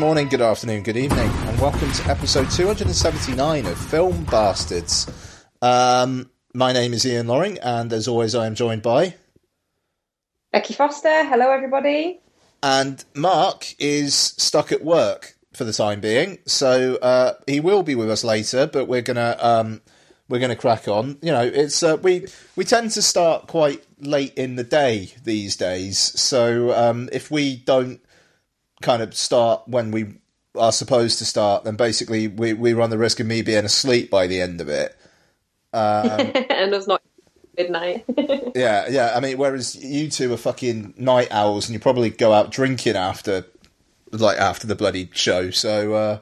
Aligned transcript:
morning, 0.00 0.28
good 0.28 0.40
afternoon, 0.40 0.82
good 0.82 0.96
evening, 0.96 1.28
and 1.28 1.60
welcome 1.60 1.92
to 1.92 2.08
episode 2.08 2.50
279 2.50 3.66
of 3.66 3.76
Film 3.76 4.24
Bastards. 4.24 5.06
Um, 5.60 6.30
my 6.54 6.72
name 6.72 6.94
is 6.94 7.04
Ian 7.04 7.26
Loring, 7.26 7.58
and 7.58 7.92
as 7.92 8.08
always, 8.08 8.34
I 8.34 8.46
am 8.46 8.54
joined 8.54 8.80
by. 8.80 9.16
Becky 10.52 10.72
Foster. 10.72 11.24
Hello, 11.24 11.50
everybody. 11.50 12.22
And 12.62 13.04
Mark 13.14 13.74
is 13.78 14.14
stuck 14.14 14.72
at 14.72 14.82
work 14.82 15.36
for 15.52 15.64
the 15.64 15.72
time 15.74 16.00
being, 16.00 16.38
so 16.46 16.96
uh, 17.02 17.34
he 17.46 17.60
will 17.60 17.82
be 17.82 17.94
with 17.94 18.10
us 18.10 18.24
later. 18.24 18.66
But 18.66 18.88
we're 18.88 19.02
gonna 19.02 19.36
um, 19.38 19.82
we're 20.30 20.40
gonna 20.40 20.56
crack 20.56 20.88
on. 20.88 21.18
You 21.20 21.32
know, 21.32 21.42
it's 21.42 21.82
uh, 21.82 21.98
we 22.02 22.26
we 22.56 22.64
tend 22.64 22.92
to 22.92 23.02
start 23.02 23.48
quite 23.48 23.84
late 23.98 24.32
in 24.32 24.56
the 24.56 24.64
day 24.64 25.12
these 25.24 25.56
days, 25.56 25.98
so 25.98 26.72
um, 26.72 27.10
if 27.12 27.30
we 27.30 27.56
don't 27.56 28.00
kind 28.82 29.02
of 29.02 29.14
start 29.14 29.62
when 29.66 29.90
we 29.90 30.14
are 30.54 30.72
supposed 30.72 31.18
to 31.18 31.24
start, 31.24 31.64
then 31.64 31.76
basically 31.76 32.28
we, 32.28 32.52
we 32.52 32.72
run 32.72 32.90
the 32.90 32.98
risk 32.98 33.20
of 33.20 33.26
me 33.26 33.42
being 33.42 33.64
asleep 33.64 34.10
by 34.10 34.26
the 34.26 34.40
end 34.40 34.60
of 34.60 34.68
it. 34.68 34.96
Um, 35.72 36.20
and 36.50 36.74
it's 36.74 36.86
not 36.86 37.02
midnight. 37.56 38.04
yeah, 38.54 38.88
yeah. 38.88 39.12
I 39.14 39.20
mean, 39.20 39.38
whereas 39.38 39.76
you 39.76 40.08
two 40.08 40.32
are 40.32 40.38
fucking 40.38 40.94
night 40.96 41.28
owls, 41.30 41.68
and 41.68 41.74
you 41.74 41.80
probably 41.80 42.10
go 42.10 42.32
out 42.32 42.50
drinking 42.50 42.96
after, 42.96 43.46
like 44.10 44.38
after 44.38 44.66
the 44.66 44.74
bloody 44.74 45.08
show. 45.12 45.50
So, 45.50 45.94
uh, 45.94 46.18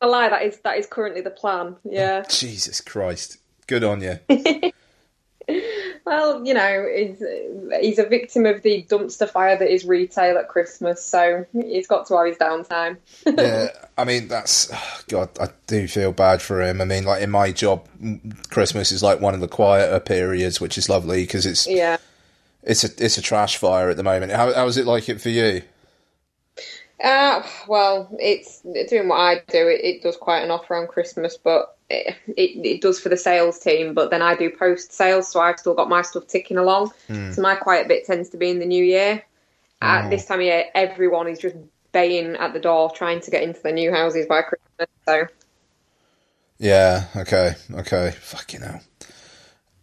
a 0.00 0.06
lie. 0.06 0.28
That 0.28 0.42
is 0.42 0.58
that 0.60 0.78
is 0.78 0.86
currently 0.86 1.20
the 1.20 1.30
plan. 1.30 1.76
Yeah. 1.84 2.22
Jesus 2.28 2.80
Christ. 2.80 3.38
Good 3.66 3.84
on 3.84 4.00
you. 4.00 4.18
well, 6.04 6.44
you 6.46 6.52
know, 6.52 6.86
he's, 6.94 7.22
he's 7.80 7.98
a 7.98 8.06
victim 8.06 8.46
of 8.46 8.62
the 8.62 8.84
dumpster 8.88 9.28
fire 9.28 9.56
that 9.56 9.72
is 9.72 9.84
retail 9.84 10.36
at 10.36 10.48
Christmas, 10.48 11.04
so 11.04 11.46
he's 11.52 11.86
got 11.86 12.06
to 12.06 12.16
have 12.16 12.26
his 12.26 12.36
downtime. 12.36 12.98
yeah, 13.26 13.68
I 13.96 14.04
mean, 14.04 14.28
that's 14.28 14.70
God. 15.08 15.30
I 15.40 15.48
do 15.66 15.88
feel 15.88 16.12
bad 16.12 16.42
for 16.42 16.62
him. 16.62 16.80
I 16.80 16.84
mean, 16.84 17.04
like 17.04 17.22
in 17.22 17.30
my 17.30 17.52
job, 17.52 17.88
Christmas 18.50 18.92
is 18.92 19.02
like 19.02 19.20
one 19.20 19.34
of 19.34 19.40
the 19.40 19.48
quieter 19.48 20.00
periods, 20.00 20.60
which 20.60 20.76
is 20.76 20.88
lovely 20.88 21.22
because 21.22 21.46
it's 21.46 21.66
yeah, 21.66 21.96
it's 22.62 22.84
a 22.84 22.88
it's 23.02 23.16
a 23.16 23.22
trash 23.22 23.56
fire 23.56 23.88
at 23.88 23.96
the 23.96 24.02
moment. 24.02 24.32
How 24.32 24.52
how 24.52 24.66
is 24.66 24.76
it 24.76 24.86
like 24.86 25.08
it 25.08 25.20
for 25.20 25.30
you? 25.30 25.62
Uh, 27.02 27.42
well, 27.68 28.08
it's 28.18 28.60
doing 28.90 29.08
what 29.08 29.20
I 29.20 29.36
do. 29.46 29.68
It, 29.68 29.84
it 29.84 30.02
does 30.02 30.16
quite 30.16 30.40
an 30.40 30.50
offer 30.50 30.74
on 30.74 30.88
Christmas, 30.88 31.36
but 31.36 31.77
it, 31.90 32.16
it, 32.36 32.80
does 32.80 33.00
for 33.00 33.08
the 33.08 33.16
sales 33.16 33.58
team. 33.58 33.94
But 33.94 34.10
then 34.10 34.22
I 34.22 34.36
do 34.36 34.50
post 34.50 34.92
sales, 34.92 35.30
so 35.30 35.40
I've 35.40 35.58
still 35.58 35.74
got 35.74 35.88
my 35.88 36.02
stuff 36.02 36.26
ticking 36.26 36.58
along. 36.58 36.92
Mm. 37.08 37.34
So 37.34 37.42
my 37.42 37.56
quiet 37.56 37.88
bit 37.88 38.04
tends 38.06 38.30
to 38.30 38.36
be 38.36 38.50
in 38.50 38.58
the 38.58 38.66
new 38.66 38.84
year. 38.84 39.22
Oh. 39.80 39.86
At 39.86 40.10
this 40.10 40.26
time 40.26 40.40
of 40.40 40.46
year, 40.46 40.64
everyone 40.74 41.28
is 41.28 41.38
just 41.38 41.56
baying 41.92 42.36
at 42.36 42.52
the 42.52 42.60
door 42.60 42.90
trying 42.90 43.20
to 43.20 43.30
get 43.30 43.42
into 43.42 43.60
their 43.62 43.72
new 43.72 43.92
houses 43.92 44.26
by 44.26 44.42
Christmas. 44.42 44.88
So. 45.06 45.26
Yeah. 46.58 47.06
Okay. 47.16 47.54
Okay. 47.72 48.12
Fucking 48.20 48.60
hell. 48.60 48.80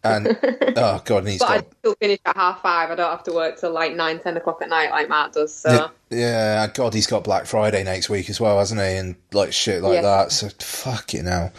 And 0.05 0.27
oh 0.77 1.01
god, 1.03 1.19
and 1.19 1.29
he's 1.29 1.39
but 1.39 1.47
got... 1.47 1.57
I 1.57 1.67
still 1.79 1.95
finish 1.95 2.19
at 2.25 2.35
half 2.35 2.61
five. 2.61 2.91
I 2.91 2.95
don't 2.95 3.09
have 3.09 3.23
to 3.23 3.33
work 3.33 3.59
till 3.59 3.71
like 3.71 3.95
nine, 3.95 4.19
ten 4.19 4.37
o'clock 4.37 4.61
at 4.61 4.69
night 4.69 4.91
like 4.91 5.09
Matt 5.09 5.33
does. 5.33 5.53
So 5.53 5.91
yeah, 6.09 6.67
God, 6.67 6.93
he's 6.93 7.07
got 7.07 7.23
Black 7.23 7.45
Friday 7.45 7.83
next 7.83 8.09
week 8.09 8.29
as 8.29 8.39
well, 8.39 8.59
hasn't 8.59 8.79
he? 8.79 8.87
And 8.87 9.15
like 9.33 9.53
shit 9.53 9.81
like 9.81 9.95
yeah. 9.95 10.01
that. 10.01 10.31
So 10.31 10.49
fucking 10.49 11.25
hell. 11.25 11.51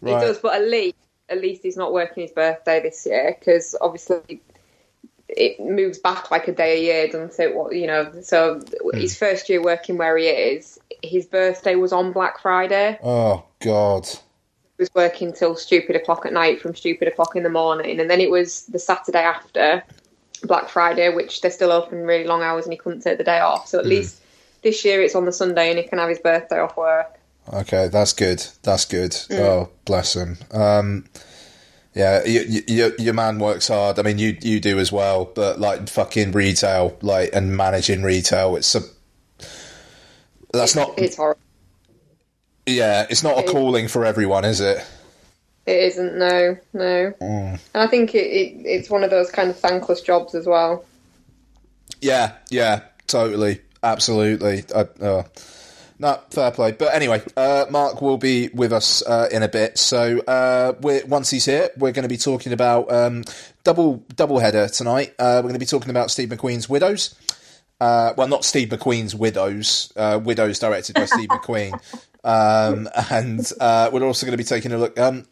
Right. 0.00 0.20
He 0.20 0.26
does, 0.26 0.38
but 0.38 0.54
at 0.54 0.68
least 0.68 0.96
at 1.28 1.40
least 1.40 1.62
he's 1.62 1.76
not 1.76 1.92
working 1.92 2.22
his 2.22 2.32
birthday 2.32 2.80
this 2.80 3.06
year 3.06 3.36
because 3.38 3.76
obviously 3.80 4.40
it 5.28 5.60
moves 5.60 5.98
back 5.98 6.30
like 6.30 6.48
a 6.48 6.52
day 6.52 6.78
a 6.78 6.82
year, 6.82 7.06
doesn't 7.08 7.38
it? 7.38 7.54
What 7.54 7.74
you 7.74 7.86
know, 7.86 8.12
so 8.22 8.60
mm. 8.60 9.00
his 9.00 9.16
first 9.16 9.48
year 9.48 9.62
working 9.62 9.96
where 9.96 10.16
he 10.16 10.26
is, 10.26 10.78
his 11.02 11.26
birthday 11.26 11.74
was 11.74 11.92
on 11.92 12.12
Black 12.12 12.40
Friday. 12.40 12.98
Oh 13.02 13.44
God 13.60 14.08
was 14.80 14.92
working 14.94 15.32
till 15.32 15.54
stupid 15.54 15.94
o'clock 15.94 16.26
at 16.26 16.32
night 16.32 16.60
from 16.60 16.74
stupid 16.74 17.06
o'clock 17.06 17.36
in 17.36 17.44
the 17.44 17.50
morning, 17.50 18.00
and 18.00 18.10
then 18.10 18.20
it 18.20 18.30
was 18.30 18.64
the 18.66 18.80
Saturday 18.80 19.22
after 19.22 19.84
Black 20.42 20.68
Friday, 20.68 21.14
which 21.14 21.40
they're 21.40 21.50
still 21.50 21.70
open 21.70 22.02
really 22.02 22.24
long 22.24 22.42
hours, 22.42 22.64
and 22.64 22.72
he 22.72 22.78
couldn't 22.78 23.02
take 23.02 23.18
the 23.18 23.24
day 23.24 23.38
off. 23.38 23.68
So 23.68 23.78
at 23.78 23.84
mm. 23.84 23.90
least 23.90 24.20
this 24.62 24.84
year 24.84 25.00
it's 25.02 25.14
on 25.14 25.26
the 25.26 25.32
Sunday, 25.32 25.70
and 25.70 25.78
he 25.78 25.84
can 25.84 25.98
have 25.98 26.08
his 26.08 26.18
birthday 26.18 26.58
off 26.58 26.76
work. 26.76 27.18
Okay, 27.52 27.88
that's 27.88 28.12
good. 28.12 28.44
That's 28.62 28.84
good. 28.84 29.12
Mm. 29.12 29.38
Oh, 29.38 29.68
bless 29.84 30.16
him. 30.16 30.38
Um, 30.50 31.04
yeah, 31.94 32.24
you, 32.24 32.62
you, 32.66 32.94
your 32.98 33.14
man 33.14 33.38
works 33.38 33.68
hard. 33.68 33.98
I 33.98 34.02
mean, 34.02 34.18
you 34.18 34.36
you 34.40 34.60
do 34.60 34.78
as 34.78 34.92
well. 34.92 35.24
But 35.24 35.58
like 35.58 35.88
fucking 35.88 36.32
retail, 36.32 36.96
like 37.02 37.30
and 37.34 37.56
managing 37.56 38.02
retail, 38.02 38.56
it's 38.56 38.74
a 38.74 38.82
that's 40.52 40.76
not. 40.76 40.98
It's 40.98 41.16
horrible. 41.16 41.40
Yeah, 42.66 43.06
it's 43.08 43.22
not 43.22 43.38
a 43.38 43.42
calling 43.42 43.88
for 43.88 44.04
everyone, 44.04 44.44
is 44.44 44.60
it? 44.60 44.86
It 45.66 45.76
isn't. 45.76 46.16
No, 46.16 46.56
no. 46.72 47.12
Mm. 47.20 47.20
And 47.20 47.60
I 47.74 47.86
think 47.86 48.14
it, 48.14 48.26
it, 48.26 48.66
it's 48.66 48.90
one 48.90 49.04
of 49.04 49.10
those 49.10 49.30
kind 49.30 49.50
of 49.50 49.58
thankless 49.58 50.00
jobs 50.00 50.34
as 50.34 50.46
well. 50.46 50.84
Yeah, 52.00 52.34
yeah, 52.48 52.82
totally, 53.06 53.60
absolutely. 53.82 54.64
I, 54.74 54.80
uh, 55.04 55.22
no, 56.00 56.18
fair 56.30 56.50
play. 56.50 56.72
But 56.72 56.94
anyway, 56.94 57.22
uh, 57.36 57.66
Mark 57.70 58.00
will 58.00 58.16
be 58.16 58.48
with 58.48 58.72
us 58.72 59.02
uh, 59.06 59.28
in 59.30 59.42
a 59.42 59.48
bit. 59.48 59.76
So 59.76 60.18
uh, 60.20 60.72
once 60.80 61.28
he's 61.28 61.44
here, 61.44 61.68
we're 61.76 61.92
going 61.92 62.04
to 62.04 62.08
be 62.08 62.16
talking 62.16 62.54
about 62.54 62.90
um, 62.90 63.24
double 63.64 64.02
double 64.14 64.38
header 64.38 64.68
tonight. 64.68 65.14
Uh, 65.18 65.36
we're 65.36 65.50
going 65.50 65.54
to 65.54 65.60
be 65.60 65.66
talking 65.66 65.90
about 65.90 66.10
Steve 66.10 66.30
McQueen's 66.30 66.70
Widows. 66.70 67.14
Uh, 67.80 68.14
well, 68.16 68.28
not 68.28 68.44
Steve 68.44 68.70
McQueen's 68.70 69.14
Widows. 69.14 69.92
Uh, 69.94 70.18
Widows 70.22 70.58
directed 70.58 70.94
by 70.94 71.04
Steve 71.04 71.28
McQueen. 71.30 71.78
Um, 72.24 72.88
and 73.10 73.50
uh, 73.60 73.90
we're 73.92 74.04
also 74.04 74.26
going 74.26 74.32
to 74.32 74.38
be 74.38 74.44
taking 74.44 74.72
a 74.72 74.78
look. 74.78 74.98
Um, 74.98 75.26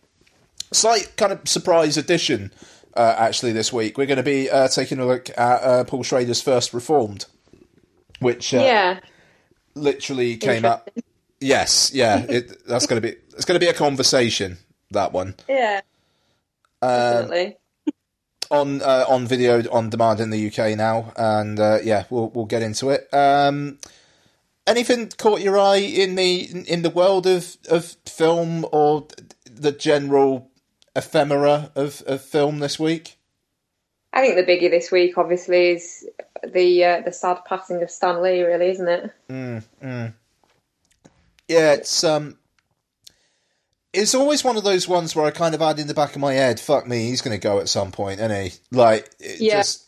slight 0.73 1.17
kind 1.17 1.33
of 1.33 1.49
surprise 1.49 1.97
addition, 1.97 2.53
uh, 2.95 3.15
actually, 3.19 3.53
this 3.53 3.73
week. 3.73 3.99
We're 3.99 4.07
going 4.07 4.19
to 4.19 4.23
be 4.23 4.51
uh, 4.51 4.69
taking 4.69 4.99
a 4.99 5.07
look 5.07 5.31
at 5.31 5.63
uh, 5.63 5.85
Paul 5.85 6.03
Schrader's 6.03 6.43
First 6.43 6.73
Reformed, 6.75 7.27
which 8.21 8.55
uh, 8.55 8.59
yeah, 8.59 9.01
literally 9.75 10.37
came 10.37 10.65
up. 10.65 10.91
Yes, 11.41 11.93
yeah, 11.95 12.19
it, 12.29 12.67
that's 12.67 12.87
going 12.87 13.01
to 13.01 13.09
be 13.09 13.17
it's 13.35 13.45
going 13.45 13.59
to 13.59 13.65
be 13.65 13.71
a 13.71 13.75
conversation. 13.75 14.59
That 14.91 15.13
one, 15.13 15.35
yeah, 15.49 15.83
um, 16.81 16.91
definitely. 16.91 17.57
on 18.51 18.81
uh, 18.81 19.05
on 19.07 19.27
video 19.27 19.63
on 19.71 19.91
demand 19.91 20.21
in 20.21 20.31
the 20.31 20.49
UK 20.49 20.79
now, 20.79 21.13
and 21.17 21.59
yeah, 21.85 22.05
we'll 22.09 22.31
we'll 22.31 22.47
get 22.47 22.63
into 22.63 22.89
it. 22.91 23.07
Um, 23.13 23.79
anything 24.69 25.11
caught 25.19 25.41
your 25.41 25.59
eye 25.59 25.79
in 25.79 26.15
the 26.15 26.65
in 26.67 26.83
the 26.83 26.91
world 26.91 27.27
of, 27.27 27.57
of 27.69 27.97
film 28.07 28.67
or 28.73 29.07
the 29.51 29.73
general 29.73 30.51
ephemera 30.95 31.71
of, 31.75 32.03
of 32.07 32.23
film 32.23 32.59
this 32.59 32.79
week? 32.79 33.19
I 34.13 34.23
think 34.23 34.37
the 34.37 34.51
biggie 34.51 34.71
this 34.71 34.91
week, 34.91 35.19
obviously, 35.19 35.71
is 35.71 36.09
the 36.43 36.85
uh, 36.85 37.01
the 37.03 37.13
sad 37.13 37.39
passing 37.47 37.83
of 37.83 37.91
Stan 37.91 38.23
Lee. 38.23 38.43
Really, 38.43 38.71
isn't 38.71 38.89
it? 38.89 39.13
Mm, 39.29 39.65
mm. 39.83 40.15
Yeah, 41.47 41.73
it's 41.73 42.05
um, 42.05 42.39
it's 43.93 44.15
always 44.15 44.45
one 44.45 44.57
of 44.57 44.65
those 44.65 44.89
ones 44.89 45.15
where 45.15 45.27
I 45.27 45.31
kind 45.31 45.55
of 45.55 45.61
had 45.61 45.79
in 45.79 45.87
the 45.87 45.95
back 45.95 46.15
of 46.15 46.21
my 46.21 46.35
head, 46.35 46.61
"Fuck 46.61 46.87
me, 46.87 47.09
he's 47.09 47.23
going 47.23 47.39
to 47.39 47.43
go 47.43 47.59
at 47.59 47.69
some 47.69 47.93
point," 47.93 48.21
isn't 48.21 48.45
he? 48.45 48.53
Like, 48.71 49.11
yeah. 49.21 49.59
just 49.59 49.88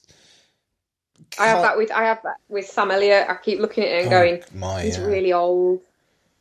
I 1.38 1.46
have 1.46 1.62
that 1.62 1.76
with 1.76 1.90
I 1.90 2.05
have 2.05 2.22
that 2.22 2.37
with 2.49 2.67
Sam 2.67 2.90
Elliott. 2.90 3.28
I 3.28 3.37
keep 3.37 3.61
looking 3.61 3.84
at 3.84 3.90
it 3.90 4.05
and 4.05 4.06
oh, 4.08 4.11
going, 4.11 4.43
my, 4.55 4.82
he's 4.82 4.99
yeah. 4.99 5.05
really 5.05 5.32
old. 5.32 5.81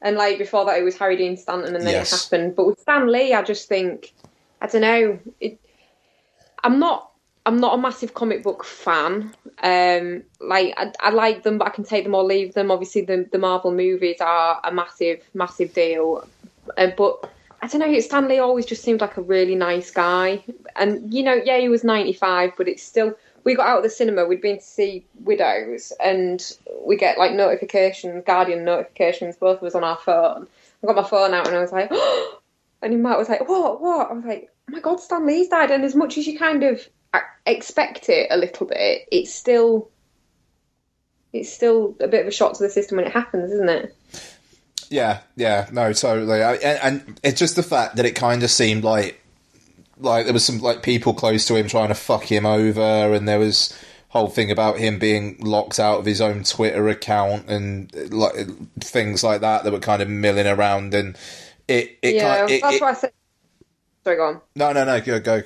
And 0.01 0.15
like 0.15 0.37
before 0.37 0.65
that, 0.65 0.79
it 0.79 0.83
was 0.83 0.97
Harry 0.97 1.17
Dean 1.17 1.37
Stanton, 1.37 1.75
and 1.75 1.85
then 1.85 1.93
yes. 1.93 2.13
it 2.13 2.23
happened. 2.23 2.55
But 2.55 2.67
with 2.67 2.79
Stan 2.79 3.11
Lee, 3.11 3.33
I 3.33 3.41
just 3.41 3.67
think 3.67 4.13
I 4.61 4.67
don't 4.67 4.81
know. 4.81 5.19
It, 5.39 5.59
I'm 6.63 6.79
not. 6.79 7.11
I'm 7.45 7.59
not 7.59 7.73
a 7.73 7.81
massive 7.81 8.13
comic 8.13 8.43
book 8.43 8.63
fan. 8.63 9.33
Um, 9.63 10.23
like 10.39 10.73
I, 10.77 10.91
I, 10.99 11.09
like 11.09 11.43
them, 11.43 11.57
but 11.57 11.67
I 11.67 11.71
can 11.71 11.83
take 11.83 12.03
them 12.03 12.13
or 12.13 12.23
leave 12.23 12.53
them. 12.53 12.71
Obviously, 12.71 13.01
the 13.01 13.27
the 13.31 13.37
Marvel 13.37 13.71
movies 13.71 14.17
are 14.21 14.59
a 14.63 14.71
massive, 14.71 15.23
massive 15.33 15.73
deal. 15.73 16.27
Uh, 16.77 16.91
but 16.95 17.31
I 17.61 17.67
don't 17.67 17.79
know. 17.79 17.99
Stan 17.99 18.27
Lee 18.27 18.39
always 18.39 18.65
just 18.65 18.83
seemed 18.83 19.01
like 19.01 19.17
a 19.17 19.21
really 19.21 19.55
nice 19.55 19.91
guy, 19.91 20.43
and 20.75 21.13
you 21.13 21.23
know, 21.23 21.33
yeah, 21.33 21.57
he 21.57 21.69
was 21.69 21.83
95, 21.83 22.53
but 22.57 22.67
it's 22.67 22.83
still 22.83 23.15
we 23.49 23.55
got 23.55 23.67
out 23.67 23.77
of 23.77 23.83
the 23.83 23.89
cinema. 23.89 24.27
We'd 24.27 24.41
been 24.41 24.59
to 24.59 24.63
see 24.63 25.07
Widows, 25.21 25.91
and 25.99 26.55
we 26.85 26.95
get 26.95 27.17
like 27.17 27.33
notifications, 27.33 28.23
Guardian 28.23 28.63
notifications. 28.63 29.37
Both 29.37 29.61
of 29.61 29.67
us 29.67 29.73
on 29.73 29.83
our 29.83 29.97
phone. 29.97 30.47
I 30.83 30.87
got 30.87 30.95
my 30.95 31.03
phone 31.03 31.33
out, 31.33 31.47
and 31.47 31.57
I 31.57 31.59
was 31.59 31.71
like, 31.71 31.87
oh! 31.89 32.39
and 32.83 33.01
Matt 33.01 33.17
was 33.17 33.27
like, 33.27 33.49
"What? 33.49 33.81
What?" 33.81 34.11
I 34.11 34.13
was 34.13 34.23
like, 34.23 34.51
"Oh 34.69 34.73
my 34.73 34.79
God, 34.81 34.99
Stan 34.99 35.25
Lee's 35.25 35.47
died!" 35.47 35.71
And 35.71 35.83
as 35.83 35.95
much 35.95 36.19
as 36.19 36.27
you 36.27 36.37
kind 36.37 36.63
of 36.63 36.87
uh, 37.11 37.21
expect 37.47 38.07
it 38.07 38.27
a 38.29 38.37
little 38.37 38.67
bit, 38.67 39.07
it's 39.11 39.33
still 39.33 39.89
it's 41.33 41.51
still 41.51 41.95
a 41.99 42.07
bit 42.07 42.21
of 42.21 42.27
a 42.27 42.31
shock 42.31 42.53
to 42.53 42.63
the 42.63 42.69
system 42.69 42.97
when 42.97 43.07
it 43.07 43.13
happens, 43.13 43.51
isn't 43.51 43.69
it? 43.69 43.95
Yeah, 44.91 45.21
yeah, 45.35 45.67
no, 45.71 45.91
totally. 45.93 46.43
I, 46.43 46.53
and, 46.53 47.03
and 47.07 47.19
it's 47.23 47.39
just 47.39 47.55
the 47.55 47.63
fact 47.63 47.95
that 47.95 48.05
it 48.05 48.15
kind 48.15 48.43
of 48.43 48.51
seemed 48.51 48.83
like 48.83 49.18
like 49.99 50.25
there 50.25 50.33
was 50.33 50.45
some 50.45 50.59
like 50.59 50.81
people 50.81 51.13
close 51.13 51.45
to 51.47 51.55
him 51.55 51.67
trying 51.67 51.89
to 51.89 51.95
fuck 51.95 52.23
him 52.23 52.45
over, 52.45 53.13
and 53.13 53.27
there 53.27 53.39
was 53.39 53.77
whole 54.09 54.27
thing 54.27 54.49
about 54.49 54.79
him 54.79 54.97
being 54.97 55.37
locked 55.39 55.79
out 55.79 55.99
of 55.99 56.05
his 56.05 56.19
own 56.19 56.43
Twitter 56.43 56.89
account 56.89 57.47
and 57.47 57.93
like 58.11 58.33
things 58.79 59.23
like 59.23 59.41
that 59.41 59.63
that 59.63 59.71
were 59.71 59.79
kind 59.79 60.01
of 60.01 60.09
milling 60.09 60.47
around 60.47 60.93
and 60.95 61.15
it. 61.67 61.97
it 62.01 62.15
yeah, 62.15 62.35
kind 62.37 62.43
of, 62.43 62.49
it, 62.49 62.61
that's 62.61 62.75
it, 62.75 62.81
why 62.81 62.89
I 62.89 62.93
said. 62.93 63.11
Sorry, 64.03 64.15
go 64.15 64.23
on. 64.23 64.41
No, 64.55 64.73
no, 64.73 64.85
no, 64.85 64.99
go 65.01 65.19
go. 65.19 65.43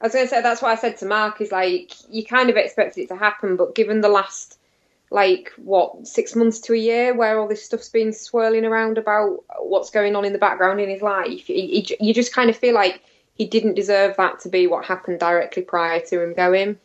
I 0.00 0.06
was 0.06 0.12
going 0.12 0.26
to 0.26 0.28
say 0.28 0.42
that's 0.42 0.60
why 0.60 0.72
I 0.72 0.76
said 0.76 0.98
to 0.98 1.06
Mark 1.06 1.40
is 1.40 1.50
like 1.50 1.92
you 2.10 2.24
kind 2.24 2.50
of 2.50 2.56
expected 2.56 3.02
it 3.02 3.08
to 3.08 3.16
happen, 3.16 3.56
but 3.56 3.74
given 3.74 4.02
the 4.02 4.08
last 4.08 4.58
like 5.10 5.52
what 5.56 6.06
six 6.06 6.36
months 6.36 6.60
to 6.60 6.74
a 6.74 6.76
year 6.76 7.14
where 7.14 7.38
all 7.38 7.48
this 7.48 7.64
stuff's 7.64 7.88
been 7.88 8.12
swirling 8.12 8.64
around 8.64 8.98
about 8.98 9.44
what's 9.60 9.90
going 9.90 10.14
on 10.14 10.24
in 10.24 10.32
the 10.32 10.38
background 10.38 10.80
in 10.80 10.90
his 10.90 11.02
life, 11.02 11.46
he, 11.46 11.86
you 12.00 12.12
just 12.12 12.34
kind 12.34 12.50
of 12.50 12.56
feel 12.56 12.74
like 12.74 13.02
he 13.34 13.46
didn't 13.46 13.74
deserve 13.74 14.16
that 14.16 14.40
to 14.40 14.48
be 14.48 14.66
what 14.66 14.84
happened 14.84 15.20
directly 15.20 15.62
prior 15.62 16.00
to 16.00 16.22
him 16.22 16.34
going. 16.34 16.78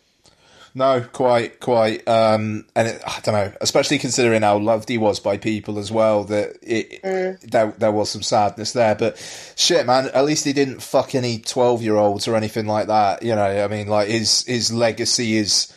No, 0.75 1.01
quite, 1.01 1.59
quite. 1.59 2.07
Um, 2.07 2.65
and 2.75 2.87
it, 2.87 3.01
I 3.05 3.19
don't 3.21 3.33
know, 3.33 3.51
especially 3.59 3.97
considering 3.97 4.43
how 4.43 4.57
loved 4.59 4.87
he 4.87 4.97
was 4.97 5.19
by 5.19 5.37
people 5.37 5.79
as 5.79 5.91
well. 5.91 6.23
That 6.25 6.57
it, 6.61 7.01
mm. 7.01 7.39
there, 7.41 7.73
there 7.77 7.91
was 7.91 8.09
some 8.09 8.21
sadness 8.21 8.73
there. 8.73 8.95
But 8.95 9.17
shit, 9.55 9.85
man, 9.85 10.09
at 10.13 10.25
least 10.25 10.45
he 10.45 10.53
didn't 10.53 10.81
fuck 10.81 11.15
any 11.15 11.39
twelve-year-olds 11.39 12.27
or 12.27 12.35
anything 12.35 12.67
like 12.67 12.87
that. 12.87 13.23
You 13.23 13.35
know, 13.35 13.63
I 13.63 13.67
mean, 13.67 13.87
like 13.87 14.09
his 14.09 14.45
his 14.45 14.71
legacy 14.71 15.37
is 15.37 15.73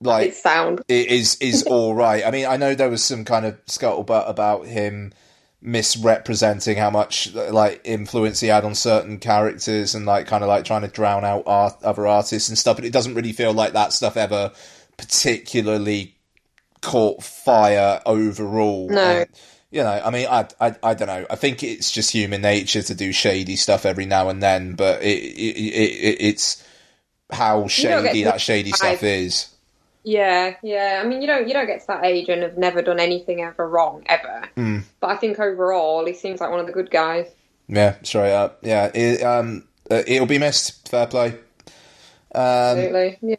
like 0.00 0.28
it's 0.28 0.42
sound. 0.42 0.82
It 0.88 1.08
is 1.08 1.36
is 1.40 1.62
all 1.66 1.94
right. 1.94 2.24
I 2.24 2.30
mean, 2.30 2.46
I 2.46 2.56
know 2.56 2.74
there 2.74 2.90
was 2.90 3.02
some 3.02 3.24
kind 3.24 3.46
of 3.46 3.64
scuttlebutt 3.66 4.28
about 4.28 4.66
him 4.66 5.12
misrepresenting 5.62 6.78
how 6.78 6.90
much 6.90 7.34
like 7.34 7.80
influence 7.84 8.40
he 8.40 8.48
had 8.48 8.64
on 8.64 8.74
certain 8.74 9.18
characters 9.18 9.94
and 9.94 10.06
like 10.06 10.26
kind 10.26 10.42
of 10.42 10.48
like 10.48 10.64
trying 10.64 10.80
to 10.80 10.88
drown 10.88 11.24
out 11.24 11.42
art, 11.46 11.74
other 11.82 12.06
artists 12.06 12.48
and 12.48 12.56
stuff 12.56 12.76
but 12.76 12.84
it 12.84 12.92
doesn't 12.92 13.14
really 13.14 13.32
feel 13.32 13.52
like 13.52 13.74
that 13.74 13.92
stuff 13.92 14.16
ever 14.16 14.52
particularly 14.96 16.14
caught 16.80 17.22
fire 17.22 18.00
overall. 18.06 18.88
No. 18.88 19.00
And, 19.00 19.28
you 19.70 19.82
know 19.84 20.02
i 20.04 20.10
mean 20.10 20.26
I, 20.28 20.48
I 20.60 20.74
i 20.82 20.94
don't 20.94 21.06
know. 21.06 21.26
I 21.30 21.36
think 21.36 21.62
it's 21.62 21.92
just 21.92 22.10
human 22.10 22.42
nature 22.42 22.82
to 22.82 22.94
do 22.94 23.12
shady 23.12 23.54
stuff 23.56 23.86
every 23.86 24.06
now 24.06 24.28
and 24.28 24.42
then 24.42 24.74
but 24.74 25.02
it, 25.02 25.06
it, 25.06 25.56
it, 25.56 26.16
it's 26.20 26.64
how 27.30 27.68
shady 27.68 28.24
that 28.24 28.40
shady 28.40 28.72
stuff 28.72 29.02
is 29.02 29.49
yeah, 30.04 30.56
yeah. 30.62 31.02
I 31.04 31.06
mean, 31.06 31.20
you 31.20 31.26
don't 31.26 31.46
you 31.46 31.52
don't 31.52 31.66
get 31.66 31.80
to 31.80 31.86
that 31.88 32.04
age 32.04 32.28
and 32.28 32.42
have 32.42 32.56
never 32.56 32.82
done 32.82 33.00
anything 33.00 33.42
ever 33.42 33.68
wrong 33.68 34.02
ever. 34.06 34.44
Mm. 34.56 34.82
But 35.00 35.10
I 35.10 35.16
think 35.16 35.38
overall, 35.38 36.06
he 36.06 36.14
seems 36.14 36.40
like 36.40 36.50
one 36.50 36.60
of 36.60 36.66
the 36.66 36.72
good 36.72 36.90
guys. 36.90 37.26
Yeah, 37.68 37.96
straight 38.02 38.32
up. 38.32 38.58
Yeah, 38.62 38.90
it, 38.94 39.22
um, 39.22 39.64
uh, 39.90 40.02
it'll 40.06 40.26
be 40.26 40.38
missed. 40.38 40.88
Fair 40.88 41.06
play. 41.06 41.28
Um, 42.34 42.42
Absolutely. 42.42 43.18
Yeah. 43.22 43.36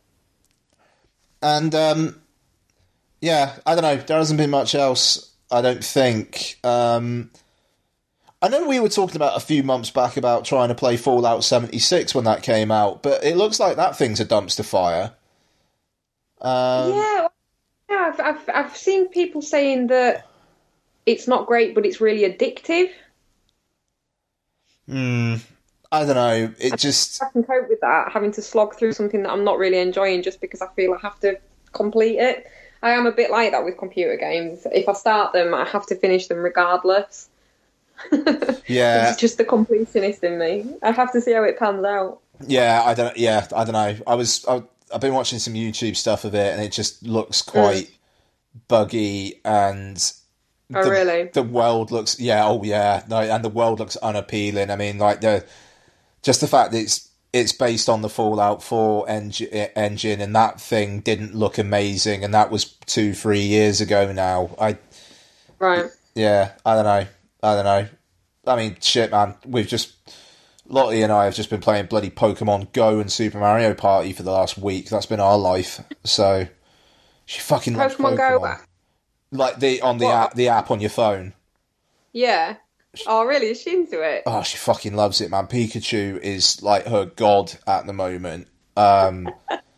And 1.41 1.75
um, 1.75 2.21
yeah, 3.19 3.57
I 3.65 3.75
don't 3.75 3.83
know. 3.83 3.97
There 3.97 4.17
hasn't 4.17 4.37
been 4.37 4.49
much 4.49 4.75
else. 4.75 5.31
I 5.51 5.61
don't 5.61 5.83
think. 5.83 6.57
Um, 6.63 7.31
I 8.41 8.47
know 8.47 8.67
we 8.67 8.79
were 8.79 8.89
talking 8.89 9.17
about 9.17 9.37
a 9.37 9.39
few 9.39 9.63
months 9.63 9.91
back 9.91 10.17
about 10.17 10.45
trying 10.45 10.69
to 10.69 10.75
play 10.75 10.97
Fallout 10.97 11.43
76 11.43 12.15
when 12.15 12.23
that 12.23 12.41
came 12.41 12.71
out, 12.71 13.03
but 13.03 13.23
it 13.23 13.37
looks 13.37 13.59
like 13.59 13.75
that 13.75 13.95
thing's 13.95 14.19
a 14.19 14.25
dumpster 14.25 14.65
fire. 14.65 15.13
Um, 16.41 16.93
yeah, 16.93 17.27
yeah. 17.89 18.11
I've, 18.13 18.19
I've 18.19 18.49
I've 18.53 18.77
seen 18.77 19.07
people 19.09 19.41
saying 19.41 19.88
that 19.88 20.27
it's 21.05 21.27
not 21.27 21.47
great, 21.47 21.75
but 21.75 21.85
it's 21.85 22.01
really 22.01 22.29
addictive. 22.29 22.89
Hmm. 24.88 25.35
I 25.91 26.05
don't 26.05 26.15
know. 26.15 26.53
It 26.57 26.73
I 26.73 26.75
just 26.77 27.21
I 27.21 27.29
can 27.29 27.43
cope 27.43 27.67
with 27.67 27.81
that, 27.81 28.11
having 28.11 28.31
to 28.33 28.41
slog 28.41 28.75
through 28.75 28.93
something 28.93 29.23
that 29.23 29.31
I'm 29.31 29.43
not 29.43 29.57
really 29.57 29.79
enjoying 29.79 30.23
just 30.23 30.39
because 30.39 30.61
I 30.61 30.67
feel 30.67 30.93
I 30.93 30.99
have 31.01 31.19
to 31.19 31.38
complete 31.73 32.17
it. 32.17 32.47
I 32.81 32.91
am 32.91 33.05
a 33.05 33.11
bit 33.11 33.29
like 33.29 33.51
that 33.51 33.63
with 33.63 33.77
computer 33.77 34.15
games. 34.15 34.65
If 34.71 34.88
I 34.89 34.93
start 34.93 35.33
them, 35.33 35.53
I 35.53 35.65
have 35.65 35.85
to 35.88 35.95
finish 35.95 36.27
them 36.27 36.39
regardless. 36.39 37.29
yeah, 38.67 39.09
it's 39.09 39.19
just 39.19 39.38
the 39.38 39.45
completionist 39.45 40.23
in 40.23 40.39
me. 40.39 40.75
I 40.81 40.91
have 40.91 41.11
to 41.11 41.21
see 41.21 41.33
how 41.33 41.43
it 41.43 41.59
pans 41.59 41.83
out. 41.83 42.19
Yeah, 42.47 42.81
I 42.83 42.93
don't. 42.93 43.15
Yeah, 43.17 43.45
I 43.55 43.63
don't 43.63 43.73
know. 43.73 43.95
I 44.07 44.15
was. 44.15 44.45
I, 44.47 44.63
I've 44.93 45.01
been 45.01 45.13
watching 45.13 45.39
some 45.39 45.53
YouTube 45.53 45.95
stuff 45.95 46.25
of 46.25 46.35
it, 46.35 46.53
and 46.53 46.61
it 46.61 46.71
just 46.71 47.03
looks 47.03 47.41
quite 47.41 47.88
mm. 47.88 48.61
buggy 48.67 49.41
and. 49.45 50.13
Oh 50.73 50.85
the, 50.85 50.89
really? 50.89 51.23
The 51.25 51.43
world 51.43 51.91
looks 51.91 52.17
yeah 52.17 52.47
oh 52.47 52.63
yeah 52.63 53.03
no 53.09 53.17
and 53.17 53.43
the 53.43 53.49
world 53.49 53.79
looks 53.79 53.97
unappealing. 53.97 54.71
I 54.71 54.77
mean 54.77 54.97
like 54.99 55.19
the 55.19 55.45
just 56.21 56.39
the 56.39 56.47
fact 56.47 56.71
that 56.71 56.79
it's 56.79 57.11
it's 57.33 57.53
based 57.53 57.88
on 57.88 58.01
the 58.01 58.09
Fallout 58.09 58.61
4 58.61 59.09
engine, 59.09 59.47
engine, 59.49 60.19
and 60.19 60.35
that 60.35 60.59
thing 60.59 60.99
didn't 60.99 61.33
look 61.33 61.57
amazing, 61.57 62.23
and 62.23 62.33
that 62.33 62.51
was 62.51 62.65
two, 62.85 63.13
three 63.13 63.41
years 63.41 63.79
ago 63.79 64.11
now. 64.11 64.53
I, 64.59 64.77
right, 65.59 65.85
yeah, 66.13 66.51
I 66.65 66.75
don't 66.75 66.83
know, 66.83 67.07
I 67.41 67.55
don't 67.55 67.65
know. 67.65 67.88
I 68.45 68.55
mean, 68.55 68.75
shit, 68.81 69.12
man, 69.12 69.36
we've 69.45 69.67
just 69.67 69.93
Lottie 70.71 71.01
and 71.01 71.11
I 71.11 71.25
have 71.25 71.35
just 71.35 71.49
been 71.49 71.61
playing 71.61 71.87
bloody 71.87 72.09
Pokemon 72.09 72.71
Go 72.73 72.99
and 72.99 73.11
Super 73.11 73.39
Mario 73.39 73.73
Party 73.73 74.13
for 74.13 74.23
the 74.23 74.31
last 74.31 74.57
week. 74.57 74.89
That's 74.89 75.05
been 75.05 75.19
our 75.19 75.37
life. 75.37 75.81
So 76.03 76.47
she 77.25 77.41
fucking 77.41 77.75
loves 77.75 77.95
Pokemon, 77.95 78.17
Pokemon. 78.17 78.57
Go. 78.57 78.63
Like 79.31 79.59
the 79.59 79.81
on 79.81 79.97
the 79.97 80.05
what? 80.05 80.15
app, 80.15 80.33
the 80.33 80.49
app 80.49 80.71
on 80.71 80.79
your 80.79 80.89
phone. 80.89 81.33
Yeah. 82.13 82.57
Oh, 83.07 83.25
really? 83.25 83.47
Is 83.47 83.61
she 83.61 83.73
into 83.73 84.01
it? 84.01 84.23
Oh, 84.25 84.43
she 84.43 84.57
fucking 84.57 84.95
loves 84.95 85.21
it, 85.21 85.29
man. 85.29 85.47
Pikachu 85.47 86.19
is 86.19 86.61
like 86.61 86.85
her 86.87 87.05
god 87.05 87.53
at 87.65 87.85
the 87.85 87.93
moment. 87.93 88.47
Um, 88.75 89.29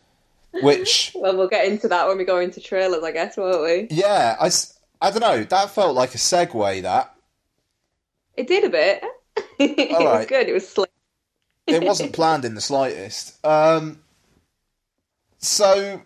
which. 0.62 1.12
Well, 1.14 1.36
we'll 1.36 1.48
get 1.48 1.66
into 1.66 1.88
that 1.88 2.08
when 2.08 2.18
we 2.18 2.24
go 2.24 2.38
into 2.38 2.60
trailers, 2.60 3.04
I 3.04 3.12
guess, 3.12 3.36
won't 3.36 3.62
we? 3.62 3.88
Yeah, 3.90 4.36
I, 4.40 4.50
I 5.00 5.10
don't 5.10 5.20
know. 5.20 5.44
That 5.44 5.70
felt 5.70 5.94
like 5.94 6.14
a 6.14 6.18
segue. 6.18 6.82
That 6.82 7.14
it 8.36 8.48
did 8.48 8.64
a 8.64 8.70
bit. 8.70 9.04
it 9.58 9.92
right. 9.92 10.18
was 10.18 10.26
good. 10.26 10.48
It 10.48 10.52
was 10.52 10.68
slick. 10.68 10.83
It 11.66 11.82
wasn't 11.82 12.12
planned 12.14 12.44
in 12.44 12.54
the 12.54 12.60
slightest. 12.60 13.44
Um, 13.44 14.00
so, 15.38 16.02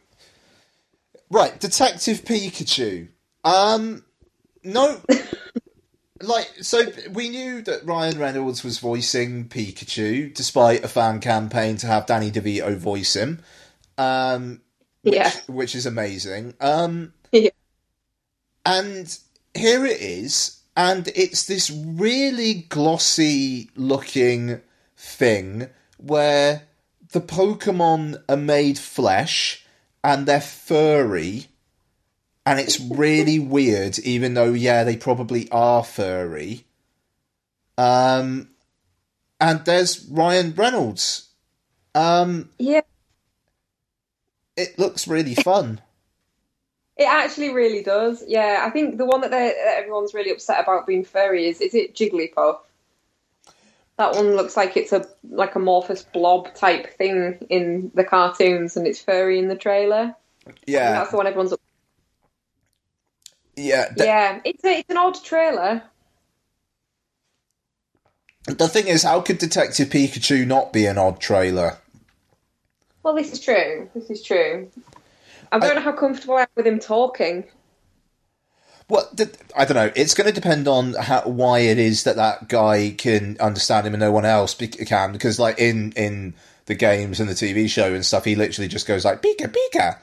right, 1.30 1.58
Detective 1.58 2.24
Pikachu. 2.24 3.08
Um, 3.44 4.04
no, 4.64 5.00
like 6.22 6.50
so 6.60 6.82
we 7.12 7.28
knew 7.28 7.62
that 7.62 7.84
Ryan 7.84 8.18
Reynolds 8.18 8.64
was 8.64 8.78
voicing 8.78 9.48
Pikachu, 9.48 10.34
despite 10.34 10.84
a 10.84 10.88
fan 10.88 11.20
campaign 11.20 11.76
to 11.78 11.86
have 11.86 12.06
Danny 12.06 12.30
DeVito 12.30 12.76
voice 12.76 13.14
him. 13.14 13.40
Um, 13.96 14.60
which, 15.02 15.14
yeah, 15.14 15.32
which 15.46 15.74
is 15.74 15.86
amazing. 15.86 16.54
Um, 16.60 17.12
yeah. 17.32 17.50
and 18.66 19.18
here 19.54 19.86
it 19.86 20.00
is 20.00 20.58
and 20.78 21.08
it's 21.16 21.46
this 21.46 21.70
really 21.70 22.54
glossy 22.68 23.68
looking 23.74 24.60
thing 24.98 25.68
where 25.96 26.64
the 27.12 27.20
Pokemon 27.20 28.22
are 28.28 28.36
made 28.36 28.78
flesh 28.78 29.64
and 30.04 30.26
they're 30.26 30.40
furry, 30.40 31.46
and 32.44 32.60
it's 32.60 32.80
really 32.80 33.38
weird, 33.38 33.98
even 34.00 34.34
though, 34.34 34.52
yeah, 34.52 34.84
they 34.84 34.96
probably 34.96 35.50
are 35.50 35.84
furry. 35.84 36.64
Um, 37.76 38.50
and 39.40 39.64
there's 39.64 40.04
Ryan 40.06 40.54
Reynolds. 40.54 41.28
Um, 41.94 42.50
yeah. 42.58 42.80
It 44.56 44.78
looks 44.78 45.06
really 45.06 45.34
fun. 45.36 45.80
It 46.96 47.06
actually 47.06 47.54
really 47.54 47.84
does. 47.84 48.24
Yeah, 48.26 48.64
I 48.66 48.70
think 48.70 48.98
the 48.98 49.04
one 49.04 49.20
that, 49.20 49.30
that 49.30 49.54
everyone's 49.76 50.14
really 50.14 50.32
upset 50.32 50.60
about 50.60 50.84
being 50.84 51.04
furry 51.04 51.46
is 51.46 51.60
is 51.60 51.72
it 51.72 51.94
Jigglypuff? 51.94 52.58
That 53.98 54.14
one 54.14 54.36
looks 54.36 54.56
like 54.56 54.76
it's 54.76 54.92
a 54.92 55.06
like 55.28 55.56
amorphous 55.56 56.04
blob 56.04 56.54
type 56.54 56.96
thing 56.96 57.38
in 57.50 57.90
the 57.94 58.04
cartoons, 58.04 58.76
and 58.76 58.86
it's 58.86 59.02
furry 59.02 59.38
in 59.40 59.48
the 59.48 59.56
trailer. 59.56 60.14
Yeah, 60.66 60.92
that's 60.92 61.10
the 61.10 61.16
one 61.16 61.26
everyone's. 61.26 61.52
Up- 61.52 61.60
yeah, 63.56 63.92
yeah, 63.96 64.40
it's 64.44 64.64
a, 64.64 64.78
it's 64.78 64.90
an 64.90 64.96
odd 64.96 65.22
trailer. 65.22 65.82
The 68.46 68.68
thing 68.68 68.86
is, 68.86 69.02
how 69.02 69.20
could 69.20 69.38
Detective 69.38 69.88
Pikachu 69.88 70.46
not 70.46 70.72
be 70.72 70.86
an 70.86 70.96
odd 70.96 71.20
trailer? 71.20 71.78
Well, 73.02 73.14
this 73.14 73.32
is 73.32 73.40
true. 73.40 73.90
This 73.94 74.10
is 74.10 74.22
true. 74.22 74.70
I 75.50 75.58
don't 75.58 75.72
I, 75.72 75.74
know 75.74 75.80
how 75.80 75.92
comfortable 75.92 76.36
I 76.36 76.42
am 76.42 76.48
with 76.54 76.66
him 76.66 76.78
talking. 76.78 77.44
Well, 78.88 79.10
I 79.56 79.64
don't 79.66 79.74
know. 79.74 79.92
It's 79.94 80.14
going 80.14 80.28
to 80.28 80.32
depend 80.32 80.66
on 80.66 80.94
how, 80.94 81.22
why 81.22 81.60
it 81.60 81.78
is 81.78 82.04
that 82.04 82.16
that 82.16 82.48
guy 82.48 82.94
can 82.96 83.36
understand 83.38 83.86
him 83.86 83.92
and 83.92 84.00
no 84.00 84.12
one 84.12 84.24
else 84.24 84.54
can. 84.54 85.12
Because, 85.12 85.38
like 85.38 85.58
in 85.58 85.92
in 85.92 86.34
the 86.66 86.74
games 86.74 87.20
and 87.20 87.28
the 87.28 87.34
TV 87.34 87.68
show 87.68 87.92
and 87.92 88.04
stuff, 88.04 88.24
he 88.24 88.34
literally 88.34 88.68
just 88.68 88.86
goes 88.86 89.04
like 89.04 89.20
"Pika 89.20 89.54
Pika," 89.54 89.98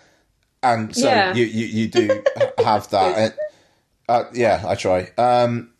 and 0.61 0.95
so 0.95 1.07
yeah. 1.07 1.33
you, 1.33 1.45
you, 1.45 1.65
you 1.65 1.87
do 1.87 2.23
have 2.63 2.87
that. 2.91 3.35
uh, 4.07 4.23
yeah, 4.33 4.63
I 4.67 4.75
try. 4.75 5.09
Um, 5.17 5.71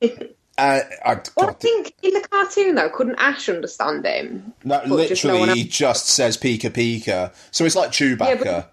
Uh, 0.58 0.80
I, 1.04 1.18
well, 1.34 1.48
I 1.48 1.52
think 1.54 1.94
in 2.02 2.12
the 2.12 2.20
cartoon 2.20 2.74
though, 2.74 2.90
couldn't 2.90 3.14
Ash 3.16 3.48
understand 3.48 4.04
him? 4.04 4.52
No, 4.62 4.82
literally, 4.84 5.06
just 5.08 5.24
no 5.24 5.54
he 5.54 5.64
just 5.64 6.06
says 6.06 6.36
"Pika 6.36 6.70
Pika," 6.70 7.32
so 7.50 7.64
it's 7.64 7.74
like 7.74 7.90
Chewbacca. 7.90 8.44
Yeah, 8.44 8.64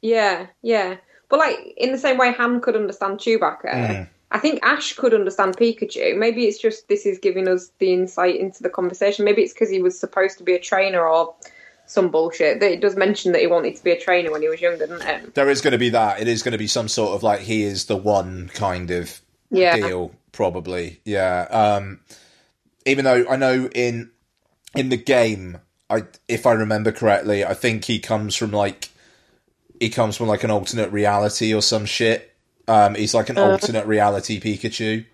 Yeah, 0.00 0.46
yeah. 0.62 0.96
But 1.28 1.38
like 1.38 1.74
in 1.76 1.92
the 1.92 1.98
same 1.98 2.18
way, 2.18 2.32
Han 2.32 2.60
could 2.60 2.76
understand 2.76 3.18
Chewbacca. 3.18 3.72
Mm. 3.72 4.08
I 4.30 4.38
think 4.38 4.60
Ash 4.64 4.94
could 4.94 5.14
understand 5.14 5.56
Pikachu. 5.56 6.16
Maybe 6.16 6.46
it's 6.46 6.58
just 6.58 6.88
this 6.88 7.06
is 7.06 7.18
giving 7.18 7.48
us 7.48 7.70
the 7.78 7.92
insight 7.92 8.36
into 8.36 8.62
the 8.62 8.68
conversation. 8.68 9.24
Maybe 9.24 9.42
it's 9.42 9.52
because 9.52 9.70
he 9.70 9.80
was 9.80 9.98
supposed 9.98 10.38
to 10.38 10.44
be 10.44 10.54
a 10.54 10.58
trainer 10.58 11.06
or 11.06 11.34
some 11.86 12.10
bullshit. 12.10 12.60
That 12.60 12.72
it 12.72 12.80
does 12.80 12.96
mention 12.96 13.32
that 13.32 13.40
he 13.40 13.46
wanted 13.46 13.76
to 13.76 13.84
be 13.84 13.92
a 13.92 14.00
trainer 14.00 14.32
when 14.32 14.42
he 14.42 14.48
was 14.48 14.60
younger, 14.60 14.86
doesn't 14.86 15.08
it? 15.08 15.34
There 15.34 15.48
is 15.48 15.60
going 15.60 15.72
to 15.72 15.78
be 15.78 15.90
that. 15.90 16.20
It 16.20 16.28
is 16.28 16.42
going 16.42 16.52
to 16.52 16.58
be 16.58 16.66
some 16.66 16.88
sort 16.88 17.12
of 17.14 17.22
like 17.22 17.40
he 17.40 17.62
is 17.62 17.86
the 17.86 17.96
one 17.96 18.50
kind 18.52 18.90
of 18.90 19.20
yeah. 19.50 19.76
deal, 19.76 20.12
probably. 20.32 21.00
Yeah. 21.04 21.42
Um, 21.42 22.00
even 22.84 23.04
though 23.04 23.26
I 23.28 23.36
know 23.36 23.68
in 23.74 24.10
in 24.74 24.88
the 24.88 24.96
game, 24.96 25.58
I 25.88 26.04
if 26.26 26.46
I 26.46 26.52
remember 26.52 26.90
correctly, 26.90 27.44
I 27.44 27.54
think 27.54 27.84
he 27.84 28.00
comes 28.00 28.34
from 28.34 28.50
like 28.50 28.90
he 29.80 29.90
comes 29.90 30.16
from 30.16 30.28
like 30.28 30.44
an 30.44 30.50
alternate 30.50 30.90
reality 30.92 31.54
or 31.54 31.62
some 31.62 31.86
shit. 31.86 32.34
Um, 32.68 32.94
he's 32.94 33.14
like 33.14 33.28
an 33.28 33.38
uh, 33.38 33.42
alternate 33.42 33.86
reality 33.86 34.40
Pikachu. 34.40 35.06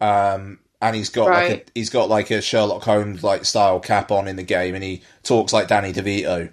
Um, 0.00 0.58
and 0.80 0.96
he's 0.96 1.10
got 1.10 1.28
right. 1.28 1.50
like 1.50 1.68
a, 1.68 1.70
he's 1.74 1.90
got 1.90 2.08
like 2.08 2.30
a 2.30 2.40
Sherlock 2.40 2.82
Holmes 2.82 3.22
like 3.22 3.44
style 3.44 3.80
cap 3.80 4.10
on 4.10 4.28
in 4.28 4.36
the 4.36 4.42
game, 4.42 4.74
and 4.74 4.82
he 4.82 5.02
talks 5.22 5.52
like 5.52 5.68
Danny 5.68 5.92
DeVito. 5.92 6.50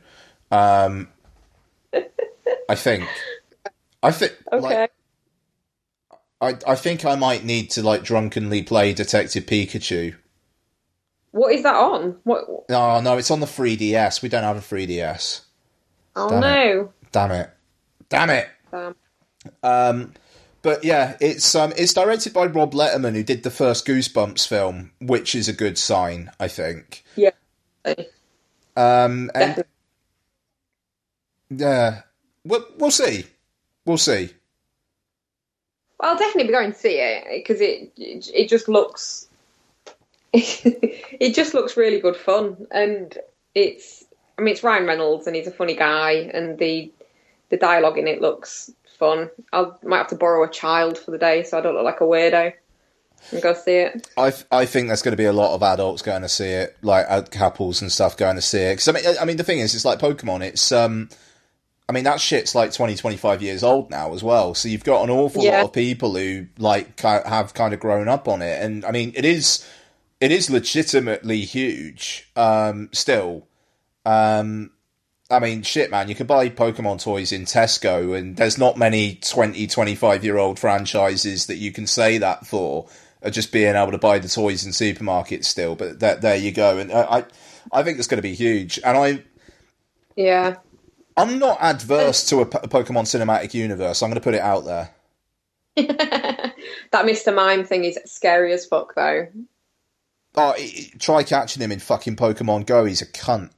Um, 0.52 1.10
I 2.70 2.76
think. 2.76 3.08
I 4.04 4.12
think. 4.12 4.34
Okay. 4.52 4.62
Like, 4.62 4.92
I 6.40 6.72
I 6.72 6.76
think 6.76 7.04
I 7.04 7.16
might 7.16 7.44
need 7.44 7.72
to 7.72 7.84
like 7.84 8.04
drunkenly 8.04 8.64
play 8.64 8.94
Detective 8.94 9.46
Pikachu. 9.46 10.16
What 11.32 11.54
is 11.54 11.64
that 11.64 11.76
on? 11.76 12.18
What? 12.24 12.70
No, 12.70 13.02
no, 13.02 13.18
it's 13.18 13.32
on 13.32 13.40
the 13.40 13.46
3DS. 13.46 14.22
We 14.22 14.30
don't 14.30 14.44
have 14.44 14.58
a 14.58 14.60
3DS. 14.60 15.42
Oh 16.16 16.30
Damn 16.30 16.40
no! 16.40 16.94
Damn 17.12 17.32
it! 17.32 17.50
Damn 18.10 18.30
it! 18.30 18.50
Damn. 18.72 18.96
Um, 19.64 20.14
but 20.62 20.84
yeah, 20.84 21.16
it's 21.22 21.56
um, 21.56 21.74
it's 21.78 21.94
directed 21.94 22.34
by 22.34 22.46
Rob 22.46 22.74
Letterman, 22.74 23.14
who 23.14 23.24
did 23.24 23.44
the 23.44 23.52
first 23.52 23.86
Goosebumps 23.88 24.48
film, 24.48 24.92
which 25.00 25.36
is 25.36 25.48
a 25.48 25.54
good 25.54 25.78
sign, 25.78 26.32
I 26.40 26.48
think. 26.48 27.04
Yeah. 27.16 27.32
Um, 28.76 29.32
and 29.34 29.64
yeah, 31.50 32.02
we'll, 32.44 32.66
we'll 32.78 32.92
see. 32.92 33.26
We'll 33.86 33.98
see. 33.98 34.30
Well, 36.00 36.12
I'll 36.12 36.18
definitely 36.18 36.48
be 36.48 36.54
going 36.54 36.74
to 36.74 36.78
see 36.78 37.00
it 37.00 37.24
because 37.30 37.62
it, 37.62 37.92
it 37.96 38.30
it 38.34 38.50
just 38.50 38.68
looks 38.68 39.28
it 40.34 41.34
just 41.34 41.54
looks 41.54 41.78
really 41.78 42.00
good 42.00 42.18
fun, 42.18 42.68
and 42.72 43.18
it's 43.56 44.04
I 44.38 44.42
mean 44.42 44.52
it's 44.52 44.64
Ryan 44.64 44.86
Reynolds 44.86 45.26
and 45.28 45.36
he's 45.36 45.48
a 45.48 45.52
funny 45.52 45.76
guy, 45.76 46.30
and 46.34 46.60
the 46.60 46.92
the 47.50 47.58
dialogue 47.58 47.98
in 47.98 48.08
it 48.08 48.22
looks 48.22 48.72
fun. 49.00 49.30
I 49.54 49.68
might 49.84 49.98
have 49.98 50.08
to 50.08 50.16
borrow 50.16 50.44
a 50.44 50.50
child 50.50 50.98
for 50.98 51.12
the 51.12 51.18
day 51.18 51.44
so 51.44 51.58
I 51.58 51.62
don't 51.62 51.76
look 51.76 51.84
like 51.84 52.02
a 52.02 52.06
weirdo 52.06 52.54
and 53.32 53.42
go 53.42 53.54
see 53.54 53.76
it. 53.76 54.08
I 54.18 54.34
I 54.52 54.66
think 54.66 54.88
there's 54.88 55.02
going 55.02 55.14
to 55.14 55.18
be 55.18 55.26
a 55.26 55.34
lot 55.34 55.54
of 55.56 55.64
adults 55.64 56.02
going 56.02 56.22
to 56.22 56.30
see 56.30 56.50
it, 56.50 56.78
like 56.82 57.32
couples 57.32 57.82
and 57.82 57.92
stuff 57.92 58.18
going 58.18 58.36
to 58.36 58.42
see 58.42 58.60
it. 58.60 58.74
Because 58.74 58.88
I 58.88 58.92
mean, 58.92 59.18
I 59.22 59.26
mean, 59.26 59.38
the 59.38 59.44
thing 59.44 59.60
is, 59.60 59.76
it's 59.76 59.86
like 59.86 60.00
Pokemon. 60.00 60.42
It's 60.42 60.72
um, 60.72 61.10
I 61.90 61.94
mean, 61.94 62.04
that 62.04 62.20
shit's 62.20 62.54
like 62.54 62.74
20, 62.74 62.96
25 62.96 63.42
years 63.42 63.64
old 63.64 63.90
now 63.90 64.14
as 64.14 64.22
well. 64.22 64.54
So 64.54 64.68
you've 64.68 64.84
got 64.84 65.04
an 65.04 65.10
awful 65.10 65.44
yeah. 65.44 65.58
lot 65.58 65.68
of 65.68 65.74
people 65.74 66.16
who 66.16 66.48
like 66.58 67.00
have 67.00 67.54
kind 67.54 67.74
of 67.74 67.80
grown 67.80 68.08
up 68.08 68.28
on 68.28 68.42
it, 68.42 68.62
and 68.62 68.86
I 68.86 68.92
mean, 68.92 69.14
it 69.16 69.26
is 69.26 69.68
it 70.20 70.32
is 70.32 70.50
legitimately 70.50 71.42
huge. 71.42 72.30
Um, 72.36 72.90
still, 72.92 73.48
um, 74.06 74.72
I 75.30 75.40
mean, 75.40 75.62
shit, 75.62 75.92
man, 75.92 76.08
you 76.08 76.16
can 76.16 76.26
buy 76.26 76.50
Pokemon 76.50 77.04
toys 77.04 77.34
in 77.34 77.44
Tesco, 77.44 78.18
and 78.18 78.38
there's 78.38 78.58
not 78.58 78.78
many 78.78 79.16
20, 79.16 79.68
25 79.68 80.24
year 80.24 80.38
old 80.38 80.58
franchises 80.58 81.48
that 81.48 81.58
you 81.58 81.72
can 81.72 81.86
say 81.86 82.18
that 82.18 82.48
for, 82.48 82.88
of 83.22 83.34
just 83.34 83.52
being 83.52 83.76
able 83.76 83.92
to 83.92 83.98
buy 83.98 84.20
the 84.20 84.30
toys 84.30 84.66
in 84.66 84.72
supermarkets 84.72 85.46
still. 85.46 85.76
But 85.76 86.00
that, 86.00 86.22
there 86.22 86.38
you 86.38 86.54
go. 86.54 86.78
And 86.78 86.94
I, 86.94 87.26
I 87.74 87.84
think 87.84 87.98
it's 87.98 88.08
going 88.08 88.20
to 88.20 88.22
be 88.22 88.36
huge. 88.36 88.80
And 88.84 88.98
I. 88.98 89.24
Yeah. 90.16 90.58
I'm 91.18 91.40
not 91.40 91.58
adverse 91.60 92.30
to 92.30 92.38
a, 92.38 92.42
a 92.42 92.68
Pokemon 92.68 93.04
cinematic 93.04 93.54
universe. 93.54 94.02
I'm 94.02 94.10
going 94.10 94.22
to 94.22 94.24
put 94.24 94.36
it 94.36 94.42
out 94.42 94.66
there. 94.66 94.92
that 95.76 96.56
Mr. 96.94 97.36
Mime 97.36 97.66
thing 97.66 97.84
is 97.84 98.00
scary 98.06 98.54
as 98.54 98.66
fuck, 98.66 98.96
though. 98.96 99.28
Oh, 100.36 100.56
try 101.00 101.24
catching 101.24 101.62
him 101.62 101.72
in 101.72 101.80
fucking 101.80 102.16
Pokemon 102.16 102.66
Go. 102.66 102.86
He's 102.86 103.02
a 103.02 103.08
cunt. 103.08 103.50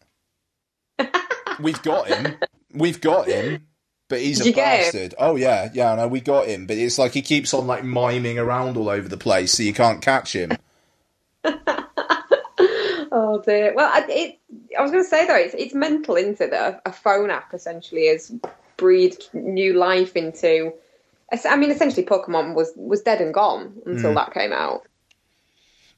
We've 1.60 1.82
got 1.82 2.08
him. 2.08 2.36
We've 2.74 3.02
got 3.02 3.28
him. 3.28 3.68
But 4.10 4.22
he's 4.22 4.40
Did 4.40 4.56
a 4.56 4.58
bastard. 4.58 5.14
Oh 5.20 5.36
yeah, 5.36 5.70
yeah, 5.72 5.94
no, 5.94 6.08
we 6.08 6.20
got 6.20 6.48
him. 6.48 6.66
But 6.66 6.78
it's 6.78 6.98
like 6.98 7.14
he 7.14 7.22
keeps 7.22 7.54
on 7.54 7.68
like 7.68 7.84
miming 7.84 8.40
around 8.40 8.76
all 8.76 8.90
over 8.90 9.08
the 9.08 9.18
place, 9.18 9.54
so 9.54 9.62
you 9.62 9.74
can't 9.74 10.02
catch 10.02 10.34
him. 10.34 10.52
oh 13.12 13.42
dear. 13.46 13.74
Well, 13.76 13.92
it, 14.10 14.40
I 14.78 14.82
was 14.82 14.92
going 14.92 15.04
to 15.04 15.10
say 15.10 15.28
though, 15.28 15.36
it's 15.36 15.54
it's 15.54 15.76
mental, 15.76 16.16
isn't 16.16 16.42
it? 16.42 16.50
That 16.50 16.82
a 16.88 16.92
phone 16.92 17.30
app 17.30 17.54
essentially 17.54 18.08
has 18.08 18.34
breathed 18.78 19.30
new 19.34 19.74
life 19.74 20.16
into. 20.16 20.74
I 21.46 21.58
mean, 21.58 21.70
essentially, 21.70 22.04
Pokemon 22.04 22.56
was 22.56 22.74
was 22.76 23.02
dead 23.02 23.22
and 23.22 23.32
gone 23.32 23.80
until 23.86 24.12
mm. 24.12 24.16
that 24.16 24.34
came 24.34 24.52
out. 24.52 24.88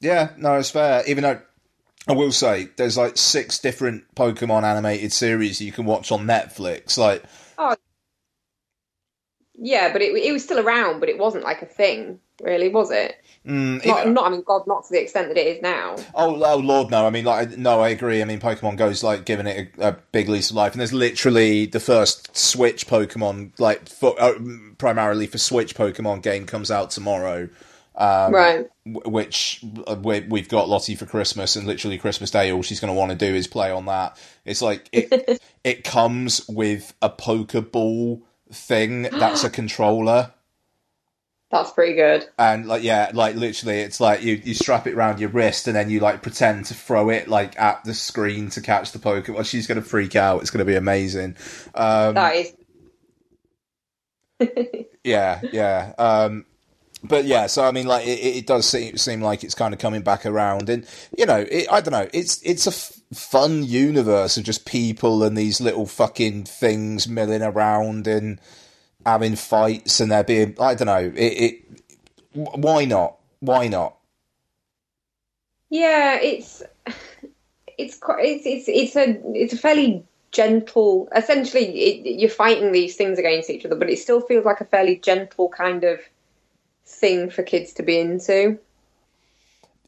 Yeah, 0.01 0.31
no, 0.35 0.55
it's 0.55 0.71
fair. 0.71 1.03
Even 1.07 1.23
though 1.23 1.41
I 2.08 2.13
will 2.13 2.31
say 2.31 2.70
there's 2.77 2.98
like 2.98 3.17
six 3.17 3.60
different 3.60 4.03
Pokemon 4.15 4.63
animated 4.63 5.13
series 5.13 5.62
you 5.62 5.72
can 5.72 5.86
watch 5.86 6.12
on 6.12 6.25
Netflix. 6.25 6.98
Like, 6.98 7.24
oh, 7.58 7.75
yeah, 9.55 9.93
but 9.93 10.01
it, 10.01 10.15
it 10.15 10.31
was 10.31 10.43
still 10.43 10.60
around, 10.60 11.00
but 11.00 11.10
it 11.10 11.20
wasn't 11.20 11.43
like 11.43 11.62
a 11.62 11.67
thing, 11.67 12.20
really, 12.41 12.70
was 12.70 12.89
it? 12.89 13.17
Mm, 13.46 13.86
not, 13.86 14.08
not, 14.08 14.25
I 14.25 14.29
mean, 14.29 14.43
God, 14.43 14.63
not 14.65 14.84
to 14.86 14.91
the 14.91 15.01
extent 15.01 15.27
that 15.27 15.38
it 15.38 15.46
is 15.46 15.62
now. 15.62 15.96
Oh, 16.15 16.43
oh, 16.43 16.58
Lord, 16.58 16.89
no. 16.89 17.05
I 17.05 17.12
mean, 17.12 17.25
like, 17.25 17.58
no, 17.58 17.79
I 17.79 17.89
agree. 17.89 18.22
I 18.22 18.25
mean, 18.25 18.39
Pokemon 18.39 18.77
Go's 18.77 19.03
like 19.03 19.25
giving 19.25 19.46
it 19.46 19.72
a, 19.77 19.89
a 19.89 19.91
big 20.12 20.29
lease 20.29 20.50
of 20.50 20.55
life, 20.55 20.74
and 20.74 20.79
there's 20.79 20.93
literally 20.93 21.67
the 21.67 21.79
first 21.79 22.36
Switch 22.36 22.88
Pokemon, 22.88 23.51
like, 23.60 23.88
for, 23.88 24.20
uh, 24.20 24.34
primarily 24.79 25.27
for 25.27 25.38
Switch 25.38 25.75
Pokemon 25.75 26.24
game, 26.24 26.48
comes 26.48 26.72
out 26.72 26.89
tomorrow. 26.89 27.48
Um, 28.01 28.34
right. 28.34 28.67
Which 28.84 29.63
uh, 29.86 29.96
we've 29.96 30.50
got 30.50 30.67
Lottie 30.67 30.96
for 30.96 31.05
Christmas, 31.05 31.55
and 31.55 31.67
literally 31.67 32.00
Christmas 32.00 32.31
Day, 32.31 32.51
all 32.51 32.63
she's 32.63 32.79
going 32.79 32.91
to 32.91 32.98
want 32.98 33.12
to 33.12 33.17
do 33.17 33.36
is 33.36 33.46
play 33.46 33.70
on 33.70 33.86
that. 33.86 34.20
It's 34.43 34.63
like 34.63 34.89
it, 34.91 35.39
it 35.63 35.84
comes 35.84 36.41
with 36.50 36.96
a 37.00 37.12
Poké 37.12 37.72
Ball 37.72 38.24
thing 38.51 39.03
that's 39.03 39.43
a 39.43 39.50
controller. 39.51 40.34
That's 41.51 41.72
pretty 41.72 41.93
good. 41.93 42.27
And 42.39 42.65
like 42.65 42.81
yeah, 42.81 43.12
like 43.13 43.36
literally 43.36 43.81
it's 43.81 44.00
like 44.00 44.24
you, 44.24 44.41
you 44.43 44.55
strap 44.55 44.88
it 44.88 44.96
around 44.96 45.20
your 45.20 45.29
wrist 45.29 45.67
and 45.67 45.75
then 45.75 45.91
you 45.91 46.00
like 46.00 46.24
pretend 46.24 46.65
to 46.67 46.74
throw 46.74 47.10
it 47.10 47.27
like 47.27 47.60
at 47.60 47.84
the 47.84 47.93
screen 47.93 48.50
to 48.51 48.62
catch 48.62 48.93
the 48.93 49.00
poker. 49.00 49.34
Well 49.34 49.43
She's 49.43 49.67
gonna 49.67 49.81
freak 49.81 50.15
out. 50.15 50.41
It's 50.41 50.50
gonna 50.50 50.65
be 50.65 50.75
amazing. 50.75 51.36
Um, 51.75 52.15
that 52.15 52.36
is 52.36 52.53
yeah, 55.03 55.41
yeah. 55.51 55.93
Um, 55.98 56.46
but 57.03 57.25
yeah, 57.25 57.48
so 57.48 57.63
I 57.63 57.72
mean, 57.72 57.88
like 57.88 58.05
it, 58.05 58.20
it 58.20 58.48
does 58.48 58.67
seem, 58.67 58.98
seem 58.98 59.22
like 59.22 59.43
it's 59.43 59.55
kind 59.55 59.74
of 59.74 59.79
coming 59.79 60.01
back 60.01 60.25
around, 60.25 60.70
and 60.70 60.86
you 61.17 61.25
know, 61.25 61.46
it, 61.50 61.67
I 61.72 61.81
don't 61.81 61.93
know, 61.93 62.10
it's 62.13 62.41
it's 62.43 62.67
a 62.67 62.72
f- 62.72 63.00
fun 63.13 63.63
universe 63.63 64.38
of 64.38 64.43
just 64.43 64.65
people 64.65 65.24
and 65.24 65.38
these 65.38 65.60
little 65.60 65.86
fucking 65.86 66.46
things 66.46 67.08
milling 67.08 67.41
around 67.41 68.08
and 68.08 68.39
having 69.05 69.36
fights, 69.36 70.00
and 70.00 70.12
there 70.12 70.24
being, 70.24 70.55
I 70.60 70.75
don't 70.75 70.88
know, 70.88 71.12
it, 71.15 71.20
it 71.20 71.84
why 72.34 72.86
not? 72.86 73.17
Why 73.39 73.67
not? 73.67 73.98
Yeah, 75.70 76.20
it's 76.22 76.62
it's 77.77 77.98
quite 77.98 78.24
it's 78.24 78.46
it's 78.46 78.67
it's 78.67 78.96
a 78.96 79.20
it's 79.36 79.53
a 79.53 79.58
fairly 79.58 80.05
gentle. 80.31 81.10
Essentially, 81.15 81.65
it, 81.65 82.20
you're 82.20 82.29
fighting 82.29 82.72
these 82.72 82.96
things 82.96 83.17
against 83.17 83.50
each 83.50 83.65
other, 83.65 83.75
but 83.75 83.89
it 83.89 83.98
still 83.98 84.22
feels 84.22 84.46
like 84.46 84.62
a 84.62 84.65
fairly 84.65 84.98
gentle 84.98 85.50
kind 85.50 85.84
of 85.84 86.00
thing 86.91 87.29
for 87.29 87.43
kids 87.43 87.74
to 87.74 87.83
be 87.83 87.98
into. 88.00 88.60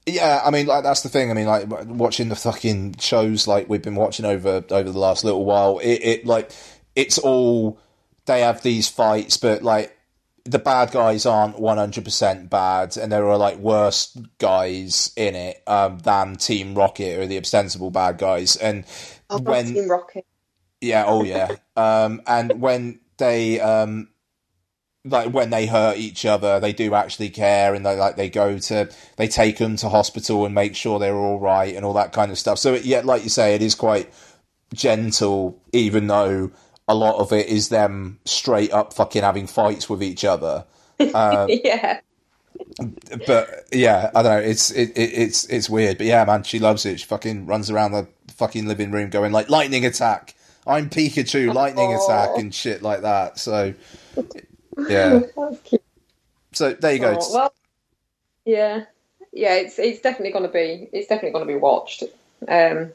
Yeah, 0.06 0.42
I 0.44 0.52
mean, 0.52 0.66
like 0.66 0.84
that's 0.84 1.02
the 1.02 1.10
thing. 1.10 1.32
I 1.32 1.34
mean, 1.34 1.46
like 1.46 1.66
watching 1.88 2.28
the 2.30 2.36
fucking 2.36 2.98
shows 3.00 3.48
like 3.48 3.70
we've 3.70 3.82
been 3.82 3.96
watching 3.96 4.26
over 4.26 4.64
over 4.70 4.92
the 4.92 5.00
last 5.00 5.24
little 5.24 5.46
while. 5.46 5.80
It, 5.80 6.04
it 6.04 6.26
like 6.26 6.52
it's 6.96 7.18
all 7.18 7.80
they 8.26 8.42
have 8.42 8.62
these 8.62 8.90
fights, 8.90 9.38
but 9.38 9.64
like 9.64 9.98
the 10.46 10.60
bad 10.60 10.92
guys 10.92 11.26
aren't 11.26 11.58
one 11.58 11.78
hundred 11.78 12.04
percent 12.04 12.50
bad, 12.50 12.98
and 12.98 13.12
there 13.12 13.26
are 13.30 13.38
like 13.38 13.58
worse 13.58 14.18
guys 14.40 15.12
in 15.16 15.36
it 15.36 15.64
um, 15.68 16.00
than 16.00 16.36
Team 16.36 16.76
Rocket 16.76 17.20
or 17.20 17.26
the 17.26 17.38
ostensible 17.38 17.92
bad 17.92 18.18
guys. 18.18 18.58
And 18.58 18.84
oh, 19.30 19.40
when 19.40 19.74
Team 19.74 19.90
Rocket, 19.90 20.26
yeah, 20.82 21.06
oh 21.08 21.24
yeah, 21.24 21.56
um, 21.78 22.22
and 22.28 22.60
when 22.60 23.00
they 23.18 23.62
um, 23.62 24.10
like 25.06 25.34
when 25.34 25.50
they 25.50 25.66
hurt 25.66 25.98
each 25.98 26.26
other, 26.26 26.60
they 26.60 26.74
do 26.74 26.94
actually 26.94 27.30
care, 27.30 27.74
and 27.74 27.86
they 27.86 27.96
like 27.96 28.16
they 28.16 28.30
go 28.30 28.58
to 28.58 28.90
they 29.18 29.28
take 29.28 29.58
them 29.58 29.76
to 29.78 29.90
hospital 29.90 30.46
and 30.46 30.56
make 30.56 30.76
sure 30.76 31.00
they're 31.00 31.16
all 31.16 31.40
right 31.40 31.76
and 31.76 31.86
all 31.86 31.94
that 31.94 32.14
kind 32.14 32.32
of 32.32 32.40
stuff. 32.40 32.58
So 32.58 32.76
yeah, 32.76 33.02
like 33.04 33.24
you 33.24 33.30
say, 33.30 33.56
it 33.56 33.62
is 33.62 33.76
quite 33.76 34.12
gentle, 34.74 35.60
even 35.74 36.08
though 36.08 36.52
a 36.88 36.96
lot 36.96 37.20
of 37.20 37.32
it 37.34 37.48
is 37.48 37.70
them 37.70 38.20
straight 38.26 38.72
up 38.72 38.94
fucking 38.94 39.24
having 39.24 39.48
fights 39.48 39.90
with 39.90 40.04
each 40.04 40.26
other. 40.26 40.66
Um, 41.16 41.50
yeah. 41.50 42.00
But 43.28 43.66
yeah, 43.74 44.12
I 44.16 44.22
don't 44.22 44.32
know. 44.32 44.48
It's 44.48 44.72
it, 44.72 44.92
it, 44.92 45.12
it's 45.14 45.46
it's 45.46 45.70
weird, 45.70 45.98
but 45.98 46.08
yeah, 46.08 46.24
man, 46.24 46.44
she 46.44 46.60
loves 46.60 46.86
it. 46.86 47.00
She 47.00 47.06
fucking 47.06 47.46
runs 47.46 47.70
around 47.70 47.92
the 47.92 48.08
fucking 48.36 48.68
living 48.68 48.92
room 48.92 49.10
going 49.10 49.34
like 49.34 49.50
lightning 49.50 49.86
attack. 49.86 50.36
I'm 50.66 50.90
Pikachu, 50.90 51.54
lightning 51.54 51.90
oh. 51.92 52.06
attack, 52.06 52.38
and 52.38 52.54
shit 52.54 52.84
like 52.84 53.02
that. 53.02 53.40
So 53.40 53.74
yeah. 54.90 55.22
So 56.54 56.74
there 56.74 56.94
you 56.94 57.00
go. 57.00 57.18
Oh, 57.20 57.34
well, 57.34 57.54
yeah, 58.46 58.86
yeah. 59.32 59.56
It's 59.56 59.80
it's 59.80 60.02
definitely 60.02 60.32
going 60.32 60.46
to 60.46 60.52
be 60.52 60.88
it's 60.92 61.08
definitely 61.08 61.32
going 61.32 61.48
to 61.48 61.54
be 61.54 61.60
watched. 61.60 62.04
Um, 62.48 62.92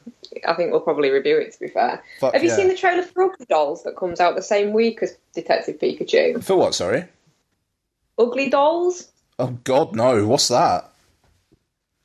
I 0.46 0.54
think 0.54 0.70
we'll 0.70 0.80
probably 0.80 1.10
review 1.10 1.38
it. 1.38 1.52
To 1.54 1.60
be 1.60 1.68
fair, 1.68 2.02
have 2.20 2.42
you 2.42 2.50
yeah. 2.50 2.56
seen 2.56 2.68
the 2.68 2.76
trailer 2.76 3.02
for 3.02 3.24
Ugly 3.24 3.46
Dolls 3.48 3.82
that 3.82 3.96
comes 3.96 4.20
out 4.20 4.36
the 4.36 4.42
same 4.42 4.72
week 4.72 5.02
as 5.02 5.16
Detective 5.34 5.78
Pikachu? 5.78 6.42
For 6.44 6.56
what? 6.56 6.74
Sorry. 6.74 7.04
Ugly 8.18 8.50
Dolls. 8.50 9.08
Oh 9.38 9.58
God, 9.64 9.94
no! 9.94 10.26
What's 10.26 10.48
that? 10.48 10.90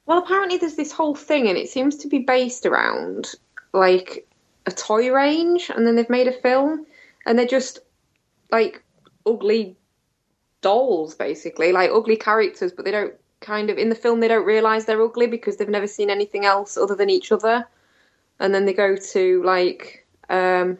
Well, 0.05 0.19
apparently 0.19 0.57
there's 0.57 0.75
this 0.75 0.91
whole 0.91 1.15
thing, 1.15 1.47
and 1.47 1.57
it 1.57 1.69
seems 1.69 1.97
to 1.97 2.07
be 2.07 2.19
based 2.19 2.65
around 2.65 3.29
like 3.73 4.27
a 4.65 4.71
toy 4.71 5.11
range, 5.11 5.69
and 5.69 5.85
then 5.85 5.95
they've 5.95 6.09
made 6.09 6.27
a 6.27 6.33
film, 6.33 6.85
and 7.25 7.37
they're 7.37 7.45
just 7.45 7.79
like 8.51 8.82
ugly 9.25 9.75
dolls, 10.61 11.15
basically, 11.15 11.71
like 11.71 11.89
ugly 11.91 12.15
characters, 12.15 12.71
but 12.71 12.85
they 12.85 12.91
don't 12.91 13.13
kind 13.41 13.69
of 13.69 13.77
in 13.77 13.89
the 13.89 13.95
film 13.95 14.21
they 14.21 14.29
don't 14.29 14.45
realize 14.45 14.85
they're 14.85 15.01
ugly 15.01 15.27
because 15.27 15.57
they've 15.57 15.67
never 15.67 15.87
seen 15.87 16.09
anything 16.09 16.45
else 16.45 16.77
other 16.77 16.95
than 16.95 17.09
each 17.09 17.31
other, 17.31 17.67
and 18.39 18.53
then 18.53 18.65
they 18.65 18.73
go 18.73 18.95
to 18.95 19.43
like 19.43 20.05
um, 20.29 20.77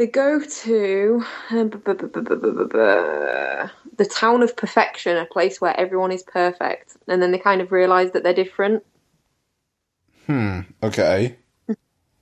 they 0.00 0.06
go 0.06 0.40
to 0.40 1.22
the 1.50 2.48
town 4.10 4.42
of 4.42 4.56
perfection, 4.56 5.18
a 5.18 5.26
place 5.26 5.60
where 5.60 5.78
everyone 5.78 6.10
is 6.10 6.22
perfect, 6.22 6.96
and 7.06 7.20
then 7.20 7.32
they 7.32 7.38
kind 7.38 7.60
of 7.60 7.70
realize 7.70 8.12
that 8.12 8.22
they're 8.22 8.32
different. 8.32 8.82
Hmm. 10.26 10.60
Okay. 10.82 11.36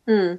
Hmm. 0.08 0.34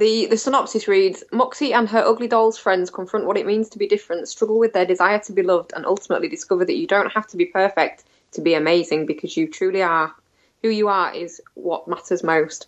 The 0.00 0.24
the 0.24 0.38
synopsis 0.38 0.88
reads: 0.88 1.22
Moxie 1.30 1.74
and 1.74 1.86
her 1.90 1.98
ugly 1.98 2.26
doll's 2.26 2.56
friends 2.56 2.88
confront 2.88 3.26
what 3.26 3.36
it 3.36 3.44
means 3.44 3.68
to 3.68 3.78
be 3.78 3.86
different, 3.86 4.28
struggle 4.28 4.58
with 4.58 4.72
their 4.72 4.86
desire 4.86 5.18
to 5.18 5.32
be 5.32 5.42
loved, 5.42 5.74
and 5.76 5.84
ultimately 5.84 6.26
discover 6.26 6.64
that 6.64 6.78
you 6.78 6.86
don't 6.86 7.12
have 7.12 7.26
to 7.26 7.36
be 7.36 7.44
perfect 7.44 8.04
to 8.32 8.40
be 8.40 8.54
amazing 8.54 9.04
because 9.04 9.36
you 9.36 9.46
truly 9.46 9.82
are. 9.82 10.14
Who 10.62 10.70
you 10.70 10.88
are 10.88 11.14
is 11.14 11.42
what 11.52 11.86
matters 11.86 12.22
most. 12.22 12.66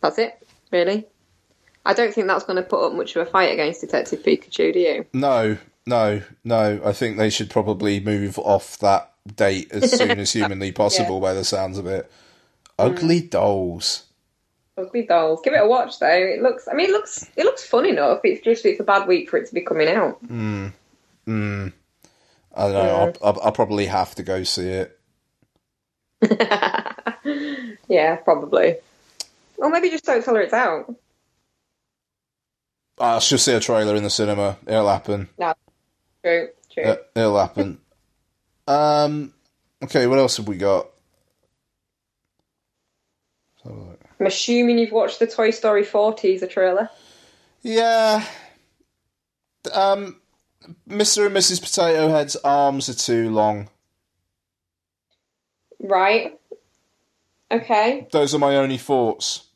That's 0.00 0.16
it, 0.16 0.42
really. 0.72 1.06
I 1.84 1.92
don't 1.92 2.14
think 2.14 2.26
that's 2.26 2.44
going 2.44 2.56
to 2.56 2.62
put 2.62 2.86
up 2.86 2.94
much 2.94 3.16
of 3.16 3.26
a 3.28 3.30
fight 3.30 3.52
against 3.52 3.82
Detective 3.82 4.22
Pikachu, 4.22 4.72
do 4.72 4.78
you? 4.78 5.06
No, 5.12 5.58
no, 5.84 6.22
no. 6.42 6.80
I 6.82 6.92
think 6.94 7.18
they 7.18 7.28
should 7.28 7.50
probably 7.50 8.00
move 8.00 8.38
off 8.38 8.78
that 8.78 9.12
date 9.36 9.70
as 9.72 9.92
soon 9.92 10.18
as 10.18 10.32
humanly 10.34 10.72
possible, 10.72 11.16
yeah. 11.16 11.20
by 11.20 11.34
the 11.34 11.44
sounds 11.44 11.76
of 11.76 11.86
it. 11.86 12.10
Ugly 12.78 13.20
mm. 13.20 13.30
dolls. 13.30 14.06
Ugly 14.80 15.02
dolls. 15.02 15.40
Give 15.42 15.54
it 15.54 15.62
a 15.62 15.66
watch 15.66 15.98
though. 15.98 16.08
It 16.08 16.42
looks. 16.42 16.68
I 16.68 16.74
mean, 16.74 16.90
it 16.90 16.92
looks. 16.92 17.28
It 17.36 17.44
looks 17.44 17.64
fun 17.66 17.86
enough. 17.86 18.20
It's 18.24 18.42
just 18.42 18.64
it's 18.64 18.80
a 18.80 18.84
bad 18.84 19.06
week 19.06 19.30
for 19.30 19.36
it 19.36 19.46
to 19.48 19.54
be 19.54 19.60
coming 19.60 19.88
out. 19.88 20.18
Hmm. 20.26 20.68
Hmm. 21.26 21.68
I 22.54 22.62
don't 22.62 22.72
know. 22.72 22.80
Mm. 22.80 23.18
I'll, 23.22 23.34
I'll, 23.34 23.42
I'll 23.44 23.52
probably 23.52 23.86
have 23.86 24.14
to 24.16 24.22
go 24.22 24.42
see 24.42 24.68
it. 24.68 24.98
yeah, 27.88 28.16
probably. 28.16 28.76
Or 29.56 29.70
maybe 29.70 29.90
just 29.90 30.04
don't 30.04 30.24
tell 30.24 30.34
her 30.34 30.40
it's 30.40 30.52
out. 30.52 30.94
I 32.98 33.18
should 33.18 33.40
see 33.40 33.54
a 33.54 33.60
trailer 33.60 33.94
in 33.96 34.02
the 34.02 34.10
cinema. 34.10 34.58
It'll 34.66 34.88
happen. 34.88 35.28
No, 35.38 35.54
true, 36.22 36.48
true. 36.72 36.84
It, 36.84 37.10
it'll 37.14 37.38
happen. 37.38 37.78
um. 38.66 39.32
Okay, 39.82 40.06
what 40.06 40.18
else 40.18 40.36
have 40.36 40.46
we 40.46 40.58
got? 40.58 40.88
I'm 44.20 44.26
assuming 44.26 44.78
you've 44.78 44.92
watched 44.92 45.18
the 45.18 45.26
Toy 45.26 45.50
Story 45.50 45.82
4 45.82 46.14
teaser 46.14 46.46
trailer. 46.46 46.90
Yeah. 47.62 48.24
Um, 49.72 50.20
Mr. 50.86 51.26
and 51.26 51.34
Mrs. 51.34 51.62
Potato 51.62 52.08
Head's 52.08 52.36
arms 52.36 52.90
are 52.90 52.94
too 52.94 53.30
long. 53.30 53.70
Right. 55.82 56.38
Okay. 57.50 58.06
Those 58.12 58.34
are 58.34 58.38
my 58.38 58.56
only 58.56 58.76
thoughts. 58.76 59.46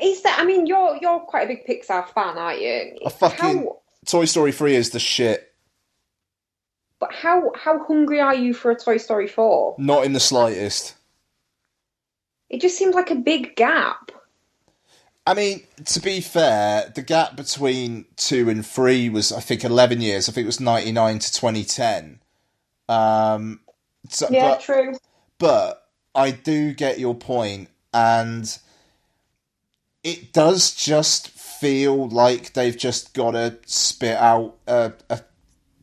Is 0.00 0.22
that? 0.22 0.38
I 0.40 0.44
mean, 0.44 0.66
you're 0.66 0.96
you're 1.02 1.20
quite 1.20 1.44
a 1.44 1.54
big 1.54 1.66
Pixar 1.66 2.08
fan, 2.08 2.38
aren't 2.38 2.60
you? 2.60 2.98
A 3.04 3.10
fucking 3.10 3.64
how, 3.64 3.78
Toy 4.06 4.24
Story 4.24 4.52
three 4.52 4.76
is 4.76 4.90
the 4.90 5.00
shit. 5.00 5.52
But 7.00 7.12
how 7.12 7.52
how 7.56 7.84
hungry 7.84 8.20
are 8.20 8.34
you 8.34 8.54
for 8.54 8.70
a 8.70 8.76
Toy 8.76 8.96
Story 8.98 9.26
four? 9.26 9.74
Not 9.76 10.04
in 10.04 10.12
the 10.12 10.20
slightest. 10.20 10.94
It 12.50 12.60
just 12.60 12.78
seemed 12.78 12.94
like 12.94 13.10
a 13.10 13.16
big 13.16 13.56
gap. 13.56 14.12
I 15.26 15.34
mean, 15.34 15.64
to 15.84 16.00
be 16.00 16.22
fair, 16.22 16.90
the 16.94 17.02
gap 17.02 17.36
between 17.36 18.06
two 18.16 18.48
and 18.48 18.64
three 18.64 19.10
was, 19.10 19.30
I 19.30 19.40
think, 19.40 19.62
11 19.62 20.00
years. 20.00 20.26
I 20.26 20.32
think 20.32 20.44
it 20.44 20.46
was 20.46 20.60
99 20.60 21.18
to 21.18 21.32
2010. 21.32 22.20
Um, 22.88 23.60
so, 24.08 24.26
yeah, 24.30 24.52
but, 24.52 24.60
true. 24.60 24.94
But 25.38 25.86
I 26.14 26.30
do 26.30 26.72
get 26.72 26.98
your 26.98 27.14
point, 27.14 27.68
and 27.92 28.58
it 30.02 30.32
does 30.32 30.74
just 30.74 31.28
feel 31.28 32.08
like 32.08 32.54
they've 32.54 32.76
just 32.76 33.12
got 33.12 33.32
to 33.32 33.58
spit 33.66 34.16
out 34.16 34.56
a, 34.66 34.92
a 35.10 35.20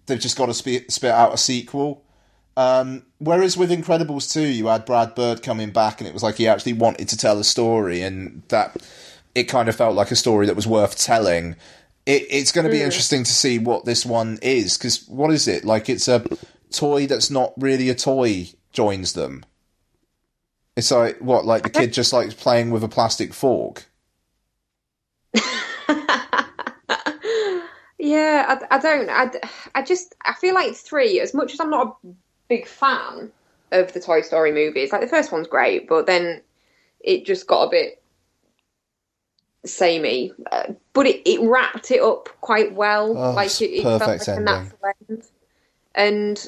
they've 0.07 0.19
just 0.19 0.37
got 0.37 0.47
to 0.47 0.55
spit, 0.55 0.91
spit 0.91 1.11
out 1.11 1.33
a 1.33 1.37
sequel. 1.37 2.03
Um, 2.57 3.03
whereas 3.17 3.57
with 3.57 3.69
Incredibles 3.69 4.31
2, 4.31 4.41
you 4.41 4.67
had 4.67 4.85
Brad 4.85 5.13
Bird 5.15 5.43
coming 5.43 5.71
back, 5.71 5.99
and 5.99 6.07
it 6.07 6.13
was 6.13 6.23
like 6.23 6.35
he 6.35 6.47
actually 6.47 6.73
wanted 6.73 7.09
to 7.09 7.17
tell 7.17 7.39
a 7.39 7.43
story, 7.43 8.01
and 8.01 8.43
that 8.47 8.77
it 9.33 9.43
kind 9.45 9.67
of 9.67 9.75
felt 9.75 9.95
like 9.95 10.11
a 10.11 10.15
story 10.15 10.45
that 10.45 10.55
was 10.55 10.67
worth 10.67 10.97
telling. 10.97 11.57
It, 12.05 12.25
it's 12.29 12.51
going 12.51 12.65
to 12.65 12.71
be 12.71 12.79
mm. 12.79 12.85
interesting 12.85 13.23
to 13.23 13.31
see 13.31 13.59
what 13.59 13.85
this 13.85 14.05
one 14.05 14.39
is, 14.41 14.77
because 14.77 15.05
what 15.07 15.31
is 15.31 15.47
it? 15.47 15.65
Like, 15.65 15.89
it's 15.89 16.07
a 16.07 16.23
toy 16.71 17.07
that's 17.07 17.29
not 17.29 17.53
really 17.57 17.89
a 17.89 17.95
toy 17.95 18.47
joins 18.71 19.13
them. 19.13 19.43
It's 20.77 20.91
like, 20.91 21.19
what, 21.19 21.45
like 21.45 21.63
the 21.63 21.69
kid 21.69 21.93
just 21.93 22.13
likes 22.13 22.33
playing 22.33 22.71
with 22.71 22.83
a 22.83 22.89
plastic 22.89 23.33
fork? 23.33 23.85
yeah, 27.97 28.45
I, 28.47 28.59
I 28.71 28.77
don't. 28.79 29.09
I, 29.09 29.31
I 29.73 29.81
just, 29.81 30.15
I 30.23 30.33
feel 30.33 30.53
like 30.53 30.75
three, 30.75 31.21
as 31.21 31.33
much 31.33 31.53
as 31.53 31.61
I'm 31.61 31.69
not 31.69 31.97
a 32.03 32.09
big 32.47 32.67
fan 32.67 33.31
of 33.71 33.93
the 33.93 33.99
Toy 33.99 34.21
Story 34.21 34.51
movies. 34.51 34.91
Like 34.91 35.01
the 35.01 35.07
first 35.07 35.31
one's 35.31 35.47
great, 35.47 35.87
but 35.87 36.05
then 36.05 36.41
it 36.99 37.25
just 37.25 37.47
got 37.47 37.63
a 37.63 37.69
bit 37.69 38.01
samey. 39.65 40.31
Uh, 40.51 40.73
but 40.93 41.07
it, 41.07 41.21
it 41.29 41.41
wrapped 41.41 41.91
it 41.91 42.01
up 42.01 42.29
quite 42.41 42.73
well. 42.73 43.17
Oh, 43.17 43.31
like 43.33 43.61
it, 43.61 43.71
it 43.71 43.83
felt 43.83 44.01
like 44.01 44.27
ending. 44.27 44.41
a 44.41 44.45
natural 44.45 44.93
end. 45.09 45.23
And 45.93 46.47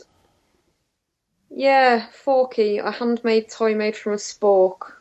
yeah, 1.50 2.08
Forky, 2.12 2.78
a 2.78 2.92
handmade 2.92 3.50
toy 3.50 3.76
made 3.76 3.96
from 3.96 4.14
a 4.14 4.18
spork. 4.18 4.94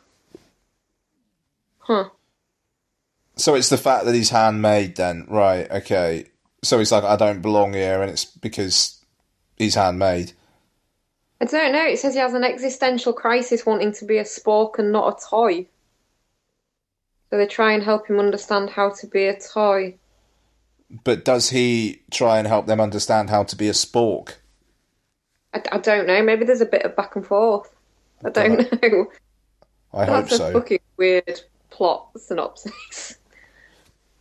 Huh. 1.79 2.09
So 3.35 3.55
it's 3.55 3.69
the 3.69 3.77
fact 3.77 4.05
that 4.05 4.15
he's 4.15 4.31
handmade 4.31 4.95
then, 4.95 5.25
right, 5.29 5.69
okay. 5.69 6.25
So 6.63 6.79
he's 6.79 6.91
like, 6.91 7.03
I 7.03 7.15
don't 7.15 7.41
belong 7.41 7.73
here, 7.73 8.01
and 8.01 8.09
it's 8.09 8.25
because 8.25 9.05
he's 9.57 9.75
handmade. 9.75 10.33
I 11.39 11.45
don't 11.45 11.71
know. 11.71 11.85
It 11.85 11.99
says 11.99 12.13
he 12.13 12.19
has 12.19 12.33
an 12.33 12.43
existential 12.43 13.13
crisis 13.13 13.65
wanting 13.65 13.93
to 13.93 14.05
be 14.05 14.17
a 14.17 14.23
spork 14.23 14.79
and 14.79 14.91
not 14.91 15.17
a 15.17 15.25
toy. 15.29 15.67
So 17.29 17.37
they 17.37 17.45
try 17.45 17.73
and 17.73 17.83
help 17.83 18.07
him 18.07 18.19
understand 18.19 18.69
how 18.69 18.89
to 18.91 19.07
be 19.07 19.25
a 19.25 19.39
toy. 19.39 19.95
But 21.03 21.25
does 21.25 21.49
he 21.49 22.01
try 22.11 22.39
and 22.39 22.47
help 22.47 22.65
them 22.65 22.79
understand 22.79 23.29
how 23.29 23.43
to 23.43 23.55
be 23.55 23.67
a 23.67 23.73
spork? 23.73 24.35
I, 25.53 25.61
I 25.71 25.77
don't 25.77 26.07
know. 26.07 26.23
Maybe 26.23 26.45
there's 26.45 26.61
a 26.61 26.65
bit 26.65 26.83
of 26.83 26.95
back 26.95 27.15
and 27.15 27.25
forth. 27.25 27.69
I 28.25 28.29
don't 28.29 28.83
know. 28.83 29.07
I 29.93 30.05
That's 30.05 30.09
hope 30.09 30.29
so. 30.29 30.37
That's 30.37 30.49
a 30.49 30.53
fucking 30.53 30.79
weird 30.97 31.41
plot 31.69 32.09
synopsis. 32.17 33.17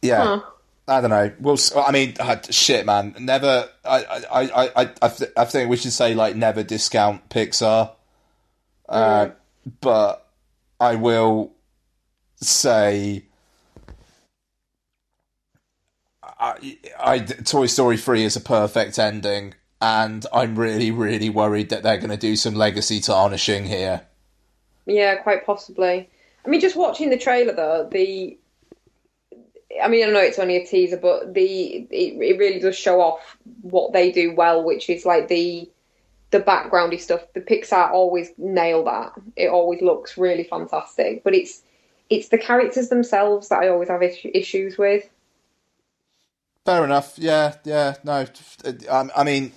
Yeah. 0.02 0.22
Huh. 0.22 0.40
I 0.88 1.00
don't 1.00 1.10
know. 1.10 1.32
Well, 1.40 1.58
I 1.76 1.90
mean, 1.90 2.14
uh, 2.20 2.40
shit, 2.50 2.86
man. 2.86 3.14
Never. 3.18 3.68
I, 3.84 4.04
I, 4.04 4.42
I, 4.42 4.82
I, 5.02 5.10
I, 5.36 5.44
think 5.44 5.68
we 5.68 5.76
should 5.76 5.92
say 5.92 6.14
like 6.14 6.36
never 6.36 6.62
discount 6.62 7.28
Pixar. 7.28 7.90
Uh, 8.88 9.26
mm. 9.26 9.34
But 9.80 10.28
I 10.78 10.94
will 10.94 11.52
say, 12.36 13.24
I, 16.22 16.78
I, 17.00 17.18
Toy 17.18 17.66
Story 17.66 17.96
three 17.96 18.22
is 18.22 18.36
a 18.36 18.40
perfect 18.40 19.00
ending, 19.00 19.54
and 19.80 20.24
I'm 20.32 20.56
really, 20.56 20.92
really 20.92 21.30
worried 21.30 21.70
that 21.70 21.82
they're 21.82 21.98
going 21.98 22.10
to 22.10 22.16
do 22.16 22.36
some 22.36 22.54
legacy 22.54 23.00
tarnishing 23.00 23.64
here. 23.66 24.02
Yeah, 24.86 25.16
quite 25.16 25.44
possibly. 25.44 26.08
I 26.44 26.48
mean, 26.48 26.60
just 26.60 26.76
watching 26.76 27.10
the 27.10 27.18
trailer 27.18 27.52
though, 27.52 27.88
the 27.90 28.38
I 29.82 29.88
mean, 29.88 30.08
I 30.08 30.10
know 30.10 30.20
it's 30.20 30.38
only 30.38 30.56
a 30.56 30.66
teaser, 30.66 30.96
but 30.96 31.34
the 31.34 31.86
it, 31.90 32.14
it 32.20 32.38
really 32.38 32.58
does 32.58 32.76
show 32.76 33.00
off 33.00 33.36
what 33.62 33.92
they 33.92 34.12
do 34.12 34.34
well, 34.34 34.64
which 34.64 34.88
is 34.90 35.04
like 35.04 35.28
the 35.28 35.70
the 36.30 36.40
backgroundy 36.40 37.00
stuff. 37.00 37.22
The 37.34 37.40
Pixar 37.40 37.90
always 37.90 38.30
nail 38.38 38.84
that. 38.84 39.12
It 39.36 39.48
always 39.48 39.80
looks 39.80 40.18
really 40.18 40.44
fantastic, 40.44 41.24
but 41.24 41.34
it's 41.34 41.62
it's 42.10 42.28
the 42.28 42.38
characters 42.38 42.88
themselves 42.88 43.48
that 43.48 43.62
I 43.62 43.68
always 43.68 43.88
have 43.88 44.02
issues 44.02 44.78
with. 44.78 45.08
Fair 46.64 46.84
enough. 46.84 47.14
Yeah, 47.16 47.54
yeah. 47.64 47.94
No, 48.02 48.26
I, 48.90 49.08
I 49.16 49.24
mean, 49.24 49.52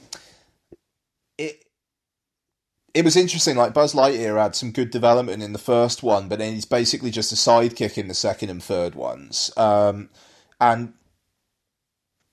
it 2.93 3.05
was 3.05 3.15
interesting. 3.15 3.55
Like 3.55 3.73
Buzz 3.73 3.93
Lightyear 3.93 4.41
had 4.41 4.55
some 4.55 4.71
good 4.71 4.89
development 4.89 5.43
in 5.43 5.53
the 5.53 5.59
first 5.59 6.03
one, 6.03 6.27
but 6.27 6.39
then 6.39 6.53
he's 6.53 6.65
basically 6.65 7.11
just 7.11 7.31
a 7.31 7.35
sidekick 7.35 7.97
in 7.97 8.07
the 8.07 8.13
second 8.13 8.49
and 8.49 8.63
third 8.63 8.95
ones. 8.95 9.51
Um, 9.57 10.09
and 10.59 10.93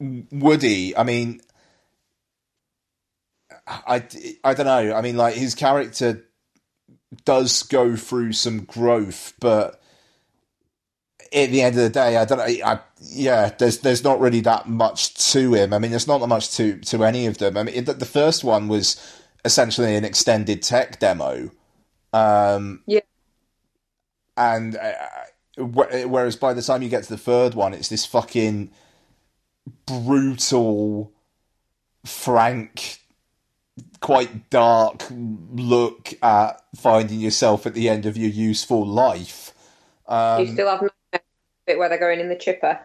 Woody, 0.01 0.97
I 0.97 1.05
mean, 1.05 1.41
I, 3.67 4.05
I 4.45 4.55
don't 4.55 4.67
know. 4.67 4.95
I 4.95 5.01
mean, 5.01 5.17
like 5.17 5.35
his 5.35 5.55
character 5.55 6.25
does 7.25 7.63
go 7.65 7.97
through 7.97 8.33
some 8.33 8.65
growth, 8.65 9.35
but 9.41 9.81
at 11.33 11.51
the 11.51 11.63
end 11.63 11.77
of 11.77 11.83
the 11.83 11.91
day, 11.91 12.17
I 12.17 12.25
don't 12.25 12.39
know. 12.39 12.45
I, 12.45 12.81
yeah, 13.01 13.51
there's 13.59 13.79
there's 13.79 14.05
not 14.05 14.21
really 14.21 14.41
that 14.41 14.69
much 14.69 15.15
to 15.33 15.55
him. 15.55 15.73
I 15.73 15.79
mean, 15.79 15.91
there's 15.91 16.07
not 16.07 16.19
that 16.19 16.27
much 16.29 16.57
to 16.57 16.79
to 16.79 17.05
any 17.05 17.27
of 17.27 17.39
them. 17.39 17.57
I 17.57 17.63
mean, 17.65 17.85
the, 17.85 17.95
the 17.95 18.05
first 18.05 18.45
one 18.45 18.69
was 18.69 19.16
essentially 19.47 19.95
an 19.95 20.05
extended 20.05 20.63
tech 20.63 20.99
demo. 20.99 21.51
Um, 22.13 22.83
yeah. 22.87 23.01
And 24.37 24.77
uh, 24.77 24.93
whereas 25.57 26.37
by 26.37 26.53
the 26.53 26.61
time 26.61 26.83
you 26.83 26.89
get 26.89 27.05
to 27.05 27.11
the 27.11 27.19
third 27.19 27.55
one, 27.55 27.73
it's 27.73 27.89
this 27.89 28.05
fucking 28.05 28.71
brutal, 29.87 31.13
frank, 32.05 33.01
quite 34.01 34.51
dark 34.51 35.05
look 35.11 36.13
at 36.23 36.63
finding 36.75 37.21
yourself 37.21 37.67
at 37.67 37.75
the 37.75 37.89
end 37.89 38.05
of 38.05 38.17
your 38.17 38.31
useful 38.31 38.87
life. 38.87 39.55
Um, 40.07 40.41
you 40.41 40.53
still 40.53 40.69
have 40.69 40.83
no 40.83 40.91
bit 41.67 41.79
where 41.79 41.89
they're 41.89 41.99
going 41.99 42.21
in 42.21 42.29
the 42.29 42.37
chipper. 42.37 42.81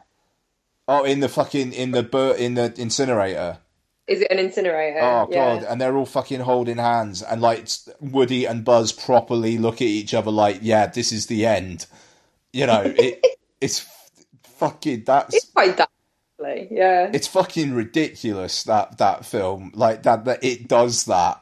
Oh, 0.88 1.04
in 1.04 1.20
the 1.20 1.30
fucking 1.30 1.74
in 1.74 1.92
the 1.92 2.36
in 2.38 2.54
the 2.54 2.74
incinerator. 2.78 3.58
Is 4.12 4.22
it 4.22 4.28
an 4.30 4.40
incinerator? 4.40 5.00
Oh 5.02 5.28
god! 5.32 5.64
And 5.64 5.80
they're 5.80 5.96
all 5.96 6.06
fucking 6.06 6.42
holding 6.42 6.78
hands, 6.78 7.22
and 7.22 7.42
like 7.42 7.68
Woody 8.00 8.46
and 8.46 8.66
Buzz 8.66 8.92
properly 8.92 9.58
look 9.58 9.76
at 9.76 9.88
each 9.88 10.14
other 10.14 10.32
like, 10.32 10.60
"Yeah, 10.62 10.88
this 10.88 11.12
is 11.12 11.28
the 11.28 11.46
end." 11.46 11.86
You 12.52 12.68
know, 12.68 12.84
it 12.98 13.26
it's 13.62 13.88
fucking 14.44 15.06
that's 15.06 15.34
it's 15.34 15.50
quite 15.50 15.78
dark, 15.78 15.90
yeah. 16.70 17.10
It's 17.14 17.28
fucking 17.28 17.74
ridiculous 17.74 18.64
that 18.64 18.98
that 18.98 19.26
film 19.26 19.72
like 19.76 20.04
that 20.04 20.26
that 20.26 20.44
it 20.44 20.68
does 20.68 21.06
that. 21.06 21.42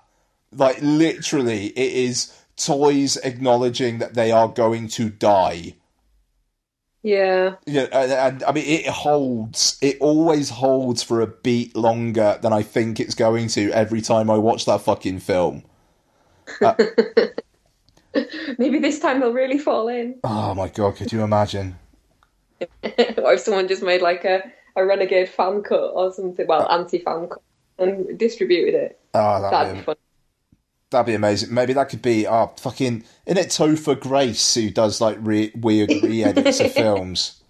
Like 0.52 0.78
literally, 0.82 1.68
it 1.68 1.94
is 1.94 2.36
toys 2.56 3.18
acknowledging 3.18 3.98
that 3.98 4.14
they 4.14 4.32
are 4.32 4.48
going 4.48 4.90
to 4.90 5.10
die 5.10 5.76
yeah. 7.04 7.56
Yeah, 7.66 7.88
and, 7.92 8.12
and, 8.12 8.44
I 8.44 8.52
mean, 8.52 8.66
it 8.66 8.88
holds. 8.88 9.78
It 9.82 9.98
always 10.00 10.50
holds 10.50 11.02
for 11.04 11.22
a 11.22 11.28
beat 11.28 11.76
longer 11.76 12.38
than 12.42 12.54
I 12.54 12.62
think 12.62 13.00
it's 13.00 13.16
going 13.16 13.48
to 13.50 13.72
every 13.72 14.02
time 14.02 14.30
I 14.30 14.38
watch 14.38 14.66
that 14.66 14.82
fucking 14.82 15.20
film. 15.20 15.64
Uh, 16.62 16.74
Maybe 18.58 18.80
this 18.80 19.00
time 19.00 19.20
they'll 19.20 19.34
really 19.34 19.60
fall 19.60 19.88
in. 19.88 20.20
Oh 20.24 20.54
my 20.56 20.68
god! 20.68 20.96
Could 20.96 21.12
you 21.12 21.24
imagine? 21.24 21.78
what 22.82 23.34
if 23.34 23.40
someone 23.40 23.68
just 23.68 23.84
made 23.84 24.02
like 24.02 24.26
a, 24.26 24.52
a 24.76 24.86
renegade 24.86 25.30
fan 25.30 25.62
cut 25.62 25.92
or 25.94 26.12
something? 26.12 26.48
Well, 26.48 26.64
uh, 26.64 26.80
anti 26.80 27.00
fan 27.00 27.28
cut 27.28 27.42
and 27.78 28.18
distributed 28.18 28.74
it. 28.74 29.00
Oh, 29.14 29.42
that'd, 29.42 29.54
that'd 29.54 29.74
be, 29.74 29.80
be 29.80 29.86
fun. 29.86 29.96
That'd 30.92 31.06
be 31.06 31.14
amazing. 31.14 31.54
Maybe 31.54 31.74
that 31.74 31.90
could 31.90 32.02
be 32.02 32.26
our 32.26 32.48
oh, 32.48 32.54
fucking. 32.58 33.04
Isn't 33.26 33.38
it 33.38 33.50
Topher 33.50 34.00
Grace 34.00 34.56
who 34.56 34.72
does 34.72 35.00
like 35.00 35.18
re- 35.22 35.52
weird 35.56 35.90
re 35.90 36.24
edits 36.24 36.60
of 36.60 36.74
films? 36.74 37.42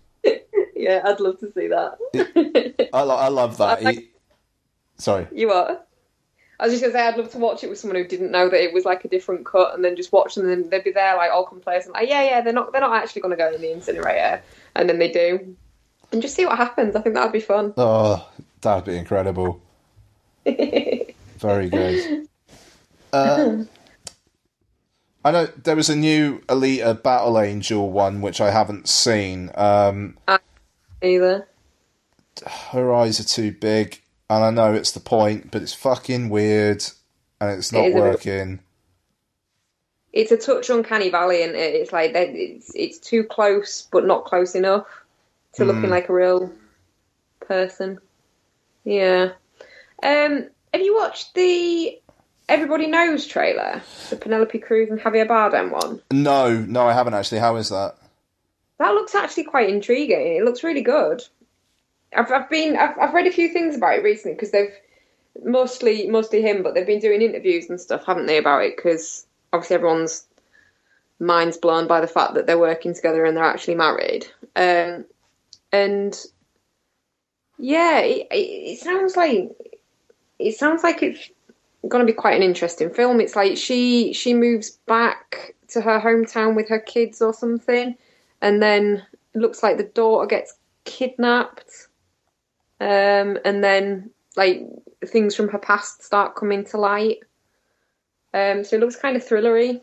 Yeah, 0.76 1.02
I'd 1.06 1.20
love 1.20 1.40
to 1.40 1.52
see 1.54 1.68
that. 1.68 2.90
I, 2.94 3.02
lo- 3.02 3.16
I 3.16 3.28
love 3.30 3.58
that. 3.58 3.84
Like, 3.84 3.98
he... 3.98 4.10
Sorry. 4.98 5.28
You 5.32 5.52
are? 5.52 5.80
I 6.60 6.66
was 6.66 6.74
just 6.74 6.82
going 6.82 6.92
to 6.92 7.00
say, 7.00 7.08
I'd 7.08 7.18
love 7.18 7.32
to 7.32 7.38
watch 7.38 7.64
it 7.64 7.70
with 7.70 7.80
someone 7.80 7.96
who 7.96 8.08
didn't 8.08 8.32
know 8.32 8.50
that 8.50 8.62
it 8.62 8.74
was 8.74 8.84
like 8.84 9.06
a 9.06 9.08
different 9.08 9.46
cut 9.46 9.74
and 9.74 9.84
then 9.84 9.96
just 9.96 10.12
watch 10.12 10.36
them 10.36 10.50
and 10.50 10.70
they'd 10.70 10.84
be 10.84 10.92
there 10.92 11.16
like 11.16 11.32
all 11.32 11.46
complacent. 11.46 11.94
Like, 11.94 12.10
yeah, 12.10 12.24
yeah, 12.24 12.42
they're 12.42 12.52
not, 12.52 12.74
they're 12.74 12.82
not 12.82 13.02
actually 13.02 13.22
going 13.22 13.32
to 13.32 13.38
go 13.38 13.54
in 13.54 13.62
the 13.62 13.72
incinerator. 13.72 14.42
And 14.76 14.90
then 14.90 15.00
they 15.00 15.10
do. 15.10 15.56
And 16.12 16.22
just 16.22 16.36
see 16.36 16.46
what 16.46 16.58
happens. 16.58 16.96
I 16.96 17.02
think 17.02 17.16
that'd 17.16 17.32
be 17.32 17.40
fun. 17.40 17.74
Oh, 17.78 18.28
that'd 18.62 18.86
be 18.86 18.98
incredible. 18.98 19.62
Very 20.46 21.70
good. 21.70 22.28
Uh, 23.12 23.64
I 25.26 25.32
know 25.32 25.46
there 25.48 25.76
was 25.76 25.90
a 25.90 25.96
new 25.96 26.40
Alita 26.48 27.02
Battle 27.02 27.40
Angel 27.40 27.92
one 27.92 28.22
which 28.22 28.40
I 28.40 28.52
haven't 28.52 28.88
seen. 28.88 29.52
Um, 29.56 30.18
either. 31.02 31.48
Her 32.46 32.94
eyes 32.94 33.20
are 33.20 33.26
too 33.26 33.52
big, 33.52 34.02
and 34.30 34.44
I 34.44 34.50
know 34.50 34.74
it's 34.74 34.92
the 34.92 35.02
point, 35.02 35.52
but 35.52 35.62
it's 35.62 35.74
fucking 35.74 36.30
weird, 36.30 36.84
and 37.42 37.52
it's 37.52 37.74
not 37.74 37.86
it 37.86 37.96
working. 37.96 38.62
it's 40.14 40.32
a 40.32 40.38
touch 40.38 40.70
uncanny 40.70 41.10
valley, 41.10 41.44
and 41.44 41.54
it's 41.56 41.92
like 41.92 42.12
it's 42.16 42.74
it's 42.74 42.98
too 42.98 43.26
close, 43.26 43.88
but 43.92 44.06
not 44.06 44.24
close 44.24 44.56
enough 44.56 44.88
to 45.56 45.64
mm. 45.64 45.68
looking 45.68 45.84
hmm. 45.84 45.90
like 45.90 46.08
a 46.08 46.14
real 46.14 46.54
person. 47.42 48.00
Yeah. 48.86 49.32
Um, 50.02 50.48
have 50.74 50.82
you 50.82 50.96
watched 50.96 51.34
the 51.34 52.00
Everybody 52.50 52.88
Knows 52.88 53.28
trailer, 53.28 53.84
the 54.10 54.16
Penelope 54.16 54.58
Cruz 54.58 54.90
and 54.90 55.00
Javier 55.00 55.28
Bardem 55.28 55.70
one? 55.70 56.02
No, 56.12 56.60
no, 56.60 56.88
I 56.88 56.94
haven't 56.94 57.14
actually. 57.14 57.40
How 57.40 57.56
is 57.58 57.70
that? 57.70 57.96
That 58.80 58.96
looks 58.96 59.14
actually 59.14 59.44
quite 59.44 59.70
intriguing. 59.70 60.36
It 60.36 60.44
looks 60.44 60.64
really 60.64 60.82
good. 60.82 61.22
I've, 62.12 62.32
I've 62.32 62.50
been 62.50 62.76
I've, 62.76 62.98
I've 62.98 63.14
read 63.14 63.28
a 63.28 63.32
few 63.32 63.50
things 63.50 63.76
about 63.78 64.00
it 64.00 64.04
recently 64.04 64.34
because 64.36 64.50
they've 64.50 64.74
mostly 65.44 66.10
mostly 66.10 66.42
him, 66.42 66.64
but 66.64 66.74
they've 66.74 66.88
been 66.88 67.00
doing 67.00 67.22
interviews 67.22 67.70
and 67.70 67.80
stuff, 67.80 68.06
haven't 68.08 68.26
they, 68.26 68.38
about 68.38 68.64
it? 68.64 68.76
Because 68.76 69.28
obviously 69.54 69.76
everyone's 69.76 70.26
minds 71.20 71.58
blown 71.58 71.86
by 71.86 72.02
the 72.02 72.08
fact 72.08 72.34
that 72.34 72.48
they're 72.48 72.58
working 72.58 72.96
together 72.96 73.26
and 73.26 73.38
they're 73.38 73.44
actually 73.44 73.76
married. 73.76 74.26
Um, 74.56 75.06
and 75.72 76.20
yeah, 77.60 78.00
it, 78.00 78.28
it, 78.32 78.36
it 78.36 78.80
sounds 78.80 79.16
like 79.16 79.52
it 80.40 80.58
sounds 80.58 80.84
like 80.84 81.04
it's 81.04 81.30
going 81.88 82.06
to 82.06 82.12
be 82.12 82.16
quite 82.16 82.36
an 82.36 82.44
interesting 82.44 82.90
film. 82.90 83.22
It's 83.22 83.36
like 83.36 83.58
she 83.58 84.14
she 84.14 84.34
moves 84.34 84.72
back 84.72 85.56
to 85.70 85.82
her 85.82 86.00
hometown 86.00 86.56
with 86.56 86.70
her 86.70 86.80
kids 86.80 87.22
or 87.22 87.34
something, 87.34 87.96
and 88.42 88.62
then 88.62 89.06
it 89.34 89.40
looks 89.40 89.64
like 89.64 89.78
the 89.78 89.84
daughter 89.84 90.28
gets 90.28 90.56
kidnapped, 90.84 91.88
um, 92.82 93.38
and 93.46 93.64
then 93.64 94.10
like 94.36 94.62
things 95.06 95.36
from 95.36 95.50
her 95.50 95.58
past 95.58 96.04
start 96.04 96.36
coming 96.36 96.66
to 96.66 96.78
light. 96.78 97.20
Um, 98.34 98.64
so 98.64 98.76
it 98.76 98.80
looks 98.80 98.96
kind 98.96 99.16
of 99.16 99.26
thrillery. 99.26 99.82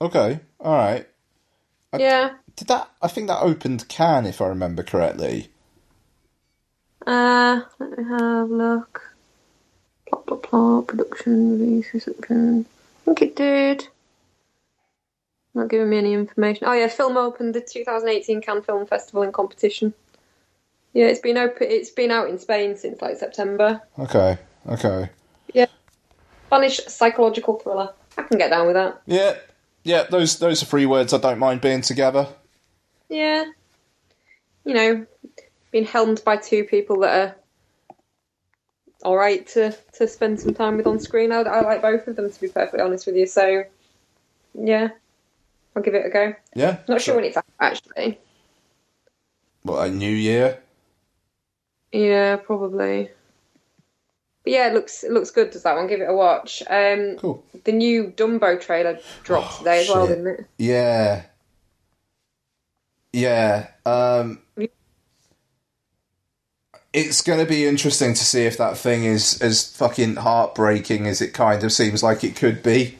Okay, 0.00 0.40
all 0.60 0.76
right. 0.76 1.08
I, 1.92 1.98
yeah. 1.98 2.34
Did 2.54 2.68
that? 2.68 2.90
I 3.00 3.08
think 3.08 3.28
that 3.28 3.40
opened 3.40 3.88
Cannes, 3.88 4.26
if 4.26 4.40
I 4.40 4.46
remember 4.48 4.82
correctly. 4.82 5.48
Uh, 7.06 7.60
let 7.78 7.98
me 7.98 8.04
have 8.04 8.50
a 8.50 8.54
look 8.54 9.15
blah 10.26 10.36
blah 10.36 10.80
production 10.82 11.58
release 11.58 11.92
reception. 11.94 12.66
I 12.66 13.04
think 13.04 13.22
it 13.22 13.36
did. 13.36 13.88
Not 15.54 15.68
giving 15.68 15.88
me 15.88 15.96
any 15.98 16.12
information. 16.12 16.66
Oh 16.66 16.72
yeah, 16.74 16.88
film 16.88 17.16
opened 17.16 17.54
the 17.54 17.60
2018 17.60 18.42
Cannes 18.42 18.62
Film 18.62 18.86
Festival 18.86 19.22
in 19.22 19.32
competition. 19.32 19.94
Yeah, 20.92 21.06
it's 21.06 21.20
been 21.20 21.38
open. 21.38 21.66
It's 21.70 21.90
been 21.90 22.10
out 22.10 22.28
in 22.28 22.38
Spain 22.38 22.76
since 22.76 23.00
like 23.00 23.16
September. 23.16 23.80
Okay. 23.98 24.38
Okay. 24.68 25.08
Yeah. 25.54 25.66
Spanish 26.46 26.78
psychological 26.86 27.58
thriller. 27.58 27.92
I 28.18 28.22
can 28.22 28.38
get 28.38 28.50
down 28.50 28.66
with 28.66 28.76
that. 28.76 29.00
Yeah. 29.06 29.36
Yeah. 29.82 30.04
Those 30.04 30.38
those 30.38 30.62
are 30.62 30.66
three 30.66 30.86
words 30.86 31.12
I 31.12 31.18
don't 31.18 31.38
mind 31.38 31.60
being 31.60 31.80
together. 31.80 32.28
Yeah. 33.08 33.44
You 34.64 34.74
know, 34.74 35.06
being 35.70 35.84
helmed 35.84 36.22
by 36.24 36.36
two 36.36 36.64
people 36.64 37.00
that 37.00 37.14
are 37.14 37.36
all 39.06 39.16
right 39.16 39.46
to 39.46 39.72
to 39.92 40.08
spend 40.08 40.40
some 40.40 40.52
time 40.52 40.76
with 40.76 40.86
on 40.86 40.98
screen. 40.98 41.30
I, 41.30 41.36
I 41.42 41.60
like 41.60 41.80
both 41.80 42.08
of 42.08 42.16
them 42.16 42.28
to 42.28 42.40
be 42.40 42.48
perfectly 42.48 42.80
honest 42.80 43.06
with 43.06 43.14
you. 43.14 43.26
So 43.26 43.62
yeah, 44.52 44.88
I'll 45.74 45.82
give 45.82 45.94
it 45.94 46.04
a 46.04 46.10
go. 46.10 46.34
Yeah, 46.54 46.78
not 46.88 47.00
sure, 47.00 47.14
sure 47.14 47.16
when 47.16 47.24
it's 47.24 47.38
actually. 47.60 48.18
What 49.62 49.86
a 49.86 49.90
new 49.90 50.10
year. 50.10 50.58
Yeah, 51.92 52.36
probably. 52.36 53.10
But 54.42 54.52
yeah, 54.52 54.68
it 54.68 54.74
looks 54.74 55.04
it 55.04 55.12
looks 55.12 55.30
good. 55.30 55.52
Does 55.52 55.62
that 55.62 55.76
one? 55.76 55.86
Give 55.86 56.00
it 56.00 56.10
a 56.10 56.14
watch. 56.14 56.64
Um, 56.68 57.16
cool. 57.16 57.44
The 57.62 57.72
new 57.72 58.08
Dumbo 58.08 58.60
trailer 58.60 58.98
dropped 59.22 59.54
oh, 59.54 59.58
today 59.58 59.82
as 59.82 59.88
well, 59.88 60.08
didn't 60.08 60.26
it? 60.26 60.46
Yeah. 60.58 61.22
Yeah. 63.12 63.68
Um, 63.84 64.40
it's 66.96 67.20
going 67.20 67.38
to 67.38 67.44
be 67.44 67.66
interesting 67.66 68.14
to 68.14 68.24
see 68.24 68.46
if 68.46 68.56
that 68.56 68.78
thing 68.78 69.04
is 69.04 69.42
as 69.42 69.70
fucking 69.76 70.16
heartbreaking 70.16 71.06
as 71.06 71.20
it 71.20 71.34
kind 71.34 71.62
of 71.62 71.70
seems 71.70 72.02
like 72.02 72.24
it 72.24 72.36
could 72.36 72.62
be. 72.62 72.96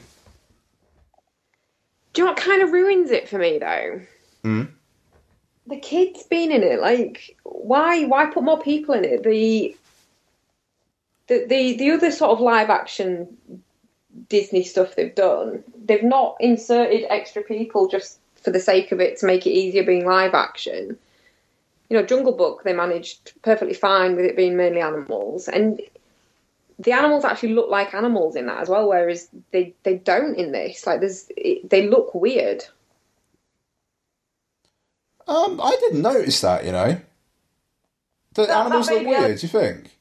Do 2.13 2.21
you 2.21 2.25
know 2.25 2.31
what 2.31 2.39
kind 2.39 2.61
of 2.61 2.71
ruins 2.71 3.09
it 3.09 3.27
for 3.27 3.39
me 3.39 3.57
though? 3.57 4.01
Mm. 4.43 4.69
The 5.65 5.79
kids 5.79 6.23
being 6.29 6.51
in 6.51 6.61
it, 6.61 6.79
like, 6.79 7.35
why? 7.43 8.05
Why 8.05 8.27
put 8.27 8.43
more 8.43 8.61
people 8.61 8.93
in 8.93 9.03
it? 9.03 9.23
The 9.23 9.75
the 11.25 11.45
the, 11.47 11.77
the 11.77 11.91
other 11.91 12.11
sort 12.11 12.31
of 12.31 12.39
live 12.39 12.69
action 12.69 13.35
Disney 14.29 14.63
stuff 14.63 14.95
they've 14.95 15.13
done, 15.13 15.63
they've 15.85 16.03
not 16.03 16.37
inserted 16.39 17.03
extra 17.09 17.41
people 17.41 17.87
just 17.87 18.19
for 18.43 18.51
the 18.51 18.59
sake 18.59 18.91
of 18.91 18.99
it 19.01 19.17
to 19.17 19.25
make 19.25 19.47
it 19.47 19.51
easier 19.51 19.83
being 19.83 20.05
live 20.05 20.35
action. 20.35 20.99
You 21.89 21.97
know, 21.97 22.05
Jungle 22.05 22.33
Book 22.33 22.63
they 22.63 22.73
managed 22.73 23.33
perfectly 23.41 23.73
fine 23.73 24.15
with 24.15 24.25
it 24.25 24.35
being 24.35 24.57
mainly 24.57 24.81
animals, 24.81 25.47
and 25.47 25.81
the 26.79 26.91
animals 26.91 27.25
actually 27.25 27.53
look 27.53 27.69
like 27.69 27.93
animals 27.93 28.35
in 28.35 28.45
that 28.47 28.61
as 28.61 28.69
well, 28.69 28.89
whereas 28.89 29.29
they 29.51 29.73
they 29.83 29.95
don't 29.95 30.35
in 30.35 30.51
this. 30.51 30.85
Like, 30.85 30.99
there's 30.99 31.29
they 31.63 31.87
look 31.87 32.13
weird. 32.13 32.63
Um, 35.27 35.59
I 35.61 35.75
didn't 35.79 36.01
notice 36.01 36.41
that. 36.41 36.65
You 36.65 36.71
know, 36.71 37.01
the 38.33 38.45
that, 38.45 38.65
animals 38.65 38.87
that 38.87 38.95
look 38.95 39.07
weird. 39.07 39.39
Do 39.39 39.45
you 39.45 39.51
think? 39.51 39.97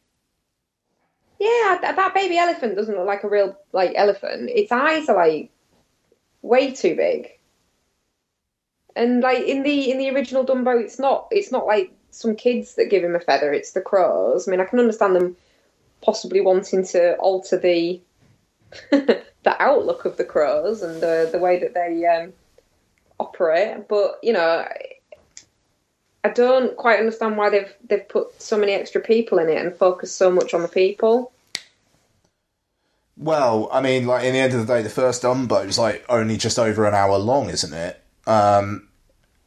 Yeah, 1.38 1.78
that 1.82 2.14
baby 2.14 2.38
elephant 2.38 2.76
doesn't 2.76 2.96
look 2.96 3.06
like 3.06 3.24
a 3.24 3.28
real 3.28 3.56
like 3.72 3.92
elephant. 3.94 4.50
Its 4.50 4.72
eyes 4.72 5.08
are 5.08 5.16
like 5.16 5.50
way 6.42 6.72
too 6.72 6.96
big. 6.96 7.35
And 8.96 9.20
like 9.20 9.44
in 9.44 9.62
the 9.62 9.90
in 9.90 9.98
the 9.98 10.10
original 10.10 10.44
Dumbo, 10.44 10.82
it's 10.82 10.98
not 10.98 11.28
it's 11.30 11.52
not 11.52 11.66
like 11.66 11.92
some 12.10 12.34
kids 12.34 12.74
that 12.76 12.90
give 12.90 13.04
him 13.04 13.14
a 13.14 13.20
feather. 13.20 13.52
It's 13.52 13.72
the 13.72 13.80
crows. 13.80 14.48
I 14.48 14.50
mean, 14.50 14.60
I 14.60 14.64
can 14.64 14.78
understand 14.78 15.14
them 15.14 15.36
possibly 16.00 16.40
wanting 16.40 16.84
to 16.86 17.14
alter 17.16 17.58
the 17.58 18.00
the 18.90 19.22
outlook 19.60 20.04
of 20.06 20.16
the 20.16 20.24
crows 20.24 20.82
and 20.82 21.00
the 21.00 21.28
the 21.30 21.38
way 21.38 21.60
that 21.60 21.74
they 21.74 22.06
um, 22.06 22.32
operate, 23.20 23.86
but 23.88 24.18
you 24.22 24.32
know, 24.32 24.66
I 26.24 26.28
don't 26.30 26.76
quite 26.76 26.98
understand 26.98 27.36
why 27.36 27.50
they've 27.50 27.72
they've 27.88 28.08
put 28.08 28.40
so 28.40 28.56
many 28.56 28.72
extra 28.72 29.00
people 29.00 29.38
in 29.38 29.48
it 29.48 29.64
and 29.64 29.74
focused 29.74 30.16
so 30.16 30.30
much 30.30 30.54
on 30.54 30.62
the 30.62 30.68
people. 30.68 31.32
Well, 33.18 33.68
I 33.72 33.80
mean, 33.80 34.06
like 34.06 34.24
in 34.24 34.32
the 34.34 34.40
end 34.40 34.54
of 34.54 34.66
the 34.66 34.74
day, 34.74 34.82
the 34.82 34.90
first 34.90 35.22
Dumbo 35.22 35.66
is 35.66 35.78
like 35.78 36.04
only 36.08 36.36
just 36.36 36.58
over 36.58 36.86
an 36.86 36.94
hour 36.94 37.16
long, 37.18 37.48
isn't 37.48 37.72
it? 37.72 38.02
Um, 38.26 38.88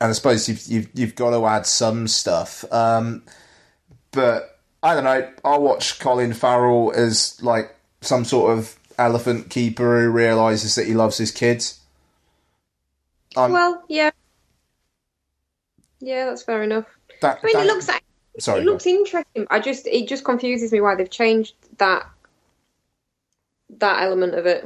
and 0.02 0.10
I 0.10 0.14
suppose 0.14 0.48
you've, 0.48 0.66
you've 0.68 0.90
you've 0.94 1.16
got 1.16 1.32
to 1.32 1.46
add 1.46 1.66
some 1.66 2.08
stuff. 2.08 2.64
Um, 2.72 3.24
but 4.12 4.60
I 4.82 4.94
don't 4.96 5.04
know. 5.04 5.30
I'll 5.44 5.62
watch 5.62 6.00
Colin 6.00 6.34
Farrell 6.34 6.94
as 6.96 7.42
like 7.44 7.76
some 8.02 8.24
sort 8.24 8.58
of 8.58 8.76
elephant 8.98 9.50
keeper 9.50 10.02
who 10.02 10.10
realizes 10.10 10.76
that 10.76 10.88
he 10.88 10.94
loves 10.94 11.18
his 11.18 11.32
kids. 11.32 11.80
I'm, 13.36 13.52
well, 13.52 13.84
yeah, 13.88 14.12
yeah, 16.00 16.26
that's 16.26 16.44
fair 16.44 16.64
enough. 16.64 16.86
That, 17.22 17.40
I 17.44 17.46
mean, 17.46 17.54
that, 17.56 17.66
it 17.66 17.68
looks 17.68 17.88
like 17.88 18.04
sorry, 18.40 18.62
it 18.62 18.66
looks 18.66 18.88
interesting. 18.88 19.48
I 19.50 19.60
just 19.60 19.86
it 19.88 20.08
just 20.08 20.24
confuses 20.24 20.72
me 20.72 20.82
why 20.82 20.96
they've 20.96 21.10
changed 21.10 21.56
that 21.78 22.08
that 23.78 24.04
element 24.04 24.36
of 24.36 24.46
it. 24.46 24.66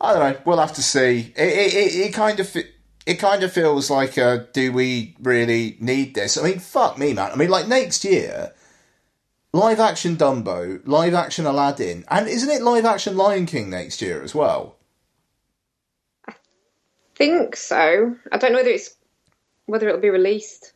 I 0.00 0.12
don't 0.12 0.32
know. 0.32 0.40
We'll 0.44 0.58
have 0.58 0.74
to 0.74 0.82
see. 0.82 1.32
It 1.36 1.48
it, 1.48 1.74
it, 1.74 1.94
it 2.06 2.14
kind 2.14 2.40
of 2.40 2.56
it 3.08 3.18
kind 3.18 3.42
of 3.42 3.52
feels 3.52 3.90
like 3.90 4.18
uh, 4.18 4.44
do 4.52 4.70
we 4.72 5.16
really 5.20 5.76
need 5.80 6.14
this? 6.14 6.36
I 6.36 6.42
mean, 6.42 6.58
fuck 6.58 6.98
me, 6.98 7.14
man. 7.14 7.32
I 7.32 7.36
mean, 7.36 7.48
like 7.48 7.66
next 7.66 8.04
year, 8.04 8.52
live 9.52 9.80
action 9.80 10.16
Dumbo, 10.16 10.80
live 10.86 11.14
action 11.14 11.46
Aladdin, 11.46 12.04
and 12.10 12.28
isn't 12.28 12.50
it 12.50 12.62
live 12.62 12.84
action 12.84 13.16
Lion 13.16 13.46
King 13.46 13.70
next 13.70 14.02
year 14.02 14.22
as 14.22 14.34
well? 14.34 14.76
I 16.28 16.34
think 17.16 17.56
so. 17.56 18.14
I 18.30 18.36
don't 18.36 18.52
know 18.52 18.58
whether 18.58 18.70
it's 18.70 18.94
whether 19.66 19.88
it'll 19.88 20.00
be 20.00 20.10
released 20.10 20.72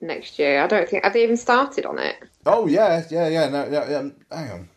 next 0.00 0.38
year. 0.38 0.62
I 0.62 0.66
don't 0.66 0.88
think 0.88 1.04
have 1.04 1.12
they 1.12 1.22
even 1.22 1.36
started 1.36 1.86
on 1.86 1.98
it. 1.98 2.16
Oh 2.46 2.66
yeah, 2.66 3.04
yeah, 3.10 3.28
yeah. 3.28 3.48
No, 3.48 3.68
yeah, 3.70 3.98
um, 3.98 4.14
hang 4.30 4.50
on, 4.50 4.68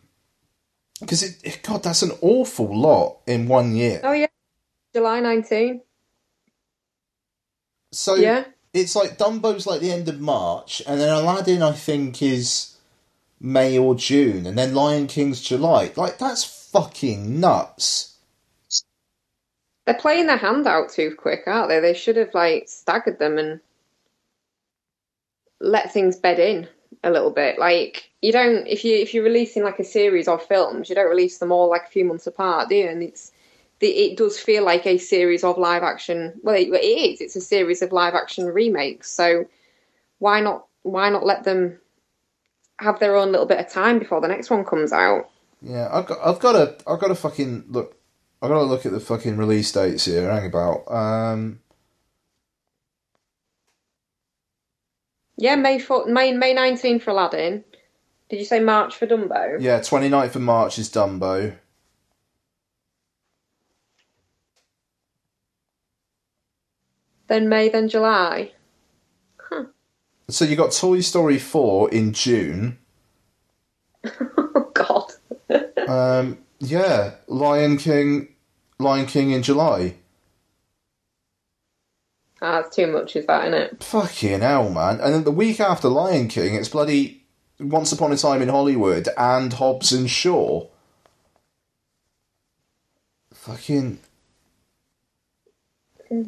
because 1.00 1.22
it, 1.22 1.36
it, 1.44 1.62
God, 1.62 1.82
that's 1.82 2.02
an 2.02 2.12
awful 2.20 2.76
lot 2.78 3.18
in 3.26 3.48
one 3.48 3.74
year. 3.74 4.00
Oh 4.02 4.12
yeah, 4.12 4.26
July 4.94 5.20
nineteen. 5.20 5.82
So 7.92 8.14
yeah, 8.14 8.44
it's 8.72 8.96
like 8.96 9.18
Dumbo's 9.18 9.66
like 9.66 9.80
the 9.80 9.92
end 9.92 10.08
of 10.08 10.20
March, 10.20 10.82
and 10.86 11.00
then 11.00 11.08
Aladdin 11.08 11.62
I 11.62 11.72
think 11.72 12.22
is 12.22 12.76
May 13.40 13.78
or 13.78 13.94
June, 13.94 14.46
and 14.46 14.58
then 14.58 14.74
Lion 14.74 15.06
King's 15.06 15.40
July. 15.40 15.92
Like 15.96 16.18
that's 16.18 16.44
fucking 16.44 17.40
nuts. 17.40 18.16
They're 19.86 19.94
playing 19.94 20.26
their 20.26 20.36
hand 20.36 20.66
out 20.66 20.90
too 20.90 21.14
quick, 21.16 21.44
aren't 21.46 21.70
they? 21.70 21.80
They 21.80 21.94
should 21.94 22.16
have 22.16 22.34
like 22.34 22.68
staggered 22.68 23.18
them 23.18 23.38
and 23.38 23.60
let 25.60 25.92
things 25.92 26.16
bed 26.16 26.38
in 26.38 26.68
a 27.02 27.10
little 27.10 27.30
bit. 27.30 27.58
Like 27.58 28.10
you 28.22 28.32
don't 28.32 28.66
if 28.66 28.84
you 28.84 28.96
if 28.96 29.14
you're 29.14 29.24
releasing 29.24 29.62
like 29.62 29.78
a 29.78 29.84
series 29.84 30.28
of 30.28 30.44
films, 30.44 30.88
you 30.88 30.94
don't 30.94 31.08
release 31.08 31.38
them 31.38 31.52
all 31.52 31.68
like 31.68 31.86
a 31.86 31.90
few 31.90 32.04
months 32.04 32.26
apart, 32.26 32.68
do 32.68 32.76
you? 32.76 32.88
And 32.88 33.02
it's 33.02 33.32
the 33.80 33.88
it 33.88 34.16
does 34.16 34.38
feel 34.38 34.64
like 34.64 34.86
a 34.86 34.98
series 34.98 35.44
of 35.44 35.58
live 35.58 35.82
action. 35.82 36.40
Well, 36.42 36.56
it, 36.56 36.68
it 36.68 36.84
is. 36.84 37.20
It's 37.20 37.36
a 37.36 37.40
series 37.40 37.82
of 37.82 37.92
live 37.92 38.14
action 38.14 38.46
remakes. 38.46 39.10
So 39.10 39.46
why 40.18 40.40
not 40.40 40.66
why 40.82 41.10
not 41.10 41.26
let 41.26 41.44
them 41.44 41.78
have 42.80 43.00
their 43.00 43.16
own 43.16 43.32
little 43.32 43.46
bit 43.46 43.58
of 43.58 43.68
time 43.68 43.98
before 43.98 44.20
the 44.20 44.28
next 44.28 44.50
one 44.50 44.64
comes 44.64 44.92
out? 44.92 45.28
Yeah, 45.62 45.88
I've 45.90 46.06
got 46.06 46.18
I've 46.24 46.40
got 46.40 46.52
to 46.52 46.90
I've 46.90 47.00
got 47.00 47.10
a 47.10 47.16
fucking 47.16 47.64
look 47.68 47.98
I've 48.40 48.50
gotta 48.50 48.64
look 48.64 48.86
at 48.86 48.92
the 48.92 49.00
fucking 49.00 49.36
release 49.36 49.72
dates 49.72 50.04
here. 50.04 50.30
Hang 50.30 50.46
about. 50.46 50.90
Um, 50.90 51.60
yeah, 55.38 55.56
May 55.56 55.78
four, 55.78 56.06
May 56.06 56.32
May 56.32 56.52
nineteenth 56.52 57.02
for 57.02 57.10
Aladdin. 57.12 57.64
Did 58.28 58.40
you 58.40 58.44
say 58.44 58.60
March 58.60 58.94
for 58.94 59.06
Dumbo? 59.06 59.56
Yeah, 59.58 59.80
29th 59.80 60.34
of 60.36 60.42
March 60.42 60.78
is 60.78 60.90
Dumbo. 60.90 61.56
Then 67.28 67.48
May, 67.48 67.70
then 67.70 67.88
July. 67.88 68.52
Huh. 69.38 69.64
So 70.28 70.44
you 70.44 70.56
got 70.56 70.72
Toy 70.72 71.00
Story 71.00 71.38
4 71.38 71.90
in 71.90 72.12
June. 72.12 72.78
oh, 74.04 74.70
God. 74.74 75.12
um, 75.88 76.38
yeah, 76.58 77.14
Lion 77.28 77.78
King, 77.78 78.28
Lion 78.78 79.06
King 79.06 79.30
in 79.30 79.42
July. 79.42 79.96
Ah, 82.40 82.60
that's 82.60 82.74
too 82.74 82.86
much, 82.86 83.16
is 83.16 83.26
that, 83.26 83.48
isn't 83.48 83.60
it? 83.60 83.82
Fucking 83.82 84.40
hell, 84.40 84.70
man. 84.70 85.00
And 85.00 85.14
then 85.14 85.24
the 85.24 85.30
week 85.32 85.60
after 85.60 85.88
Lion 85.88 86.28
King, 86.28 86.54
it's 86.54 86.68
bloody 86.68 87.24
Once 87.58 87.90
Upon 87.90 88.12
a 88.12 88.16
Time 88.16 88.42
in 88.42 88.48
Hollywood 88.48 89.08
and 89.16 89.52
Hobbs 89.52 89.92
and 89.92 90.08
Shaw. 90.08 90.66
Fucking. 93.34 93.98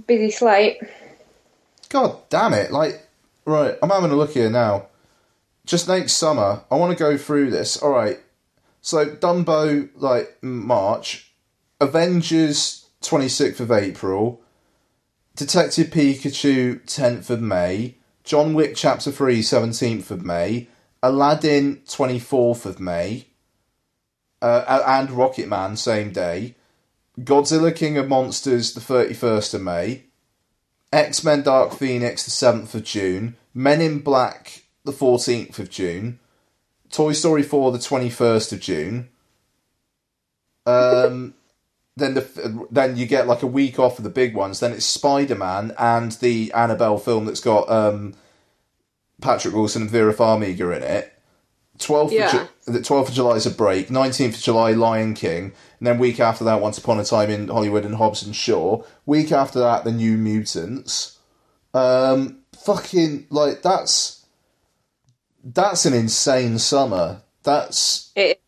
Busy 0.06 0.30
slate. 0.30 0.78
God 1.88 2.16
damn 2.28 2.54
it. 2.54 2.72
Like, 2.72 3.06
right, 3.44 3.76
I'm 3.82 3.90
having 3.90 4.10
a 4.10 4.16
look 4.16 4.32
here 4.32 4.50
now. 4.50 4.86
Just 5.64 5.86
next 5.86 6.14
summer, 6.14 6.62
I 6.70 6.76
want 6.76 6.96
to 6.96 7.02
go 7.02 7.16
through 7.16 7.50
this. 7.50 7.80
Alright, 7.80 8.18
so 8.80 9.06
Dumbo, 9.06 9.88
like 9.94 10.42
March, 10.42 11.32
Avengers, 11.80 12.88
26th 13.02 13.60
of 13.60 13.70
April, 13.70 14.40
Detective 15.40 15.86
Pikachu, 15.86 16.82
10th 16.84 17.30
of 17.30 17.40
May, 17.40 17.94
John 18.24 18.52
Wick 18.52 18.76
Chapter 18.76 19.10
3, 19.10 19.40
17th 19.40 20.10
of 20.10 20.22
May, 20.22 20.68
Aladdin, 21.02 21.76
24th 21.86 22.66
of 22.66 22.78
May, 22.78 23.24
uh, 24.42 24.82
and 24.86 25.08
Rocketman, 25.08 25.78
same 25.78 26.12
day, 26.12 26.56
Godzilla 27.18 27.74
King 27.74 27.96
of 27.96 28.06
Monsters, 28.06 28.74
the 28.74 28.82
31st 28.82 29.54
of 29.54 29.62
May, 29.62 30.02
X 30.92 31.24
Men 31.24 31.40
Dark 31.40 31.72
Phoenix, 31.72 32.22
the 32.26 32.30
7th 32.30 32.74
of 32.74 32.84
June, 32.84 33.34
Men 33.54 33.80
in 33.80 34.00
Black, 34.00 34.64
the 34.84 34.92
14th 34.92 35.58
of 35.58 35.70
June, 35.70 36.18
Toy 36.90 37.12
Story 37.12 37.42
4 37.42 37.72
the 37.72 37.78
21st 37.78 38.52
of 38.52 38.60
June. 38.60 39.08
Um, 40.66 41.32
then 42.00 42.14
the 42.14 42.66
then 42.70 42.96
you 42.96 43.06
get 43.06 43.26
like 43.26 43.42
a 43.42 43.46
week 43.46 43.78
off 43.78 43.98
of 43.98 44.04
the 44.04 44.10
big 44.10 44.34
ones. 44.34 44.60
Then 44.60 44.72
it's 44.72 44.84
Spider 44.84 45.34
Man 45.34 45.72
and 45.78 46.12
the 46.12 46.52
Annabelle 46.52 46.98
film 46.98 47.26
that's 47.26 47.40
got 47.40 47.68
um, 47.70 48.14
Patrick 49.20 49.54
Wilson 49.54 49.82
and 49.82 49.90
Vera 49.90 50.14
Farmiga 50.14 50.76
in 50.76 50.82
it. 50.82 51.12
12th, 51.78 52.12
yeah. 52.12 52.46
of, 52.66 52.72
the 52.74 52.80
12th 52.80 53.08
of 53.08 53.14
July 53.14 53.36
is 53.36 53.46
a 53.46 53.50
break. 53.50 53.88
19th 53.88 54.34
of 54.34 54.40
July, 54.40 54.72
Lion 54.72 55.14
King. 55.14 55.52
And 55.78 55.86
then 55.86 55.98
week 55.98 56.20
after 56.20 56.44
that, 56.44 56.60
Once 56.60 56.76
Upon 56.76 57.00
a 57.00 57.04
Time 57.04 57.30
in 57.30 57.48
Hollywood 57.48 57.86
and 57.86 57.94
Hobbs 57.94 58.22
and 58.22 58.36
Shaw. 58.36 58.82
Week 59.06 59.32
after 59.32 59.58
that, 59.60 59.84
The 59.84 59.92
New 59.92 60.18
Mutants. 60.18 61.18
Um, 61.72 62.40
fucking 62.64 63.26
like 63.30 63.62
that's 63.62 64.26
that's 65.42 65.86
an 65.86 65.94
insane 65.94 66.58
summer. 66.58 67.22
That's 67.42 68.12
it. 68.14 68.42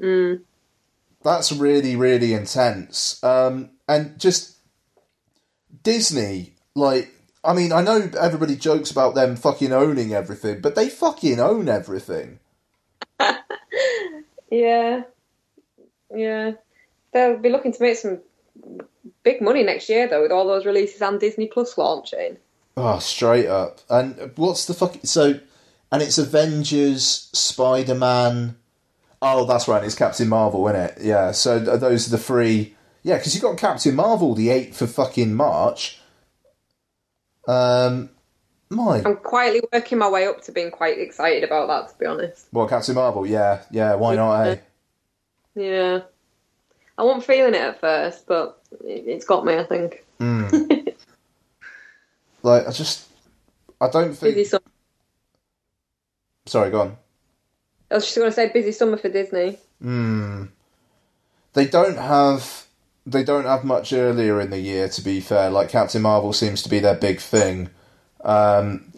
Mm. 0.00 0.42
That's 1.24 1.50
really 1.50 1.96
really 1.96 2.32
intense. 2.34 3.22
Um, 3.24 3.70
and 3.88 4.18
just 4.18 4.56
Disney, 5.82 6.54
like 6.74 7.10
I 7.44 7.52
mean, 7.52 7.72
I 7.72 7.82
know 7.82 8.10
everybody 8.18 8.56
jokes 8.56 8.90
about 8.90 9.14
them 9.14 9.36
fucking 9.36 9.72
owning 9.72 10.14
everything, 10.14 10.60
but 10.60 10.74
they 10.74 10.88
fucking 10.88 11.40
own 11.40 11.68
everything. 11.68 12.38
yeah, 14.50 15.02
yeah. 16.14 16.52
They'll 17.12 17.36
be 17.36 17.50
looking 17.50 17.72
to 17.72 17.82
make 17.82 17.98
some 17.98 18.20
big 19.22 19.40
money 19.42 19.62
next 19.62 19.88
year, 19.88 20.08
though, 20.08 20.22
with 20.22 20.32
all 20.32 20.46
those 20.46 20.66
releases 20.66 21.02
and 21.02 21.20
Disney 21.20 21.46
Plus 21.46 21.76
launching. 21.76 22.38
Oh, 22.76 22.98
straight 22.98 23.46
up. 23.46 23.80
And 23.88 24.32
what's 24.36 24.64
the 24.64 24.74
fuck? 24.74 24.96
So, 25.04 25.38
and 25.92 26.02
it's 26.02 26.18
Avengers, 26.18 27.28
Spider 27.32 27.94
Man. 27.94 28.56
Oh, 29.26 29.46
that's 29.46 29.66
right. 29.66 29.82
It's 29.82 29.94
Captain 29.94 30.28
Marvel, 30.28 30.68
isn't 30.68 30.80
it? 30.80 30.98
Yeah. 31.00 31.30
So 31.30 31.58
those 31.58 32.08
are 32.08 32.10
the 32.10 32.22
three. 32.22 32.74
Yeah, 33.02 33.16
because 33.16 33.34
you 33.34 33.40
got 33.40 33.56
Captain 33.56 33.94
Marvel 33.94 34.34
the 34.34 34.50
eighth 34.50 34.82
of 34.82 34.92
fucking 34.92 35.34
March. 35.34 35.98
Um, 37.48 38.10
my. 38.68 39.02
I'm 39.02 39.16
quietly 39.16 39.62
working 39.72 39.96
my 39.96 40.10
way 40.10 40.26
up 40.26 40.42
to 40.42 40.52
being 40.52 40.70
quite 40.70 40.98
excited 40.98 41.42
about 41.42 41.68
that. 41.68 41.92
To 41.92 41.98
be 41.98 42.04
honest. 42.04 42.48
Well, 42.52 42.68
Captain 42.68 42.94
Marvel, 42.94 43.26
yeah, 43.26 43.62
yeah. 43.70 43.94
Why 43.94 44.14
not? 44.14 44.42
Eh? 44.42 44.56
Yeah. 45.54 46.00
I 46.98 47.02
wasn't 47.02 47.24
feeling 47.24 47.54
it 47.54 47.62
at 47.62 47.80
first, 47.80 48.26
but 48.26 48.60
it, 48.84 49.10
has 49.12 49.24
got 49.24 49.46
me. 49.46 49.56
I 49.56 49.64
think. 49.64 50.04
Mm. 50.20 50.94
like 52.42 52.68
I 52.68 52.70
just, 52.72 53.08
I 53.80 53.88
don't 53.88 54.12
think. 54.12 54.46
Sorry, 56.46 56.70
go 56.70 56.82
on. 56.82 56.96
I 57.94 57.98
was 57.98 58.04
just 58.04 58.16
going 58.16 58.28
to 58.28 58.34
say 58.34 58.50
busy 58.52 58.72
summer 58.72 58.96
for 58.96 59.08
Disney. 59.08 59.56
Hmm. 59.80 60.46
They 61.52 61.66
don't 61.66 61.96
have. 61.96 62.66
They 63.06 63.22
don't 63.22 63.44
have 63.44 63.64
much 63.64 63.92
earlier 63.92 64.40
in 64.40 64.50
the 64.50 64.58
year. 64.58 64.88
To 64.88 65.00
be 65.00 65.20
fair, 65.20 65.48
like 65.50 65.68
Captain 65.68 66.02
Marvel 66.02 66.32
seems 66.32 66.62
to 66.62 66.68
be 66.68 66.80
their 66.80 66.96
big 66.96 67.20
thing. 67.20 67.70
Um, 68.24 68.92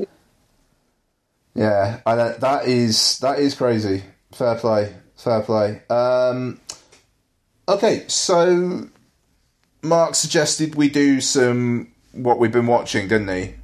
yeah, 1.54 2.00
I, 2.06 2.14
that 2.14 2.66
is 2.66 3.18
that 3.18 3.38
is 3.38 3.54
crazy. 3.54 4.02
Fair 4.32 4.54
play, 4.54 4.94
fair 5.14 5.42
play. 5.42 5.82
Um, 5.90 6.60
Okay, 7.68 8.04
so 8.06 8.88
Mark 9.82 10.14
suggested 10.14 10.76
we 10.76 10.88
do 10.88 11.20
some 11.20 11.88
what 12.12 12.38
we've 12.38 12.52
been 12.52 12.68
watching, 12.68 13.08
didn't 13.08 13.28
he? 13.28 13.54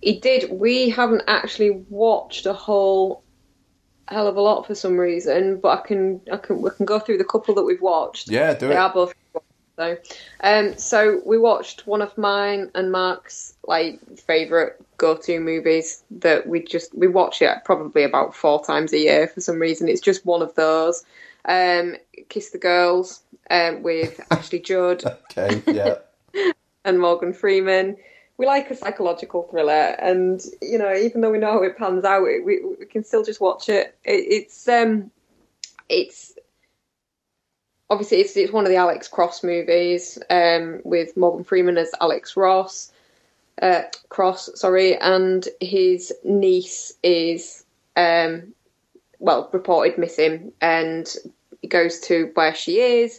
He 0.00 0.20
did. 0.20 0.50
We 0.52 0.90
haven't 0.90 1.24
actually 1.26 1.70
watched 1.70 2.46
a 2.46 2.52
whole 2.52 3.24
hell 4.08 4.26
of 4.26 4.36
a 4.36 4.40
lot 4.40 4.66
for 4.66 4.74
some 4.74 4.96
reason, 4.96 5.58
but 5.58 5.78
I 5.78 5.86
can 5.86 6.20
I 6.32 6.36
can 6.36 6.62
we 6.62 6.70
can 6.70 6.86
go 6.86 6.98
through 6.98 7.18
the 7.18 7.24
couple 7.24 7.54
that 7.54 7.64
we've 7.64 7.80
watched. 7.80 8.30
Yeah, 8.30 8.54
do 8.54 8.68
they 8.68 8.74
it. 8.74 8.78
Are 8.78 8.92
both 8.92 9.14
so. 9.76 9.96
Um, 10.40 10.76
so 10.78 11.20
we 11.26 11.38
watched 11.38 11.86
one 11.86 12.00
of 12.00 12.16
mine 12.16 12.70
and 12.74 12.90
Mark's 12.90 13.54
like 13.66 14.00
favorite 14.18 14.82
go-to 14.96 15.38
movies 15.38 16.02
that 16.10 16.46
we 16.46 16.62
just 16.62 16.96
we 16.96 17.08
watch 17.08 17.42
it 17.42 17.58
probably 17.64 18.02
about 18.02 18.34
four 18.34 18.64
times 18.64 18.92
a 18.92 18.98
year 18.98 19.28
for 19.28 19.40
some 19.40 19.58
reason. 19.58 19.88
It's 19.88 20.00
just 20.00 20.24
one 20.24 20.42
of 20.42 20.54
those. 20.54 21.04
Um, 21.44 21.96
Kiss 22.28 22.50
the 22.50 22.58
Girls 22.58 23.22
um, 23.50 23.82
with 23.82 24.20
Ashley 24.30 24.60
Judd. 24.60 25.04
okay, 25.04 25.62
yeah. 25.66 25.96
and 26.84 27.00
Morgan 27.00 27.32
Freeman. 27.32 27.96
We 28.38 28.46
like 28.46 28.70
a 28.70 28.76
psychological 28.76 29.44
thriller, 29.44 29.72
and 29.72 30.42
you 30.60 30.78
know, 30.78 30.94
even 30.94 31.20
though 31.20 31.30
we 31.30 31.38
know 31.38 31.52
how 31.52 31.62
it 31.62 31.78
pans 31.78 32.04
out, 32.04 32.22
we, 32.22 32.40
we 32.40 32.86
can 32.86 33.02
still 33.02 33.24
just 33.24 33.40
watch 33.40 33.68
it. 33.68 33.96
it 34.04 34.10
it's 34.10 34.68
um, 34.68 35.10
it's 35.88 36.34
obviously 37.88 38.18
it's 38.20 38.36
it's 38.36 38.52
one 38.52 38.64
of 38.64 38.70
the 38.70 38.76
Alex 38.76 39.08
Cross 39.08 39.42
movies 39.42 40.18
um, 40.28 40.80
with 40.84 41.16
Morgan 41.16 41.44
Freeman 41.44 41.78
as 41.78 41.90
Alex 42.00 42.36
Ross. 42.36 42.92
Uh, 43.60 43.82
Cross, 44.10 44.50
sorry, 44.56 44.98
and 44.98 45.48
his 45.60 46.12
niece 46.22 46.92
is 47.02 47.64
um, 47.96 48.52
well 49.18 49.48
reported 49.52 49.96
missing, 49.98 50.52
and 50.60 51.16
he 51.62 51.68
goes 51.68 52.00
to 52.00 52.30
where 52.34 52.54
she 52.54 52.80
is, 52.80 53.18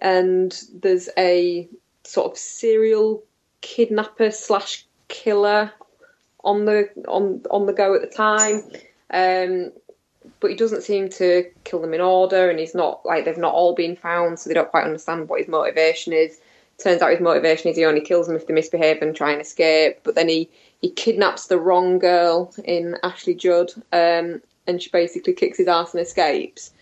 and 0.00 0.60
there's 0.74 1.08
a 1.16 1.68
sort 2.04 2.30
of 2.30 2.36
serial 2.36 3.22
kidnapper 3.62 4.30
slash 4.30 4.86
killer 5.08 5.72
on 6.44 6.64
the 6.66 6.90
on 7.08 7.42
on 7.50 7.66
the 7.66 7.72
go 7.72 7.94
at 7.94 8.02
the 8.02 8.06
time. 8.06 8.62
Um, 9.10 9.72
but 10.40 10.50
he 10.50 10.56
doesn't 10.56 10.82
seem 10.82 11.08
to 11.08 11.44
kill 11.64 11.80
them 11.80 11.94
in 11.94 12.00
order, 12.00 12.50
and 12.50 12.58
he's 12.58 12.74
not 12.74 13.04
like 13.04 13.24
they've 13.24 13.38
not 13.38 13.54
all 13.54 13.74
been 13.74 13.96
found, 13.96 14.38
so 14.38 14.48
they 14.48 14.54
don't 14.54 14.70
quite 14.70 14.84
understand 14.84 15.28
what 15.28 15.40
his 15.40 15.48
motivation 15.48 16.12
is. 16.12 16.38
Turns 16.78 17.02
out 17.02 17.10
his 17.10 17.20
motivation 17.20 17.70
is 17.70 17.76
he 17.76 17.84
only 17.84 18.00
kills 18.00 18.26
them 18.26 18.36
if 18.36 18.46
they 18.46 18.54
misbehave 18.54 19.02
and 19.02 19.14
try 19.14 19.32
and 19.32 19.40
escape. 19.40 20.00
But 20.02 20.14
then 20.14 20.28
he 20.28 20.50
he 20.80 20.90
kidnaps 20.90 21.46
the 21.46 21.58
wrong 21.58 21.98
girl 21.98 22.54
in 22.64 22.96
Ashley 23.02 23.34
Judd, 23.34 23.72
um, 23.92 24.42
and 24.66 24.82
she 24.82 24.90
basically 24.90 25.32
kicks 25.32 25.58
his 25.58 25.68
ass 25.68 25.94
and 25.94 26.00
escapes 26.00 26.72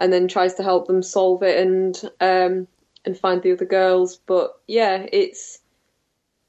and 0.00 0.12
then 0.12 0.26
tries 0.26 0.54
to 0.54 0.62
help 0.62 0.86
them 0.86 1.02
solve 1.02 1.42
it 1.42 1.58
and 1.58 2.02
um, 2.20 2.66
and 3.04 3.16
find 3.16 3.42
the 3.42 3.52
other 3.52 3.66
girls. 3.66 4.16
But 4.26 4.58
yeah, 4.66 5.06
it's 5.12 5.59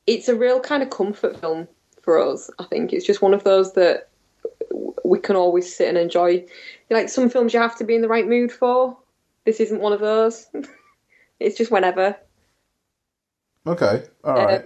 it's 0.07 0.27
a 0.27 0.35
real 0.35 0.59
kind 0.59 0.83
of 0.83 0.89
comfort 0.89 1.39
film 1.39 1.67
for 2.01 2.19
us. 2.19 2.49
I 2.59 2.65
think 2.65 2.93
it's 2.93 3.05
just 3.05 3.21
one 3.21 3.33
of 3.33 3.43
those 3.43 3.73
that 3.73 4.09
we 5.03 5.19
can 5.19 5.35
always 5.35 5.73
sit 5.73 5.89
and 5.89 5.97
enjoy. 5.97 6.45
Like 6.89 7.09
some 7.09 7.29
films, 7.29 7.53
you 7.53 7.59
have 7.59 7.77
to 7.77 7.83
be 7.83 7.95
in 7.95 8.01
the 8.01 8.07
right 8.07 8.27
mood 8.27 8.51
for. 8.51 8.97
This 9.45 9.59
isn't 9.59 9.81
one 9.81 9.93
of 9.93 9.99
those. 9.99 10.47
it's 11.39 11.57
just 11.57 11.71
whenever. 11.71 12.15
Okay, 13.65 14.03
all 14.23 14.33
right. 14.33 14.65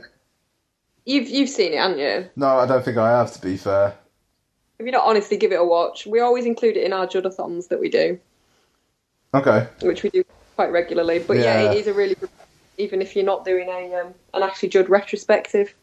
You've 1.06 1.30
you've 1.30 1.50
seen 1.50 1.74
it, 1.74 1.78
haven't 1.78 2.00
you? 2.00 2.30
No, 2.36 2.48
I 2.48 2.66
don't 2.66 2.84
think 2.84 2.98
I 2.98 3.10
have. 3.10 3.32
To 3.34 3.42
be 3.42 3.58
fair, 3.58 3.94
if 4.80 4.86
you 4.86 4.92
not 4.92 5.06
honestly 5.06 5.38
give 5.38 5.52
it 5.52 5.60
a 5.60 5.64
watch, 5.64 6.06
we 6.06 6.20
always 6.20 6.46
include 6.46 6.78
it 6.78 6.84
in 6.84 6.94
our 6.94 7.06
Judathons 7.06 7.68
that 7.68 7.80
we 7.80 7.90
do. 7.90 8.20
Okay. 9.34 9.68
Which 9.82 10.04
we 10.04 10.10
do 10.10 10.24
quite 10.56 10.72
regularly. 10.72 11.20
But 11.20 11.38
yeah, 11.38 11.62
yeah 11.64 11.72
it 11.72 11.78
is 11.78 11.88
a 11.88 11.94
really 11.94 12.16
good, 12.16 12.30
even 12.78 13.02
if 13.02 13.16
you're 13.16 13.26
not 13.26 13.46
doing 13.46 13.70
a 13.70 13.96
um, 13.96 14.14
an 14.34 14.44
Ashley 14.44 14.70
Judd 14.70 14.90
retrospective. 14.90 15.74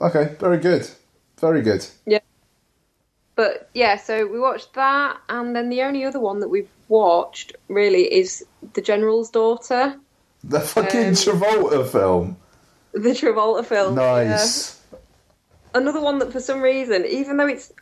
Okay, 0.00 0.36
very 0.40 0.58
good. 0.58 0.88
Very 1.38 1.62
good. 1.62 1.86
Yeah. 2.06 2.20
But 3.36 3.68
yeah, 3.74 3.96
so 3.96 4.26
we 4.26 4.38
watched 4.38 4.74
that, 4.74 5.18
and 5.28 5.54
then 5.54 5.68
the 5.68 5.82
only 5.82 6.04
other 6.04 6.20
one 6.20 6.40
that 6.40 6.48
we've 6.48 6.68
watched 6.88 7.54
really 7.68 8.12
is 8.12 8.44
The 8.74 8.82
General's 8.82 9.30
Daughter. 9.30 9.98
The 10.44 10.60
fucking 10.60 11.06
um, 11.06 11.12
Travolta 11.12 11.88
film. 11.90 12.36
The 12.92 13.10
Travolta 13.10 13.64
film. 13.64 13.96
Nice. 13.96 14.80
Yeah. 14.92 14.98
Another 15.74 16.00
one 16.00 16.20
that, 16.20 16.32
for 16.32 16.40
some 16.40 16.60
reason, 16.60 17.04
even 17.06 17.36
though 17.36 17.48
it's 17.48 17.72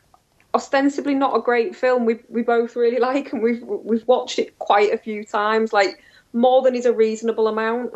ostensibly 0.54 1.14
not 1.14 1.36
a 1.36 1.40
great 1.40 1.74
film. 1.74 2.04
We 2.04 2.20
we 2.28 2.42
both 2.42 2.76
really 2.76 2.98
like, 3.00 3.32
and 3.32 3.42
we've 3.42 3.62
we've 3.62 4.06
watched 4.06 4.38
it 4.38 4.58
quite 4.58 4.92
a 4.92 4.98
few 4.98 5.24
times, 5.24 5.72
like 5.72 6.02
more 6.32 6.62
than 6.62 6.74
is 6.74 6.86
a 6.86 6.92
reasonable 6.92 7.48
amount. 7.48 7.92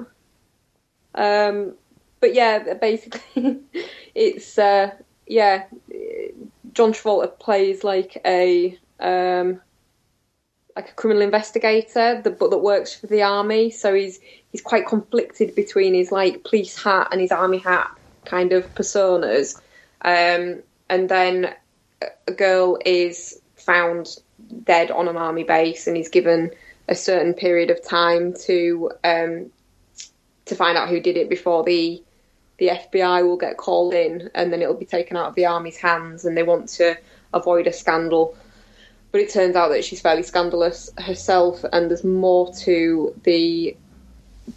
Um, 1.15 1.75
but 2.21 2.35
yeah, 2.35 2.75
basically, 2.75 3.61
it's 4.15 4.59
uh, 4.59 4.91
yeah. 5.27 5.65
John 6.73 6.93
Travolta 6.93 7.39
plays 7.39 7.83
like 7.85 8.21
a 8.25 8.79
um, 9.01 9.61
like 10.75 10.91
a 10.91 10.93
criminal 10.93 11.23
investigator, 11.23 12.21
that, 12.23 12.39
but 12.39 12.51
that 12.51 12.59
works 12.59 12.95
for 12.95 13.07
the 13.07 13.23
army. 13.23 13.71
So 13.71 13.95
he's 13.95 14.21
he's 14.53 14.63
quite 14.63 14.87
conflicted 14.87 15.55
between 15.55 15.95
his 15.95 16.13
like 16.13 16.45
police 16.45 16.83
hat 16.83 17.09
and 17.13 17.21
his 17.21 17.33
army 17.33 17.59
hat 17.59 17.91
kind 18.25 18.53
of 18.53 18.75
personas. 18.75 19.61
Um, 20.03 20.63
and 20.89 21.09
then 21.09 21.55
a 22.29 22.33
girl 22.33 22.79
is 22.85 23.41
found 23.55 24.17
dead 24.65 24.91
on 24.91 25.09
an 25.09 25.17
army 25.17 25.45
base 25.45 25.87
and 25.87 25.97
he's 25.97 26.11
given 26.11 26.51
a 26.89 26.95
certain 26.95 27.35
period 27.35 27.71
of 27.71 27.83
time 27.83 28.33
to 28.33 28.91
um, 29.05 29.51
to 30.45 30.55
find 30.55 30.79
out 30.79 30.89
who 30.89 31.01
did 31.01 31.17
it 31.17 31.29
before 31.29 31.65
the 31.65 32.03
the 32.59 32.69
FBI 32.69 33.23
will 33.25 33.37
get 33.37 33.57
called 33.57 33.93
in 33.93 34.31
and 34.35 34.53
then 34.53 34.63
it'll 34.63 34.75
be 34.75 34.87
taken 34.87 35.17
out 35.17 35.29
of 35.29 35.35
the 35.35 35.47
army's 35.47 35.77
hands 35.77 36.25
and 36.25 36.37
they 36.37 36.43
want 36.43 36.69
to 36.69 36.97
avoid 37.35 37.67
a 37.67 37.73
scandal. 37.73 38.35
But 39.13 39.21
it 39.21 39.33
turns 39.33 39.57
out 39.57 39.69
that 39.69 39.85
she's 39.85 40.01
fairly 40.01 40.23
scandalous 40.23 40.91
herself 40.99 41.65
and 41.73 41.91
there's 41.91 42.05
more 42.05 42.53
to 42.61 43.15
the 43.25 43.77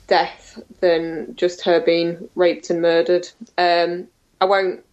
death 0.07 0.59
than 0.79 1.35
just 1.35 1.63
her 1.63 1.81
being 1.81 2.29
raped 2.35 2.69
and 2.69 2.81
murdered. 2.81 3.27
Um, 3.57 4.07
I 4.39 4.45
won't 4.45 4.83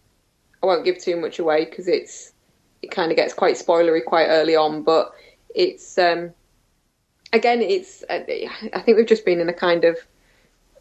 I 0.61 0.65
won't 0.65 0.85
give 0.85 0.99
too 0.99 1.15
much 1.15 1.39
away 1.39 1.65
because 1.65 1.87
it's 1.87 2.33
it 2.81 2.91
kind 2.91 3.11
of 3.11 3.15
gets 3.15 3.33
quite 3.33 3.55
spoilery 3.55 4.03
quite 4.03 4.27
early 4.27 4.55
on, 4.55 4.83
but 4.83 5.13
it's 5.55 5.97
um, 5.97 6.31
again, 7.33 7.61
it's 7.61 8.03
uh, 8.09 8.23
I 8.73 8.79
think 8.81 8.97
we've 8.97 9.07
just 9.07 9.25
been 9.25 9.39
in 9.39 9.49
a 9.49 9.53
kind 9.53 9.85
of 9.85 9.97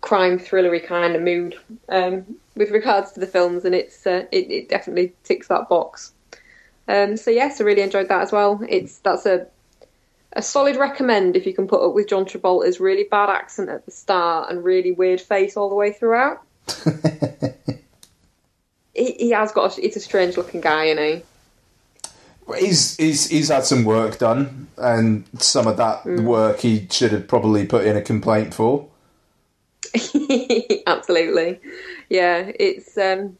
crime 0.00 0.38
thrillery 0.38 0.84
kind 0.84 1.16
of 1.16 1.22
mood 1.22 1.56
um, 1.88 2.36
with 2.54 2.70
regards 2.70 3.12
to 3.12 3.20
the 3.20 3.26
films, 3.26 3.64
and 3.64 3.74
it's 3.74 4.06
uh, 4.06 4.26
it, 4.30 4.50
it, 4.50 4.68
definitely 4.68 5.12
ticks 5.24 5.48
that 5.48 5.68
box. 5.68 6.12
Um, 6.88 7.16
so 7.16 7.30
yes, 7.30 7.60
I 7.60 7.64
really 7.64 7.82
enjoyed 7.82 8.08
that 8.08 8.22
as 8.22 8.32
well. 8.32 8.60
It's 8.68 8.98
that's 8.98 9.26
a 9.26 9.46
a 10.32 10.42
solid 10.42 10.76
recommend 10.76 11.34
if 11.34 11.46
you 11.46 11.54
can 11.54 11.66
put 11.66 11.84
up 11.84 11.94
with 11.94 12.08
John 12.08 12.26
Travolta's 12.26 12.78
really 12.78 13.04
bad 13.04 13.30
accent 13.30 13.70
at 13.70 13.86
the 13.86 13.90
start 13.90 14.50
and 14.50 14.62
really 14.62 14.92
weird 14.92 15.20
face 15.20 15.56
all 15.56 15.70
the 15.70 15.74
way 15.74 15.92
throughout. 15.92 16.42
he, 18.94 19.12
he, 19.12 19.30
has 19.30 19.52
got. 19.52 19.78
A, 19.78 19.80
he's 19.80 19.96
a 19.96 20.00
strange 20.00 20.36
looking 20.36 20.60
guy, 20.60 20.86
isn't 20.86 21.02
he? 21.02 21.22
He's, 22.54 22.96
he's 22.96 23.28
he's 23.28 23.48
had 23.48 23.64
some 23.64 23.84
work 23.84 24.18
done, 24.18 24.68
and 24.76 25.24
some 25.38 25.66
of 25.66 25.76
that 25.78 26.04
mm. 26.04 26.22
work 26.22 26.60
he 26.60 26.86
should 26.90 27.12
have 27.12 27.26
probably 27.26 27.66
put 27.66 27.84
in 27.84 27.96
a 27.96 28.02
complaint 28.02 28.54
for. 28.54 28.88
Absolutely, 30.86 31.60
yeah. 32.08 32.52
It's 32.60 32.96
um, 32.96 33.36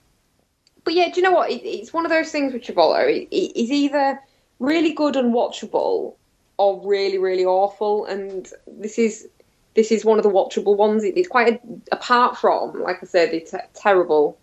but 0.82 0.94
yeah. 0.94 1.10
Do 1.10 1.20
you 1.20 1.22
know 1.22 1.30
what? 1.30 1.50
It, 1.50 1.64
it's 1.64 1.92
one 1.92 2.04
of 2.04 2.10
those 2.10 2.32
things 2.32 2.52
with 2.52 2.62
Travolta. 2.62 3.08
It, 3.08 3.28
it, 3.30 3.52
he's 3.54 3.70
either 3.70 4.20
really 4.58 4.92
good 4.92 5.14
and 5.14 5.32
watchable, 5.32 6.14
or 6.56 6.82
really 6.84 7.18
really 7.18 7.44
awful. 7.44 8.06
And 8.06 8.50
this 8.66 8.98
is 8.98 9.28
this 9.76 9.92
is 9.92 10.04
one 10.04 10.18
of 10.18 10.24
the 10.24 10.30
watchable 10.30 10.76
ones. 10.76 11.04
it's 11.04 11.28
quite 11.28 11.54
a, 11.54 11.60
apart 11.92 12.38
from, 12.38 12.82
like 12.82 12.96
I 13.02 13.06
said, 13.06 13.30
the 13.30 13.62
terrible 13.74 14.38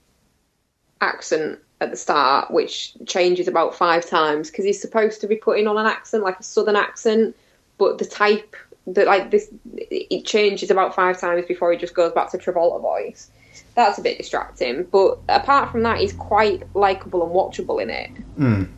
accent 1.02 1.60
at 1.84 1.92
the 1.92 1.98
start, 1.98 2.50
which 2.50 2.94
changes 3.06 3.48
about 3.48 3.76
five 3.76 4.06
times 4.06 4.50
because 4.50 4.66
he's 4.66 4.82
supposed 4.82 5.22
to 5.22 5.28
be 5.28 5.36
putting 5.36 5.68
on 5.68 5.78
an 5.78 5.86
accent, 5.86 6.24
like 6.24 6.40
a 6.40 6.44
southern 6.44 6.76
accent, 6.76 7.36
but 7.78 7.98
the 7.98 8.06
type 8.06 8.56
that 8.88 9.08
like 9.08 9.32
this 9.32 9.50
it 9.74 10.26
changes 10.26 10.70
about 10.70 10.94
five 10.94 11.20
times 11.20 11.46
before 11.46 11.72
he 11.72 11.78
just 11.78 11.94
goes 11.94 12.12
back 12.14 12.32
to 12.32 12.38
Travolta 12.38 12.82
voice. 12.82 13.30
That's 13.76 13.98
a 13.98 14.02
bit 14.02 14.18
distracting, 14.18 14.84
but 14.84 15.20
apart 15.30 15.72
from 15.72 15.84
that, 15.84 16.00
he's 16.00 16.14
quite 16.14 16.64
likable 16.76 17.24
and 17.24 17.32
watchable 17.32 17.82
in 17.82 17.90
it. 17.90 18.12
Mm. 18.38 18.70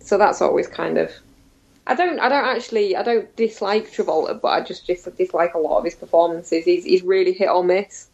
So 0.00 0.18
that's 0.18 0.42
always 0.42 0.66
kind 0.66 0.98
of. 0.98 1.10
I 1.86 1.94
don't. 1.94 2.20
I 2.20 2.28
don't 2.28 2.44
actually. 2.44 2.96
I 2.96 3.02
don't 3.02 3.34
dislike 3.36 3.90
Travolta, 3.90 4.40
but 4.40 4.48
I 4.48 4.60
just 4.60 4.86
just 4.86 5.16
dislike 5.16 5.54
a 5.54 5.58
lot 5.58 5.78
of 5.78 5.84
his 5.84 5.94
performances. 5.94 6.64
He's 6.64 6.84
he's 6.84 7.02
really 7.02 7.32
hit 7.32 7.48
or 7.48 7.64
miss. 7.64 8.08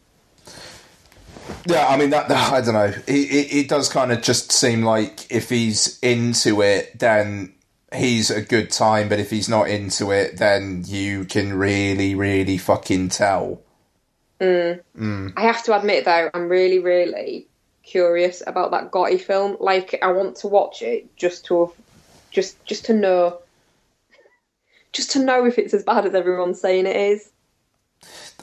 Yeah, 1.66 1.86
I 1.86 1.96
mean 1.96 2.10
that. 2.10 2.30
I 2.30 2.60
don't 2.60 2.74
know. 2.74 2.92
It, 3.06 3.08
it, 3.08 3.54
it 3.54 3.68
does 3.68 3.88
kind 3.88 4.12
of 4.12 4.22
just 4.22 4.52
seem 4.52 4.82
like 4.82 5.30
if 5.30 5.48
he's 5.48 5.98
into 6.00 6.62
it, 6.62 6.98
then 6.98 7.54
he's 7.94 8.30
a 8.30 8.40
good 8.40 8.70
time. 8.70 9.08
But 9.08 9.18
if 9.18 9.30
he's 9.30 9.48
not 9.48 9.68
into 9.68 10.10
it, 10.10 10.38
then 10.38 10.84
you 10.86 11.24
can 11.24 11.54
really, 11.54 12.14
really 12.14 12.58
fucking 12.58 13.10
tell. 13.10 13.62
Mm. 14.40 14.80
Mm. 14.96 15.32
I 15.36 15.42
have 15.42 15.62
to 15.64 15.76
admit, 15.76 16.04
though, 16.04 16.30
I'm 16.32 16.48
really, 16.48 16.78
really 16.78 17.48
curious 17.82 18.42
about 18.46 18.70
that 18.70 18.90
Gotti 18.90 19.20
film. 19.20 19.56
Like, 19.58 19.98
I 20.02 20.12
want 20.12 20.36
to 20.36 20.48
watch 20.48 20.82
it 20.82 21.16
just 21.16 21.46
to 21.46 21.66
have, 21.66 21.74
just 22.30 22.64
just 22.64 22.84
to 22.86 22.92
know, 22.94 23.38
just 24.92 25.10
to 25.12 25.18
know 25.18 25.46
if 25.46 25.58
it's 25.58 25.74
as 25.74 25.82
bad 25.82 26.06
as 26.06 26.14
everyone's 26.14 26.60
saying 26.60 26.86
it 26.86 26.96
is. 26.96 27.30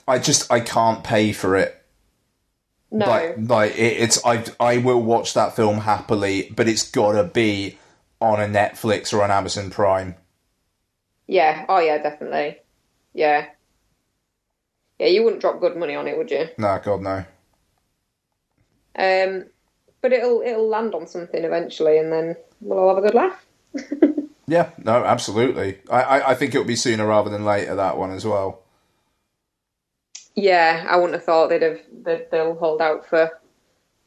I 0.08 0.20
just 0.20 0.52
I 0.52 0.60
can't 0.60 1.04
pay 1.04 1.32
for 1.32 1.56
it. 1.56 1.82
No. 2.96 3.08
Like, 3.08 3.36
like 3.38 3.72
it, 3.78 3.98
it's 4.04 4.26
I 4.26 4.46
I 4.58 4.78
will 4.78 5.02
watch 5.02 5.34
that 5.34 5.54
film 5.54 5.80
happily, 5.80 6.50
but 6.56 6.70
it's 6.70 6.90
gotta 6.90 7.26
be 7.26 7.78
on 8.22 8.40
a 8.40 8.46
Netflix 8.46 9.14
or 9.14 9.22
on 9.22 9.32
Amazon 9.32 9.70
Prime. 9.70 10.16
Yeah. 11.28 11.66
Oh 11.68 11.80
yeah, 11.80 11.98
definitely. 11.98 12.60
Yeah. 13.14 13.48
Yeah, 14.98 15.08
you 15.08 15.24
wouldn't 15.24 15.42
drop 15.42 15.60
good 15.60 15.76
money 15.76 15.94
on 15.94 16.08
it, 16.08 16.18
would 16.18 16.32
you? 16.32 16.48
No, 16.58 16.80
God 16.82 17.02
no. 17.02 17.26
Um, 18.98 19.48
but 20.02 20.14
it'll 20.14 20.42
it'll 20.42 20.70
land 20.70 20.96
on 20.96 21.06
something 21.06 21.44
eventually, 21.44 21.98
and 21.98 22.14
then 22.14 22.38
we'll 22.62 22.80
all 22.80 22.96
have 22.96 23.04
a 23.04 23.08
good 23.08 23.14
laugh. 23.14 23.46
yeah, 24.48 24.70
no, 24.78 25.04
absolutely. 25.04 25.80
I, 25.92 26.02
I, 26.02 26.30
I 26.32 26.36
think 26.36 26.56
it'll 26.56 26.66
be 26.66 26.78
sooner 26.78 27.06
rather 27.06 27.30
than 27.30 27.44
later 27.44 27.76
that 27.76 27.98
one 27.98 28.12
as 28.12 28.26
well. 28.26 28.62
Yeah, 30.36 30.86
I 30.88 30.98
wouldn't 30.98 31.14
have 31.14 31.24
thought 31.24 31.48
they'd 31.48 31.62
have 31.62 31.80
they'd, 32.04 32.30
they'll 32.32 32.56
hold 32.56 32.82
out 32.82 33.06
for 33.06 33.32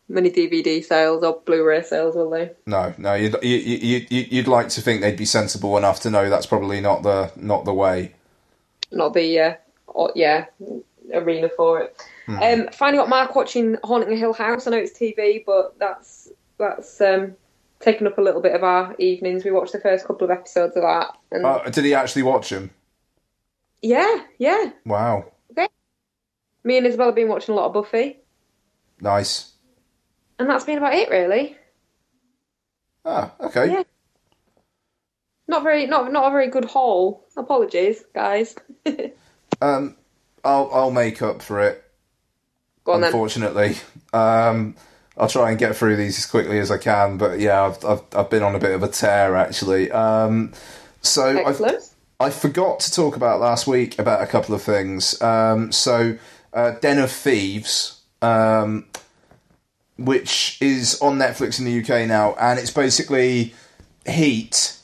many 0.09 0.31
DVD 0.31 0.85
sales 0.85 1.23
or 1.23 1.41
Blu-ray 1.45 1.83
sales, 1.83 2.15
will 2.15 2.31
they? 2.31 2.51
No, 2.67 2.95
no. 2.99 3.15
You'd 3.15 3.37
you, 3.43 4.07
you, 4.11 4.27
you'd 4.31 4.49
like 4.49 4.69
to 4.71 4.81
think 4.81 5.01
they'd 5.01 5.17
be 5.17 5.25
sensible 5.25 5.77
enough 5.77 6.01
to 6.01 6.11
know 6.11 6.29
that's 6.29 6.47
probably 6.47 6.81
not 6.81 7.03
the 7.03 7.33
not 7.37 7.65
the 7.65 7.75
way. 7.75 8.15
Not 8.91 9.15
the 9.15 9.41
uh, 9.41 9.55
or, 9.87 10.13
yeah 10.15 10.47
arena 11.13 11.49
for 11.49 11.81
it. 11.81 11.97
Hmm. 12.27 12.43
Um, 12.43 12.69
finally 12.73 12.99
got 12.99 13.09
Mark 13.09 13.35
watching 13.35 13.77
Haunting 13.85 14.13
of 14.13 14.19
Hill 14.19 14.33
House. 14.33 14.67
I 14.67 14.71
know 14.71 14.79
it's 14.79 14.99
TV, 14.99 15.45
but 15.45 15.79
that's 15.79 16.31
that's 16.59 17.01
um, 17.01 17.35
taken 17.81 18.07
up 18.07 18.19
a 18.19 18.21
little 18.21 18.41
bit 18.41 18.55
of 18.55 18.63
our 18.63 18.95
evenings. 18.99 19.45
We 19.45 19.51
watched 19.51 19.73
the 19.73 19.81
first 19.81 20.07
couple 20.07 20.25
of 20.25 20.31
episodes 20.31 20.77
of 20.77 20.83
that. 20.83 21.17
And... 21.31 21.45
Uh, 21.45 21.71
did 21.71 21.85
he 21.85 21.95
actually 21.95 22.23
watch 22.23 22.51
them? 22.51 22.71
Yeah, 23.83 24.25
yeah. 24.39 24.71
Wow. 24.85 25.33
Me 26.65 26.77
and 26.77 26.87
Isabel 26.87 27.07
have 27.07 27.15
been 27.15 27.29
watching 27.29 27.55
a 27.55 27.57
lot 27.57 27.67
of 27.67 27.73
Buffy. 27.73 28.19
Nice. 29.01 29.53
And 30.39 30.49
that's 30.49 30.65
been 30.65 30.79
about 30.79 30.95
it, 30.95 31.11
really. 31.11 31.57
Ah, 33.05 33.33
okay. 33.41 33.73
Yeah. 33.73 33.83
Not 35.47 35.63
very, 35.63 35.87
not 35.87 36.13
not 36.13 36.29
a 36.29 36.31
very 36.31 36.49
good 36.49 36.67
haul. 36.67 37.27
Apologies, 37.37 38.05
guys. 38.15 38.55
um, 39.63 39.97
I'll 40.45 40.71
I'll 40.73 40.91
make 40.91 41.23
up 41.23 41.41
for 41.41 41.61
it. 41.61 41.83
Go 42.85 42.93
On, 42.93 43.05
unfortunately, 43.05 43.77
um, 44.13 44.77
I'll 45.17 45.29
try 45.29 45.51
and 45.51 45.59
get 45.59 45.75
through 45.75 45.97
these 45.97 46.19
as 46.19 46.27
quickly 46.27 46.59
as 46.59 46.71
I 46.71 46.77
can. 46.77 47.17
But 47.17 47.41
yeah, 47.41 47.63
I've 47.65 47.85
I've, 47.85 48.03
I've 48.15 48.31
been 48.31 48.43
on 48.43 48.55
a 48.55 48.59
bit 48.59 48.73
of 48.73 48.83
a 48.83 48.89
tear 48.89 49.37
actually. 49.37 49.91
Um, 49.91 50.53
so 51.01 51.39
i 51.47 51.79
I 52.21 52.31
forgot 52.31 52.81
to 52.81 52.93
talk 52.93 53.17
about 53.17 53.41
last 53.41 53.67
week 53.67 53.99
about 53.99 54.23
a 54.23 54.27
couple 54.27 54.55
of 54.55 54.63
things. 54.63 55.21
Um, 55.23 55.71
so 55.73 56.19
uh, 56.53 56.73
Den 56.81 56.99
of 56.99 57.11
Thieves, 57.11 58.01
um, 58.23 58.87
which 59.97 60.59
is 60.61 61.01
on 61.01 61.19
Netflix 61.19 61.59
in 61.59 61.65
the 61.65 61.81
UK 61.81 62.07
now, 62.09 62.35
and 62.35 62.59
it's 62.59 62.71
basically 62.71 63.55
Heat, 64.07 64.77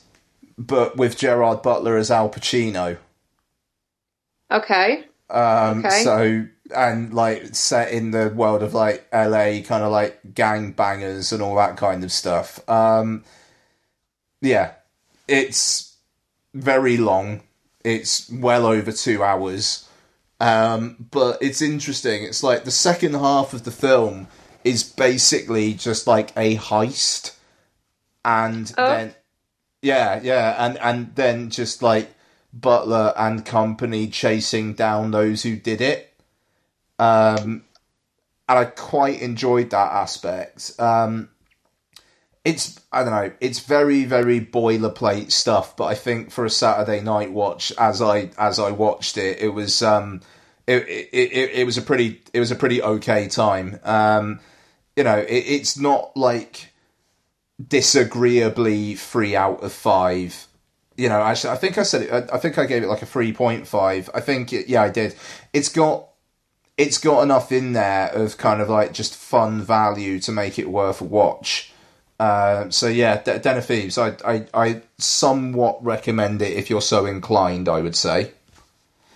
but 0.57 0.97
with 0.97 1.17
Gerard 1.17 1.61
Butler 1.61 1.97
as 1.97 2.11
Al 2.11 2.29
Pacino. 2.29 2.97
Okay. 4.51 5.05
Um, 5.29 5.85
okay. 5.85 6.03
So 6.03 6.45
and 6.73 7.13
like 7.13 7.55
set 7.55 7.91
in 7.91 8.11
the 8.11 8.29
world 8.29 8.63
of 8.63 8.73
like 8.73 9.07
LA, 9.13 9.61
kind 9.61 9.83
of 9.83 9.91
like 9.91 10.19
gang 10.33 10.71
bangers 10.71 11.31
and 11.31 11.41
all 11.41 11.55
that 11.55 11.77
kind 11.77 12.03
of 12.03 12.11
stuff. 12.11 12.67
Um, 12.69 13.23
yeah, 14.41 14.73
it's 15.27 15.95
very 16.53 16.97
long. 16.97 17.41
It's 17.83 18.29
well 18.29 18.65
over 18.65 18.91
two 18.91 19.23
hours. 19.23 19.84
Um, 20.39 21.07
but 21.11 21.37
it's 21.41 21.61
interesting. 21.61 22.23
It's 22.23 22.43
like 22.43 22.63
the 22.63 22.71
second 22.71 23.13
half 23.13 23.53
of 23.53 23.63
the 23.63 23.71
film 23.71 24.27
is 24.63 24.83
basically 24.83 25.73
just 25.73 26.07
like 26.07 26.31
a 26.35 26.57
heist, 26.57 27.35
and 28.23 28.71
oh. 28.77 28.85
then 28.87 29.15
yeah, 29.81 30.19
yeah, 30.21 30.55
and 30.57 30.77
and 30.79 31.15
then 31.15 31.49
just 31.49 31.81
like 31.81 32.13
Butler 32.51 33.13
and 33.17 33.45
company 33.45 34.07
chasing 34.07 34.73
down 34.73 35.11
those 35.11 35.43
who 35.43 35.55
did 35.55 35.81
it. 35.81 36.13
Um, 36.97 37.63
and 38.47 38.59
I 38.59 38.65
quite 38.65 39.21
enjoyed 39.21 39.69
that 39.71 39.91
aspect. 39.91 40.71
Um, 40.79 41.29
it's 42.45 42.79
I 42.91 43.03
don't 43.03 43.11
know, 43.11 43.31
it's 43.41 43.59
very 43.59 44.05
very 44.05 44.39
boilerplate 44.39 45.31
stuff, 45.31 45.75
but 45.75 45.85
I 45.85 45.95
think 45.95 46.31
for 46.31 46.45
a 46.45 46.49
Saturday 46.49 47.01
night 47.01 47.31
watch, 47.31 47.73
as 47.77 48.01
I 48.01 48.29
as 48.37 48.59
I 48.59 48.71
watched 48.71 49.17
it, 49.17 49.39
it 49.39 49.49
was 49.49 49.81
um, 49.81 50.21
it, 50.67 50.87
it, 50.87 51.09
it, 51.11 51.51
it 51.53 51.65
was 51.65 51.77
a 51.77 51.81
pretty 51.81 52.21
it 52.33 52.39
was 52.39 52.51
a 52.51 52.55
pretty 52.55 52.81
okay 52.81 53.27
time. 53.27 53.79
Um, 53.83 54.39
you 54.95 55.03
know, 55.03 55.17
it, 55.17 55.27
it's 55.27 55.77
not 55.77 56.15
like 56.15 56.71
disagreeably 57.67 58.95
three 58.95 59.35
out 59.35 59.63
of 59.63 59.73
five. 59.73 60.47
You 60.97 61.09
know, 61.09 61.21
actually, 61.21 61.49
I 61.49 61.57
think 61.57 61.77
I 61.77 61.83
said 61.83 62.03
it. 62.03 62.29
I, 62.31 62.37
think 62.37 62.57
I 62.57 62.65
gave 62.65 62.83
it 62.83 62.87
like 62.87 63.01
a 63.01 63.07
three 63.07 63.33
point 63.33 63.67
five. 63.67 64.09
I 64.13 64.21
think, 64.21 64.53
it, 64.53 64.69
yeah, 64.69 64.83
I 64.83 64.89
did. 64.89 65.15
It's 65.51 65.67
got 65.67 66.07
it's 66.77 66.97
got 66.97 67.23
enough 67.23 67.51
in 67.51 67.73
there 67.73 68.09
of 68.09 68.37
kind 68.37 68.61
of 68.61 68.69
like 68.69 68.93
just 68.93 69.15
fun 69.15 69.61
value 69.61 70.19
to 70.19 70.31
make 70.31 70.59
it 70.59 70.69
worth 70.69 71.01
a 71.01 71.05
watch. 71.05 71.73
Uh, 72.19 72.69
so 72.69 72.87
yeah, 72.87 73.21
D- 73.21 73.39
Den 73.39 73.57
of 73.57 73.65
Thieves. 73.65 73.97
I, 73.97 74.15
I 74.25 74.45
I 74.53 74.81
somewhat 74.97 75.83
recommend 75.83 76.41
it 76.41 76.53
if 76.53 76.69
you're 76.69 76.81
so 76.81 77.05
inclined. 77.05 77.67
I 77.67 77.81
would 77.81 77.95
say. 77.95 78.31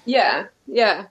Yeah, 0.05 0.47
yeah. 0.67 1.05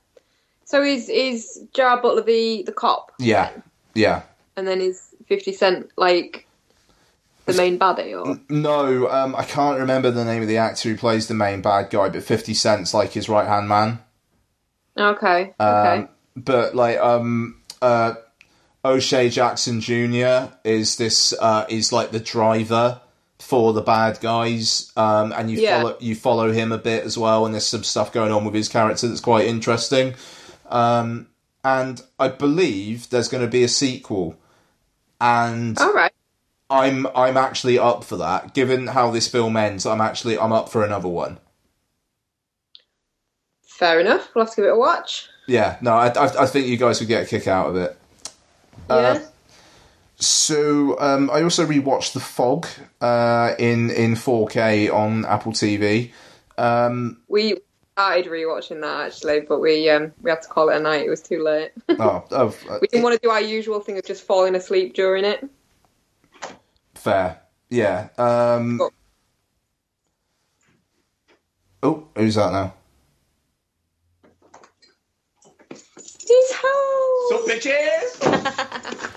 So 0.64 0.82
is 0.82 1.08
is 1.08 1.64
Gerard 1.72 2.02
Butler 2.02 2.22
the 2.22 2.62
the 2.64 2.72
cop? 2.72 3.12
Yeah, 3.18 3.50
then? 3.50 3.62
yeah. 3.94 4.22
And 4.56 4.68
then 4.68 4.80
is 4.80 5.14
Fifty 5.26 5.52
Cent 5.52 5.90
like 5.96 6.46
the 7.46 7.54
main 7.54 7.78
baddie? 7.78 8.14
Or 8.14 8.38
no, 8.50 9.08
um, 9.08 9.34
I 9.34 9.44
can't 9.44 9.78
remember 9.78 10.10
the 10.10 10.24
name 10.24 10.42
of 10.42 10.48
the 10.48 10.58
actor 10.58 10.90
who 10.90 10.96
plays 10.96 11.28
the 11.28 11.34
main 11.34 11.62
bad 11.62 11.90
guy, 11.90 12.10
but 12.10 12.22
Fifty 12.22 12.54
Cent's 12.54 12.92
like 12.92 13.12
his 13.12 13.28
right 13.28 13.46
hand 13.46 13.68
man. 13.68 14.00
Okay. 14.98 15.54
Um, 15.58 15.68
okay. 15.74 16.08
But 16.36 16.74
like 16.74 16.98
um 16.98 17.62
uh 17.80 18.14
O'Shea 18.88 19.28
Jackson 19.28 19.80
Jr. 19.80 20.52
is 20.64 20.96
this 20.96 21.32
uh 21.38 21.66
is 21.68 21.92
like 21.92 22.10
the 22.10 22.20
driver 22.20 23.00
for 23.38 23.72
the 23.72 23.82
bad 23.82 24.20
guys, 24.20 24.92
um, 24.96 25.32
and 25.32 25.50
you 25.50 25.60
yeah. 25.60 25.80
follow 25.80 25.96
you 26.00 26.14
follow 26.14 26.52
him 26.52 26.72
a 26.72 26.78
bit 26.78 27.04
as 27.04 27.16
well, 27.16 27.44
and 27.44 27.54
there's 27.54 27.66
some 27.66 27.84
stuff 27.84 28.12
going 28.12 28.32
on 28.32 28.44
with 28.44 28.54
his 28.54 28.68
character 28.68 29.06
that's 29.06 29.20
quite 29.20 29.46
interesting. 29.46 30.14
Um, 30.66 31.28
and 31.64 32.02
I 32.18 32.28
believe 32.28 33.10
there's 33.10 33.28
going 33.28 33.44
to 33.44 33.50
be 33.50 33.62
a 33.62 33.68
sequel, 33.68 34.38
and 35.20 35.78
all 35.78 35.92
right. 35.92 36.12
I'm 36.70 37.06
I'm 37.14 37.36
actually 37.36 37.78
up 37.78 38.04
for 38.04 38.16
that. 38.16 38.54
Given 38.54 38.88
how 38.88 39.10
this 39.10 39.28
film 39.28 39.56
ends, 39.56 39.86
I'm 39.86 40.00
actually 40.00 40.38
I'm 40.38 40.52
up 40.52 40.68
for 40.68 40.84
another 40.84 41.08
one. 41.08 41.38
Fair 43.62 44.00
enough. 44.00 44.28
We'll 44.34 44.44
have 44.44 44.54
to 44.54 44.62
give 44.62 44.64
it 44.66 44.72
a 44.72 44.76
watch. 44.76 45.28
Yeah, 45.46 45.78
no, 45.80 45.92
I, 45.92 46.08
I, 46.08 46.42
I 46.42 46.46
think 46.46 46.66
you 46.66 46.76
guys 46.76 47.00
would 47.00 47.08
get 47.08 47.22
a 47.22 47.26
kick 47.26 47.46
out 47.46 47.70
of 47.70 47.76
it. 47.76 47.96
Yeah. 48.88 48.96
Uh, 48.96 49.20
so 50.16 50.98
um, 50.98 51.30
I 51.30 51.42
also 51.42 51.64
rewatched 51.64 52.12
The 52.12 52.20
Fog 52.20 52.66
uh, 53.00 53.54
in 53.58 53.90
in 53.90 54.14
4K 54.14 54.92
on 54.92 55.24
Apple 55.24 55.52
TV. 55.52 56.10
Um, 56.56 57.18
we 57.28 57.58
started 57.92 58.26
rewatching 58.26 58.80
that 58.80 59.06
actually, 59.06 59.40
but 59.40 59.60
we 59.60 59.88
um, 59.90 60.12
we 60.22 60.30
had 60.30 60.42
to 60.42 60.48
call 60.48 60.70
it 60.70 60.76
a 60.76 60.80
night. 60.80 61.06
It 61.06 61.10
was 61.10 61.22
too 61.22 61.42
late. 61.42 61.70
oh, 61.88 62.24
oh 62.30 62.54
uh, 62.68 62.78
we 62.80 62.88
didn't 62.88 63.04
want 63.04 63.14
to 63.14 63.20
do 63.22 63.30
our 63.30 63.40
usual 63.40 63.80
thing 63.80 63.98
of 63.98 64.04
just 64.04 64.24
falling 64.24 64.56
asleep 64.56 64.94
during 64.94 65.24
it. 65.24 65.48
Fair, 66.94 67.40
yeah. 67.70 68.08
Um, 68.18 68.80
oh. 68.80 68.90
oh, 71.82 72.08
who's 72.16 72.34
that 72.34 72.52
now? 72.52 72.74
He's 75.70 76.52
Sup, 77.28 77.46
bitches? 77.46 79.04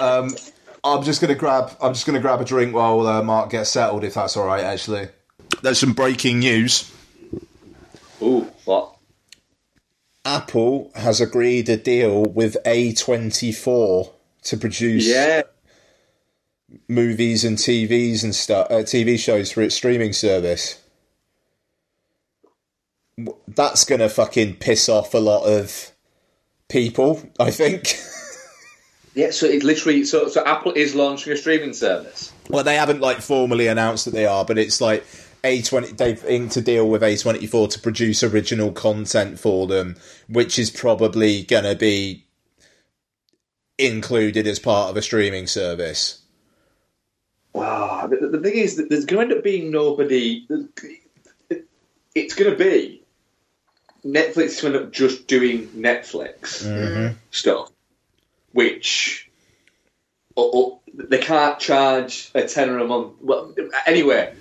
Um, 0.00 0.34
I'm 0.84 1.02
just 1.02 1.20
gonna 1.20 1.34
grab. 1.34 1.76
I'm 1.80 1.94
just 1.94 2.06
gonna 2.06 2.20
grab 2.20 2.40
a 2.40 2.44
drink 2.44 2.74
while 2.74 3.06
uh, 3.06 3.22
Mark 3.22 3.50
gets 3.50 3.70
settled, 3.70 4.04
if 4.04 4.14
that's 4.14 4.36
all 4.36 4.46
right. 4.46 4.62
Actually, 4.62 5.08
there's 5.62 5.78
some 5.78 5.92
breaking 5.92 6.40
news. 6.40 6.92
Ooh, 8.22 8.50
what? 8.64 8.96
Apple 10.24 10.90
has 10.94 11.20
agreed 11.20 11.68
a 11.68 11.76
deal 11.76 12.24
with 12.24 12.56
A24 12.66 14.12
to 14.44 14.56
produce 14.56 15.06
yeah. 15.06 15.42
movies 16.88 17.44
and 17.44 17.56
TVs 17.56 18.24
and 18.24 18.34
stuff, 18.34 18.66
uh, 18.70 18.82
TV 18.82 19.18
shows 19.18 19.52
for 19.52 19.62
its 19.62 19.74
streaming 19.74 20.12
service. 20.12 20.82
That's 23.48 23.84
gonna 23.84 24.08
fucking 24.08 24.56
piss 24.56 24.88
off 24.88 25.14
a 25.14 25.18
lot 25.18 25.44
of 25.44 25.92
people, 26.68 27.22
I 27.38 27.50
think. 27.50 27.96
Yeah, 29.14 29.30
so 29.30 29.46
it's 29.46 29.64
literally 29.64 30.04
so 30.04 30.28
so 30.28 30.44
Apple 30.44 30.72
is 30.72 30.94
launching 30.94 31.32
a 31.32 31.36
streaming 31.36 31.72
service. 31.72 32.32
Well, 32.50 32.64
they 32.64 32.76
haven't 32.76 33.00
like 33.00 33.18
formally 33.18 33.66
announced 33.66 34.04
that 34.04 34.10
they 34.10 34.26
are, 34.26 34.44
but 34.44 34.58
it's 34.58 34.80
like 34.80 35.06
a 35.42 35.62
twenty. 35.62 35.92
They've 35.92 36.22
inked 36.26 36.56
a 36.56 36.60
deal 36.60 36.88
with 36.88 37.02
A 37.02 37.16
twenty 37.16 37.46
four 37.46 37.66
to 37.68 37.80
produce 37.80 38.22
original 38.22 38.72
content 38.72 39.40
for 39.40 39.66
them, 39.66 39.96
which 40.28 40.58
is 40.58 40.70
probably 40.70 41.44
going 41.44 41.64
to 41.64 41.74
be 41.74 42.26
included 43.78 44.46
as 44.46 44.58
part 44.58 44.90
of 44.90 44.96
a 44.96 45.02
streaming 45.02 45.46
service. 45.46 46.20
Wow, 47.54 48.06
the, 48.06 48.28
the 48.28 48.38
thing 48.38 48.58
is 48.58 48.76
that 48.76 48.90
there's 48.90 49.06
going 49.06 49.28
to 49.28 49.34
end 49.34 49.38
up 49.38 49.44
being 49.44 49.70
nobody. 49.70 50.46
It's 52.14 52.34
going 52.34 52.50
to 52.50 52.56
be 52.56 53.02
Netflix 54.04 54.44
is 54.44 54.60
going 54.60 54.72
to 54.72 54.78
end 54.80 54.88
up 54.88 54.92
just 54.92 55.26
doing 55.26 55.68
Netflix 55.68 56.64
mm-hmm. 56.64 57.14
stuff 57.30 57.70
which 58.56 59.30
oh, 60.34 60.50
oh, 60.54 60.80
they 60.94 61.18
can't 61.18 61.58
charge 61.58 62.30
a 62.34 62.48
tenner 62.48 62.78
a 62.78 62.86
month. 62.86 63.12
Well, 63.20 63.54
anyway, 63.86 64.34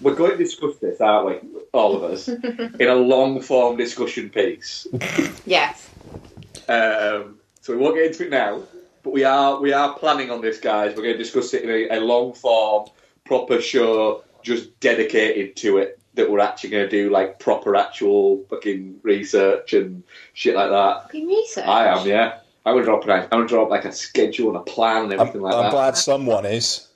we're 0.00 0.16
going 0.16 0.32
to 0.32 0.36
discuss 0.36 0.76
this, 0.78 1.00
aren't 1.00 1.44
we? 1.44 1.48
All 1.72 1.94
of 1.94 2.02
us 2.02 2.26
in 2.80 2.88
a 2.88 2.96
long 2.96 3.40
form 3.40 3.76
discussion 3.76 4.28
piece. 4.28 4.88
yes. 5.46 5.88
Um, 6.68 7.38
so 7.60 7.72
we 7.72 7.76
won't 7.76 7.94
get 7.94 8.06
into 8.06 8.26
it 8.26 8.30
now, 8.30 8.62
but 9.04 9.12
we 9.12 9.22
are 9.22 9.60
we 9.60 9.72
are 9.72 9.96
planning 9.96 10.32
on 10.32 10.40
this, 10.40 10.58
guys. 10.58 10.96
We're 10.96 11.04
going 11.04 11.16
to 11.16 11.22
discuss 11.22 11.54
it 11.54 11.62
in 11.62 11.70
a, 11.70 11.98
a 11.98 12.00
long 12.00 12.34
form, 12.34 12.88
proper 13.24 13.60
show, 13.60 14.24
just 14.42 14.80
dedicated 14.80 15.54
to 15.58 15.78
it. 15.78 15.97
That 16.18 16.28
we're 16.28 16.40
actually 16.40 16.70
going 16.70 16.84
to 16.84 16.90
do 16.90 17.10
like 17.10 17.38
proper 17.38 17.76
actual 17.76 18.44
fucking 18.50 18.98
research 19.04 19.72
and 19.72 20.02
shit 20.34 20.56
like 20.56 20.68
that. 20.68 21.04
Fucking 21.04 21.28
research. 21.28 21.64
I 21.64 21.86
am, 21.86 22.04
yeah. 22.06 22.40
I 22.66 22.72
would 22.72 22.84
drop 22.84 23.08
I 23.08 23.36
would 23.36 23.46
drop 23.46 23.70
like 23.70 23.84
a 23.84 23.92
schedule 23.92 24.48
and 24.48 24.56
a 24.56 24.62
plan 24.62 25.04
and 25.04 25.12
everything 25.12 25.36
I'm, 25.36 25.42
like 25.42 25.54
I'm 25.54 25.60
that. 25.60 25.66
I'm 25.66 25.72
glad 25.72 25.96
someone 25.96 26.44
is. 26.44 26.88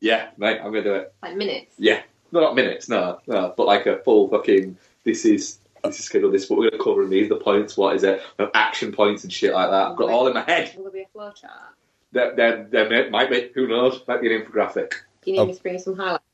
Yeah, 0.00 0.30
mate, 0.38 0.60
I'm 0.60 0.72
gonna 0.72 0.84
do 0.84 0.94
it. 0.94 1.12
Like 1.22 1.36
minutes. 1.36 1.74
Yeah, 1.76 2.02
no, 2.30 2.40
not 2.40 2.54
minutes, 2.54 2.88
no, 2.88 3.20
no, 3.26 3.52
but 3.56 3.66
like 3.66 3.86
a 3.86 3.98
full 3.98 4.28
fucking. 4.28 4.78
This 5.04 5.24
is 5.24 5.58
this 5.84 5.98
is 5.98 6.04
scheduled. 6.04 6.32
This 6.32 6.48
what 6.48 6.60
we're 6.60 6.70
gonna 6.70 6.82
cover. 6.82 7.02
And 7.02 7.12
these 7.12 7.26
are 7.26 7.34
the 7.34 7.44
points. 7.44 7.76
What 7.76 7.96
is 7.96 8.04
it? 8.04 8.22
Action 8.54 8.92
points 8.92 9.24
and 9.24 9.32
shit 9.32 9.52
like 9.52 9.70
that. 9.70 9.88
I've 9.88 9.96
got 9.96 10.08
all 10.08 10.28
in 10.28 10.34
my 10.34 10.42
head. 10.42 10.72
Will 10.76 10.84
there 10.84 10.92
be 10.92 11.00
a 11.02 11.18
flowchart? 11.18 11.74
There, 12.12 12.34
there, 12.36 12.66
there 12.70 13.10
might 13.10 13.28
be. 13.28 13.50
Who 13.54 13.66
knows? 13.66 14.02
Might 14.06 14.20
be 14.20 14.34
an 14.34 14.40
infographic. 14.40 14.92
Do 15.22 15.30
you 15.30 15.32
need 15.32 15.40
oh. 15.40 15.46
me 15.46 15.54
to 15.54 15.62
bring 15.62 15.78
some 15.78 15.96
highlights? 15.96 16.24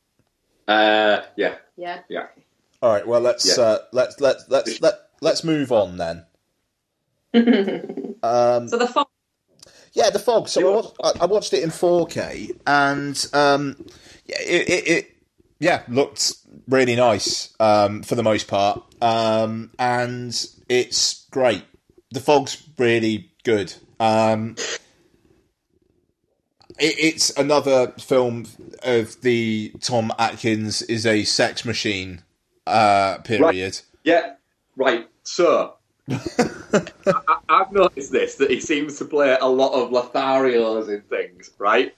Uh, 0.68 1.22
yeah. 1.36 1.56
Yeah. 1.76 2.00
Yeah. 2.08 2.26
All 2.82 2.92
right. 2.92 3.06
Well, 3.06 3.20
let's 3.20 3.56
yeah. 3.56 3.64
uh, 3.64 3.78
let's 3.92 4.20
let's 4.20 4.44
let's 4.48 4.80
let 4.80 4.94
let's 5.20 5.42
move 5.42 5.72
on 5.72 5.96
then. 5.96 6.24
um, 8.22 8.68
so 8.68 8.78
the 8.78 8.86
font 8.86 9.08
yeah, 9.98 10.10
the 10.10 10.18
fog. 10.18 10.48
So 10.48 10.60
I 10.60 10.74
watched, 10.74 11.22
I 11.22 11.26
watched, 11.26 11.52
it 11.52 11.62
in 11.62 11.70
4K, 11.70 12.60
and 12.66 13.26
um, 13.32 13.84
yeah, 14.26 14.40
it, 14.40 14.68
it, 14.68 14.88
it, 14.88 15.10
yeah 15.58 15.82
looked 15.88 16.34
really 16.68 16.94
nice 16.94 17.52
um, 17.58 18.02
for 18.02 18.14
the 18.14 18.22
most 18.22 18.46
part, 18.46 18.80
um, 19.02 19.70
and 19.78 20.46
it's 20.68 21.26
great. 21.30 21.64
The 22.12 22.20
fog's 22.20 22.62
really 22.78 23.32
good. 23.42 23.74
Um, 23.98 24.54
it, 24.56 24.80
it's 26.78 27.30
another 27.36 27.88
film 27.98 28.46
of 28.82 29.20
the 29.22 29.72
Tom 29.80 30.12
Atkins 30.18 30.82
is 30.82 31.06
a 31.06 31.24
sex 31.24 31.64
machine 31.64 32.22
uh, 32.66 33.18
period. 33.18 33.42
Right. 33.44 33.82
Yeah, 34.04 34.34
right. 34.76 35.08
So 35.24 35.74
I, 36.10 36.82
have 37.48 37.72
noticed 37.72 38.12
this 38.12 38.36
that 38.36 38.50
he 38.50 38.60
seems 38.60 38.98
to 38.98 39.04
play 39.04 39.36
a 39.40 39.48
lot 39.48 39.72
of 39.72 39.90
Lotharios 39.90 40.88
in 40.88 41.02
things, 41.02 41.50
right? 41.58 41.94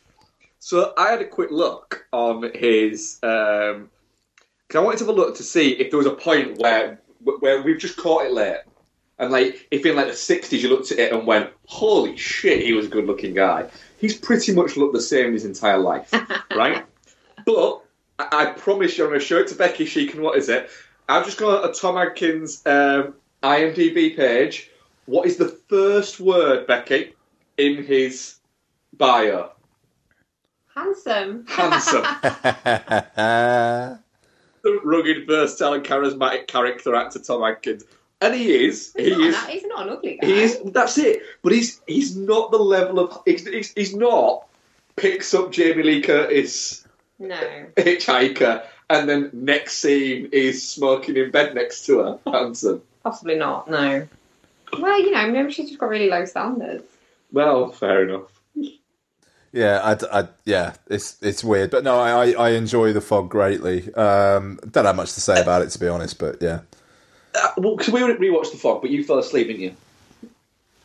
So 0.59 0.93
I 0.97 1.11
had 1.11 1.21
a 1.21 1.27
quick 1.27 1.51
look 1.51 2.07
on 2.13 2.51
his 2.55 3.19
because 3.21 3.77
um, 3.77 3.91
I 4.75 4.79
wanted 4.81 4.99
to 4.99 5.05
have 5.05 5.15
a 5.15 5.19
look 5.19 5.37
to 5.37 5.43
see 5.43 5.73
if 5.73 5.91
there 5.91 5.99
was 5.99 6.07
a 6.07 6.13
point 6.13 6.59
where 6.59 7.01
where 7.41 7.63
we've 7.63 7.79
just 7.79 7.97
caught 7.97 8.25
it 8.25 8.33
late, 8.33 8.59
and 9.19 9.31
like 9.31 9.69
if 9.71 9.85
in 9.85 9.97
like 9.97 10.09
the 10.09 10.15
sixties 10.15 10.63
you 10.63 10.69
looked 10.71 10.91
at 10.93 10.99
it 10.99 11.13
and 11.13 11.27
went, 11.27 11.51
"Holy 11.67 12.17
shit, 12.17 12.65
he 12.65 12.73
was 12.73 12.87
a 12.87 12.91
good-looking 12.91 13.35
guy." 13.35 13.69
He's 14.01 14.17
pretty 14.17 14.53
much 14.55 14.77
looked 14.77 14.95
the 14.95 15.01
same 15.01 15.33
his 15.33 15.45
entire 15.45 15.79
life, 15.79 16.13
right? 16.57 16.85
But 17.45 17.83
I, 18.19 18.29
I 18.33 18.47
promise 18.47 18.97
you, 18.97 19.05
I'm 19.05 19.11
going 19.11 19.21
to 19.21 19.27
show 19.27 19.39
it 19.39 19.49
to 19.49 19.55
Becky. 19.55 19.85
She 19.85 20.07
can 20.07 20.23
what 20.23 20.39
is 20.39 20.49
it? 20.49 20.71
I've 21.09 21.25
just 21.25 21.39
got 21.39 21.69
a 21.69 21.73
Tom 21.73 21.97
Atkins 21.97 22.63
um, 22.67 23.15
IMDb 23.43 24.17
page. 24.17 24.71
What 25.07 25.27
is 25.27 25.37
the 25.37 25.49
first 25.49 26.21
word, 26.21 26.67
Becky, 26.67 27.15
in 27.59 27.85
his 27.85 28.37
bio? 28.97 29.51
Handsome. 30.75 31.47
Handsome. 31.49 32.03
the 34.63 34.81
rugged, 34.85 35.27
versatile, 35.27 35.75
and 35.75 35.85
charismatic 35.85 36.47
character 36.47 36.95
actor 36.95 37.19
Tom 37.19 37.43
Atkins. 37.43 37.85
And 38.21 38.35
he 38.35 38.67
is. 38.67 38.93
He's 38.97 39.07
he 39.07 39.17
not, 39.17 39.29
is. 39.29 39.47
He's 39.47 39.65
not 39.65 39.87
an 39.87 39.93
ugly 39.95 40.19
guy. 40.21 40.27
He 40.27 40.43
is. 40.43 40.61
That's 40.67 40.99
it. 40.99 41.23
But 41.43 41.53
he's 41.53 41.81
he's 41.87 42.17
not 42.17 42.51
the 42.51 42.59
level 42.59 42.99
of. 42.99 43.23
He's, 43.25 43.47
he's, 43.47 43.73
he's 43.73 43.95
not 43.95 44.47
picks 44.97 45.33
up 45.33 45.51
Jamie 45.53 45.83
Lee 45.83 46.03
Curtis. 46.03 46.87
No. 47.19 47.39
Hitchhiker, 47.77 48.65
and 48.89 49.09
then 49.09 49.31
next 49.33 49.79
scene 49.79 50.29
is 50.33 50.67
smoking 50.67 51.17
in 51.17 51.31
bed 51.31 51.55
next 51.55 51.87
to 51.87 51.99
her. 51.99 52.19
Handsome. 52.33 52.83
Possibly 53.03 53.37
not. 53.37 53.69
No. 53.71 54.07
Well, 54.79 55.01
you 55.01 55.11
know, 55.11 55.31
maybe 55.31 55.53
she's 55.53 55.69
just 55.69 55.81
got 55.81 55.89
really 55.89 56.09
low 56.09 56.25
standards. 56.25 56.85
Well, 57.33 57.71
fair 57.71 58.09
enough. 58.09 58.41
Yeah, 59.53 59.81
I, 59.83 60.21
I, 60.21 60.29
yeah, 60.45 60.75
it's 60.87 61.21
it's 61.21 61.43
weird, 61.43 61.73
but 61.73 61.83
no, 61.83 61.99
I, 61.99 62.31
I 62.35 62.51
enjoy 62.51 62.93
the 62.93 63.01
fog 63.01 63.31
greatly. 63.31 63.93
Um, 63.95 64.61
don't 64.71 64.85
have 64.85 64.95
much 64.95 65.15
to 65.15 65.21
say 65.21 65.43
about 65.43 65.63
it 65.63 65.71
to 65.71 65.81
be 65.81 65.89
honest, 65.89 66.21
but 66.21 66.41
yeah. 66.41 66.61
Uh, 67.35 67.51
well, 67.57 67.77
because 67.77 67.93
we 67.93 68.01
rewatched 68.01 68.53
the 68.53 68.59
fog, 68.59 68.83
but 68.83 68.91
you 68.91 69.05
fell 69.05 69.19
asleep, 69.19 69.49
didn't 69.49 69.63
you? 69.63 69.77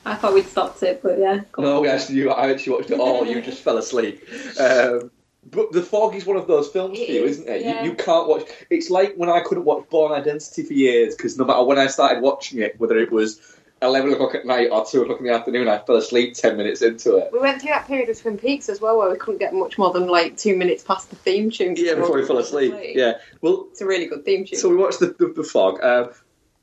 I 0.05 0.15
thought 0.15 0.33
we'd 0.33 0.45
stopped 0.45 0.83
it, 0.83 1.01
but 1.01 1.17
yeah. 1.17 1.41
No, 1.57 1.81
we 1.81 1.89
actually, 1.89 2.15
you, 2.15 2.29
I 2.29 2.51
actually 2.51 2.73
watched 2.73 2.91
it 2.91 2.99
all. 2.99 3.25
you 3.25 3.41
just 3.41 3.63
fell 3.63 3.77
asleep. 3.77 4.21
Um, 4.59 5.09
but 5.45 5.71
the 5.71 5.81
fog 5.81 6.15
is 6.15 6.25
one 6.25 6.37
of 6.37 6.47
those 6.47 6.69
films 6.69 6.99
it 6.99 7.07
for 7.07 7.11
you, 7.11 7.23
is, 7.23 7.39
isn't 7.39 7.49
it? 7.49 7.61
Yeah. 7.63 7.83
You, 7.83 7.91
you, 7.91 7.95
can't 7.95 8.27
watch. 8.27 8.47
It's 8.69 8.89
like 8.89 9.15
when 9.15 9.29
I 9.29 9.41
couldn't 9.41 9.65
watch 9.65 9.89
Bourne 9.89 10.11
Identity 10.11 10.63
for 10.63 10.73
years 10.73 11.15
because 11.15 11.37
no 11.37 11.45
matter 11.45 11.63
when 11.63 11.79
I 11.79 11.87
started 11.87 12.21
watching 12.21 12.59
it, 12.59 12.79
whether 12.79 12.97
it 12.97 13.11
was 13.11 13.39
11 13.81 14.13
o'clock 14.13 14.35
at 14.35 14.45
night 14.45 14.69
or 14.71 14.85
2 14.85 15.03
o'clock 15.03 15.19
in 15.19 15.25
the 15.25 15.33
afternoon, 15.33 15.67
I 15.67 15.79
fell 15.79 15.97
asleep 15.97 16.33
10 16.33 16.57
minutes 16.57 16.81
into 16.81 17.17
it. 17.17 17.29
We 17.31 17.39
went 17.39 17.61
through 17.61 17.71
that 17.71 17.87
period 17.87 18.09
of 18.09 18.19
Twin 18.19 18.37
Peaks 18.37 18.69
as 18.69 18.81
well 18.81 18.97
where 18.97 19.11
we 19.11 19.17
couldn't 19.17 19.39
get 19.39 19.53
much 19.53 19.77
more 19.77 19.91
than 19.91 20.07
like 20.07 20.37
two 20.37 20.55
minutes 20.55 20.83
past 20.83 21.09
the 21.09 21.15
theme 21.15 21.51
tune. 21.51 21.75
Yeah, 21.77 21.95
before 21.95 22.15
we 22.15 22.25
fell 22.25 22.39
asleep. 22.39 22.73
asleep. 22.73 22.95
Yeah. 22.95 23.13
Well, 23.41 23.67
it's 23.71 23.81
a 23.81 23.85
really 23.85 24.07
good 24.07 24.25
theme 24.25 24.45
tune. 24.45 24.59
So 24.59 24.69
we 24.69 24.75
watched 24.75 24.99
the, 24.99 25.07
the, 25.07 25.27
the 25.27 25.43
Fog. 25.43 25.83
Um, 25.83 26.09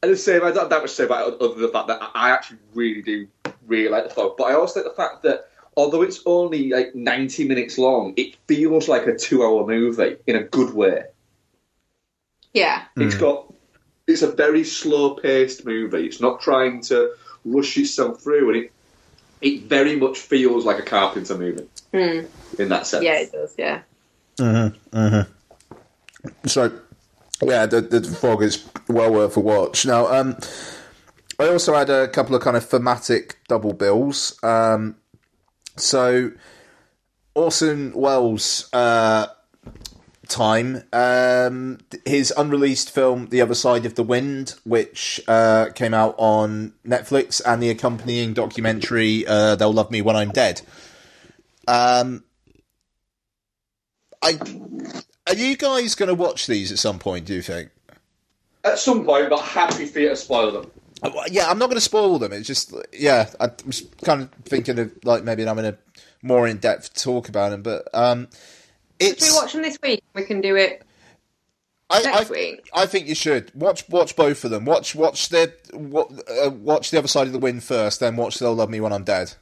and 0.03 0.13
the 0.13 0.17
same, 0.17 0.43
I 0.43 0.51
don't 0.51 0.59
have 0.59 0.71
that 0.71 0.81
much 0.81 0.91
to 0.91 0.97
say 0.97 1.05
about 1.05 1.29
it 1.29 1.41
other 1.41 1.55
than 1.55 1.63
the 1.63 1.69
fact 1.69 1.89
that 1.89 2.01
I 2.15 2.31
actually 2.31 2.59
really 2.75 3.03
do 3.03 3.29
really 3.67 3.89
like 3.89 4.09
the 4.09 4.11
Fog. 4.11 4.37
But 4.37 4.45
I 4.45 4.55
also 4.55 4.81
like 4.81 4.91
the 4.91 4.97
fact 4.97 5.23
that 5.23 5.49
although 5.77 6.03
it's 6.03 6.21
only 6.27 6.71
like 6.71 6.95
90 6.95 7.47
minutes 7.47 7.79
long, 7.79 8.15
it 8.17 8.37
feels 8.49 8.89
like 8.89 9.07
a 9.07 9.17
two 9.17 9.43
hour 9.45 9.67
movie 9.67 10.17
in 10.27 10.37
a 10.37 10.43
good 10.43 10.75
way. 10.75 11.05
Yeah. 12.53 12.85
it's 12.97 13.15
got 13.15 13.53
it's 14.07 14.23
a 14.23 14.31
very 14.31 14.65
slow 14.65 15.15
paced 15.15 15.65
movie. 15.65 16.07
It's 16.07 16.21
not 16.21 16.41
trying 16.41 16.83
to 16.83 17.15
rush 17.45 17.77
itself 17.79 18.21
through, 18.21 18.49
and 18.49 18.65
it 18.65 18.73
it 19.41 19.63
very 19.65 19.97
much 19.97 20.19
feels 20.19 20.65
like 20.65 20.79
a 20.79 20.83
Carpenter 20.83 21.37
movie 21.39 21.69
mm. 21.93 22.29
in 22.59 22.69
that 22.69 22.87
sense. 22.87 23.05
Yeah, 23.05 23.21
it 23.21 23.33
does. 23.33 23.55
Yeah. 23.57 23.83
Mm-hmm. 24.39 24.97
Mm-hmm. 24.97 26.49
So, 26.49 26.73
yeah, 27.43 27.67
the, 27.67 27.81
the 27.81 28.03
fog 28.03 28.43
is 28.43 28.69
well 28.89 29.13
worth 29.13 29.37
a 29.37 29.41
watch. 29.41 29.87
Now, 29.87 30.07
um, 30.07 30.37
I 31.39 31.49
also 31.49 31.75
had 31.75 31.91
a 31.91 32.09
couple 32.09 32.35
of 32.35 32.43
kind 32.43 32.57
of 32.57 32.65
thematic 32.65 33.39
double 33.49 33.73
bills. 33.73 34.39
Um, 34.43 34.97
so, 35.77 36.33
Orson 37.35 37.93
Welles. 37.95 38.69
Uh, 38.73 39.27
time. 40.33 40.83
Um, 40.93 41.79
his 42.05 42.33
unreleased 42.37 42.91
film, 42.91 43.27
The 43.27 43.41
Other 43.41 43.55
Side 43.55 43.87
of 43.87 43.95
the 43.95 44.03
Wind, 44.03 44.55
which 44.65 45.21
uh, 45.29 45.67
came 45.75 45.95
out 45.95 46.15
on 46.19 46.73
Netflix, 46.87 47.41
and 47.45 47.63
the 47.63 47.71
accompanying 47.71 48.33
documentary, 48.33 49.27
uh, 49.27 49.55
They'll 49.57 49.73
Love 49.73 49.91
Me 49.91 50.01
When 50.01 50.17
I'm 50.17 50.31
Dead. 50.31 50.63
Um, 51.69 52.25
I, 54.23 54.39
are 55.27 55.35
you 55.35 55.57
guys 55.57 55.95
going 55.95 56.09
to 56.09 56.15
watch 56.15 56.47
these 56.47 56.73
at 56.73 56.79
some 56.79 56.99
point, 56.99 57.27
do 57.27 57.35
you 57.35 57.43
think? 57.43 57.71
At 58.65 58.79
some 58.79 59.05
point, 59.05 59.31
but 59.31 59.41
happy 59.41 59.87
for 59.87 59.99
you 60.01 60.11
to 60.11 60.17
spoil 60.17 60.53
them. 60.53 60.71
Uh, 61.03 61.11
yeah, 61.31 61.49
I'm 61.49 61.59
not 61.59 61.67
going 61.67 61.77
to 61.77 61.81
spoil 61.81 62.19
them. 62.19 62.33
It's 62.33 62.47
just, 62.47 62.73
yeah, 62.93 63.29
I 63.41 63.51
was 63.67 63.83
kind 64.05 64.23
of 64.23 64.31
thinking 64.45 64.79
of 64.79 64.93
like 65.05 65.25
maybe 65.25 65.45
having 65.45 65.65
a 65.65 65.77
more 66.23 66.47
in 66.47 66.59
depth 66.59 66.95
talk 66.95 67.29
about 67.29 67.51
them, 67.51 67.63
but 67.63 67.89
um, 67.93 68.29
it's, 69.01 69.25
Should 69.25 69.33
we 69.33 69.37
watch 69.37 69.53
them 69.53 69.63
this 69.63 69.79
week? 69.83 70.05
We 70.15 70.25
can 70.25 70.41
do 70.41 70.55
it 70.55 70.85
I, 71.93 72.03
next 72.03 72.31
I, 72.31 72.33
week. 72.33 72.71
I 72.73 72.87
think 72.87 73.09
you 73.09 73.15
should 73.15 73.53
watch 73.55 73.89
watch 73.89 74.17
both 74.17 74.45
of 74.45 74.51
them. 74.51 74.65
Watch 74.65 74.95
watch 74.95 75.29
the 75.29 75.53
uh, 75.75 76.51
watch 76.51 76.91
the 76.91 76.99
other 76.99 77.09
side 77.09 77.27
of 77.27 77.33
the 77.33 77.39
wind 77.39 77.63
first, 77.63 78.01
then 78.01 78.17
watch 78.17 78.39
They'll 78.39 78.55
Love 78.55 78.71
Me 78.71 78.81
When 78.81 78.93
I'm 78.93 79.05
Dead. 79.05 79.35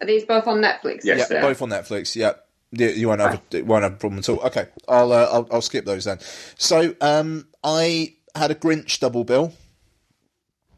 Are 0.00 0.06
these 0.06 0.24
both 0.24 0.46
on 0.46 0.60
Netflix? 0.60 1.00
Yes, 1.04 1.28
yeah, 1.30 1.40
both 1.40 1.62
on 1.62 1.70
Netflix. 1.70 2.14
Yeah. 2.14 2.32
You, 2.76 2.88
you 2.88 3.08
won't 3.08 3.20
have 3.20 3.40
a, 3.52 3.62
won't 3.62 3.82
have 3.84 3.92
a 3.92 3.96
problem 3.96 4.18
at 4.18 4.28
all. 4.28 4.40
Okay, 4.40 4.66
I'll, 4.88 5.12
uh, 5.12 5.28
I'll 5.30 5.48
I'll 5.50 5.62
skip 5.62 5.84
those 5.84 6.04
then. 6.04 6.18
So 6.56 6.94
um, 7.00 7.46
I 7.62 8.14
had 8.34 8.50
a 8.50 8.54
Grinch 8.54 8.98
double 8.98 9.24
bill. 9.24 9.52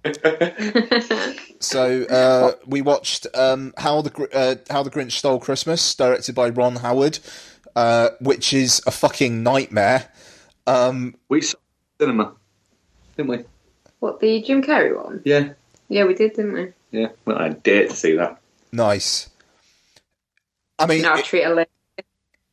so 1.61 2.03
uh, 2.05 2.53
we 2.67 2.83
watched 2.83 3.27
um, 3.35 3.75
how 3.77 4.03
the 4.03 4.29
uh, 4.33 4.57
how 4.73 4.83
the 4.83 4.91
Grinch 4.91 5.13
Stole 5.13 5.41
Christmas, 5.41 5.95
directed 5.95 6.35
by 6.35 6.49
Ron 6.49 6.77
Howard, 6.77 7.19
uh, 7.75 8.11
which 8.21 8.53
is 8.53 8.83
a 8.87 8.91
fucking 8.91 9.43
nightmare. 9.43 10.09
Um, 10.67 11.15
we 11.29 11.41
saw 11.41 11.59
cinema, 12.01 12.35
didn't 13.17 13.31
we? 13.31 13.45
What 14.01 14.21
the 14.21 14.43
Jim 14.43 14.63
Carrey 14.63 14.95
one? 14.95 15.23
Yeah, 15.25 15.55
yeah, 15.89 16.05
we 16.05 16.15
did, 16.15 16.35
didn't 16.35 16.53
we? 16.53 16.73
Yeah, 16.91 17.09
well, 17.25 17.39
I 17.39 17.51
dare 17.51 17.89
to 17.89 17.95
see 17.95 18.17
that. 18.17 18.41
Nice. 18.73 19.31
I 20.79 20.87
mean, 20.87 21.03
now 21.03 21.17
it, 21.17 21.25
treat 21.25 21.45
a 21.45 21.55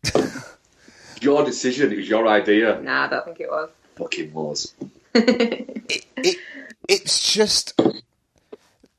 your 1.22 1.46
decision. 1.46 1.92
It 1.92 1.98
was 1.98 2.10
your 2.10 2.28
idea. 2.28 2.80
Nah, 2.82 3.06
I 3.06 3.10
don't 3.10 3.26
think 3.26 3.40
it 3.40 3.50
was. 3.50 3.70
Fucking 3.96 4.34
was. 4.34 4.74
it, 5.16 6.06
it, 6.18 6.38
it's 6.88 7.32
just 7.32 7.80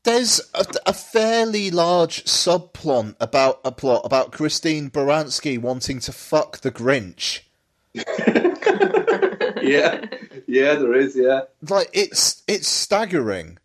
there's 0.04 0.40
a, 0.54 0.64
a, 0.86 0.92
fairly 0.92 1.70
large 1.70 2.24
subplot 2.24 3.16
about 3.20 3.60
a 3.64 3.72
plot 3.72 4.02
about 4.04 4.32
Christine 4.32 4.90
Baranski 4.90 5.58
wanting 5.58 5.98
to 6.00 6.12
fuck 6.12 6.58
the 6.58 6.70
Grinch. 6.70 7.40
yeah, 7.94 10.04
yeah, 10.46 10.74
there 10.74 10.94
is. 10.94 11.16
Yeah, 11.16 11.42
like 11.68 11.90
it's 11.92 12.42
it's 12.46 12.68
staggering. 12.68 13.58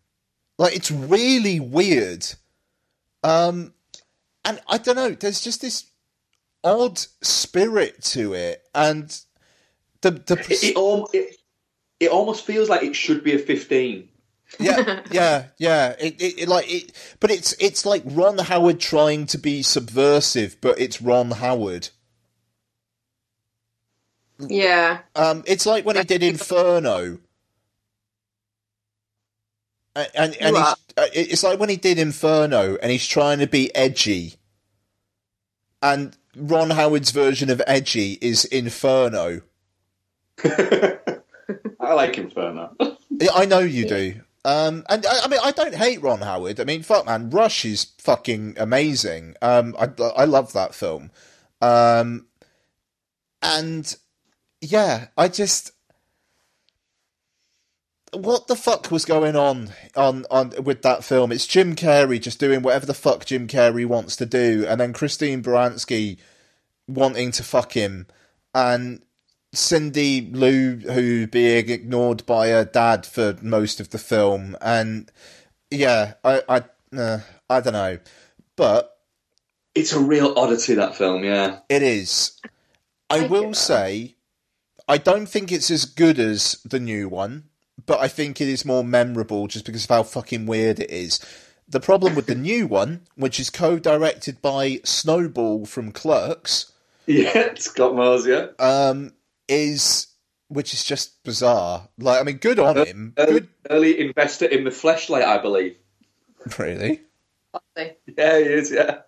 Like 0.58 0.74
it's 0.74 0.90
really 0.90 1.60
weird. 1.60 2.26
Um, 3.22 3.74
and 4.44 4.60
I 4.68 4.78
don't 4.78 4.96
know. 4.96 5.10
There's 5.10 5.40
just 5.40 5.60
this 5.60 5.89
odd 6.64 6.98
spirit 7.22 8.02
to 8.04 8.34
it, 8.34 8.62
and 8.74 9.08
the 10.00 10.10
the 10.10 10.34
it, 10.48 10.62
it, 10.62 11.08
it, 11.14 11.36
it 12.00 12.10
almost 12.10 12.44
feels 12.44 12.68
like 12.68 12.82
it 12.82 12.96
should 12.96 13.24
be 13.24 13.34
a 13.34 13.38
fifteen 13.38 14.10
yeah, 14.58 15.00
yeah, 15.10 15.44
yeah. 15.58 15.94
It, 16.00 16.20
it, 16.20 16.38
it, 16.40 16.48
like 16.48 16.72
it, 16.72 16.92
but 17.20 17.30
it's 17.30 17.54
it's 17.60 17.86
like 17.86 18.02
Ron 18.04 18.38
Howard 18.38 18.80
trying 18.80 19.26
to 19.26 19.38
be 19.38 19.62
subversive, 19.62 20.56
but 20.60 20.80
it's 20.80 21.00
Ron 21.00 21.30
Howard. 21.32 21.90
Yeah. 24.38 25.00
Um, 25.14 25.44
it's 25.46 25.66
like 25.66 25.84
when 25.84 25.96
he 25.96 26.04
did 26.04 26.22
Inferno. 26.22 27.18
And 29.94 30.08
and, 30.14 30.36
and 30.36 30.56
he's, 30.56 30.66
uh, 30.96 31.06
it's 31.12 31.42
like 31.42 31.58
when 31.58 31.68
he 31.68 31.76
did 31.76 31.98
Inferno, 31.98 32.76
and 32.76 32.90
he's 32.90 33.06
trying 33.06 33.38
to 33.40 33.46
be 33.46 33.74
edgy. 33.74 34.36
And 35.82 36.16
Ron 36.36 36.70
Howard's 36.70 37.10
version 37.10 37.50
of 37.50 37.62
edgy 37.66 38.18
is 38.20 38.44
Inferno. 38.44 39.42
I 40.44 41.08
like 41.80 42.16
Inferno. 42.18 42.76
I 43.34 43.44
know 43.46 43.58
you 43.58 43.86
do. 43.86 44.20
Um, 44.44 44.84
and 44.88 45.04
I, 45.04 45.24
I, 45.24 45.28
mean, 45.28 45.40
I 45.42 45.50
don't 45.50 45.74
hate 45.74 46.02
Ron 46.02 46.20
Howard. 46.22 46.60
I 46.60 46.64
mean, 46.64 46.82
fuck, 46.82 47.06
man, 47.06 47.30
Rush 47.30 47.64
is 47.64 47.88
fucking 47.98 48.56
amazing. 48.58 49.34
Um, 49.42 49.76
I 49.78 49.90
I 50.16 50.24
love 50.24 50.54
that 50.54 50.74
film. 50.74 51.10
Um, 51.60 52.26
and 53.42 53.94
yeah, 54.60 55.08
I 55.16 55.28
just 55.28 55.72
what 58.12 58.46
the 58.46 58.56
fuck 58.56 58.90
was 58.90 59.04
going 59.04 59.36
on 59.36 59.70
on 59.96 60.26
on 60.30 60.52
with 60.62 60.82
that 60.82 61.04
film? 61.04 61.32
It's 61.32 61.46
Jim 61.46 61.76
Carrey 61.76 62.20
just 62.20 62.38
doing 62.38 62.62
whatever 62.62 62.86
the 62.86 62.94
fuck 62.94 63.24
Jim 63.24 63.46
Carrey 63.46 63.86
wants 63.86 64.16
to 64.16 64.26
do, 64.26 64.64
and 64.68 64.80
then 64.80 64.92
Christine 64.92 65.42
Baranski 65.42 66.18
wanting 66.88 67.30
to 67.32 67.42
fuck 67.42 67.72
him, 67.72 68.06
and 68.54 69.02
Cindy 69.52 70.28
Lou 70.32 70.76
who 70.76 71.26
being 71.26 71.68
ignored 71.68 72.24
by 72.26 72.48
her 72.48 72.64
dad 72.64 73.06
for 73.06 73.36
most 73.42 73.80
of 73.80 73.90
the 73.90 73.98
film, 73.98 74.56
and 74.60 75.10
yeah, 75.70 76.14
I 76.24 76.42
I 76.48 76.64
uh, 76.96 77.20
I 77.48 77.60
don't 77.60 77.72
know, 77.72 77.98
but 78.56 78.96
it's 79.74 79.92
a 79.92 80.00
real 80.00 80.34
oddity 80.36 80.74
that 80.74 80.96
film. 80.96 81.24
Yeah, 81.24 81.60
it 81.68 81.82
is. 81.82 82.40
I, 83.08 83.24
I 83.24 83.26
will 83.26 83.54
say, 83.54 84.14
I 84.86 84.98
don't 84.98 85.26
think 85.26 85.50
it's 85.50 85.70
as 85.70 85.84
good 85.84 86.18
as 86.18 86.60
the 86.64 86.78
new 86.78 87.08
one, 87.08 87.49
but 87.86 88.00
I 88.00 88.08
think 88.08 88.40
it 88.40 88.48
is 88.48 88.64
more 88.64 88.84
memorable 88.84 89.46
just 89.46 89.64
because 89.64 89.84
of 89.84 89.90
how 89.90 90.02
fucking 90.02 90.46
weird 90.46 90.80
it 90.80 90.90
is. 90.90 91.20
The 91.68 91.80
problem 91.80 92.14
with 92.14 92.26
the 92.26 92.34
new 92.34 92.66
one, 92.66 93.02
which 93.14 93.38
is 93.38 93.48
co-directed 93.48 94.42
by 94.42 94.80
Snowball 94.84 95.66
from 95.66 95.92
Clerks, 95.92 96.72
yeah, 97.06 97.54
Scott 97.56 97.94
Mose, 97.94 98.26
yeah, 98.26 98.46
um, 98.58 99.12
is 99.48 100.08
which 100.48 100.74
is 100.74 100.82
just 100.82 101.22
bizarre. 101.22 101.88
Like, 101.98 102.20
I 102.20 102.24
mean, 102.24 102.38
good 102.38 102.58
on 102.58 102.76
him. 102.76 103.14
Early, 103.16 103.32
good 103.32 103.48
early 103.70 104.00
investor 104.00 104.46
in 104.46 104.64
the 104.64 104.70
flashlight, 104.70 105.24
I 105.24 105.38
believe. 105.38 105.76
Really? 106.58 107.02
Yeah, 107.76 108.38
he 108.38 108.44
is. 108.44 108.70
Yeah. 108.72 108.98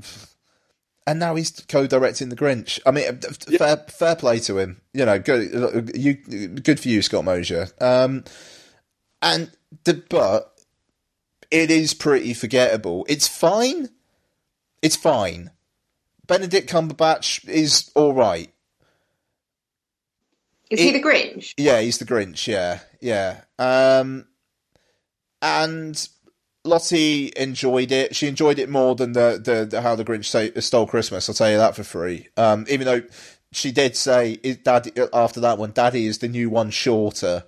And 1.06 1.20
now 1.20 1.36
he's 1.36 1.52
co-directing 1.68 2.30
the 2.30 2.36
Grinch. 2.36 2.80
I 2.84 2.90
mean, 2.90 3.20
yeah. 3.48 3.58
fair 3.58 3.76
fair 3.88 4.16
play 4.16 4.40
to 4.40 4.58
him. 4.58 4.80
You 4.92 5.06
know, 5.06 5.18
good 5.20 5.92
you 5.94 6.14
good 6.14 6.80
for 6.80 6.88
you, 6.88 7.00
Scott 7.00 7.24
Mosier. 7.24 7.68
Um, 7.80 8.24
and 9.22 9.50
the 9.84 10.02
but 10.08 10.52
it 11.50 11.70
is 11.70 11.94
pretty 11.94 12.34
forgettable. 12.34 13.06
It's 13.08 13.28
fine. 13.28 13.88
It's 14.82 14.96
fine. 14.96 15.50
Benedict 16.26 16.68
Cumberbatch 16.68 17.48
is 17.48 17.90
all 17.94 18.12
right. 18.12 18.52
Is 20.70 20.80
it, 20.80 20.82
he 20.82 20.90
the 20.90 21.02
Grinch? 21.02 21.54
Yeah, 21.56 21.80
he's 21.80 21.98
the 21.98 22.04
Grinch. 22.04 22.48
Yeah, 22.48 22.80
yeah. 23.00 23.42
Um, 23.58 24.26
and 25.40 26.08
Lottie 26.66 27.32
enjoyed 27.36 27.92
it. 27.92 28.14
She 28.16 28.26
enjoyed 28.26 28.58
it 28.58 28.68
more 28.68 28.94
than 28.94 29.12
the 29.12 29.40
the, 29.42 29.64
the 29.64 29.80
How 29.80 29.94
the 29.94 30.04
Grinch 30.04 30.62
Stole 30.62 30.86
Christmas. 30.86 31.28
I'll 31.28 31.34
tell 31.34 31.50
you 31.50 31.56
that 31.58 31.76
for 31.76 31.84
free. 31.84 32.28
Um, 32.36 32.66
even 32.68 32.86
though 32.86 33.02
she 33.52 33.72
did 33.72 33.96
say, 33.96 34.36
"Daddy," 34.36 34.92
after 35.12 35.40
that 35.40 35.58
one, 35.58 35.72
"Daddy 35.72 36.06
is 36.06 36.18
the 36.18 36.28
new 36.28 36.50
one 36.50 36.70
shorter." 36.70 37.44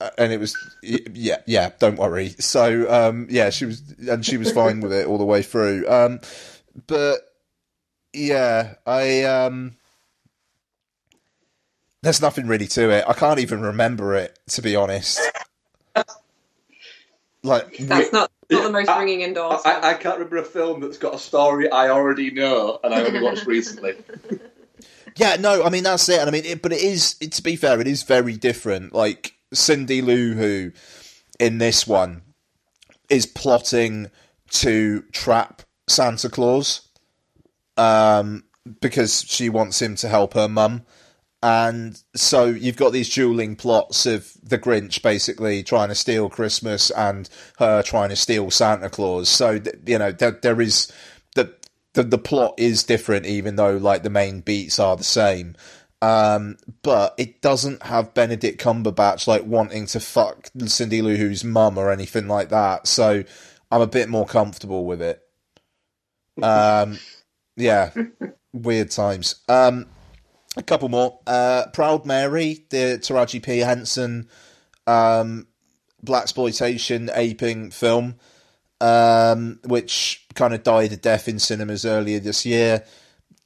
Uh, 0.00 0.08
and 0.16 0.32
it 0.32 0.40
was 0.40 0.56
yeah 0.82 1.36
yeah 1.46 1.72
don't 1.78 1.98
worry 1.98 2.30
so 2.38 2.90
um, 2.90 3.26
yeah 3.28 3.50
she 3.50 3.66
was 3.66 3.82
and 4.08 4.24
she 4.24 4.38
was 4.38 4.50
fine 4.50 4.80
with 4.80 4.94
it 4.94 5.06
all 5.06 5.18
the 5.18 5.26
way 5.26 5.42
through 5.42 5.86
um, 5.90 6.18
but 6.86 7.18
yeah 8.14 8.76
i 8.86 9.24
um, 9.24 9.76
there's 12.02 12.22
nothing 12.22 12.46
really 12.46 12.66
to 12.66 12.88
it 12.88 13.04
i 13.06 13.12
can't 13.12 13.40
even 13.40 13.60
remember 13.60 14.14
it 14.14 14.38
to 14.48 14.62
be 14.62 14.74
honest 14.74 15.20
like 17.42 17.76
that's 17.78 18.12
not, 18.12 18.30
not 18.50 18.64
the 18.64 18.70
most 18.70 18.90
ringing 18.98 19.22
endorsement. 19.22 19.84
I, 19.84 19.90
I, 19.90 19.94
can't 19.94 20.16
remember 20.16 20.38
a 20.38 20.44
film 20.44 20.80
that's 20.80 20.98
got 20.98 21.14
a 21.14 21.18
story 21.18 21.70
i 21.70 21.88
already 21.88 22.30
know 22.30 22.78
and 22.84 22.94
i 22.94 23.02
only 23.02 23.22
watched 23.22 23.46
recently. 23.46 23.94
Yeah 25.16 25.36
no 25.40 25.64
i 25.64 25.70
mean 25.70 25.82
that's 25.82 26.08
it 26.08 26.20
and 26.20 26.28
i 26.28 26.32
mean 26.32 26.44
it, 26.44 26.62
but 26.62 26.72
it 26.72 26.80
is 26.80 27.16
it, 27.20 27.32
to 27.32 27.42
be 27.42 27.56
fair 27.56 27.80
it 27.80 27.88
is 27.88 28.04
very 28.04 28.36
different. 28.36 28.94
Like 28.94 29.34
Cindy 29.52 30.02
Lou 30.02 30.34
Who 30.34 30.72
in 31.38 31.58
this 31.58 31.86
one 31.86 32.22
is 33.08 33.26
plotting 33.26 34.10
to 34.50 35.02
trap 35.12 35.62
Santa 35.88 36.28
Claus 36.28 36.88
um, 37.76 38.44
because 38.80 39.24
she 39.26 39.48
wants 39.48 39.82
him 39.82 39.96
to 39.96 40.08
help 40.08 40.34
her 40.34 40.48
mum. 40.48 40.82
And 41.42 42.00
so 42.14 42.44
you've 42.46 42.76
got 42.76 42.92
these 42.92 43.12
dueling 43.12 43.56
plots 43.56 44.04
of 44.04 44.30
the 44.42 44.58
Grinch 44.58 45.02
basically 45.02 45.62
trying 45.62 45.88
to 45.88 45.94
steal 45.94 46.28
Christmas 46.28 46.90
and 46.90 47.28
her 47.58 47.82
trying 47.82 48.10
to 48.10 48.16
steal 48.16 48.50
Santa 48.50 48.90
Claus. 48.90 49.28
So 49.28 49.58
you 49.86 49.98
know 49.98 50.12
there, 50.12 50.32
there 50.32 50.60
is 50.60 50.92
the, 51.34 51.54
the 51.94 52.02
the 52.02 52.18
plot 52.18 52.54
is 52.58 52.84
different, 52.84 53.24
even 53.24 53.56
though 53.56 53.78
like 53.78 54.02
the 54.02 54.10
main 54.10 54.40
beats 54.42 54.78
are 54.78 54.96
the 54.96 55.04
same. 55.04 55.56
Um, 56.02 56.56
but 56.82 57.14
it 57.18 57.40
doesn't 57.40 57.82
have 57.84 58.14
Benedict 58.14 58.60
Cumberbatch 58.60 59.26
like 59.26 59.44
wanting 59.44 59.86
to 59.86 60.00
fuck 60.00 60.50
Cindy 60.66 61.00
Lou 61.00 61.16
Who's 61.16 61.44
mum 61.44 61.78
or 61.78 61.90
anything 61.90 62.28
like 62.28 62.50
that. 62.50 62.86
So 62.86 63.24
I'm 63.70 63.80
a 63.82 63.86
bit 63.86 64.08
more 64.08 64.26
comfortable 64.26 64.84
with 64.84 65.00
it. 65.02 65.22
Um, 66.42 66.98
yeah, 67.56 67.90
weird 68.54 68.90
times. 68.90 69.42
Um, 69.46 69.86
a 70.56 70.62
couple 70.62 70.88
more. 70.88 71.20
Uh, 71.26 71.66
Proud 71.72 72.06
Mary, 72.06 72.64
the 72.70 72.98
Taraji 73.00 73.42
P 73.42 73.58
Henson 73.58 74.28
um, 74.86 75.46
blaxploitation 76.04 77.10
aping 77.14 77.70
film, 77.70 78.16
um, 78.80 79.60
which 79.64 80.26
kind 80.34 80.54
of 80.54 80.62
died 80.62 80.92
a 80.92 80.96
death 80.96 81.28
in 81.28 81.38
cinemas 81.38 81.84
earlier 81.84 82.20
this 82.20 82.44
year 82.46 82.84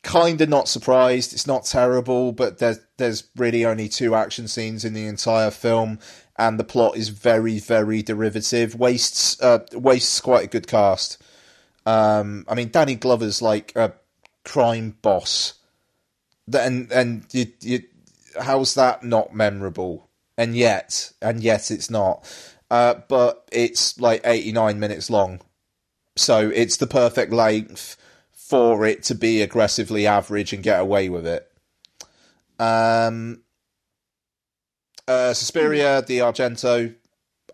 kind 0.05 0.41
of 0.41 0.49
not 0.49 0.69
surprised. 0.69 1.33
It's 1.33 1.47
not 1.47 1.65
terrible, 1.65 2.31
but 2.31 2.59
there's 2.59 2.79
there's 2.99 3.25
really 3.37 3.65
only 3.65 3.89
two 3.89 4.15
action 4.15 4.47
scenes 4.47 4.85
in 4.85 4.93
the 4.93 5.07
entire 5.07 5.51
film, 5.51 5.99
and 6.37 6.61
the 6.61 6.65
plot 6.65 6.97
is 6.97 7.09
very 7.09 7.59
very 7.59 8.03
derivative. 8.03 8.77
Wastes 8.77 9.41
uh, 9.41 9.67
wastes 9.73 10.21
quite 10.21 10.45
a 10.45 10.49
good 10.49 10.69
cast. 10.69 11.21
Um, 11.87 12.45
I 12.49 12.55
mean, 12.55 12.69
Danny 12.69 12.95
Glover's 12.95 13.43
like 13.43 13.73
a 13.75 13.95
crime 14.45 14.97
boss, 15.03 15.55
and 16.53 16.91
and 16.93 17.25
you, 17.33 17.47
you, 17.61 17.83
how's 18.41 18.75
that 18.75 19.03
not 19.03 19.35
memorable? 19.35 20.09
And 20.37 20.57
yet, 20.57 21.13
and 21.23 21.41
yet, 21.43 21.71
it's 21.71 21.91
not. 21.91 22.27
Uh, 22.71 22.95
but 23.09 23.49
it's 23.53 24.01
like 24.01 24.21
eighty 24.25 24.53
nine 24.53 24.81
minutes 24.81 25.09
long, 25.11 25.41
so 26.17 26.51
it's 26.53 26.77
the 26.77 26.87
perfect 26.87 27.33
length 27.33 27.97
for 28.33 28.85
it 28.85 29.03
to 29.05 29.15
be 29.15 29.43
aggressively 29.43 30.07
average 30.07 30.53
and 30.53 30.63
get 30.63 30.81
away 30.81 31.09
with 31.09 31.27
it. 31.27 31.51
Um, 32.59 33.43
uh, 35.09 35.35
Suspiria, 35.35 36.03
the 36.03 36.19
Argento. 36.19 36.95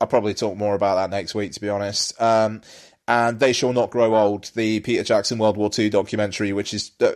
I'll 0.00 0.06
probably 0.06 0.34
talk 0.34 0.56
more 0.56 0.74
about 0.74 0.96
that 0.96 1.10
next 1.10 1.34
week, 1.34 1.52
to 1.52 1.60
be 1.60 1.68
honest. 1.68 2.20
Um, 2.20 2.62
and 3.10 3.40
They 3.40 3.52
Shall 3.52 3.72
Not 3.72 3.90
Grow 3.90 4.14
Old, 4.14 4.52
the 4.54 4.78
Peter 4.78 5.02
Jackson 5.02 5.38
World 5.38 5.56
War 5.56 5.68
II 5.76 5.90
documentary, 5.90 6.52
which 6.52 6.72
is 6.72 6.92
uh, 7.00 7.10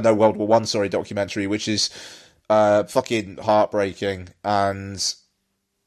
no 0.00 0.14
World 0.14 0.36
War 0.36 0.46
One, 0.46 0.64
sorry, 0.64 0.88
documentary, 0.88 1.48
which 1.48 1.66
is 1.66 1.90
uh, 2.48 2.84
fucking 2.84 3.38
heartbreaking 3.38 4.28
and 4.44 5.14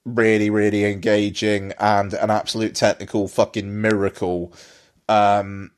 really, 0.04 0.50
really 0.50 0.84
engaging 0.84 1.72
and 1.80 2.14
an 2.14 2.30
absolute 2.30 2.76
technical 2.76 3.30
fucking 3.30 3.80
miracle. 3.80 4.52
Um, 5.08 5.72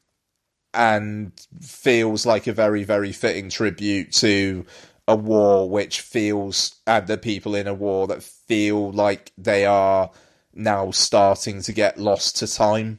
and 0.74 1.32
feels 1.62 2.26
like 2.26 2.48
a 2.48 2.54
very, 2.54 2.84
very 2.84 3.12
fitting 3.12 3.52
tribute 3.52 4.12
to 4.14 4.66
a 5.08 5.16
war 5.16 5.70
which 5.70 6.02
feels, 6.02 6.74
and 6.88 7.06
the 7.06 7.20
people 7.20 7.54
in 7.54 7.68
a 7.68 7.74
war 7.76 8.08
that 8.08 8.24
feel 8.24 8.92
like 8.92 9.32
they 9.38 9.64
are 9.68 10.10
now 10.56 10.90
starting 10.90 11.62
to 11.62 11.72
get 11.72 12.00
lost 12.00 12.38
to 12.38 12.48
time. 12.48 12.98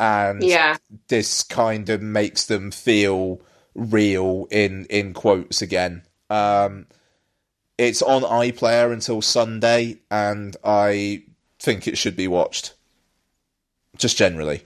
And 0.00 0.42
yeah. 0.42 0.76
this 1.08 1.42
kind 1.42 1.88
of 1.88 2.02
makes 2.02 2.46
them 2.46 2.70
feel 2.70 3.40
real 3.74 4.46
in, 4.50 4.86
in 4.86 5.14
quotes 5.14 5.62
again. 5.62 6.02
Um, 6.30 6.86
it's 7.78 8.02
on 8.02 8.22
iPlayer 8.22 8.92
until 8.92 9.22
Sunday, 9.22 9.98
and 10.10 10.56
I 10.64 11.24
think 11.58 11.88
it 11.88 11.98
should 11.98 12.16
be 12.16 12.28
watched. 12.28 12.74
Just 13.96 14.16
generally. 14.16 14.62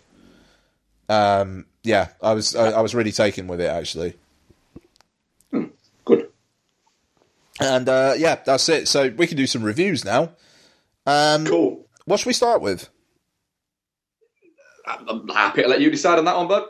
Um, 1.09 1.67
yeah, 1.83 2.09
I 2.23 2.35
was 2.35 2.55
I, 2.55 2.71
I 2.71 2.81
was 2.81 2.95
really 2.95 3.13
taken 3.13 3.47
with 3.47 3.61
it 3.61 3.71
actually. 3.71 4.15
Hmm, 5.51 5.65
good. 6.05 6.29
And 7.61 7.89
uh, 7.89 8.15
yeah, 8.17 8.37
that's 8.45 8.69
it. 8.69 8.89
So 8.89 9.09
we 9.11 9.27
can 9.27 9.37
do 9.37 9.47
some 9.47 9.63
reviews 9.63 10.05
now. 10.05 10.33
Um, 11.07 11.47
cool. 11.47 11.87
What 12.05 12.21
should 12.21 12.27
we 12.27 12.33
start 12.35 12.61
with? 12.61 12.89
I'm 15.09 15.29
happy 15.29 15.63
to 15.63 15.69
let 15.69 15.81
you 15.81 15.91
decide 15.91 16.19
on 16.19 16.25
that 16.25 16.37
one, 16.37 16.49
bud. 16.49 16.65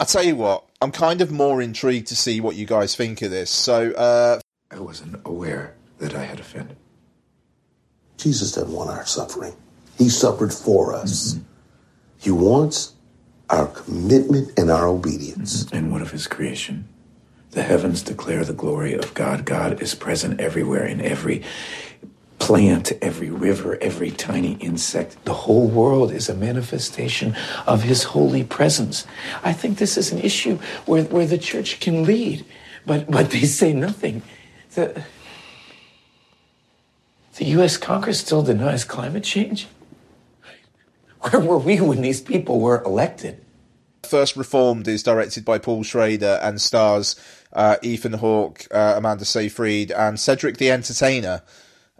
I 0.00 0.04
tell 0.04 0.24
you 0.24 0.34
what, 0.34 0.64
I'm 0.80 0.90
kind 0.90 1.20
of 1.20 1.30
more 1.30 1.62
intrigued 1.62 2.08
to 2.08 2.16
see 2.16 2.40
what 2.40 2.56
you 2.56 2.66
guys 2.66 2.96
think 2.96 3.22
of 3.22 3.30
this. 3.30 3.50
So, 3.50 3.92
uh, 3.92 4.40
I 4.70 4.80
wasn't 4.80 5.20
aware 5.24 5.74
that 5.98 6.14
I 6.14 6.24
had 6.24 6.40
offended. 6.40 6.76
Jesus 8.16 8.52
didn't 8.52 8.72
want 8.72 8.90
our 8.90 9.06
suffering. 9.06 9.54
He 9.98 10.08
suffered 10.08 10.52
for 10.52 10.94
us. 10.94 11.34
Mm-hmm. 11.34 11.44
He 12.18 12.30
wants 12.30 12.94
our 13.50 13.66
commitment 13.66 14.58
and 14.58 14.70
our 14.70 14.88
obedience. 14.88 15.70
And 15.72 15.92
what 15.92 16.02
of 16.02 16.10
his 16.10 16.26
creation? 16.26 16.88
The 17.50 17.62
heavens 17.62 18.02
declare 18.02 18.44
the 18.44 18.54
glory 18.54 18.94
of 18.94 19.12
God. 19.14 19.44
God 19.44 19.82
is 19.82 19.94
present 19.94 20.40
everywhere 20.40 20.86
in 20.86 21.00
every 21.00 21.42
plant, 22.42 22.90
every 23.00 23.30
river, 23.30 23.78
every 23.80 24.10
tiny 24.10 24.54
insect. 24.54 25.24
The 25.24 25.32
whole 25.32 25.68
world 25.68 26.10
is 26.10 26.28
a 26.28 26.34
manifestation 26.34 27.36
of 27.68 27.84
his 27.84 28.02
holy 28.02 28.42
presence. 28.42 29.06
I 29.44 29.52
think 29.52 29.78
this 29.78 29.96
is 29.96 30.10
an 30.10 30.18
issue 30.18 30.58
where, 30.84 31.04
where 31.04 31.24
the 31.24 31.38
church 31.38 31.78
can 31.78 32.02
lead, 32.02 32.44
but, 32.84 33.08
but 33.08 33.30
they 33.30 33.42
say 33.42 33.72
nothing. 33.72 34.22
The, 34.74 35.04
the 37.36 37.44
U.S. 37.44 37.76
Congress 37.76 38.18
still 38.18 38.42
denies 38.42 38.82
climate 38.82 39.22
change. 39.22 39.68
Where 41.20 41.40
were 41.40 41.58
we 41.58 41.80
when 41.80 42.02
these 42.02 42.20
people 42.20 42.58
were 42.58 42.82
elected? 42.82 43.40
First 44.02 44.34
Reformed 44.34 44.88
is 44.88 45.04
directed 45.04 45.44
by 45.44 45.58
Paul 45.58 45.84
Schrader 45.84 46.40
and 46.42 46.60
stars 46.60 47.14
uh, 47.52 47.76
Ethan 47.82 48.14
Hawke, 48.14 48.66
uh, 48.72 48.94
Amanda 48.96 49.24
Seyfried, 49.24 49.92
and 49.92 50.18
Cedric 50.18 50.56
the 50.56 50.72
Entertainer, 50.72 51.42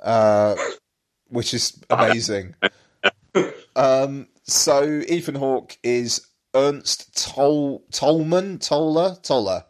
uh, 0.03 0.57
which 1.29 1.55
is 1.55 1.81
amazing. 1.91 2.55
um, 3.77 4.29
so 4.45 5.03
Ethan 5.09 5.37
Hawke 5.37 5.79
is 5.83 6.27
Ernst 6.55 7.17
Toll 7.17 7.85
Tollman 7.93 8.61
Toller 8.61 9.17
Toller 9.23 9.65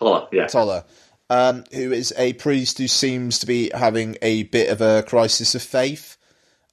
Toller 0.00 0.28
yeah 0.32 0.46
Toller. 0.46 0.84
Um, 1.28 1.64
who 1.72 1.92
is 1.92 2.14
a 2.16 2.34
priest 2.34 2.78
who 2.78 2.86
seems 2.86 3.40
to 3.40 3.46
be 3.46 3.70
having 3.74 4.16
a 4.22 4.44
bit 4.44 4.70
of 4.70 4.80
a 4.80 5.02
crisis 5.02 5.56
of 5.56 5.62
faith. 5.62 6.16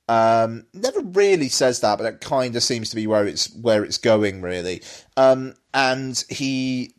Um, 0.07 0.65
never 0.73 0.99
really 0.99 1.49
says 1.49 1.79
that, 1.79 1.97
but 1.97 2.05
it 2.05 2.21
kind 2.21 2.55
of 2.55 2.61
seems 2.61 2.91
to 2.91 2.95
be 2.95 3.07
where 3.07 3.25
it's 3.25 3.51
where 3.55 3.83
it's 3.83 3.97
going, 3.97 4.43
really. 4.43 4.83
Um, 5.17 5.55
and 5.73 6.23
he 6.29 6.92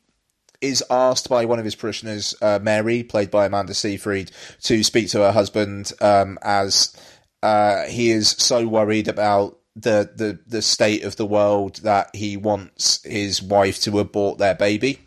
is 0.65 0.83
asked 0.91 1.29
by 1.29 1.45
one 1.45 1.59
of 1.59 1.65
his 1.65 1.75
parishioners, 1.75 2.35
uh, 2.43 2.59
Mary, 2.63 3.03
played 3.03 3.31
by 3.31 3.47
Amanda 3.47 3.75
Seyfried, 3.75 4.31
to 4.63 4.83
speak 4.83 5.09
to 5.11 5.21
her 5.21 5.33
husband 5.33 5.93
um, 6.01 6.39
as 6.43 6.97
uh, 7.43 7.85
he 7.85 8.11
is 8.11 8.31
so 8.31 8.67
worried 8.67 9.09
about 9.09 9.59
the, 9.77 10.11
the 10.15 10.39
the 10.47 10.63
state 10.63 11.03
of 11.03 11.17
the 11.17 11.27
world 11.27 11.77
that 11.83 12.15
he 12.15 12.37
wants 12.37 13.03
his 13.03 13.43
wife 13.43 13.81
to 13.81 13.99
abort 13.99 14.39
their 14.39 14.55
baby, 14.55 15.01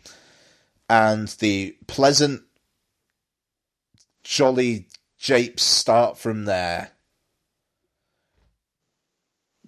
and 0.90 1.28
the 1.40 1.76
pleasant, 1.86 2.42
jolly 4.22 4.88
japes 5.18 5.62
start 5.62 6.18
from 6.18 6.44
there 6.44 6.92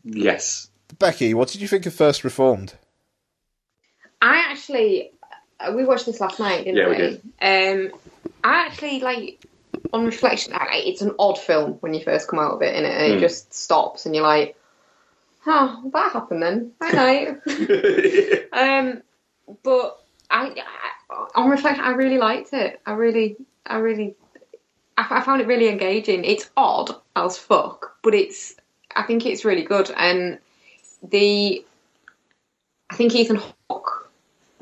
Yes. 0.05 0.68
Becky, 0.99 1.34
what 1.34 1.49
did 1.49 1.61
you 1.61 1.68
think 1.68 1.86
of 1.86 1.95
First 1.95 2.24
Reformed? 2.24 2.74
I 4.22 4.36
actually, 4.36 5.12
we 5.74 5.84
watched 5.84 6.06
this 6.06 6.20
last 6.20 6.38
night, 6.38 6.64
didn't 6.64 6.76
yeah, 6.76 6.88
we? 6.88 6.90
we 6.90 6.96
did. 6.96 7.92
Um, 7.92 8.00
I 8.42 8.66
actually 8.66 9.00
like, 9.00 9.44
on 9.92 10.04
reflection, 10.04 10.54
it's 10.56 11.02
an 11.02 11.14
odd 11.18 11.38
film 11.38 11.72
when 11.80 11.94
you 11.94 12.02
first 12.02 12.28
come 12.28 12.38
out 12.38 12.52
of 12.52 12.62
it, 12.62 12.74
and 12.74 12.86
it, 12.86 12.94
and 12.94 13.12
it 13.12 13.16
mm. 13.16 13.20
just 13.20 13.52
stops, 13.52 14.06
and 14.06 14.14
you're 14.14 14.24
like, 14.24 14.56
"Oh, 15.46 15.90
that 15.92 16.12
happened 16.12 16.42
then." 16.42 16.72
Bye 16.78 16.90
night. 16.90 17.28
um, 18.52 19.02
but 19.62 20.02
I, 20.30 20.54
I, 21.11 21.26
on 21.34 21.50
reflection, 21.50 21.84
I 21.84 21.90
really 21.90 22.18
liked 22.18 22.52
it. 22.52 22.80
I 22.86 22.92
really, 22.92 23.36
I 23.66 23.78
really, 23.78 24.14
I, 24.96 25.06
I 25.11 25.20
found 25.22 25.40
it 25.40 25.46
really 25.46 25.68
engaging. 25.68 26.24
It's 26.24 26.48
odd 26.56 26.90
as 27.16 27.36
fuck, 27.36 27.96
but 28.02 28.14
it's, 28.14 28.54
I 28.94 29.02
think 29.02 29.26
it's 29.26 29.44
really 29.44 29.64
good, 29.64 29.90
and 29.94 30.38
the, 31.02 31.64
I 32.88 32.96
think 32.96 33.14
Ethan 33.14 33.40
Hawke 33.68 33.99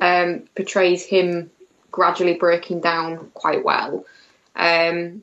um, 0.00 0.44
portrays 0.54 1.04
him 1.04 1.50
gradually 1.90 2.34
breaking 2.34 2.80
down 2.80 3.30
quite 3.34 3.64
well. 3.64 4.04
Um, 4.56 5.22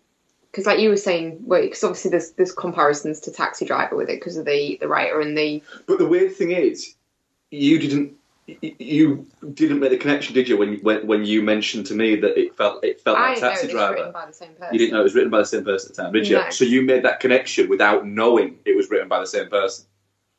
because 0.52 0.66
like 0.66 0.80
you 0.80 0.88
were 0.88 0.96
saying, 0.96 1.44
because 1.50 1.84
obviously 1.84 2.12
there's 2.12 2.32
there's 2.32 2.54
comparisons 2.54 3.20
to 3.22 3.32
Taxi 3.32 3.66
Driver 3.66 3.98
with 3.98 4.10
it 4.10 4.22
because 4.22 4.38
of 4.38 4.46
the 4.46 4.78
the 4.80 4.88
writer 4.88 5.20
and 5.20 5.38
the. 5.38 5.62
But 5.86 5.98
the 5.98 6.08
weird 6.08 6.34
thing 6.34 6.52
is, 6.52 6.96
you 7.52 7.78
didn't 7.78 8.14
you 8.48 9.26
didn't 9.54 9.80
make 9.80 9.90
the 9.90 9.98
connection, 9.98 10.34
did 10.34 10.48
you? 10.48 10.58
When 10.58 10.78
when 10.78 11.06
when 11.08 11.26
you 11.26 11.42
mentioned 11.42 11.88
to 11.88 11.94
me 11.94 12.16
that 12.18 12.40
it 12.40 12.56
felt 12.56 12.84
it 12.86 13.02
felt 13.02 13.18
like 13.18 13.40
Taxi 13.40 13.68
Driver. 13.68 14.14
You 14.72 14.80
didn't 14.80 14.94
know 14.94 15.02
it 15.02 15.04
was 15.04 15.16
written 15.16 15.30
by 15.30 15.40
the 15.40 15.46
same 15.46 15.66
person 15.66 15.92
at 15.92 15.96
the 15.96 16.04
time, 16.04 16.14
did 16.14 16.28
you? 16.28 16.38
No. 16.38 16.50
So 16.52 16.64
you 16.64 16.84
made 16.84 17.04
that 17.04 17.20
connection 17.20 17.68
without 17.68 18.08
knowing 18.08 18.60
it 18.64 18.78
was 18.78 18.90
written 18.90 19.10
by 19.10 19.20
the 19.20 19.28
same 19.28 19.50
person. 19.50 19.86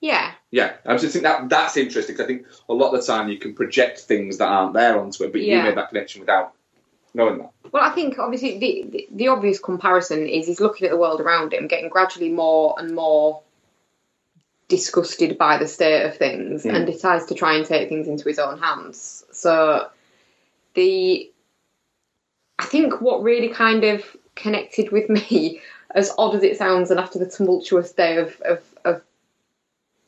Yeah. 0.01 0.33
Yeah, 0.51 0.75
I 0.85 0.97
just 0.97 1.13
think 1.13 1.25
that 1.25 1.49
that's 1.49 1.77
interesting 1.77 2.15
because 2.15 2.25
I 2.25 2.29
think 2.29 2.47
a 2.69 2.75
lot 2.75 2.95
of 2.95 3.01
the 3.01 3.07
time 3.07 3.29
you 3.29 3.39
can 3.39 3.55
project 3.55 4.01
things 4.01 4.39
that 4.39 4.49
aren't 4.49 4.75
there 4.75 4.99
onto 4.99 5.25
it, 5.25 5.33
but 5.33 5.43
yeah. 5.43 5.59
you 5.59 5.63
made 5.65 5.77
that 5.77 5.89
connection 5.89 6.21
without 6.21 6.53
knowing 7.15 7.39
that. 7.39 7.51
Well, 7.73 7.83
I 7.83 7.91
think 7.95 8.19
obviously 8.19 8.59
the, 8.59 8.87
the, 8.89 9.09
the 9.11 9.29
obvious 9.29 9.59
comparison 9.59 10.29
is 10.29 10.47
he's 10.47 10.61
looking 10.61 10.87
at 10.87 10.91
the 10.91 10.97
world 10.97 11.21
around 11.21 11.53
him, 11.53 11.67
getting 11.67 11.89
gradually 11.89 12.31
more 12.31 12.75
and 12.79 12.95
more 12.95 13.43
disgusted 14.69 15.39
by 15.39 15.59
the 15.59 15.69
state 15.69 16.05
of 16.05 16.17
things, 16.17 16.65
mm. 16.65 16.75
and 16.75 16.87
decides 16.87 17.27
to 17.27 17.35
try 17.35 17.57
and 17.57 17.67
take 17.67 17.89
things 17.89 18.09
into 18.09 18.29
his 18.29 18.39
own 18.39 18.59
hands. 18.59 19.25
So 19.33 19.89
the 20.75 21.31
I 22.59 22.65
think 22.65 23.01
what 23.01 23.23
really 23.23 23.49
kind 23.49 23.85
of 23.85 24.05
connected 24.35 24.93
with 24.93 25.09
me, 25.31 25.61
as 25.95 26.13
odd 26.19 26.35
as 26.35 26.43
it 26.43 26.59
sounds, 26.59 26.91
and 26.91 27.01
after 27.01 27.19
the 27.19 27.31
tumultuous 27.31 27.93
day 27.93 28.19
of, 28.19 28.41
of, 28.43 28.63
of 28.85 29.03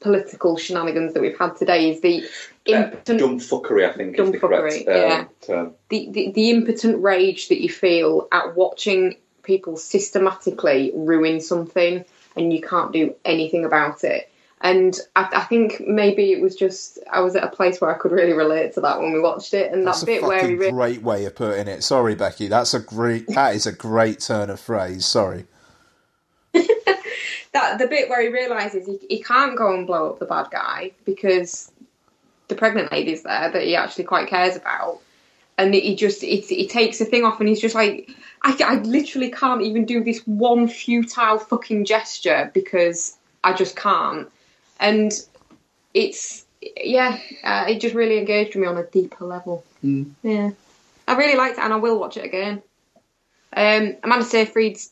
political 0.01 0.57
shenanigans 0.57 1.15
that 1.15 1.21
we've 1.21 1.39
had 1.39 1.57
today 1.57 1.91
is 1.91 2.01
the 2.01 2.25
impotent 2.67 3.19
dumb 3.19 3.39
fuckery. 3.39 3.89
I 3.89 3.93
think 3.93 4.17
dumb 4.17 4.33
fuckery. 4.33 4.85
Correct, 4.85 4.89
uh, 4.89 4.93
yeah, 4.93 5.25
term. 5.41 5.75
The, 5.89 6.09
the 6.11 6.33
the 6.33 6.51
impotent 6.51 7.03
rage 7.03 7.49
that 7.49 7.61
you 7.61 7.69
feel 7.69 8.29
at 8.31 8.55
watching 8.55 9.17
people 9.43 9.77
systematically 9.77 10.93
ruin 10.95 11.41
something 11.41 12.05
and 12.37 12.53
you 12.53 12.61
can't 12.61 12.93
do 12.93 13.15
anything 13.25 13.65
about 13.65 14.05
it. 14.05 14.31
And 14.61 14.99
I, 15.15 15.29
I, 15.33 15.45
think 15.45 15.81
maybe 15.87 16.33
it 16.33 16.41
was 16.41 16.57
just 16.57 16.99
I 17.11 17.21
was 17.21 17.37
at 17.37 17.45
a 17.45 17.49
place 17.49 17.81
where 17.81 17.95
I 17.95 17.99
could 17.99 18.11
really 18.11 18.33
relate 18.33 18.75
to 18.75 18.81
that 18.81 19.01
when 19.01 19.13
we 19.13 19.21
watched 19.21 19.55
it, 19.55 19.73
and 19.73 19.87
that's 19.87 20.01
that 20.01 20.07
bit 20.07 20.23
where 20.23 20.45
we 20.47 20.55
really... 20.55 20.73
great 20.73 21.03
way 21.03 21.25
of 21.27 21.37
putting 21.37 21.69
it. 21.69 21.85
Sorry, 21.85 22.17
Becky, 22.17 22.49
that's 22.49 22.75
a 22.75 22.81
great 22.81 23.29
that 23.29 23.55
is 23.55 23.67
a 23.67 23.73
great 23.73 24.21
turn 24.21 24.51
of 24.51 24.59
phrase. 24.59 25.07
Sorry. 25.07 25.47
That 27.53 27.79
the 27.79 27.87
bit 27.87 28.09
where 28.09 28.21
he 28.21 28.29
realizes 28.29 28.87
he, 28.87 28.99
he 29.09 29.23
can't 29.23 29.57
go 29.57 29.75
and 29.75 29.87
blow 29.87 30.11
up 30.11 30.19
the 30.19 30.27
bad 30.27 30.49
guy 30.51 30.93
because 31.05 31.71
the 32.49 32.55
pregnant 32.55 32.91
lady's 32.91 33.23
there 33.23 33.51
that 33.51 33.63
he 33.63 33.77
actually 33.77 34.05
quite 34.05 34.29
cares 34.29 34.57
about, 34.57 35.01
and 35.57 35.75
he 35.75 35.95
just 35.95 36.23
he, 36.23 36.39
he 36.41 36.67
takes 36.67 36.99
the 36.99 37.05
thing 37.05 37.25
off 37.25 37.41
and 37.41 37.49
he's 37.49 37.61
just 37.61 37.75
like, 37.75 38.11
I, 38.43 38.57
I 38.65 38.75
literally 38.77 39.31
can't 39.31 39.63
even 39.63 39.85
do 39.85 40.03
this 40.03 40.21
one 40.27 40.69
futile 40.69 41.39
fucking 41.39 41.85
gesture 41.85 42.51
because 42.55 43.17
I 43.45 43.53
just 43.53 43.77
can't, 43.77 44.29
and 44.81 45.13
it's 45.95 46.45
yeah, 46.83 47.19
uh, 47.45 47.67
it 47.69 47.81
just 47.81 47.95
really 47.95 48.19
engaged 48.19 48.57
me 48.57 48.67
on 48.67 48.77
a 48.77 48.85
deeper 48.85 49.25
level. 49.25 49.65
Mm. 49.85 50.13
Yeah, 50.23 50.51
I 51.07 51.17
really 51.17 51.37
liked 51.37 51.59
it, 51.59 51.65
and 51.65 51.73
I 51.73 51.77
will 51.77 51.99
watch 51.99 52.17
it 52.17 52.25
again. 52.25 52.63
Um, 53.57 53.97
Amanda 54.03 54.27
Seyfried's 54.27 54.91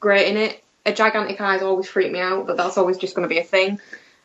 great 0.00 0.28
in 0.28 0.36
it 0.36 0.62
a 0.86 0.92
gigantic 0.92 1.40
eye 1.40 1.54
has 1.54 1.62
always 1.62 1.88
freaked 1.88 2.12
me 2.12 2.20
out, 2.20 2.46
but 2.46 2.56
that's 2.56 2.78
always 2.78 2.96
just 2.96 3.14
going 3.14 3.28
to 3.28 3.34
be 3.34 3.40
a 3.40 3.44
thing. 3.44 3.80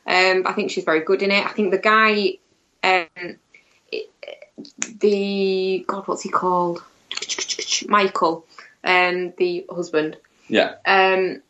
Um, 0.06 0.44
I 0.46 0.54
think 0.54 0.72
she's 0.72 0.84
very 0.84 1.02
good 1.02 1.24
in 1.24 1.32
it. 1.32 1.46
I 1.46 1.50
think 1.50 1.72
the 1.72 1.80
guy, 1.80 2.38
um, 2.84 3.38
the 5.00 5.84
God, 5.88 6.08
what's 6.08 6.22
he 6.22 6.30
called? 6.30 6.84
Michael, 7.88 8.46
um, 8.84 9.34
the 9.38 9.66
husband. 9.70 10.18
Yeah. 10.48 10.76
Um, 10.86 11.42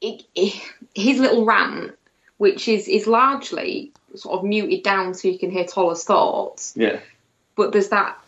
it, 0.00 0.24
it, 0.34 0.62
his 0.94 1.18
little 1.20 1.44
rant, 1.44 1.92
which 2.36 2.66
is 2.68 2.88
is 2.88 3.06
largely 3.06 3.92
sort 4.16 4.38
of 4.38 4.44
muted 4.44 4.82
down 4.82 5.14
so 5.14 5.28
you 5.28 5.38
can 5.38 5.50
hear 5.50 5.64
Toller's 5.64 6.04
thoughts. 6.04 6.74
Yeah. 6.76 6.98
But 7.56 7.72
there's 7.72 7.90
that 7.90 8.18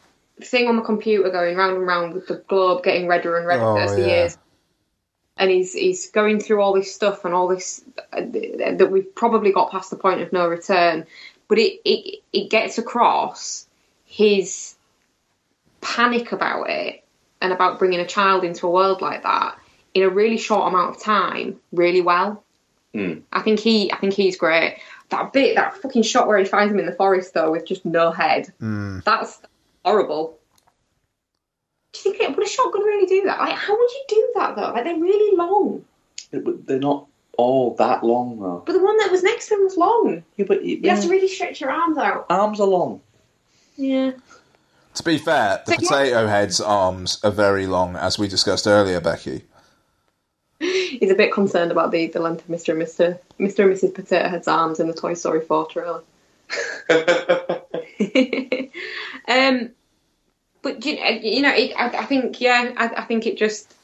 thing 0.41 0.68
on 0.68 0.77
the 0.77 0.83
computer 0.83 1.31
going 1.31 1.57
round 1.57 1.77
and 1.77 1.87
round 1.87 2.14
with 2.14 2.27
the 2.29 2.37
globe 2.37 2.83
getting 2.83 3.09
redder 3.09 3.37
and 3.37 3.47
redder 3.47 3.62
oh, 3.62 3.77
as 3.77 3.95
the 3.95 4.01
yeah. 4.01 4.07
years 4.07 4.39
and 5.41 5.51
he's 5.51 5.72
he's 5.72 6.11
going 6.11 6.38
through 6.38 6.61
all 6.61 6.74
this 6.74 6.95
stuff 6.95 7.24
and 7.24 7.32
all 7.32 7.49
this 7.49 7.82
uh, 8.12 8.20
that 8.20 8.91
we've 8.93 9.14
probably 9.14 9.53
got 9.53 9.72
past 9.72 9.88
the 9.88 9.97
point 9.97 10.20
of 10.20 10.32
no 10.32 10.47
return, 10.47 11.07
but 11.49 11.59
it 11.59 11.80
it 11.84 12.20
it 12.32 12.51
gets 12.51 12.76
across 12.76 13.66
his 14.05 14.74
panic 15.80 16.32
about 16.32 16.68
it 16.68 17.03
and 17.41 17.55
about 17.55 17.78
bringing 17.78 18.01
a 18.01 18.07
child 18.07 18.45
into 18.45 18.66
a 18.66 18.70
world 18.70 19.01
like 19.01 19.22
that 19.22 19.57
in 19.95 20.03
a 20.03 20.11
really 20.11 20.36
short 20.36 20.68
amount 20.68 20.95
of 20.95 21.03
time 21.03 21.59
really 21.72 22.03
well. 22.03 22.45
Mm. 22.95 23.22
I 23.32 23.41
think 23.41 23.61
he 23.61 23.91
I 23.91 23.97
think 23.97 24.12
he's 24.12 24.36
great. 24.36 24.78
That 25.09 25.32
bit 25.32 25.57
that 25.57 25.78
fucking 25.78 26.03
shot 26.03 26.28
where 26.28 26.38
he 26.38 26.45
finds 26.45 26.70
him 26.70 26.78
in 26.78 26.86
the 26.86 26.93
forest 26.93 27.32
though 27.32 27.51
with 27.51 27.66
just 27.66 27.86
no 27.86 28.11
head. 28.11 28.53
Mm. 28.61 29.03
That's 29.05 29.41
horrible. 29.86 30.38
Do 31.93 32.01
you 32.05 32.16
think 32.16 32.20
it 32.20 32.36
would 32.36 32.47
a 32.47 32.49
shotgun 32.49 32.82
really 32.82 33.07
do 33.07 33.22
that? 33.24 33.41
Like, 33.41 33.57
how 33.57 33.76
would 33.76 33.91
you 33.91 34.05
do 34.09 34.32
that 34.36 34.57
though? 34.57 34.72
Like, 34.72 34.84
they're 34.84 34.99
really 34.99 35.36
long. 35.36 35.84
they're 36.30 36.78
not 36.78 37.07
all 37.36 37.74
that 37.76 38.05
long 38.05 38.38
though. 38.38 38.62
But 38.64 38.74
the 38.74 38.84
one 38.84 38.97
that 38.99 39.11
was 39.11 39.22
next 39.22 39.49
to 39.49 39.55
him 39.55 39.64
was 39.64 39.76
long. 39.76 40.22
Yeah, 40.36 40.45
but 40.47 40.64
you, 40.64 40.76
you 40.76 40.91
have 40.91 41.03
to 41.03 41.09
really 41.09 41.28
stretch 41.28 41.61
your 41.61 41.70
arms 41.70 41.99
out. 41.99 42.26
Arms 42.28 42.61
are 42.61 42.66
long. 42.66 43.01
Yeah. 43.76 44.12
To 44.95 45.03
be 45.03 45.18
fair, 45.18 45.62
the 45.66 45.72
so, 45.72 45.78
potato 45.78 46.24
yeah. 46.24 46.30
head's 46.30 46.61
arms 46.61 47.18
are 47.22 47.30
very 47.30 47.66
long, 47.66 47.97
as 47.97 48.18
we 48.18 48.28
discussed 48.28 48.66
earlier, 48.66 49.01
Becky. 49.01 49.45
He's 50.59 51.11
a 51.11 51.14
bit 51.14 51.32
concerned 51.32 51.72
about 51.72 51.91
the, 51.91 52.09
the 52.09 52.20
length 52.20 52.49
of 52.49 52.55
Mr. 52.55 52.72
and 52.72 52.82
Mr. 52.82 53.18
Mr. 53.38 53.64
and 53.64 53.74
Mrs. 53.74 53.95
Potato 53.95 54.28
Head's 54.28 54.49
arms 54.49 54.80
in 54.80 54.88
the 54.88 54.95
Toy 54.95 55.14
Story 55.14 55.41
4 55.41 55.66
trailer. 55.68 56.03
um, 59.28 59.70
but 60.62 60.84
you, 60.84 60.94
you 60.94 61.42
know, 61.42 61.54
it, 61.54 61.72
I, 61.76 61.88
I, 61.88 62.04
think 62.04 62.40
yeah, 62.40 62.72
I, 62.76 62.86
I, 62.88 63.04
think 63.04 63.26
it 63.26 63.38
just 63.38 63.74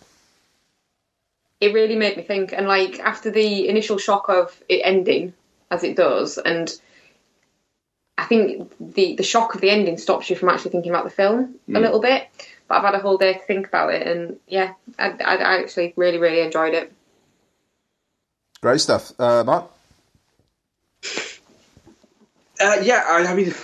it 1.61 1.73
really 1.73 1.97
made 1.97 2.17
me 2.17 2.23
think. 2.23 2.53
And 2.53 2.67
like 2.67 2.99
after 3.01 3.31
the 3.31 3.69
initial 3.69 3.99
shock 3.99 4.29
of 4.29 4.63
it 4.69 4.83
ending, 4.85 5.33
as 5.71 5.85
it 5.85 5.97
does, 5.97 6.39
and 6.39 6.73
I 8.19 8.25
think 8.25 8.73
the 8.81 9.17
the 9.17 9.23
shock 9.23 9.55
of 9.55 9.61
the 9.61 9.71
ending 9.71 9.99
stops 9.99 10.31
you 10.31 10.37
from 10.37 10.49
actually 10.49 10.71
thinking 10.73 10.93
about 10.93 11.05
the 11.05 11.11
film 11.11 11.57
mm. 11.69 11.77
a 11.77 11.81
little 11.81 12.01
bit. 12.01 12.29
But 12.69 12.79
I've 12.79 12.85
had 12.85 12.95
a 12.95 13.01
whole 13.01 13.17
day 13.17 13.35
to 13.35 13.39
think 13.39 13.67
about 13.69 13.95
it, 13.95 14.07
and 14.07 14.39
yeah, 14.47 14.75
I, 14.99 15.11
I, 15.11 15.37
I 15.37 15.61
actually 15.61 15.95
really 15.97 16.19
really 16.19 16.41
enjoyed 16.41 16.75
it. 16.75 16.93
Great 18.61 18.81
stuff, 18.81 19.13
uh, 19.19 19.45
Mark. 19.45 19.71
Uh, 22.59 22.77
yeah, 22.83 23.05
I, 23.07 23.27
I 23.27 23.35
mean, 23.35 23.55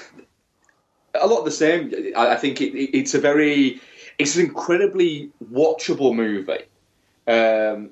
a 1.14 1.26
lot 1.26 1.44
the 1.44 1.50
same. 1.50 1.92
I, 2.16 2.36
think 2.36 2.60
it, 2.60 2.74
it, 2.74 2.96
it's 2.96 3.14
a 3.14 3.20
very, 3.20 3.80
it's 4.18 4.36
an 4.36 4.46
incredibly 4.46 5.30
watchable 5.52 6.14
movie. 6.14 6.64
Um, 7.26 7.90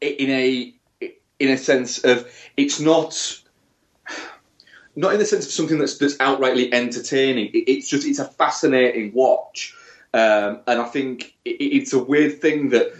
in 0.00 0.30
a 0.30 0.74
in 1.38 1.50
a 1.50 1.56
sense 1.56 2.04
of 2.04 2.30
it's 2.56 2.80
not 2.80 3.42
not 4.94 5.12
in 5.12 5.18
the 5.18 5.24
sense 5.24 5.46
of 5.46 5.52
something 5.52 5.78
that's 5.78 5.98
that's 5.98 6.16
outrightly 6.16 6.72
entertaining. 6.72 7.46
It, 7.46 7.70
it's 7.70 7.88
just 7.88 8.06
it's 8.06 8.18
a 8.18 8.24
fascinating 8.24 9.12
watch, 9.12 9.74
um, 10.14 10.60
and 10.66 10.80
I 10.80 10.84
think 10.84 11.34
it, 11.44 11.50
it's 11.50 11.92
a 11.92 12.02
weird 12.02 12.40
thing 12.40 12.70
that 12.70 12.92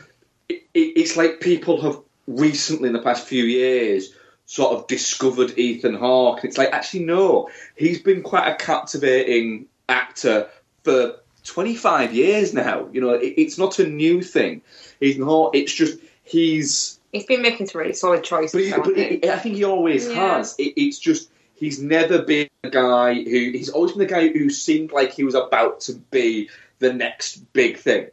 it, 0.48 0.62
it's 0.74 1.16
like 1.16 1.40
people 1.40 1.80
have 1.82 1.98
recently 2.26 2.88
in 2.88 2.92
the 2.92 3.02
past 3.02 3.26
few 3.26 3.44
years 3.44 4.12
sort 4.46 4.72
of 4.76 4.86
discovered 4.86 5.58
Ethan 5.58 5.94
Hawke. 5.94 6.44
It's 6.44 6.56
like, 6.56 6.72
actually, 6.72 7.04
no, 7.04 7.50
he's 7.76 8.00
been 8.00 8.22
quite 8.22 8.48
a 8.48 8.54
captivating 8.54 9.66
actor 9.88 10.48
for 10.84 11.16
25 11.44 12.14
years 12.14 12.54
now. 12.54 12.88
You 12.92 13.00
know, 13.00 13.10
it, 13.10 13.34
it's 13.36 13.58
not 13.58 13.78
a 13.80 13.86
new 13.86 14.22
thing. 14.22 14.62
Ethan 15.00 15.24
Hawke, 15.24 15.54
it's 15.54 15.72
just 15.72 15.98
he's 16.24 16.96
He's 17.12 17.24
been 17.24 17.42
making 17.42 17.66
some 17.66 17.80
really 17.80 17.94
solid 17.94 18.24
choices. 18.24 18.52
But, 18.52 18.96
he, 18.96 19.16
but 19.16 19.30
I 19.30 19.38
think 19.38 19.56
he 19.56 19.64
always 19.64 20.06
yeah. 20.06 20.36
has. 20.36 20.54
It, 20.58 20.74
it's 20.76 20.98
just 20.98 21.30
he's 21.54 21.80
never 21.80 22.22
been 22.22 22.48
a 22.62 22.70
guy 22.70 23.14
who 23.14 23.50
he's 23.52 23.70
always 23.70 23.92
been 23.92 24.00
the 24.00 24.06
guy 24.06 24.28
who 24.28 24.50
seemed 24.50 24.92
like 24.92 25.12
he 25.12 25.24
was 25.24 25.34
about 25.34 25.80
to 25.82 25.94
be 25.94 26.50
the 26.78 26.92
next 26.92 27.52
big 27.52 27.78
thing. 27.78 28.08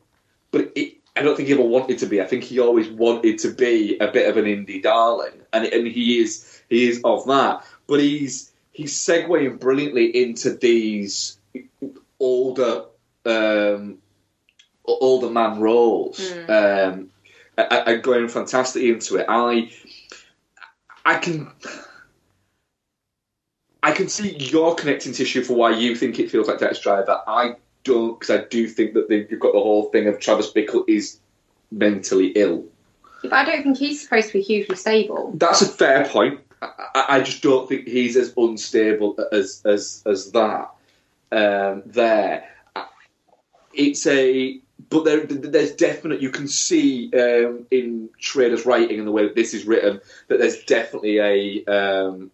But 0.51 0.71
it, 0.75 0.97
I 1.15 1.21
don't 1.21 1.35
think 1.35 1.47
he 1.47 1.53
ever 1.53 1.63
wanted 1.63 1.99
to 1.99 2.05
be. 2.07 2.21
I 2.21 2.25
think 2.25 2.43
he 2.43 2.59
always 2.59 2.89
wanted 2.89 3.39
to 3.39 3.51
be 3.51 3.97
a 3.99 4.11
bit 4.11 4.29
of 4.29 4.37
an 4.37 4.45
indie 4.45 4.81
darling, 4.81 5.33
and 5.51 5.65
and 5.65 5.87
he 5.87 6.19
is 6.19 6.61
he 6.69 6.89
is 6.89 7.01
of 7.03 7.25
that. 7.27 7.65
But 7.87 7.99
he's 7.99 8.51
he's 8.71 8.95
segueing 8.95 9.59
brilliantly 9.59 10.05
into 10.23 10.55
these 10.55 11.37
older 12.19 12.85
um, 13.25 13.99
older 14.85 15.29
man 15.29 15.59
roles. 15.59 16.19
Mm. 16.19 16.49
Um, 16.49 17.09
and 17.57 18.03
going 18.03 18.27
fantastically 18.27 18.89
into 18.89 19.17
it. 19.17 19.25
I 19.29 19.71
I 21.05 21.17
can 21.17 21.51
I 23.81 23.91
can 23.91 24.07
see 24.07 24.35
your 24.37 24.75
connecting 24.75 25.13
tissue 25.13 25.43
for 25.43 25.53
why 25.55 25.71
you 25.71 25.95
think 25.95 26.19
it 26.19 26.31
feels 26.31 26.47
like 26.47 26.59
Taxi 26.59 26.81
Driver. 26.81 27.21
I 27.27 27.55
don't, 27.83 28.19
because 28.19 28.35
I 28.35 28.45
do 28.45 28.67
think 28.67 28.93
that 28.93 29.09
you've 29.09 29.39
got 29.39 29.53
the 29.53 29.59
whole 29.59 29.89
thing 29.89 30.07
of 30.07 30.19
Travis 30.19 30.51
Bickle 30.51 30.83
is 30.87 31.19
mentally 31.71 32.27
ill. 32.35 32.65
But 33.21 33.33
I 33.33 33.45
don't 33.45 33.63
think 33.63 33.77
he's 33.77 34.03
supposed 34.03 34.27
to 34.27 34.33
be 34.33 34.41
hugely 34.41 34.75
stable. 34.75 35.31
That's 35.35 35.61
a 35.61 35.67
fair 35.67 36.05
point. 36.05 36.41
I, 36.61 37.05
I 37.09 37.21
just 37.21 37.41
don't 37.41 37.67
think 37.67 37.87
he's 37.87 38.15
as 38.17 38.33
unstable 38.35 39.17
as 39.31 39.61
as 39.65 40.03
as 40.05 40.31
that. 40.31 40.71
Um, 41.31 41.83
there, 41.85 42.49
it's 43.73 44.05
a 44.05 44.59
but 44.89 45.05
there, 45.05 45.25
there's 45.25 45.73
definite. 45.73 46.21
You 46.21 46.29
can 46.29 46.47
see 46.47 47.11
um, 47.13 47.65
in 47.71 48.09
Schrader's 48.19 48.65
writing 48.65 48.99
and 48.99 49.07
the 49.07 49.11
way 49.11 49.23
that 49.23 49.35
this 49.35 49.53
is 49.53 49.65
written 49.65 50.01
that 50.27 50.39
there's 50.39 50.63
definitely 50.63 51.19
a 51.19 51.65
um, 51.65 52.31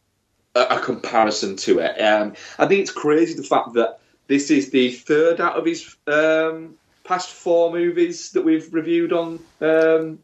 a, 0.56 0.62
a, 0.62 0.80
comparison 0.80 1.56
to 1.58 1.80
it. 1.80 2.00
Um, 2.02 2.34
I 2.58 2.66
think 2.66 2.82
it's 2.82 2.92
crazy 2.92 3.36
the 3.36 3.44
fact 3.44 3.74
that 3.74 4.00
this 4.30 4.52
is 4.52 4.70
the 4.70 4.92
third 4.92 5.42
out 5.42 5.58
of 5.58 5.66
his 5.66 5.96
um, 6.08 6.76
past 7.04 7.32
four 7.32 7.74
movies 7.74 8.32
that 8.32 8.46
we've 8.46 8.72
reviewed 8.72 9.12
on 9.12 9.40
um, 9.60 10.20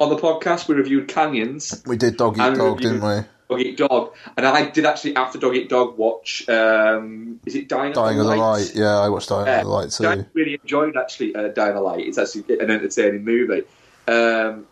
on 0.00 0.08
the 0.08 0.16
podcast. 0.16 0.68
We 0.68 0.76
reviewed 0.76 1.08
Canyons. 1.08 1.82
We 1.84 1.98
did 1.98 2.16
Dog 2.16 2.38
Eat 2.38 2.54
Dog, 2.54 2.80
didn't 2.80 3.02
we? 3.02 3.26
Dog 3.50 3.60
Eat 3.60 3.76
Dog, 3.76 4.14
and 4.36 4.46
I 4.46 4.70
did 4.70 4.86
actually 4.86 5.16
after 5.16 5.38
Dog 5.38 5.56
Eat 5.56 5.68
Dog 5.68 5.98
watch. 5.98 6.48
Um, 6.48 7.40
is 7.44 7.56
it 7.56 7.68
Dying? 7.68 7.92
Dying 7.92 8.20
of 8.20 8.26
the 8.26 8.36
Light? 8.36 8.72
Yeah, 8.74 8.96
I 8.96 9.08
watched 9.08 9.30
Dying 9.30 9.46
yeah, 9.46 9.58
of 9.58 9.64
the 9.64 9.70
Light 9.70 9.90
too. 9.90 10.06
I 10.06 10.24
really 10.32 10.54
enjoyed 10.54 10.96
actually 10.96 11.34
uh, 11.34 11.48
Dying 11.48 11.70
of 11.70 11.74
the 11.74 11.80
Light. 11.80 12.06
It's 12.06 12.18
actually 12.18 12.60
an 12.60 12.70
entertaining 12.70 13.24
movie. 13.24 13.64
Um, 14.06 14.66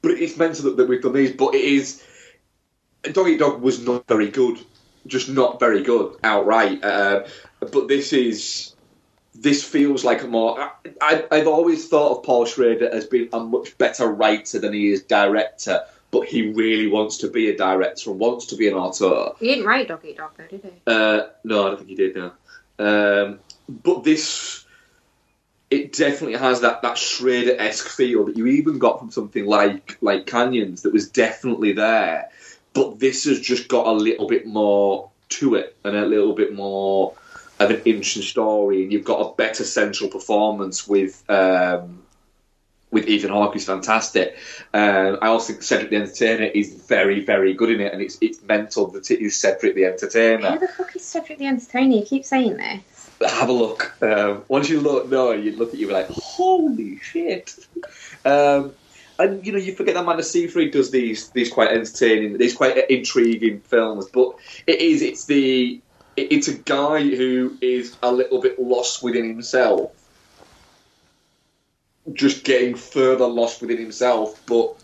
but 0.00 0.12
it's 0.12 0.36
mental 0.38 0.64
that, 0.64 0.78
that 0.78 0.88
we've 0.88 1.02
done 1.02 1.12
these. 1.12 1.32
But 1.32 1.54
it 1.54 1.62
is 1.62 2.02
Dog 3.02 3.28
Eat 3.28 3.38
Dog 3.38 3.60
was 3.60 3.84
not 3.84 4.08
very 4.08 4.30
good, 4.30 4.58
just 5.06 5.28
not 5.28 5.60
very 5.60 5.82
good 5.82 6.16
outright. 6.22 6.82
Uh, 6.84 7.26
but 7.60 7.88
this 7.88 8.12
is 8.12 8.74
this 9.34 9.64
feels 9.64 10.04
like 10.04 10.22
a 10.22 10.26
more. 10.26 10.70
I, 11.00 11.24
have 11.30 11.46
always 11.46 11.88
thought 11.88 12.18
of 12.18 12.24
Paul 12.24 12.44
Schrader 12.44 12.88
as 12.88 13.06
being 13.06 13.28
a 13.32 13.40
much 13.40 13.76
better 13.78 14.08
writer 14.08 14.58
than 14.58 14.72
he 14.72 14.92
is 14.92 15.02
director 15.02 15.80
but 16.12 16.28
he 16.28 16.52
really 16.52 16.86
wants 16.86 17.16
to 17.18 17.28
be 17.28 17.48
a 17.48 17.56
director 17.56 18.10
and 18.10 18.20
wants 18.20 18.46
to 18.46 18.56
be 18.56 18.68
an 18.68 18.74
auteur. 18.74 19.32
He 19.40 19.48
didn't 19.48 19.64
write 19.64 19.88
Dog 19.88 20.04
Eat 20.04 20.18
Dog, 20.18 20.32
though, 20.36 20.46
did 20.46 20.62
he? 20.62 20.70
Uh, 20.86 21.22
no, 21.42 21.66
I 21.66 21.68
don't 21.68 21.76
think 21.78 21.88
he 21.88 21.94
did. 21.96 22.14
No, 22.14 22.32
um, 22.78 23.38
but 23.68 24.04
this 24.04 24.64
it 25.70 25.94
definitely 25.94 26.38
has 26.38 26.60
that 26.60 26.82
that 26.82 26.98
Schrader 26.98 27.56
esque 27.58 27.88
feel 27.88 28.26
that 28.26 28.36
you 28.36 28.46
even 28.46 28.78
got 28.78 28.98
from 28.98 29.10
something 29.10 29.46
like 29.46 29.96
like 30.02 30.26
Canyons 30.26 30.82
that 30.82 30.92
was 30.92 31.08
definitely 31.08 31.72
there, 31.72 32.30
but 32.74 32.98
this 32.98 33.24
has 33.24 33.40
just 33.40 33.68
got 33.68 33.86
a 33.86 33.92
little 33.92 34.26
bit 34.26 34.46
more 34.46 35.10
to 35.30 35.54
it 35.54 35.76
and 35.84 35.96
a 35.96 36.06
little 36.06 36.34
bit 36.34 36.54
more 36.54 37.14
of 37.58 37.70
an 37.70 37.82
interesting 37.84 38.22
story, 38.22 38.82
and 38.82 38.92
you've 38.92 39.04
got 39.04 39.20
a 39.20 39.34
better 39.34 39.64
central 39.64 40.10
performance 40.10 40.86
with. 40.86 41.22
Um, 41.30 41.98
with 42.90 43.08
Ethan 43.08 43.30
Hawke, 43.30 43.54
who's 43.54 43.64
fantastic. 43.64 44.36
Um, 44.74 45.18
I 45.22 45.28
also 45.28 45.54
think 45.54 45.62
Cedric 45.62 45.88
the 45.88 45.96
Entertainer 45.96 46.44
is 46.44 46.74
very, 46.74 47.24
very 47.24 47.54
good 47.54 47.70
in 47.70 47.80
it, 47.80 47.92
and 47.92 48.02
it's 48.02 48.18
it's 48.20 48.42
mental 48.42 48.86
that 48.88 49.10
it 49.10 49.20
is 49.20 49.34
Cedric 49.34 49.74
the 49.74 49.86
Entertainer. 49.86 50.50
Who 50.52 50.58
the 50.58 50.68
fuck 50.68 50.94
is 50.94 51.02
Cedric 51.02 51.38
the 51.38 51.46
Entertainer? 51.46 51.96
You 51.96 52.04
keep 52.04 52.26
saying 52.26 52.58
this. 52.58 53.10
Have 53.26 53.48
a 53.48 53.52
look. 53.52 53.96
Um, 54.02 54.44
once 54.48 54.68
you 54.68 54.80
look, 54.80 55.08
no, 55.08 55.32
you 55.32 55.56
look 55.56 55.72
at 55.72 55.80
you 55.80 55.86
be 55.86 55.92
like, 55.94 56.08
holy 56.08 56.98
shit. 56.98 57.66
Um, 58.26 58.74
and 59.22 59.46
you 59.46 59.52
know, 59.52 59.58
you 59.58 59.74
forget 59.74 59.94
that 59.94 60.02
Amanda 60.02 60.22
Seyfried 60.22 60.72
does 60.72 60.90
these 60.90 61.30
these 61.30 61.50
quite 61.50 61.70
entertaining, 61.70 62.38
these 62.38 62.54
quite 62.54 62.90
intriguing 62.90 63.60
films. 63.60 64.08
But 64.12 64.34
it 64.66 64.80
is, 64.80 65.02
it's 65.02 65.24
the, 65.26 65.80
it's 66.16 66.48
a 66.48 66.54
guy 66.54 67.02
who 67.02 67.56
is 67.60 67.96
a 68.02 68.12
little 68.12 68.40
bit 68.40 68.60
lost 68.60 69.02
within 69.02 69.28
himself 69.28 69.92
just 72.12 72.44
getting 72.44 72.74
further 72.74 73.26
lost 73.26 73.60
within 73.60 73.78
himself, 73.78 74.40
but 74.46 74.81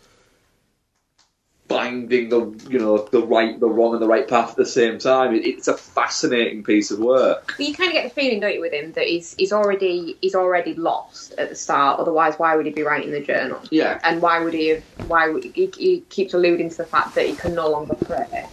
finding 1.69 2.29
the 2.31 2.41
you 2.69 2.79
know 2.79 2.99
the 2.99 3.23
right, 3.23 3.59
the 3.61 3.69
wrong, 3.69 3.93
and 3.93 4.03
the 4.03 4.09
right 4.09 4.27
path 4.27 4.51
at 4.51 4.57
the 4.57 4.66
same 4.66 4.99
time. 4.99 5.35
It, 5.35 5.47
it's 5.47 5.69
a 5.69 5.77
fascinating 5.77 6.64
piece 6.64 6.91
of 6.91 6.99
work. 6.99 7.55
But 7.57 7.66
you 7.66 7.75
kind 7.75 7.89
of 7.89 7.93
get 7.95 8.05
the 8.05 8.11
feeling, 8.11 8.41
don't 8.41 8.55
you, 8.55 8.61
with 8.61 8.73
him 8.73 8.93
that 8.93 9.07
he's 9.07 9.35
he's 9.35 9.53
already 9.53 10.16
he's 10.21 10.35
already 10.35 10.75
lost 10.75 11.35
at 11.39 11.49
the 11.51 11.55
start. 11.55 12.01
Otherwise, 12.01 12.39
why 12.39 12.57
would 12.57 12.66
he 12.66 12.73
be 12.73 12.83
writing 12.83 13.11
the 13.11 13.21
journal? 13.21 13.61
Yeah. 13.71 14.01
And 14.03 14.23
why 14.23 14.41
would 14.41 14.55
he 14.55 14.69
have? 14.69 14.83
Why 15.09 15.29
would 15.29 15.45
he, 15.45 15.71
he 15.77 16.01
keeps 16.09 16.35
alluding 16.35 16.71
to 16.71 16.77
the 16.79 16.87
fact 16.87 17.14
that 17.14 17.27
he 17.27 17.37
can 17.37 17.55
no 17.55 17.69
longer 17.69 17.95
pray. 17.95 18.47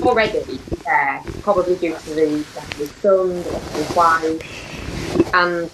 Already 0.00 0.40
there, 0.84 1.22
probably 1.42 1.76
due 1.76 1.94
to 1.94 2.10
the 2.14 2.44
death 2.54 2.72
of 2.72 2.78
his 2.78 2.90
son, 2.92 3.28
the 3.28 3.42
death 3.42 3.74
of 3.74 3.86
his 3.86 3.96
wife, 3.96 5.34
and 5.34 5.70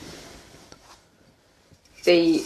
the 2.04 2.44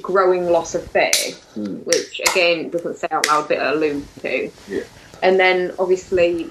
growing 0.00 0.46
loss 0.46 0.74
of 0.74 0.84
faith, 0.90 1.52
mm. 1.56 1.84
which 1.84 2.20
again 2.32 2.70
doesn't 2.70 2.96
say 2.96 3.08
out 3.10 3.26
loud 3.26 3.48
but 3.48 3.58
alludes 3.58 4.08
to. 4.20 4.50
Yeah. 4.68 4.82
And 5.22 5.38
then 5.38 5.72
obviously, 5.78 6.50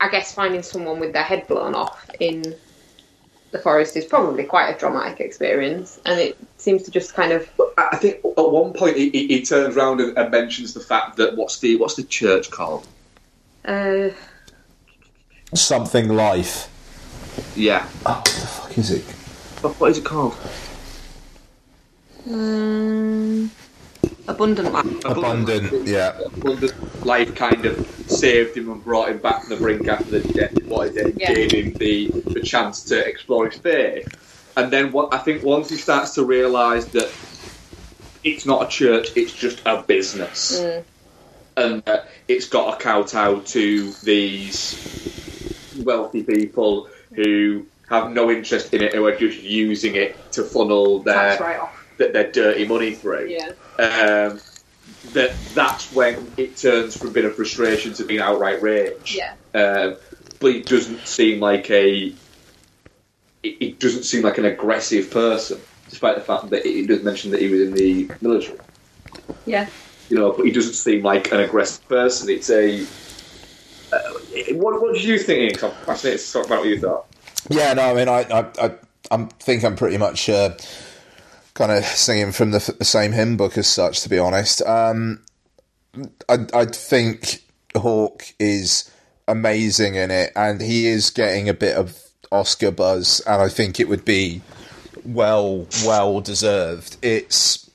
I 0.00 0.08
guess 0.08 0.34
finding 0.34 0.62
someone 0.62 1.00
with 1.00 1.12
their 1.12 1.22
head 1.22 1.46
blown 1.46 1.74
off 1.74 2.10
in 2.20 2.54
the 3.50 3.58
forest 3.58 3.96
is 3.96 4.04
probably 4.04 4.44
quite 4.44 4.74
a 4.74 4.78
dramatic 4.78 5.20
experience, 5.20 6.00
and 6.04 6.20
it 6.20 6.36
seems 6.56 6.82
to 6.84 6.90
just 6.90 7.14
kind 7.14 7.32
of. 7.32 7.48
I 7.76 7.96
think 7.96 8.16
at 8.16 8.50
one 8.50 8.72
point 8.72 8.96
he, 8.96 9.10
he, 9.10 9.26
he 9.28 9.44
turns 9.44 9.76
around 9.76 10.00
and, 10.00 10.16
and, 10.18 10.30
mentions 10.30 10.74
the 10.74 10.80
fact 10.80 11.16
that 11.16 11.36
what's 11.36 11.58
the 11.60 11.76
what's 11.76 11.94
the 11.94 12.02
church 12.02 12.50
called? 12.50 12.86
Uh, 13.64 14.08
something 15.54 16.08
life. 16.08 16.68
Yeah. 17.54 17.88
Oh, 18.04 18.16
what 18.16 18.24
the 18.24 18.46
fuck 18.46 18.78
is 18.78 18.90
it? 18.90 19.04
What 19.62 19.90
is 19.90 19.98
it 19.98 20.04
called? 20.04 20.36
Um, 22.30 23.50
abundant 24.26 24.72
life. 24.72 25.04
Abundant, 25.04 25.86
yeah. 25.86 26.18
Abundant 26.26 27.06
life 27.06 27.34
kind 27.34 27.64
of 27.64 27.86
saved 28.06 28.56
him 28.56 28.70
and 28.70 28.84
brought 28.84 29.08
him 29.08 29.18
back 29.18 29.42
from 29.42 29.50
the 29.50 29.56
brink 29.56 29.88
after 29.88 30.18
the 30.18 30.32
death. 30.32 30.62
What 30.64 30.88
it 30.88 30.94
then 30.94 31.14
yeah. 31.16 31.34
gave 31.34 31.52
him 31.52 31.72
the, 31.74 32.10
the 32.10 32.40
chance 32.40 32.84
to 32.84 33.06
explore 33.06 33.48
his 33.48 33.58
faith. 33.58 34.06
And 34.56 34.70
then 34.72 34.92
what 34.92 35.14
I 35.14 35.18
think 35.18 35.42
once 35.42 35.70
he 35.70 35.76
starts 35.76 36.14
to 36.14 36.24
realise 36.24 36.86
that 36.86 37.10
it's 38.24 38.44
not 38.44 38.66
a 38.66 38.68
church, 38.68 39.08
it's 39.16 39.32
just 39.32 39.62
a 39.64 39.82
business. 39.82 40.60
Mm. 40.60 40.84
And 41.56 41.88
uh, 41.88 42.02
it's 42.26 42.48
got 42.48 42.74
a 42.74 42.82
kowtow 42.82 43.40
to 43.40 43.92
these 44.04 45.74
wealthy 45.84 46.22
people 46.22 46.88
who 47.14 47.66
have 47.88 48.10
no 48.10 48.30
interest 48.30 48.74
in 48.74 48.82
it 48.82 48.94
who 48.94 49.06
are 49.06 49.16
just 49.16 49.42
using 49.42 49.94
it 49.96 50.16
to 50.32 50.42
funnel 50.42 51.00
their 51.00 51.38
their, 51.98 52.12
their 52.12 52.32
dirty 52.32 52.66
money 52.66 52.94
through. 52.94 53.26
Yeah. 53.28 53.52
Um, 53.78 54.40
that 55.12 55.32
that's 55.54 55.92
when 55.92 56.30
it 56.36 56.56
turns 56.56 56.96
from 56.96 57.12
being 57.12 57.26
a 57.26 57.30
frustration 57.30 57.92
to 57.94 58.04
being 58.04 58.20
outright 58.20 58.62
rage. 58.62 59.16
Yeah. 59.16 59.34
Um, 59.54 59.96
but 60.40 60.52
it 60.54 60.66
doesn't 60.66 61.06
seem 61.06 61.40
like 61.40 61.70
a 61.70 62.12
it, 63.42 63.56
it, 63.60 63.80
doesn't 63.80 64.02
seem 64.02 64.22
like 64.22 64.38
an 64.38 64.44
aggressive 64.44 65.10
person, 65.10 65.60
despite 65.88 66.16
the 66.16 66.22
fact 66.22 66.50
that 66.50 66.66
it, 66.66 66.86
does 66.86 67.02
mention 67.02 67.30
that 67.30 67.40
he 67.40 67.48
was 67.48 67.60
in 67.60 67.74
the 67.74 68.10
military. 68.20 68.58
Yeah. 69.46 69.68
You 70.08 70.16
know, 70.18 70.32
but 70.32 70.44
he 70.44 70.52
doesn't 70.52 70.72
seem 70.72 71.02
like 71.02 71.30
an 71.32 71.40
aggressive 71.40 71.86
person. 71.88 72.28
It's 72.30 72.50
a. 72.50 72.82
Uh, 73.92 73.98
what, 74.54 74.80
what 74.80 74.94
did 74.94 75.04
you 75.04 75.18
think, 75.18 75.38
Ian? 75.56 75.70
I'm 75.70 75.84
fascinated 75.84 76.20
to 76.20 76.32
talk 76.32 76.46
about 76.46 76.60
what 76.60 76.68
you 76.68 76.80
thought. 76.80 77.06
Yeah, 77.48 77.72
no, 77.74 77.82
I 77.82 77.94
mean, 77.94 78.08
I, 78.08 78.20
I, 78.22 78.66
I, 78.66 78.74
I 79.10 79.24
think 79.40 79.64
I'm 79.64 79.76
pretty 79.76 79.96
much 79.96 80.28
uh, 80.28 80.56
kind 81.58 81.72
of 81.72 81.84
singing 81.84 82.30
from 82.30 82.52
the, 82.52 82.74
the, 82.78 82.84
same 82.84 83.10
hymn 83.10 83.36
book 83.36 83.58
as 83.58 83.66
such. 83.66 84.02
To 84.02 84.08
be 84.08 84.18
honest, 84.18 84.62
um, 84.62 85.24
I, 86.28 86.46
I 86.54 86.64
think 86.66 87.42
Hawke 87.76 88.32
is 88.38 88.88
amazing 89.26 89.96
in 89.96 90.12
it, 90.12 90.32
and 90.36 90.60
he 90.60 90.86
is 90.86 91.10
getting 91.10 91.48
a 91.48 91.54
bit 91.54 91.76
of 91.76 92.00
Oscar 92.30 92.70
buzz, 92.70 93.20
and 93.26 93.42
I 93.42 93.48
think 93.48 93.80
it 93.80 93.88
would 93.88 94.04
be 94.04 94.40
well, 95.04 95.66
well 95.84 96.20
deserved. 96.20 96.96
It's. 97.02 97.68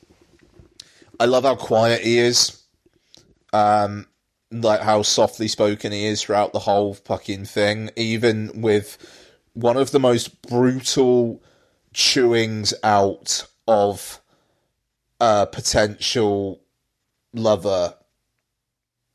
I 1.19 1.25
love 1.25 1.43
how 1.43 1.55
quiet 1.55 2.01
he 2.01 2.19
is. 2.19 2.63
Um, 3.51 4.07
like 4.49 4.81
how 4.81 5.01
softly 5.01 5.47
spoken 5.49 5.91
he 5.91 6.05
is 6.05 6.21
throughout 6.21 6.53
the 6.53 6.59
whole 6.59 6.93
fucking 6.93 7.45
thing, 7.45 7.89
even 7.97 8.61
with 8.61 8.97
one 9.53 9.75
of 9.75 9.91
the 9.91 9.99
most 9.99 10.41
brutal 10.43 11.43
chewings 11.93 12.73
out 12.81 13.45
of 13.68 14.22
a 15.20 15.47
potential 15.47 16.61
lover 17.34 17.95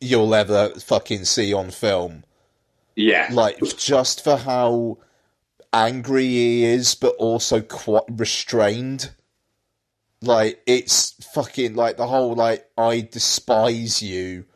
you'll 0.00 0.34
ever 0.34 0.70
fucking 0.70 1.24
see 1.24 1.52
on 1.52 1.70
film. 1.70 2.24
Yeah. 2.94 3.28
Like, 3.30 3.58
just 3.76 4.24
for 4.24 4.36
how 4.36 4.98
angry 5.72 6.26
he 6.26 6.64
is, 6.64 6.94
but 6.94 7.14
also 7.16 7.60
quite 7.60 8.04
restrained. 8.08 9.10
Like, 10.20 10.60
it's 10.66 11.12
fucking, 11.32 11.74
like, 11.74 11.96
the 11.96 12.06
whole, 12.06 12.34
like, 12.34 12.68
I 12.76 13.02
despise 13.10 14.02
you. 14.02 14.46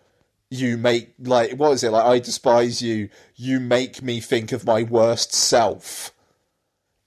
You 0.51 0.76
make, 0.76 1.14
like, 1.20 1.53
what 1.53 1.72
is 1.72 1.84
it? 1.84 1.90
Like, 1.90 2.05
I 2.05 2.18
despise 2.18 2.82
you. 2.82 3.11
You 3.36 3.61
make 3.61 4.03
me 4.03 4.20
think 4.20 4.53
of 4.53 4.66
my 4.66 4.82
worst 4.82 5.32
self. 5.32 6.12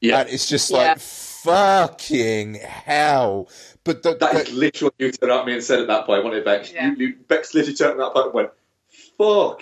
Yeah. 0.01 0.21
And 0.21 0.29
it's 0.29 0.47
just 0.47 0.71
like, 0.71 0.99
fucking 1.45 2.55
hell. 2.55 3.49
But 3.83 4.03
the, 4.03 4.15
that 4.15 4.33
the, 4.33 4.41
is 4.41 4.51
literally 4.51 4.87
what 4.87 4.93
you 4.97 5.11
turned 5.11 5.31
at 5.31 5.45
me 5.45 5.53
and 5.53 5.63
said 5.63 5.79
at 5.79 5.87
that 5.87 6.05
point, 6.05 6.23
wasn't 6.23 6.39
it, 6.41 6.45
Bex? 6.45 6.73
Yeah. 6.73 6.91
You, 6.91 7.07
you, 7.07 7.15
Bex 7.27 7.53
literally 7.53 7.75
turned 7.75 7.91
at 7.91 7.97
that 7.97 8.13
point 8.13 8.25
and 8.25 8.33
went, 8.33 8.49
fuck. 9.17 9.61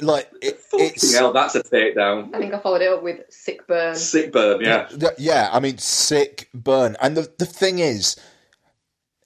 Like, 0.00 0.28
it, 0.42 0.60
it's. 0.72 1.14
hell, 1.14 1.32
that's 1.32 1.54
a 1.54 1.62
takedown. 1.62 2.34
I 2.34 2.38
think 2.38 2.52
I 2.52 2.58
followed 2.58 2.82
it 2.82 2.92
up 2.92 3.02
with 3.04 3.20
sick 3.30 3.66
burn. 3.68 3.94
Sick 3.94 4.32
burn, 4.32 4.60
yeah. 4.60 4.88
Yeah, 5.16 5.48
I 5.52 5.60
mean, 5.60 5.78
sick 5.78 6.48
burn. 6.52 6.96
And 7.00 7.16
the, 7.16 7.32
the 7.38 7.46
thing 7.46 7.78
is, 7.78 8.16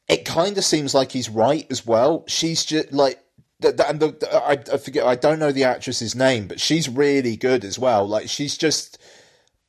it 0.09 0.27
kind 0.27 0.59
of 0.59 0.65
seems 0.65 0.95
like 0.95 1.13
he's 1.13 1.31
right 1.31 1.67
as 1.71 1.87
well. 1.87 2.25
She's 2.29 2.67
just 2.67 2.93
like, 2.93 3.19
the, 3.61 3.73
the, 3.73 3.89
and 3.89 4.01
the, 4.01 4.29
I, 4.33 4.59
I 4.75 4.77
forget, 4.77 5.07
I 5.07 5.15
don't 5.15 5.39
know 5.39 5.53
the 5.53 5.65
actress's 5.65 6.15
name, 6.15 6.47
but 6.47 6.61
she's 6.61 6.89
really 6.89 7.37
good 7.37 7.65
as 7.65 7.79
well. 7.79 8.07
Like, 8.07 8.29
she's 8.29 8.59
just 8.59 8.99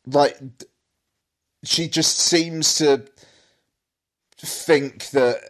like 0.06 0.38
she 1.64 1.88
just 1.88 2.18
seems 2.18 2.76
to 2.76 3.06
think 4.38 5.10
that 5.10 5.42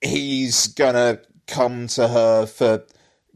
he's 0.00 0.68
gonna 0.68 1.20
come 1.46 1.86
to 1.88 2.08
her 2.08 2.46
for 2.46 2.84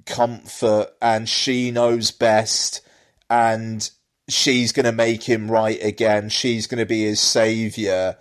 comfort 0.06 0.88
and 1.00 1.28
she 1.28 1.70
knows 1.70 2.10
best 2.10 2.80
and 3.28 3.90
she's 4.28 4.72
gonna 4.72 4.92
make 4.92 5.22
him 5.22 5.50
right 5.50 5.82
again. 5.82 6.28
She's 6.28 6.66
gonna 6.66 6.86
be 6.86 7.04
his 7.04 7.20
savior. 7.20 8.16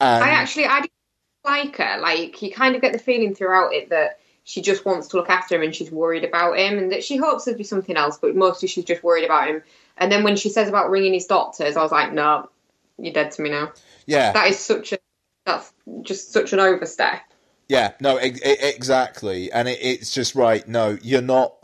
And... 0.00 0.24
i 0.24 0.30
actually 0.30 0.66
i 0.66 0.84
like 1.44 1.76
her. 1.76 1.98
Like 2.00 2.40
you 2.42 2.52
kind 2.52 2.74
of 2.74 2.82
get 2.82 2.92
the 2.92 2.98
feeling 2.98 3.34
throughout 3.34 3.72
it 3.72 3.90
that 3.90 4.18
she 4.44 4.60
just 4.60 4.84
wants 4.84 5.08
to 5.08 5.16
look 5.16 5.30
after 5.30 5.54
him 5.54 5.62
and 5.62 5.74
she's 5.74 5.90
worried 5.90 6.24
about 6.24 6.58
him 6.58 6.78
and 6.78 6.90
that 6.90 7.04
she 7.04 7.16
hopes 7.16 7.44
there'll 7.44 7.58
be 7.58 7.64
something 7.64 7.96
else 7.96 8.18
but 8.18 8.34
mostly 8.34 8.66
she's 8.66 8.84
just 8.84 9.04
worried 9.04 9.24
about 9.24 9.48
him. 9.48 9.62
And 9.96 10.10
then 10.10 10.24
when 10.24 10.36
she 10.36 10.48
says 10.48 10.68
about 10.68 10.90
ringing 10.90 11.14
his 11.14 11.26
doctors 11.26 11.76
i 11.76 11.82
was 11.82 11.92
like 11.92 12.12
no 12.12 12.48
you're 12.98 13.12
dead 13.12 13.32
to 13.32 13.42
me 13.42 13.50
now. 13.50 13.72
Yeah, 14.06 14.32
that 14.32 14.48
is 14.48 14.58
such 14.58 14.92
a 14.92 14.98
that's 15.46 15.72
just 16.02 16.32
such 16.32 16.52
an 16.52 16.60
overstep. 16.60 17.20
Yeah, 17.68 17.92
no, 18.00 18.20
e- 18.20 18.26
e- 18.26 18.56
exactly, 18.60 19.50
and 19.52 19.68
it, 19.68 19.78
it's 19.80 20.12
just 20.12 20.34
right. 20.34 20.66
No, 20.66 20.98
you're 21.02 21.22
not. 21.22 21.54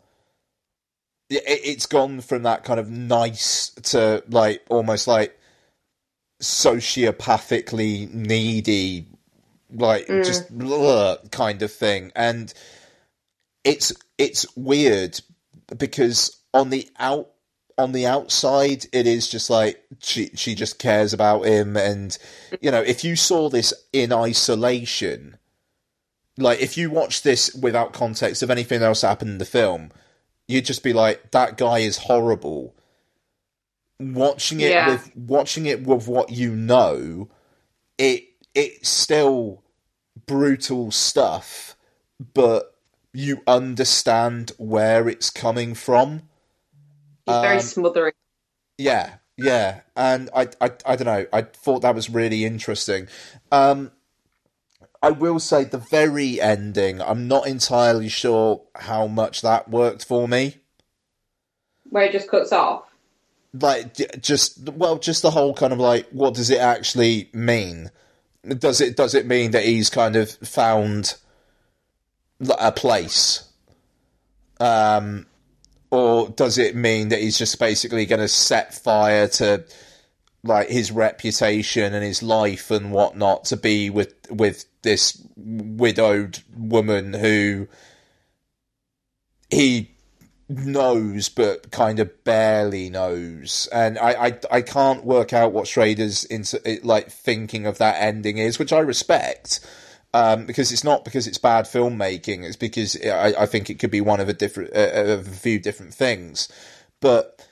It, 1.31 1.43
it's 1.47 1.87
gone 1.87 2.20
from 2.20 2.45
that 2.45 2.64
kind 2.64 2.81
of 2.81 2.89
nice 2.91 3.70
to 3.85 4.24
like 4.29 4.64
almost 4.68 5.07
like 5.07 5.39
sociopathically 6.43 8.12
needy, 8.12 9.07
like 9.70 10.07
mm. 10.07 10.24
just 10.24 10.49
kind 11.31 11.62
of 11.62 11.72
thing, 11.72 12.12
and 12.16 12.53
it's 13.64 13.93
it's 14.16 14.47
weird 14.57 15.20
because 15.76 16.37
on 16.55 16.70
the 16.70 16.89
out 16.99 17.31
on 17.79 17.93
the 17.93 18.07
outside, 18.07 18.87
it 18.93 19.07
is 19.07 19.29
just 19.29 19.49
like 19.49 19.83
she 20.01 20.31
she 20.35 20.55
just 20.55 20.79
cares 20.79 21.12
about 21.12 21.47
him, 21.47 21.76
and 21.76 22.18
you 22.61 22.70
know, 22.70 22.83
if 22.83 23.05
you 23.05 23.16
saw 23.16 23.49
this 23.49 23.72
in 23.93 24.12
isolation, 24.12 25.39
like 26.37 26.61
if 26.61 26.76
you 26.76 26.91
watch 26.91 27.22
this 27.22 27.55
without 27.55 27.93
context 27.93 28.43
of 28.43 28.51
anything 28.51 28.83
else 28.83 29.03
that 29.03 29.09
happened 29.09 29.31
in 29.31 29.39
the 29.39 29.45
film, 29.45 29.91
you'd 30.49 30.64
just 30.64 30.83
be 30.83 30.93
like, 30.93 31.31
that 31.31 31.57
guy 31.57 31.79
is 31.79 31.99
horrible. 31.99 32.74
Watching 34.01 34.61
it 34.61 34.70
yeah. 34.70 34.91
with 34.91 35.16
watching 35.16 35.66
it 35.66 35.85
with 35.85 36.09
what 36.09 36.31
you 36.31 36.55
know, 36.55 37.29
it 37.97 38.24
it's 38.55 38.89
still 38.89 39.62
brutal 40.26 40.91
stuff, 40.91 41.76
but 42.35 42.74
you 43.12 43.43
understand 43.47 44.53
where 44.59 45.09
it's 45.09 45.31
coming 45.31 45.74
from 45.74 46.22
He's 47.29 47.37
um, 47.37 47.42
very 47.42 47.61
smothering. 47.61 48.14
Yeah, 48.79 49.17
yeah, 49.37 49.80
and 49.95 50.30
I, 50.34 50.49
I, 50.63 50.71
I 50.87 50.96
don't 50.96 51.05
know. 51.05 51.26
I 51.30 51.42
thought 51.42 51.83
that 51.83 51.95
was 51.95 52.09
really 52.09 52.46
interesting. 52.46 53.07
Um, 53.53 53.92
I 55.03 55.11
will 55.11 55.38
say 55.38 55.64
the 55.64 55.76
very 55.76 56.41
ending. 56.41 57.03
I'm 57.03 57.29
not 57.29 57.46
entirely 57.46 58.09
sure 58.09 58.63
how 58.75 59.07
much 59.07 59.42
that 59.42 59.68
worked 59.68 60.07
for 60.07 60.26
me. 60.26 60.57
Where 61.91 62.05
it 62.05 62.13
just 62.13 62.30
cuts 62.30 62.50
off. 62.50 62.84
Like 63.53 63.95
just 64.22 64.71
well, 64.71 64.99
just 64.99 65.21
the 65.21 65.30
whole 65.30 65.53
kind 65.53 65.75
of 65.75 65.79
like, 65.79 66.09
what 66.09 66.33
does 66.33 66.49
it 66.49 66.61
actually 66.61 67.29
mean? 67.34 67.91
Does 68.46 68.80
it 68.80 68.96
does 68.96 69.14
it 69.14 69.26
mean 69.26 69.50
that 69.50 69.64
he's 69.64 69.91
kind 69.91 70.17
of 70.17 70.30
found 70.30 71.17
a 72.59 72.72
place? 72.72 73.49
Um, 74.61 75.26
or 75.90 76.28
does 76.28 76.58
it 76.58 76.76
mean 76.76 77.08
that 77.08 77.20
he's 77.20 77.38
just 77.38 77.58
basically 77.58 78.06
going 78.06 78.20
to 78.20 78.28
set 78.28 78.74
fire 78.74 79.28
to 79.28 79.64
like 80.44 80.68
his 80.68 80.92
reputation 80.92 81.94
and 81.94 82.04
his 82.04 82.22
life 82.22 82.70
and 82.70 82.92
whatnot 82.92 83.44
to 83.46 83.56
be 83.56 83.90
with 83.90 84.14
with 84.30 84.66
this 84.82 85.20
widowed 85.36 86.38
woman 86.56 87.12
who 87.12 87.66
he 89.50 89.90
knows 90.48 91.28
but 91.28 91.70
kind 91.70 91.98
of 91.98 92.24
barely 92.24 92.88
knows? 92.90 93.68
And 93.72 93.98
I, 93.98 94.26
I 94.26 94.38
i 94.50 94.62
can't 94.62 95.04
work 95.04 95.32
out 95.32 95.52
what 95.52 95.66
schrader's 95.66 96.24
into 96.24 96.60
like 96.82 97.10
thinking 97.10 97.66
of 97.66 97.78
that 97.78 97.96
ending 98.00 98.38
is 98.38 98.58
which 98.58 98.72
i 98.72 98.78
respect 98.78 99.60
um, 100.14 100.47
because 100.47 100.72
it's 100.72 100.85
not 100.85 101.05
because 101.05 101.26
it's 101.26 101.39
bad 101.39 101.67
filmmaking. 101.67 102.45
It's 102.45 102.57
because 102.57 102.97
I, 103.05 103.35
I 103.39 103.47
think 103.47 103.68
it 103.68 103.79
could 103.79 103.91
be 103.91 104.01
one 104.01 104.21
of 104.21 104.29
a 104.29 104.33
different 104.33 104.75
uh, 104.75 105.13
of 105.13 105.29
a 105.29 105.30
few 105.30 105.59
different 105.59 105.95
things. 105.95 106.49
But 107.01 107.47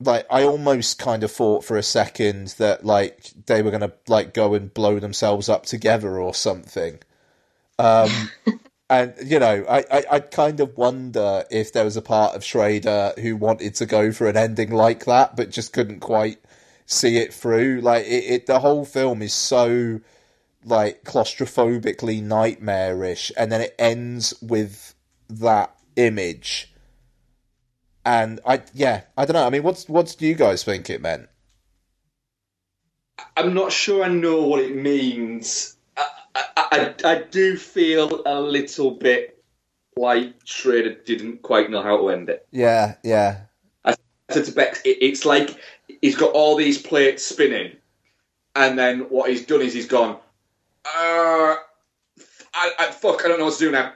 like, 0.00 0.26
I 0.30 0.44
almost 0.44 0.98
kind 0.98 1.22
of 1.22 1.30
thought 1.30 1.64
for 1.64 1.76
a 1.76 1.82
second 1.82 2.48
that 2.58 2.84
like 2.84 3.32
they 3.46 3.62
were 3.62 3.70
gonna 3.70 3.92
like 4.08 4.34
go 4.34 4.54
and 4.54 4.72
blow 4.72 4.98
themselves 4.98 5.48
up 5.48 5.66
together 5.66 6.18
or 6.18 6.34
something. 6.34 6.98
Um, 7.78 8.10
and 8.90 9.14
you 9.22 9.38
know, 9.38 9.64
I, 9.68 9.84
I 9.90 10.04
I 10.12 10.20
kind 10.20 10.60
of 10.60 10.76
wonder 10.78 11.44
if 11.50 11.72
there 11.72 11.84
was 11.84 11.98
a 11.98 12.02
part 12.02 12.34
of 12.34 12.44
Schrader 12.44 13.12
who 13.20 13.36
wanted 13.36 13.74
to 13.76 13.86
go 13.86 14.10
for 14.10 14.26
an 14.26 14.38
ending 14.38 14.70
like 14.70 15.04
that, 15.04 15.36
but 15.36 15.50
just 15.50 15.74
couldn't 15.74 16.00
quite 16.00 16.38
see 16.86 17.18
it 17.18 17.34
through. 17.34 17.80
Like 17.82 18.06
it, 18.06 18.24
it 18.24 18.46
the 18.46 18.60
whole 18.60 18.86
film 18.86 19.20
is 19.20 19.34
so 19.34 20.00
like 20.64 21.04
claustrophobically 21.04 22.22
nightmarish, 22.22 23.30
and 23.36 23.52
then 23.52 23.60
it 23.60 23.74
ends 23.78 24.34
with 24.40 24.94
that 25.28 25.74
image. 25.96 26.72
And 28.04 28.40
I, 28.46 28.62
yeah, 28.72 29.02
I 29.16 29.24
don't 29.24 29.34
know. 29.34 29.46
I 29.46 29.50
mean, 29.50 29.62
what's 29.62 29.88
what 29.88 30.14
do 30.18 30.26
you 30.26 30.34
guys 30.34 30.64
think 30.64 30.90
it 30.90 31.00
meant? 31.00 31.28
I'm 33.36 33.54
not 33.54 33.72
sure 33.72 34.04
I 34.04 34.08
know 34.08 34.42
what 34.42 34.60
it 34.60 34.74
means. 34.74 35.76
I, 35.96 36.08
I, 36.34 36.44
I, 36.56 36.94
I 37.04 37.22
do 37.22 37.56
feel 37.56 38.22
a 38.26 38.40
little 38.40 38.92
bit 38.92 39.42
like 39.96 40.34
Schrader 40.44 40.94
didn't 41.04 41.42
quite 41.42 41.70
know 41.70 41.82
how 41.82 41.96
to 41.98 42.10
end 42.10 42.28
it. 42.28 42.46
Yeah, 42.50 42.96
yeah. 43.02 43.42
I 43.84 43.94
said 44.30 44.44
to 44.46 44.52
Bex, 44.52 44.80
it, 44.84 44.98
it's 45.00 45.24
like 45.24 45.56
he's 46.00 46.16
got 46.16 46.32
all 46.32 46.56
these 46.56 46.78
plates 46.78 47.24
spinning, 47.24 47.76
and 48.54 48.78
then 48.78 49.00
what 49.10 49.30
he's 49.30 49.46
done 49.46 49.62
is 49.62 49.72
he's 49.72 49.86
gone, 49.86 50.18
uh, 50.84 51.56
I, 52.54 52.72
I, 52.78 52.90
fuck, 52.92 53.24
I 53.24 53.28
don't 53.28 53.38
know 53.38 53.46
what 53.46 53.54
to 53.54 53.64
do 53.64 53.70
now. 53.70 53.94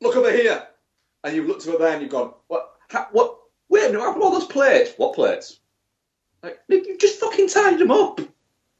Look 0.00 0.16
over 0.16 0.30
here. 0.30 0.66
And 1.24 1.34
you've 1.34 1.46
looked 1.46 1.66
over 1.66 1.78
there 1.78 1.92
and 1.94 2.02
you've 2.02 2.10
gone, 2.10 2.34
what? 2.46 2.74
Ha, 2.90 3.08
what? 3.12 3.38
Wait, 3.68 3.92
no, 3.92 4.00
happened 4.00 4.22
all 4.22 4.30
those 4.30 4.44
plates? 4.46 4.92
What 4.96 5.14
plates? 5.14 5.58
Like, 6.42 6.60
you 6.68 6.96
just 6.98 7.18
fucking 7.18 7.48
tied 7.48 7.78
them 7.78 7.90
up. 7.90 8.20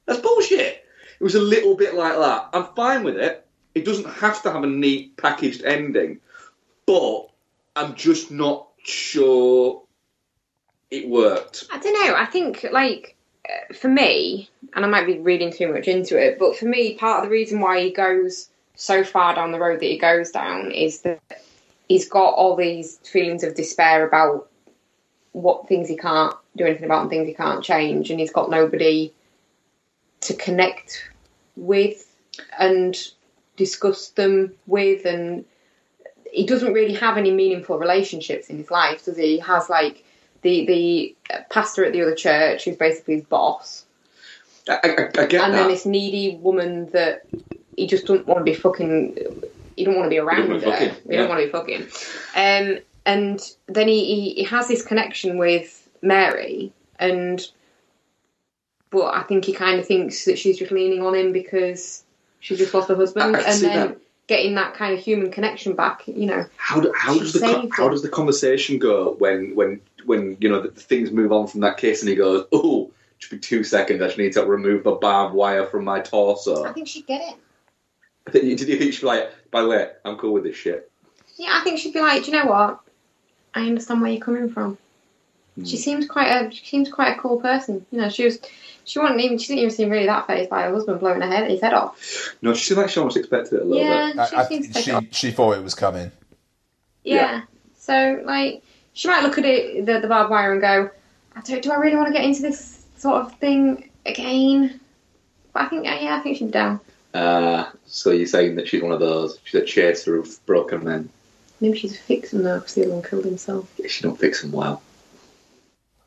That's 0.07 0.20
bullshit. 0.20 0.85
It 1.19 1.24
was 1.24 1.35
a 1.35 1.40
little 1.40 1.74
bit 1.74 1.94
like 1.94 2.16
that. 2.16 2.51
I'm 2.53 2.74
fine 2.77 3.03
with 3.03 3.16
it. 3.16 3.47
It 3.74 3.85
doesn't 3.85 4.09
have 4.09 4.43
to 4.43 4.53
have 4.53 4.62
a 4.62 4.69
neat 4.69 5.16
packaged 5.16 5.65
ending, 5.65 6.20
but 6.86 7.28
I'm 7.74 7.94
just 7.94 8.31
not 8.31 8.69
sure 8.85 9.82
it 10.90 11.09
worked. 11.09 11.65
I 11.70 11.78
don't 11.78 11.93
know. 11.93 12.15
I 12.16 12.27
think 12.27 12.65
like 12.70 13.15
for 13.74 13.89
me, 13.89 14.51
and 14.74 14.85
I 14.85 14.89
might 14.89 15.06
be 15.06 15.18
reading 15.18 15.52
too 15.52 15.73
much 15.73 15.89
into 15.89 16.18
it, 16.18 16.39
but 16.39 16.56
for 16.56 16.66
me, 16.66 16.94
part 16.94 17.23
of 17.23 17.24
the 17.24 17.32
reason 17.32 17.60
why 17.60 17.81
he 17.81 17.90
goes 17.90 18.48
so 18.74 19.05
far 19.05 19.35
down 19.35 19.52
the 19.52 19.59
road 19.59 19.81
that 19.81 19.86
he 19.86 19.98
goes 19.98 20.31
down 20.31 20.70
is 20.70 21.02
that 21.02 21.20
he's 21.89 22.09
got 22.09 22.35
all 22.35 22.56
these 22.56 22.97
feelings 22.98 23.44
of 23.44 23.55
despair 23.55 24.06
about 24.06 24.48
what 25.32 25.68
things 25.68 25.89
he 25.89 25.97
can't 25.97 26.35
do 26.56 26.64
anything 26.64 26.85
about 26.85 27.02
and 27.02 27.10
things 27.10 27.28
he 27.28 27.35
can't 27.35 27.62
change, 27.62 28.10
and 28.10 28.20
he's 28.20 28.32
got 28.32 28.51
nobody 28.51 29.12
to 30.23 30.35
connect 30.35 31.10
with 31.56 32.14
and 32.59 32.97
discuss 33.56 34.09
them 34.10 34.52
with, 34.66 35.05
and 35.05 35.44
he 36.32 36.47
doesn't 36.47 36.73
really 36.73 36.94
have 36.94 37.16
any 37.16 37.31
meaningful 37.31 37.78
relationships 37.78 38.48
in 38.48 38.59
his 38.59 38.70
life, 38.70 39.05
does 39.05 39.16
he? 39.16 39.36
He 39.36 39.39
has 39.39 39.70
like 39.70 40.05
the 40.47 40.66
the 40.66 41.16
pastor 41.51 41.85
at 41.85 41.93
the 41.93 42.02
other 42.02 42.14
church, 42.14 42.64
who's 42.64 42.77
basically 42.77 43.16
his 43.16 43.24
boss. 43.24 43.85
I, 44.68 44.78
I, 44.82 44.89
I 45.23 45.27
get 45.27 45.43
and 45.43 45.52
that. 45.52 45.52
then 45.52 45.68
this 45.68 45.85
needy 45.85 46.36
woman 46.40 46.90
that 46.90 47.23
he 47.77 47.86
just 47.86 48.06
doesn't 48.06 48.27
want 48.27 48.39
to 48.39 48.44
be 48.44 48.55
fucking. 48.55 49.16
He 49.77 49.85
don't 49.85 49.97
want 49.97 50.06
to 50.06 50.10
be 50.10 50.18
around 50.18 50.48
her. 50.51 50.60
Fucking, 50.60 50.89
he 50.89 50.97
yeah. 51.10 51.18
don't 51.18 51.28
want 51.28 51.40
to 51.40 51.47
be 51.47 51.52
fucking. 51.52 51.82
Um, 52.35 52.78
and 53.05 53.40
then 53.66 53.89
he, 53.89 54.05
he, 54.05 54.31
he 54.35 54.44
has 54.44 54.68
this 54.68 54.82
connection 54.85 55.36
with 55.36 55.89
Mary, 56.01 56.73
and 56.98 57.44
but 58.90 59.14
I 59.14 59.23
think 59.23 59.44
he 59.44 59.52
kind 59.52 59.78
of 59.78 59.86
thinks 59.86 60.24
that 60.24 60.39
she's 60.39 60.59
just 60.59 60.73
leaning 60.73 61.02
on 61.02 61.14
him 61.14 61.32
because 61.32 62.05
she 62.40 62.56
just 62.56 62.73
lost 62.73 62.89
her 62.89 62.97
husband, 62.97 63.36
I- 63.36 63.40
I 63.40 63.43
and 63.43 63.55
see 63.55 63.66
then 63.66 63.89
that. 63.89 63.98
Getting 64.27 64.55
that 64.57 64.74
kind 64.74 64.93
of 64.97 65.01
human 65.03 65.31
connection 65.31 65.74
back. 65.74 66.07
You 66.07 66.27
know, 66.27 66.47
How, 66.57 66.81
do, 66.81 66.93
how 66.97 67.19
does 67.19 67.32
the 67.32 67.40
co- 67.40 67.69
how 67.73 67.89
does 67.89 68.03
the 68.03 68.09
conversation 68.09 68.78
go 68.78 69.15
when 69.19 69.55
when 69.55 69.81
when 70.05 70.36
you 70.40 70.48
know 70.48 70.62
the, 70.62 70.69
the 70.69 70.81
things 70.81 71.11
move 71.11 71.32
on 71.32 71.47
from 71.47 71.61
that 71.61 71.77
kiss 71.77 72.03
and 72.03 72.09
he 72.09 72.16
goes, 72.16 72.47
oh, 72.53 72.90
just 73.19 73.31
be 73.31 73.39
two 73.39 73.65
seconds. 73.65 74.03
I 74.03 74.07
just 74.07 74.19
need 74.19 74.32
to 74.32 74.44
remove 74.44 74.85
the 74.85 74.93
barbed 74.93 75.35
wire 75.35 75.66
from 75.66 75.85
my 75.85 76.01
torso. 76.01 76.65
I 76.65 76.73
think 76.73 76.89
she'd 76.89 77.07
get 77.07 77.23
it. 77.23 77.35
I 78.27 78.31
think, 78.32 78.59
Did 78.59 78.69
you 78.69 78.78
think 78.78 78.93
she'd 78.93 79.03
be 79.03 79.07
like, 79.07 79.31
by 79.51 79.62
the 79.62 79.69
way, 79.69 79.90
I'm 80.05 80.16
cool 80.16 80.32
with 80.32 80.44
this 80.44 80.57
shit? 80.57 80.90
Yeah, 81.36 81.59
I 81.61 81.65
think 81.65 81.78
she'd 81.78 81.94
be 81.94 82.01
like, 82.01 82.24
Do 82.24 82.31
you 82.31 82.39
know 82.39 82.47
what? 82.47 82.81
I 83.55 83.66
understand 83.66 84.03
where 84.03 84.11
you're 84.11 84.20
coming 84.20 84.51
from. 84.51 84.77
She 85.65 85.77
hmm. 85.77 85.82
seems 85.82 86.07
quite 86.07 86.28
a 86.28 86.51
she 86.51 86.66
seems 86.66 86.90
quite 86.90 87.16
a 87.16 87.20
cool 87.20 87.40
person. 87.40 87.86
You 87.90 88.01
know, 88.01 88.09
she 88.09 88.24
was 88.24 88.39
she 88.86 89.00
wasn't 89.00 89.20
even 89.20 89.36
she 89.36 89.48
didn't 89.48 89.58
even 89.58 89.70
seem 89.70 89.90
really 89.90 90.06
that 90.06 90.26
phased 90.26 90.48
by 90.48 90.62
her 90.62 90.72
husband 90.72 91.00
blowing 91.00 91.20
her 91.20 91.26
head 91.26 91.50
his 91.50 91.60
head 91.60 91.74
off. 91.74 92.34
No, 92.40 92.54
she 92.54 92.66
seemed 92.66 92.78
like 92.78 92.88
she 92.88 93.00
almost 93.00 93.16
expected 93.16 93.54
it 93.56 93.62
a 93.62 93.64
little 93.64 93.84
Yeah, 93.84 94.12
bit. 94.14 94.28
she 94.28 94.36
I, 94.36 94.40
I, 94.40 94.44
seems 94.46 94.68
to 94.68 94.72
take 94.72 94.84
she 94.84 95.08
she 95.10 95.30
thought 95.32 95.58
it 95.58 95.62
was 95.62 95.74
coming. 95.74 96.12
Yeah. 97.04 97.42
So 97.78 98.22
like 98.24 98.62
she 98.92 99.08
might 99.08 99.22
look 99.24 99.38
at 99.38 99.44
it 99.44 99.84
the, 99.84 100.00
the 100.00 100.08
barbed 100.08 100.30
wire 100.30 100.52
and 100.52 100.60
go, 100.60 100.90
I 101.34 101.40
don't 101.40 101.62
do 101.62 101.72
I 101.72 101.76
really 101.76 101.96
want 101.96 102.08
to 102.08 102.12
get 102.14 102.24
into 102.24 102.42
this 102.42 102.86
sort 102.96 103.22
of 103.22 103.36
thing 103.38 103.90
again? 104.06 104.80
But 105.52 105.62
I 105.64 105.68
think 105.68 105.84
yeah, 105.84 106.00
yeah 106.00 106.16
I 106.16 106.20
think 106.20 106.38
she'd 106.38 106.46
be 106.46 106.50
down. 106.52 106.80
Uh, 107.12 107.70
so 107.86 108.12
you're 108.12 108.26
saying 108.26 108.54
that 108.56 108.68
she's 108.68 108.82
one 108.82 108.92
of 108.92 109.00
those? 109.00 109.40
She's 109.44 109.62
a 109.62 109.64
chaser 109.64 110.16
of 110.18 110.46
broken 110.46 110.84
men. 110.84 111.08
Maybe 111.60 111.76
she's 111.76 111.98
fixing 111.98 112.42
though 112.42 112.58
because 112.60 112.74
the 112.74 112.84
other 112.84 112.92
one 112.92 113.02
killed 113.02 113.24
himself. 113.24 113.68
She 113.88 114.02
don't 114.02 114.18
fix 114.18 114.42
them 114.42 114.52
well. 114.52 114.80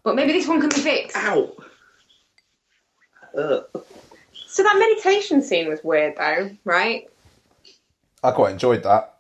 But 0.04 0.16
maybe 0.16 0.32
this 0.32 0.48
one 0.48 0.62
can 0.62 0.70
be 0.70 0.78
fixed. 0.78 1.18
Ow! 1.18 1.52
Uh, 3.38 3.62
So 4.48 4.64
that 4.64 4.78
meditation 4.80 5.42
scene 5.42 5.68
was 5.70 5.84
weird 5.84 6.16
though, 6.18 6.52
right? 6.66 7.08
I 8.24 8.32
quite 8.32 8.52
enjoyed 8.52 8.84
that. 8.84 9.16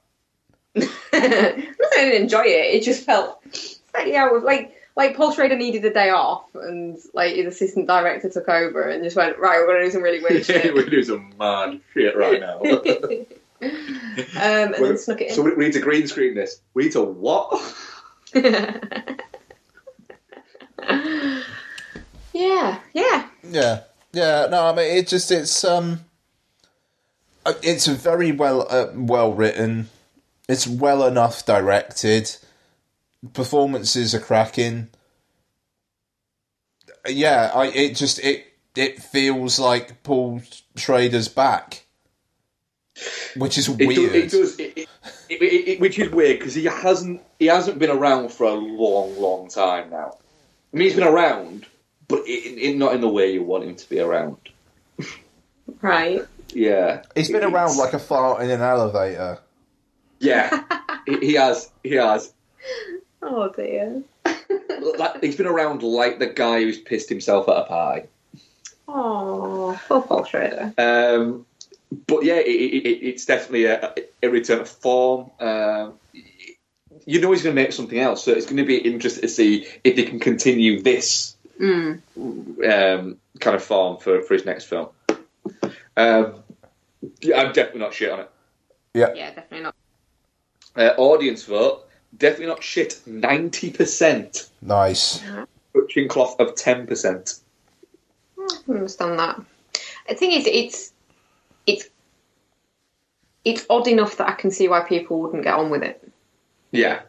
I'm 0.75 0.81
not 0.81 0.89
saying 1.13 1.73
I 1.93 1.95
didn't 1.95 2.21
enjoy 2.23 2.41
it. 2.41 2.75
It 2.75 2.83
just 2.83 3.05
felt 3.05 3.39
slightly 3.91 4.15
out 4.15 4.35
of 4.35 4.43
like 4.43 4.75
like 4.95 5.15
Paul 5.15 5.31
Schrader 5.31 5.55
needed 5.55 5.85
a 5.85 5.93
day 5.93 6.09
off, 6.09 6.53
and 6.55 6.97
like 7.13 7.35
his 7.35 7.45
assistant 7.47 7.87
director 7.87 8.29
took 8.29 8.49
over 8.49 8.89
and 8.89 9.03
just 9.03 9.15
went 9.15 9.37
right. 9.39 9.59
We're 9.59 9.67
gonna 9.67 9.85
do 9.85 9.91
some 9.91 10.01
really 10.03 10.21
weird 10.21 10.45
shit. 10.47 10.73
we 10.73 10.89
do 10.89 11.03
some 11.03 11.31
mad 11.39 11.79
shit 11.93 12.17
right 12.17 12.39
now. 12.41 12.59
um, 13.61 14.73
and 14.73 14.73
then 14.73 14.97
snuck 14.97 15.21
it 15.21 15.29
in. 15.29 15.35
so 15.35 15.41
we 15.43 15.55
need 15.55 15.73
to 15.73 15.79
green 15.79 16.07
screen 16.07 16.33
this. 16.35 16.59
We 16.73 16.83
need 16.85 16.91
to 16.93 17.01
what? 17.03 17.61
yeah, 22.33 22.79
yeah. 22.93 23.27
Yeah, 23.43 23.81
yeah. 24.11 24.47
No, 24.49 24.65
I 24.65 24.75
mean 24.75 24.97
it 24.97 25.07
just 25.07 25.31
it's 25.31 25.63
um, 25.63 26.05
uh, 27.45 27.53
it's 27.61 27.87
very 27.87 28.31
well 28.31 28.67
uh, 28.69 28.87
well 28.93 29.33
written. 29.33 29.89
It's 30.47 30.67
well 30.67 31.05
enough 31.05 31.45
directed. 31.45 32.35
Performances 33.33 34.15
are 34.15 34.19
cracking. 34.19 34.89
Yeah, 37.07 37.51
I 37.53 37.67
it 37.67 37.95
just 37.95 38.19
it 38.19 38.45
it 38.75 39.01
feels 39.01 39.59
like 39.59 40.03
Paul 40.03 40.41
Schrader's 40.75 41.27
back, 41.27 41.85
which 43.35 43.57
is 43.57 43.69
weird. 43.69 44.15
it 44.15 44.31
does, 44.31 44.59
it, 44.59 44.77
it, 44.77 44.87
it, 45.29 45.67
it, 45.67 45.79
which 45.79 45.99
is 45.99 46.09
weird 46.11 46.39
because 46.39 46.55
he 46.55 46.65
hasn't 46.65 47.21
he 47.39 47.47
hasn't 47.47 47.79
been 47.79 47.89
around 47.89 48.31
for 48.31 48.45
a 48.45 48.53
long, 48.53 49.19
long 49.19 49.49
time 49.49 49.89
now. 49.89 50.17
I 50.73 50.77
mean, 50.77 50.87
he's 50.87 50.95
been 50.95 51.07
around, 51.07 51.65
but 52.09 52.27
it, 52.27 52.57
it, 52.57 52.77
not 52.77 52.93
in 52.93 52.99
the 52.99 53.07
way 53.07 53.31
you 53.31 53.43
want 53.43 53.63
him 53.63 53.75
to 53.75 53.89
be 53.89 54.01
around. 54.01 54.37
Right. 55.81 56.23
Yeah, 56.51 57.03
He's 57.15 57.29
been 57.29 57.43
around 57.43 57.77
like 57.77 57.93
a 57.93 57.99
fart 57.99 58.41
in 58.41 58.49
an 58.49 58.59
elevator. 58.59 59.37
yeah. 60.19 60.63
he, 61.05 61.17
he 61.19 61.33
has, 61.35 61.71
he 61.83 61.91
has. 61.95 62.33
Oh 63.21 63.49
dear. 63.49 64.01
Like, 64.97 65.21
he's 65.21 65.35
been 65.35 65.45
around 65.45 65.83
like 65.83 66.19
the 66.19 66.27
guy 66.27 66.61
who's 66.61 66.79
pissed 66.79 67.07
himself 67.09 67.47
at 67.49 67.57
a 67.57 67.63
pie. 67.65 68.07
Oh, 68.87 69.79
poor 69.87 70.01
Paul 70.01 70.23
Schrader. 70.23 70.73
Um, 70.77 71.45
but 72.07 72.23
yeah, 72.23 72.37
it, 72.37 72.47
it, 72.47 72.85
it, 72.87 73.07
it's 73.07 73.25
definitely 73.25 73.65
a, 73.65 73.93
a 74.23 74.29
return 74.29 74.61
of 74.61 74.69
form. 74.69 75.29
Um, 75.39 75.93
you 77.05 77.21
know 77.21 77.31
he's 77.31 77.43
going 77.43 77.55
to 77.55 77.61
make 77.61 77.73
something 77.73 77.99
else, 77.99 78.23
so 78.23 78.31
it's 78.31 78.45
going 78.45 78.57
to 78.57 78.65
be 78.65 78.77
interesting 78.77 79.21
to 79.21 79.27
see 79.27 79.67
if 79.83 79.97
he 79.97 80.03
can 80.05 80.19
continue 80.19 80.81
this 80.81 81.35
Mm. 81.59 82.01
um, 82.17 83.17
kind 83.39 83.55
of 83.55 83.63
form 83.63 83.97
for, 83.97 84.21
for 84.21 84.33
his 84.33 84.45
next 84.45 84.65
film. 84.65 84.89
Um, 85.97 86.35
yeah, 87.21 87.41
I'm 87.41 87.51
definitely 87.51 87.81
not 87.81 87.93
shit 87.93 88.11
on 88.11 88.21
it. 88.21 88.31
Yeah, 88.93 89.13
yeah, 89.13 89.33
definitely 89.33 89.61
not. 89.61 89.75
Uh, 90.75 90.93
audience 90.97 91.43
vote, 91.45 91.85
definitely 92.17 92.47
not 92.47 92.63
shit. 92.63 93.01
Ninety 93.05 93.71
percent, 93.71 94.49
Nice. 94.61 95.21
touching 95.73 96.07
cloth 96.07 96.39
of 96.39 96.55
ten 96.55 96.87
percent. 96.87 97.39
I 98.39 98.71
understand 98.71 99.19
that. 99.19 99.41
The 100.07 100.15
thing 100.15 100.31
is, 100.31 100.47
it's 100.47 100.93
it's 101.67 101.89
it's 103.43 103.65
odd 103.69 103.87
enough 103.87 104.15
that 104.17 104.29
I 104.29 104.33
can 104.33 104.51
see 104.51 104.67
why 104.69 104.81
people 104.81 105.19
wouldn't 105.21 105.43
get 105.43 105.55
on 105.55 105.69
with 105.69 105.83
it. 105.83 106.09
Yeah, 106.71 107.01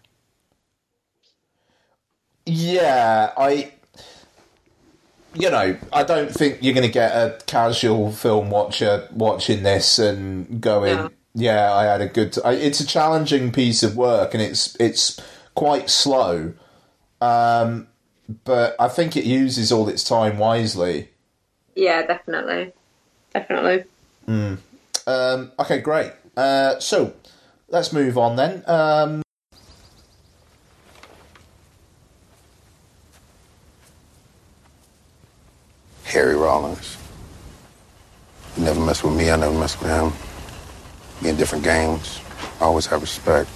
Yeah, 2.47 3.33
I. 3.37 3.73
You 5.35 5.51
know, 5.51 5.77
I 5.93 6.03
don't 6.03 6.31
think 6.31 6.59
you're 6.61 6.75
going 6.75 6.87
to 6.87 6.93
get 6.93 7.13
a 7.13 7.39
casual 7.47 8.11
film 8.13 8.51
watcher 8.51 9.07
watching 9.13 9.63
this 9.63 9.99
and 9.99 10.61
going, 10.61 10.97
No. 10.97 11.11
"Yeah, 11.35 11.73
I 11.73 11.85
had 11.85 12.01
a 12.01 12.07
good." 12.09 12.33
T-. 12.33 12.41
It's 12.45 12.81
a 12.81 12.87
challenging 12.87 13.53
piece 13.53 13.83
of 13.83 13.97
work, 13.97 14.35
and 14.35 14.43
it's 14.43 14.77
it's 14.81 15.21
quite 15.55 15.89
slow, 15.89 16.55
um, 17.21 17.87
but 18.45 18.75
I 18.81 18.89
think 18.89 19.17
it 19.17 19.25
uses 19.25 19.71
all 19.71 19.89
its 19.89 20.03
time 20.03 20.39
wisely. 20.39 21.11
Yeah, 21.77 22.05
definitely, 22.07 22.73
definitely. 23.33 23.85
Um, 25.07 25.53
okay, 25.59 25.79
great. 25.81 26.13
Uh, 26.37 26.79
so 26.79 27.15
let's 27.69 27.93
move 27.93 28.19
on 28.19 28.37
then. 28.37 28.63
Um, 28.67 29.23
Harry 36.11 36.35
Rawlings. 36.35 36.97
He 38.57 38.63
never 38.63 38.81
mess 38.81 39.05
with 39.05 39.17
me, 39.17 39.31
I 39.31 39.37
never 39.37 39.57
mess 39.57 39.79
with 39.81 39.91
him. 39.91 40.13
We 41.23 41.29
in 41.29 41.37
different 41.37 41.63
games. 41.63 42.21
I 42.61 42.65
always 42.65 42.87
have 42.87 43.01
respect. 43.01 43.49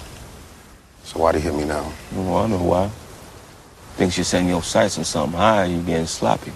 So 1.03 1.19
why'd 1.19 1.35
he 1.35 1.41
hit 1.41 1.53
me 1.53 1.65
now? 1.65 1.91
Well, 2.13 2.37
I 2.37 2.47
know 2.47 2.63
why. 2.63 2.89
Thinks 3.97 4.17
you're 4.17 4.23
setting 4.23 4.47
your 4.47 4.63
sights 4.63 4.97
on 4.97 5.03
something 5.03 5.37
high, 5.37 5.65
you're 5.65 5.83
getting 5.83 6.05
sloppy. 6.05 6.53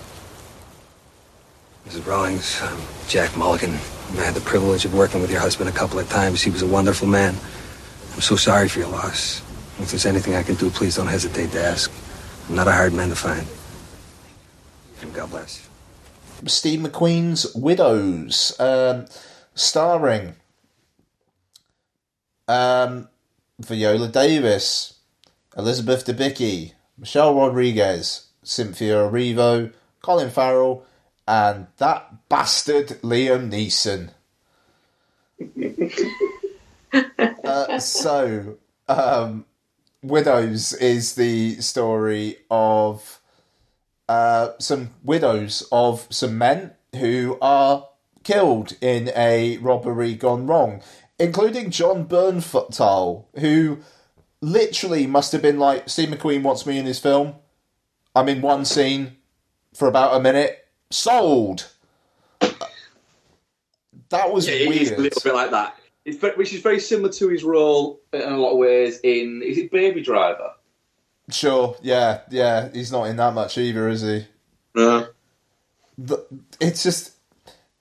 Mrs. 1.88 2.08
Rawlings, 2.08 2.62
um, 2.62 2.82
Jack 3.08 3.36
Mulligan. 3.36 3.72
I 3.72 4.24
had 4.24 4.36
the 4.36 4.42
privilege 4.42 4.86
of 4.86 4.94
working 4.94 5.22
with 5.22 5.32
your 5.32 5.42
husband 5.42 5.70
a 5.70 5.74
couple 5.74 6.00
of 6.00 6.10
times. 6.10 6.42
He 6.42 6.50
was 6.50 6.62
a 6.62 6.68
wonderful 6.68 7.08
man. 7.08 7.36
I'm 8.16 8.22
so 8.22 8.38
sorry 8.38 8.70
for 8.70 8.80
your 8.80 8.90
loss. 8.90 9.42
If 9.80 9.92
there's 9.92 10.06
anything 10.06 10.36
I 10.36 10.44
can 10.44 10.56
do, 10.56 10.70
please 10.70 10.96
don't 10.96 11.08
hesitate 11.08 11.52
to 11.52 11.62
ask. 11.62 11.92
I'm 12.48 12.56
not 12.56 12.68
a 12.68 12.72
hard 12.72 12.94
man 12.94 13.10
to 13.10 13.16
find. 13.16 13.46
And 15.02 15.14
God 15.14 15.30
bless. 15.30 15.69
Steve 16.46 16.80
McQueen's 16.80 17.54
Widows, 17.56 18.58
um, 18.60 19.06
starring 19.54 20.36
um, 22.48 23.10
Viola 23.60 24.08
Davis, 24.08 24.96
Elizabeth 25.58 26.06
Debicki, 26.06 26.74
Michelle 26.98 27.36
Rodriguez, 27.36 28.28
Cynthia 28.44 28.96
Erivo, 28.96 29.74
Colin 30.02 30.30
Farrell, 30.30 30.86
and 31.28 31.68
that 31.78 32.30
bastard 32.30 32.88
Liam 33.04 33.52
Neeson. 33.52 34.12
uh, 37.44 37.80
so, 37.80 38.58
um, 38.88 39.46
Widows 40.02 40.74
is 40.74 41.16
the 41.16 41.60
story 41.62 42.38
of 42.50 43.19
uh, 44.10 44.54
some 44.58 44.90
widows 45.04 45.66
of 45.72 46.08
some 46.10 46.38
men 46.38 46.74
who 46.96 47.38
are 47.42 47.88
killed 48.24 48.74
in 48.82 49.12
a 49.16 49.58
robbery 49.58 50.16
gone 50.16 50.48
wrong, 50.48 50.82
including 51.20 51.70
Jon 51.70 52.08
Bernthal, 52.08 53.26
who 53.40 53.78
literally 54.42 55.06
must 55.06 55.32
have 55.32 55.44
been 55.44 55.60
like, 55.60 55.88
Steve 55.88 56.10
McQueen 56.10 56.42
wants 56.42 56.66
me 56.66 56.80
in 56.80 56.88
his 56.88 56.98
film. 57.00 57.36
I'm 58.16 58.28
in 58.28 58.42
one 58.42 58.66
scene 58.66 59.18
for 59.76 59.88
about 59.88 60.16
a 60.16 60.20
minute. 60.20 60.66
Sold. 60.90 61.72
That 64.10 64.34
was 64.34 64.48
yeah, 64.48 64.68
weird. 64.68 64.76
It 64.76 64.82
is 64.82 64.92
a 64.92 64.98
little 64.98 65.22
bit 65.24 65.36
like 65.36 65.52
that. 65.52 65.76
It's, 66.04 66.20
which 66.36 66.52
is 66.52 66.62
very 66.62 66.80
similar 66.80 67.12
to 67.14 67.30
his 67.30 67.44
role 67.44 68.02
in 68.12 68.24
a 68.24 68.38
lot 68.38 68.54
of 68.54 68.58
ways 68.58 69.00
in 69.04 69.44
is 69.46 69.60
it 69.60 69.70
Baby 69.70 70.02
Driver? 70.02 70.54
Sure, 71.32 71.76
yeah, 71.82 72.22
yeah. 72.30 72.70
He's 72.74 72.92
not 72.92 73.06
in 73.06 73.18
that 73.18 73.34
much 73.34 73.58
either, 73.58 73.88
is 73.88 74.02
he? 74.02 74.26
No. 74.76 75.08
It's 76.60 76.84
just 76.84 77.14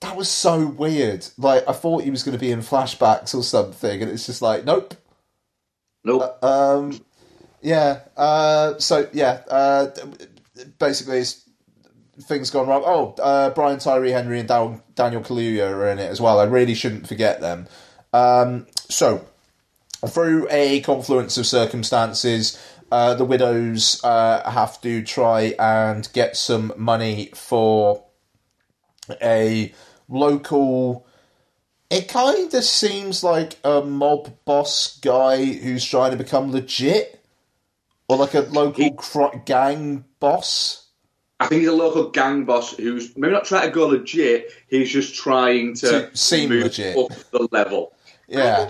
that 0.01 0.15
was 0.15 0.29
so 0.29 0.67
weird. 0.67 1.25
Like 1.37 1.67
I 1.67 1.73
thought 1.73 2.03
he 2.03 2.11
was 2.11 2.23
going 2.23 2.37
to 2.37 2.39
be 2.39 2.51
in 2.51 2.59
flashbacks 2.59 3.33
or 3.33 3.43
something, 3.43 4.01
and 4.01 4.11
it's 4.11 4.25
just 4.25 4.41
like, 4.41 4.65
nope, 4.65 4.93
nope. 6.03 6.37
Uh, 6.41 6.77
um, 6.77 7.01
yeah. 7.61 8.01
Uh, 8.15 8.77
so 8.77 9.07
yeah. 9.13 9.41
Uh, 9.49 9.87
basically, 10.77 11.23
things 12.21 12.49
gone 12.49 12.67
wrong. 12.67 12.83
Oh, 12.85 13.15
uh, 13.21 13.49
Brian 13.51 13.79
Tyree 13.79 14.11
Henry 14.11 14.39
and 14.39 14.47
Daniel 14.47 14.81
Kaluuya 15.21 15.71
are 15.71 15.89
in 15.89 15.99
it 15.99 16.09
as 16.09 16.21
well. 16.21 16.39
I 16.39 16.43
really 16.43 16.75
shouldn't 16.75 17.07
forget 17.07 17.41
them. 17.41 17.67
Um, 18.13 18.67
so, 18.89 19.25
through 20.05 20.47
a 20.49 20.81
confluence 20.81 21.37
of 21.37 21.45
circumstances, 21.45 22.59
uh, 22.91 23.13
the 23.15 23.25
widows 23.25 24.01
uh, 24.03 24.49
have 24.49 24.81
to 24.81 25.03
try 25.03 25.53
and 25.59 26.07
get 26.13 26.35
some 26.35 26.73
money 26.77 27.29
for 27.33 28.03
a 29.21 29.73
local. 30.07 31.05
It 31.89 32.07
kind 32.07 32.53
of 32.53 32.63
seems 32.63 33.23
like 33.23 33.57
a 33.63 33.81
mob 33.81 34.33
boss 34.45 34.99
guy 34.99 35.43
who's 35.45 35.83
trying 35.83 36.11
to 36.11 36.17
become 36.17 36.51
legit, 36.51 37.23
or 38.07 38.17
like 38.17 38.33
a 38.33 38.41
local 38.41 38.83
he, 38.83 38.91
cr- 38.91 39.37
gang 39.45 40.05
boss. 40.19 40.87
I 41.39 41.47
think 41.47 41.61
he's 41.61 41.69
a 41.69 41.73
local 41.73 42.09
gang 42.09 42.43
boss 42.45 42.75
who's 42.75 43.15
maybe 43.15 43.33
not 43.33 43.45
trying 43.45 43.67
to 43.67 43.73
go 43.73 43.87
legit. 43.87 44.51
He's 44.67 44.91
just 44.91 45.15
trying 45.15 45.73
to, 45.75 46.09
to 46.09 46.17
seem 46.17 46.49
legit 46.49 46.97
up 46.97 47.11
the 47.31 47.47
level. 47.51 47.95
Yeah. 48.27 48.69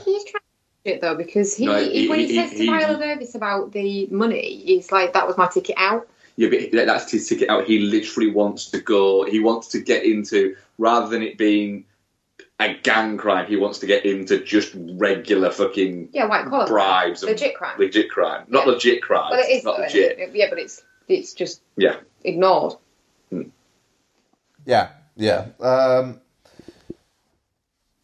It 0.90 1.02
though 1.02 1.16
because 1.16 1.56
he, 1.56 1.66
no, 1.66 1.78
he 1.78 2.07
when 2.07 2.20
he, 2.20 2.28
he 2.28 2.36
says 2.36 2.52
he, 2.52 2.66
to 2.66 2.72
Viola 2.72 2.99
Davis 2.99 3.36
about 3.36 3.72
the 3.72 4.07
money, 4.07 4.64
he's 4.66 4.91
like, 4.91 5.14
"That 5.14 5.28
was 5.28 5.38
my 5.38 5.48
ticket 5.48 5.76
out." 5.78 6.07
Yeah, 6.36 6.49
but 6.49 6.72
that's 6.72 7.11
his 7.11 7.28
ticket 7.28 7.49
out. 7.49 7.66
He 7.66 7.80
literally 7.80 8.32
wants 8.32 8.68
to 8.72 8.80
go. 8.80 9.26
He 9.26 9.40
wants 9.40 9.68
to 9.70 9.80
get 9.80 10.03
into 10.03 10.56
rather 10.78 11.07
than 11.07 11.22
it 11.22 11.38
being 11.38 11.86
a 12.60 12.74
gang 12.74 13.18
crime. 13.18 13.48
He 13.48 13.56
wants 13.56 13.80
to 13.80 13.86
get 13.86 14.06
into 14.06 14.44
just 14.44 14.72
regular 14.76 15.52
fucking 15.52 16.10
yeah 16.14 16.26
white 16.26 16.45
collar 16.45 16.68
bribes, 16.68 17.24
legit 17.24 17.56
crime, 17.56 17.78
legit 17.80 18.10
crime, 18.10 18.45
not 18.48 18.66
yeah. 18.66 18.74
legit 18.74 19.02
crime. 19.02 19.32
Well, 19.32 19.40
it 19.40 19.52
is 19.52 19.64
not 19.64 19.80
legit. 19.80 20.18
yeah, 20.34 20.48
but 20.49 20.60
it's 20.60 20.82
it's 21.07 21.34
just 21.34 21.61
yeah 21.78 21.98
ignored. 22.24 22.74
Hmm. 23.30 23.44
Yeah, 24.66 24.90
yeah. 25.16 25.48
Um, 25.60 26.22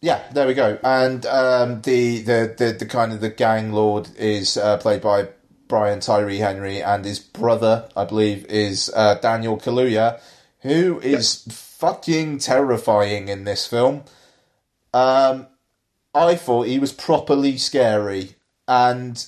yeah, 0.05 0.21
there 0.33 0.45
we 0.45 0.53
go. 0.53 0.77
And 0.83 1.25
um, 1.25 1.81
the, 1.81 2.21
the, 2.21 2.53
the, 2.55 2.73
the, 2.73 2.85
kind 2.85 3.11
of 3.11 3.21
the 3.21 3.29
gang 3.31 3.71
lord 3.71 4.07
is 4.19 4.55
uh, 4.55 4.77
played 4.77 5.01
by 5.01 5.29
Brian 5.67 5.99
Tyree 5.99 6.37
Henry, 6.37 6.83
and 6.83 7.03
his 7.03 7.17
brother, 7.17 7.89
I 7.97 8.05
believe, 8.05 8.45
is 8.45 8.91
uh, 8.95 9.15
Daniel 9.15 9.57
Kaluuya, 9.57 10.21
who 10.59 10.99
is 10.99 11.43
fucking 11.49 12.37
terrifying 12.37 13.29
in 13.29 13.45
this 13.45 13.65
film. 13.65 14.03
Um, 14.93 15.47
I 16.13 16.35
thought 16.35 16.67
he 16.67 16.77
was 16.77 16.93
properly 16.93 17.57
scary, 17.57 18.35
and 18.67 19.25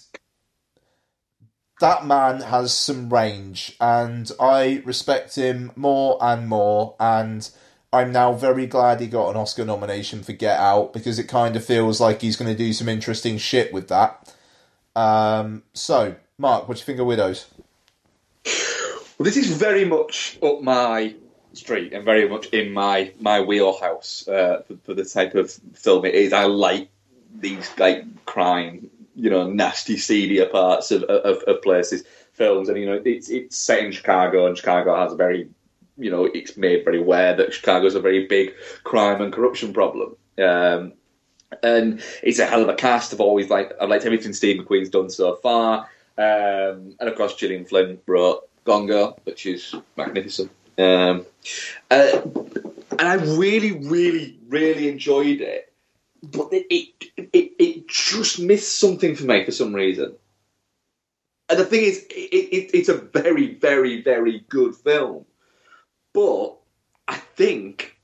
that 1.79 2.05
man 2.05 2.41
has 2.41 2.71
some 2.71 3.09
range, 3.11 3.75
and 3.81 4.31
I 4.39 4.83
respect 4.85 5.37
him 5.37 5.71
more 5.75 6.19
and 6.21 6.47
more, 6.47 6.95
and 6.99 7.49
I'm 7.93 8.11
now 8.11 8.34
very 8.34 8.68
glad 8.68 8.99
he 8.99 9.07
got 9.07 9.30
an 9.30 9.38
Oscar 9.38 9.64
nomination 9.64 10.22
for 10.22 10.34
Get 10.34 10.59
Out 10.59 10.91
because 10.93 11.19
it 11.19 11.26
kind 11.26 11.55
of 11.55 11.64
feels 11.64 12.01
like 12.01 12.22
he's 12.22 12.35
going 12.35 12.51
to 12.51 12.57
do 12.57 12.73
some 12.73 12.89
interesting 12.89 13.38
shit 13.38 13.72
with 13.72 13.88
that. 13.88 14.34
Um, 14.95 15.64
so, 15.73 16.15
Mark, 16.38 16.68
what 16.68 16.76
do 16.76 16.81
you 16.81 16.85
think 16.85 16.99
of 16.99 17.07
Widows? 17.07 17.45
Well, 19.18 19.23
this 19.23 19.38
is 19.38 19.55
very 19.57 19.85
much 19.85 20.38
up 20.43 20.61
my 20.61 21.15
street 21.53 21.93
and 21.93 22.05
very 22.05 22.30
much 22.30 22.47
in 22.47 22.72
my 22.72 23.11
my 23.19 23.41
wheelhouse 23.41 24.27
uh, 24.27 24.61
for, 24.68 24.76
for, 24.84 24.93
the 24.93 25.05
type 25.05 25.34
of 25.34 25.51
film 25.73 26.05
it 26.05 26.14
is. 26.14 26.34
I 26.34 26.45
like 26.45 26.89
these 27.34 27.72
like 27.80 28.03
crime, 28.26 28.89
you 29.15 29.30
know, 29.30 29.49
nasty, 29.49 29.97
seedier 29.97 30.45
parts 30.45 30.91
of, 30.91 31.03
of, 31.03 31.38
of 31.43 31.61
places, 31.64 32.03
films, 32.34 32.69
and 32.69 32.77
you 32.77 32.85
know, 32.85 33.01
it's 33.03 33.30
it's 33.30 33.57
set 33.57 33.84
in 33.84 33.91
Chicago, 33.91 34.45
and 34.45 34.57
Chicago 34.57 34.95
has 34.95 35.14
a 35.14 35.15
very 35.15 35.49
you 35.98 36.11
know, 36.11 36.26
it's 36.26 36.57
made 36.57 36.86
very 36.86 36.99
aware 36.99 37.36
that 37.36 37.53
Chicago's 37.53 37.95
a 37.95 37.99
very 37.99 38.28
big 38.28 38.53
crime 38.84 39.22
and 39.22 39.34
corruption 39.34 39.74
problem. 39.74 40.15
Um, 40.38 40.94
and 41.64 42.03
it's 42.24 42.40
a 42.40 42.45
hell 42.45 42.61
of 42.61 42.69
a 42.69 42.76
cast. 42.76 43.14
I've 43.14 43.22
always 43.22 43.49
liked, 43.49 43.74
I've 43.82 43.90
liked 43.90 44.06
everything 44.06 44.34
Steve 44.34 44.61
McQueen's 44.61 44.90
done 44.90 45.10
so 45.10 45.36
far. 45.36 45.90
Um, 46.18 46.95
and 46.99 47.10
of 47.10 47.15
course, 47.15 47.36
Gillian 47.36 47.65
Flynn 47.65 47.99
wrote 48.06 48.48
Gone 48.65 48.88
Girl, 48.88 49.18
which 49.24 49.45
is 49.45 49.74
magnificent. 49.95 50.52
Um, 50.78 51.26
uh, 51.90 52.22
and 52.91 53.07
I 53.07 53.15
really, 53.15 53.72
really, 53.72 54.38
really 54.48 54.90
enjoyed 54.90 55.41
it. 55.41 55.72
But 56.24 56.52
it, 56.52 56.65
it, 56.69 57.30
it, 57.32 57.52
it, 57.60 57.88
just 57.88 58.40
missed 58.40 58.80
something 58.80 59.15
for 59.15 59.24
me 59.24 59.45
for 59.45 59.52
some 59.52 59.74
reason. 59.74 60.15
And 61.48 61.60
the 61.60 61.65
thing 61.65 61.84
is, 61.84 62.06
it, 62.10 62.14
it, 62.14 62.72
it's 62.74 62.90
a 62.90 62.95
very, 62.95 63.53
very, 63.53 64.02
very 64.02 64.44
good 64.49 64.76
film. 64.76 65.26
But 66.18 66.56
I 67.07 67.18
think 67.35 67.95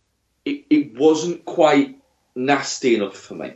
it, 0.46 0.66
it 0.70 0.96
wasn't 0.96 1.46
quite 1.46 1.98
nasty 2.36 2.96
enough 2.96 3.18
for 3.18 3.34
me. 3.34 3.54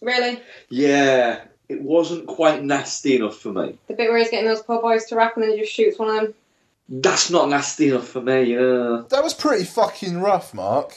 Really? 0.00 0.40
Yeah, 0.68 1.40
it 1.68 1.82
wasn't 1.82 2.28
quite 2.28 2.62
nasty 2.62 3.16
enough 3.16 3.38
for 3.38 3.52
me. 3.52 3.76
The 3.88 3.94
bit 3.94 4.08
where 4.08 4.18
he's 4.18 4.30
getting 4.30 4.48
those 4.48 4.62
poor 4.62 4.80
boys 4.80 5.06
to 5.06 5.16
rap 5.16 5.34
and 5.34 5.42
then 5.42 5.50
he 5.50 5.58
just 5.58 5.72
shoots 5.72 5.98
one 5.98 6.10
of 6.10 6.22
them. 6.22 6.34
That's 6.88 7.28
not 7.28 7.48
nasty 7.48 7.88
enough 7.88 8.06
for 8.06 8.20
me. 8.20 8.54
Yeah. 8.54 9.02
That 9.08 9.24
was 9.24 9.34
pretty 9.34 9.64
fucking 9.64 10.20
rough, 10.20 10.54
Mark. 10.54 10.96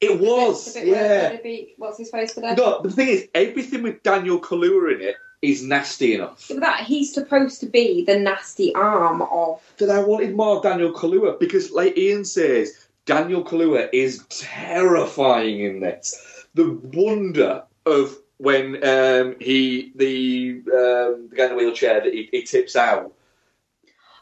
It 0.00 0.18
was. 0.18 0.76
yeah. 0.76 1.36
what's 1.76 1.98
his 1.98 2.10
face 2.10 2.34
today? 2.34 2.56
No, 2.56 2.82
the 2.82 2.90
thing 2.90 3.06
is, 3.06 3.28
everything 3.32 3.84
with 3.84 4.02
Daniel 4.02 4.40
Kaluuya 4.40 4.96
in 4.96 5.02
it 5.02 5.16
is 5.42 5.62
nasty 5.62 6.14
enough. 6.14 6.46
But 6.48 6.60
that 6.60 6.84
he's 6.84 7.12
supposed 7.12 7.60
to 7.60 7.66
be 7.66 8.04
the 8.04 8.18
nasty 8.18 8.72
arm 8.74 9.22
of. 9.22 9.60
That 9.78 9.90
I 9.90 9.98
wanted 9.98 10.34
more 10.34 10.62
Daniel 10.62 10.92
Kaluuya 10.92 11.38
because, 11.38 11.72
like 11.72 11.98
Ian 11.98 12.24
says, 12.24 12.86
Daniel 13.04 13.44
Kaluuya 13.44 13.88
is 13.92 14.24
terrifying 14.28 15.60
in 15.60 15.80
this. 15.80 16.46
The 16.54 16.70
wonder 16.70 17.64
of 17.84 18.16
when 18.38 18.76
um, 18.84 19.36
he 19.40 19.92
the 19.96 20.62
um, 20.66 21.28
the 21.28 21.36
guy 21.36 21.44
in 21.44 21.50
the 21.50 21.56
wheelchair 21.56 22.00
that 22.02 22.14
he, 22.14 22.28
he 22.30 22.42
tips 22.42 22.76
out. 22.76 23.12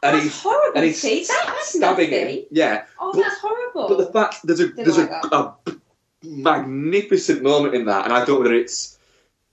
And 0.02 0.14
that's 0.14 0.24
he's, 0.24 0.42
horrible. 0.42 0.78
And 0.78 0.86
he's 0.86 1.00
See, 1.02 1.26
that's 1.28 1.74
stabbing 1.74 2.10
nasty. 2.10 2.40
him. 2.40 2.46
Yeah. 2.50 2.84
Oh, 2.98 3.12
but, 3.12 3.20
that's 3.20 3.38
horrible. 3.38 3.88
But 3.88 3.98
the 3.98 4.12
fact 4.12 4.36
there's 4.44 4.60
a 4.60 4.68
Didn't 4.68 4.84
there's 4.84 4.96
like 4.96 5.10
a, 5.10 5.36
a 5.36 5.56
magnificent 6.24 7.42
moment 7.42 7.74
in 7.74 7.84
that, 7.84 8.06
and 8.06 8.14
I 8.14 8.24
don't 8.24 8.36
know 8.36 8.40
whether 8.40 8.54
it's 8.54 8.98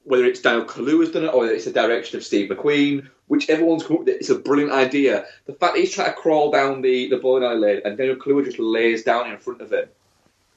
whether 0.07 0.23
it's 0.23 0.41
Daniel 0.41 0.65
Kaluuya's 0.65 1.11
done 1.11 1.25
it 1.25 1.33
or 1.33 1.41
whether 1.41 1.53
it's 1.53 1.65
the 1.65 1.71
direction 1.71 2.17
of 2.17 2.23
Steve 2.23 2.49
McQueen, 2.49 3.09
whichever 3.27 3.65
one's 3.65 3.83
come 3.83 3.97
up 3.97 3.99
with 3.99 4.09
it, 4.09 4.21
it's 4.21 4.29
a 4.29 4.39
brilliant 4.39 4.71
idea. 4.71 5.25
The 5.45 5.53
fact 5.53 5.73
that 5.73 5.81
he's 5.81 5.93
trying 5.93 6.13
to 6.13 6.13
crawl 6.13 6.49
down 6.49 6.81
the, 6.81 7.09
the 7.09 7.17
bowling 7.17 7.43
alley 7.43 7.59
lane 7.59 7.81
and 7.83 7.97
Daniel 7.97 8.15
Kaluuya 8.15 8.45
just 8.45 8.57
lays 8.57 9.03
down 9.03 9.29
in 9.29 9.37
front 9.37 9.61
of 9.61 9.71
him 9.71 9.89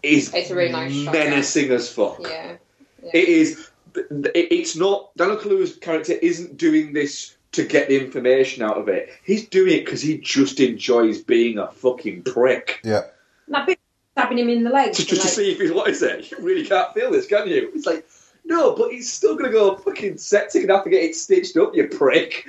is 0.04 0.32
it's 0.32 0.50
a 0.50 0.54
really 0.54 0.70
nice 0.70 1.04
menacing 1.04 1.66
shot, 1.66 1.74
as 1.74 1.92
fuck. 1.92 2.18
Yeah. 2.20 2.56
yeah. 3.02 3.10
It 3.12 3.28
is. 3.28 3.70
It's 3.94 4.76
not. 4.76 5.14
Daniel 5.16 5.36
Kaluuya's 5.36 5.76
character 5.76 6.12
isn't 6.12 6.56
doing 6.56 6.92
this 6.92 7.36
to 7.52 7.64
get 7.64 7.88
the 7.88 8.00
information 8.00 8.62
out 8.62 8.78
of 8.78 8.88
it. 8.88 9.10
He's 9.24 9.48
doing 9.48 9.72
it 9.74 9.84
because 9.84 10.00
he 10.00 10.18
just 10.18 10.60
enjoys 10.60 11.20
being 11.20 11.58
a 11.58 11.66
fucking 11.66 12.22
prick. 12.22 12.80
Yeah. 12.84 13.02
That 13.48 13.66
bit 13.66 13.80
stabbing 14.12 14.38
him 14.38 14.48
in 14.48 14.62
the 14.62 14.70
legs. 14.70 14.96
Just, 14.96 15.08
just 15.08 15.22
like... 15.22 15.28
to 15.28 15.34
see 15.34 15.52
if 15.52 15.60
he's 15.60 15.72
what 15.72 15.88
is 15.88 16.02
it? 16.02 16.30
You 16.30 16.38
really 16.40 16.64
can't 16.64 16.94
feel 16.94 17.10
this, 17.10 17.26
can 17.26 17.48
you? 17.48 17.72
It's 17.74 17.84
like 17.84 18.06
no, 18.50 18.74
but 18.74 18.90
he's 18.90 19.10
still 19.10 19.36
going 19.36 19.50
to 19.50 19.56
go 19.56 19.76
fucking 19.76 20.18
septic 20.18 20.62
and 20.62 20.70
have 20.72 20.84
to 20.84 20.90
get 20.90 21.04
it 21.04 21.14
stitched 21.14 21.56
up, 21.56 21.74
you 21.74 21.86
prick. 21.86 22.46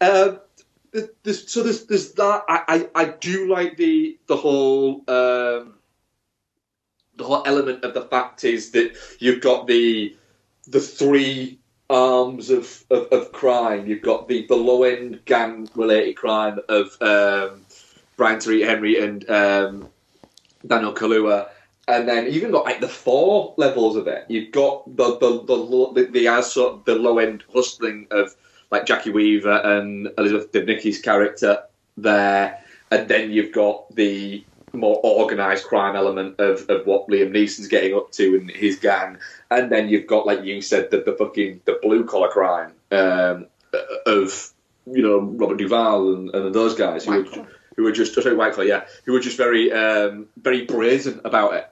Um, 0.00 0.40
there's, 1.22 1.52
so 1.52 1.62
there's 1.62 1.84
there's 1.84 2.12
that. 2.12 2.44
I, 2.48 2.88
I, 2.94 3.02
I 3.02 3.04
do 3.04 3.46
like 3.48 3.76
the 3.76 4.18
the 4.26 4.36
whole 4.36 5.04
um, 5.08 5.74
the 7.16 7.24
whole 7.24 7.42
element 7.44 7.84
of 7.84 7.92
the 7.92 8.02
fact 8.02 8.44
is 8.44 8.70
that 8.70 8.96
you've 9.18 9.42
got 9.42 9.66
the 9.66 10.16
the 10.66 10.80
three 10.80 11.58
arms 11.90 12.50
of, 12.50 12.84
of, 12.90 13.06
of 13.12 13.32
crime. 13.32 13.86
You've 13.86 14.02
got 14.02 14.28
the, 14.28 14.46
the 14.46 14.56
low 14.56 14.82
end 14.82 15.24
gang 15.24 15.68
related 15.74 16.16
crime 16.16 16.58
of 16.68 16.96
um, 17.00 17.60
Brian 18.16 18.40
Tyree 18.40 18.62
Henry 18.62 18.98
and 18.98 19.28
um, 19.30 19.88
Daniel 20.66 20.94
Kaluuya. 20.94 21.48
And 21.88 22.08
then 22.08 22.26
you've 22.26 22.36
even 22.36 22.50
got 22.50 22.64
like 22.64 22.80
the 22.80 22.88
four 22.88 23.54
levels 23.56 23.96
of 23.96 24.08
it. 24.08 24.24
You've 24.28 24.52
got 24.52 24.96
the 24.96 25.18
the 25.18 25.44
the, 25.44 25.92
the, 25.94 26.26
the 26.26 26.42
sort 26.42 26.74
of 26.74 26.84
the 26.84 26.96
low 26.96 27.18
end 27.18 27.44
hustling 27.52 28.08
of 28.10 28.34
like 28.70 28.86
Jacki 28.86 29.12
Weaver 29.12 29.60
and 29.64 30.08
Elizabeth 30.18 30.50
Debicki's 30.52 31.00
character 31.00 31.62
there, 31.96 32.58
and 32.90 33.08
then 33.08 33.30
you've 33.30 33.52
got 33.52 33.94
the 33.94 34.44
more 34.72 35.00
organised 35.04 35.64
crime 35.64 35.96
element 35.96 36.38
of, 36.38 36.68
of 36.68 36.86
what 36.86 37.08
Liam 37.08 37.30
Neeson's 37.30 37.68
getting 37.68 37.94
up 37.94 38.10
to 38.12 38.36
and 38.36 38.50
his 38.50 38.78
gang, 38.78 39.18
and 39.50 39.70
then 39.70 39.88
you've 39.88 40.06
got 40.06 40.26
like 40.26 40.42
you 40.42 40.60
said 40.60 40.90
the, 40.90 41.00
the 41.00 41.12
fucking 41.12 41.60
the 41.64 41.78
blue 41.82 42.04
collar 42.04 42.28
crime 42.28 42.72
um, 42.90 43.46
of 44.06 44.52
you 44.86 45.02
know 45.02 45.20
Robert 45.20 45.58
Duvall 45.58 46.14
and, 46.14 46.34
and 46.34 46.54
those 46.54 46.74
guys 46.74 47.04
who 47.04 47.22
were, 47.22 47.46
who 47.76 47.82
were 47.84 47.92
just 47.92 48.14
sorry 48.14 48.34
White 48.34 48.54
Collar, 48.54 48.66
yeah, 48.66 48.84
who 49.04 49.12
were 49.12 49.20
just 49.20 49.36
very 49.36 49.72
um, 49.72 50.26
very 50.36 50.64
brazen 50.64 51.20
about 51.24 51.54
it. 51.54 51.70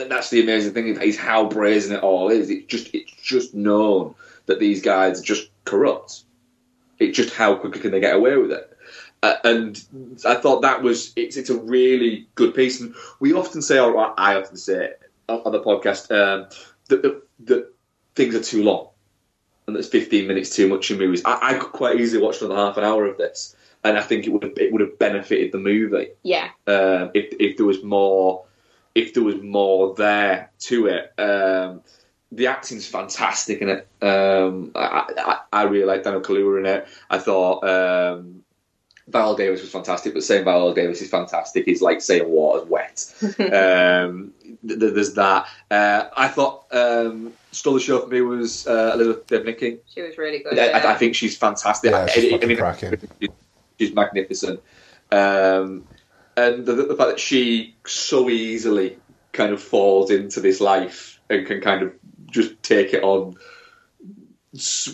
And 0.00 0.10
that's 0.10 0.30
the 0.30 0.42
amazing 0.42 0.74
thing 0.74 0.88
is 1.00 1.16
how 1.16 1.48
brazen 1.48 1.96
it 1.96 2.02
all 2.02 2.30
is. 2.30 2.50
It's 2.50 2.66
just 2.66 2.94
it's 2.94 3.12
just 3.22 3.54
known 3.54 4.14
that 4.46 4.58
these 4.58 4.82
guys 4.82 5.20
are 5.20 5.24
just 5.24 5.48
corrupt. 5.64 6.24
It's 6.98 7.16
just 7.16 7.34
how 7.34 7.54
quickly 7.54 7.80
can 7.80 7.90
they 7.92 8.00
get 8.00 8.16
away 8.16 8.36
with 8.36 8.52
it. 8.52 8.76
Uh, 9.22 9.36
and 9.44 9.82
I 10.26 10.34
thought 10.34 10.62
that 10.62 10.82
was 10.82 11.12
it's 11.16 11.36
it's 11.36 11.50
a 11.50 11.58
really 11.58 12.26
good 12.34 12.54
piece. 12.54 12.80
And 12.80 12.94
we 13.20 13.32
often 13.32 13.62
say, 13.62 13.78
or 13.78 14.14
I 14.20 14.36
often 14.36 14.56
say 14.56 14.92
on 15.28 15.52
the 15.52 15.62
podcast, 15.62 16.10
um, 16.10 16.48
that, 16.88 17.02
that, 17.02 17.22
that 17.46 17.72
things 18.14 18.34
are 18.34 18.42
too 18.42 18.62
long 18.62 18.88
and 19.66 19.74
there's 19.74 19.88
15 19.88 20.26
minutes 20.26 20.54
too 20.54 20.68
much 20.68 20.90
in 20.90 20.98
movies. 20.98 21.22
I, 21.24 21.38
I, 21.40 21.54
could 21.54 21.72
quite 21.72 21.98
easily 21.98 22.22
watch 22.22 22.40
another 22.40 22.56
half 22.56 22.76
an 22.76 22.84
hour 22.84 23.06
of 23.06 23.16
this, 23.16 23.56
and 23.82 23.96
I 23.96 24.02
think 24.02 24.26
it 24.26 24.30
would 24.30 24.42
have 24.42 24.52
it 24.56 24.72
would 24.72 24.80
have 24.80 24.98
benefited 24.98 25.52
the 25.52 25.58
movie. 25.58 26.08
Yeah. 26.22 26.50
Um, 26.66 27.10
if 27.14 27.34
if 27.40 27.56
there 27.56 27.66
was 27.66 27.82
more, 27.82 28.44
if 28.94 29.14
there 29.14 29.22
was 29.22 29.40
more 29.42 29.94
there 29.94 30.50
to 30.60 30.86
it. 30.86 31.12
Um, 31.18 31.82
the 32.32 32.48
acting's 32.48 32.86
fantastic 32.86 33.60
in 33.60 33.68
it. 33.68 33.88
Um, 34.02 34.72
I, 34.74 35.12
I, 35.16 35.38
I, 35.52 35.62
really 35.64 35.84
like 35.84 36.02
Daniel 36.02 36.22
Kaluuya 36.22 36.58
in 36.58 36.66
it. 36.66 36.88
I 37.08 37.18
thought 37.18 37.62
um, 37.62 38.44
Viola 39.06 39.36
Davis 39.36 39.60
was 39.60 39.70
fantastic, 39.70 40.14
but 40.14 40.24
saying 40.24 40.44
Viola 40.44 40.74
Davis 40.74 41.00
is 41.00 41.10
fantastic 41.10 41.68
is 41.68 41.80
like 41.80 42.00
saying 42.00 42.28
water's 42.28 42.68
wet. 42.68 43.14
um, 43.52 44.32
th- 44.66 44.78
there's 44.78 45.14
that. 45.14 45.46
Uh, 45.70 46.08
I 46.16 46.28
thought 46.28 46.64
um, 46.72 47.32
stole 47.52 47.74
the 47.74 47.80
show 47.80 48.00
for 48.00 48.08
me 48.08 48.20
was 48.22 48.66
uh, 48.66 48.92
Elizabeth 48.94 49.26
Debicki. 49.26 49.78
She 49.92 50.02
was 50.02 50.18
really 50.18 50.40
good. 50.40 50.58
I, 50.58 50.66
yeah. 50.66 50.78
I, 50.78 50.92
I 50.92 50.94
think 50.96 51.14
she's 51.14 51.36
fantastic. 51.36 51.92
Yeah, 51.92 52.06
she's 52.06 52.32
I, 52.32 52.46
mean, 52.46 52.56
cracking. 52.56 52.96
She's 53.78 53.94
magnificent. 53.94 54.60
Um, 55.12 55.84
and 56.36 56.66
the, 56.66 56.74
the 56.74 56.96
fact 56.96 57.10
that 57.10 57.20
she 57.20 57.74
so 57.86 58.28
easily 58.28 58.98
kind 59.32 59.52
of 59.52 59.62
falls 59.62 60.10
into 60.10 60.40
this 60.40 60.60
life 60.60 61.20
and 61.28 61.46
can 61.46 61.60
kind 61.60 61.82
of 61.82 61.92
just 62.30 62.62
take 62.62 62.94
it 62.94 63.02
on 63.02 63.36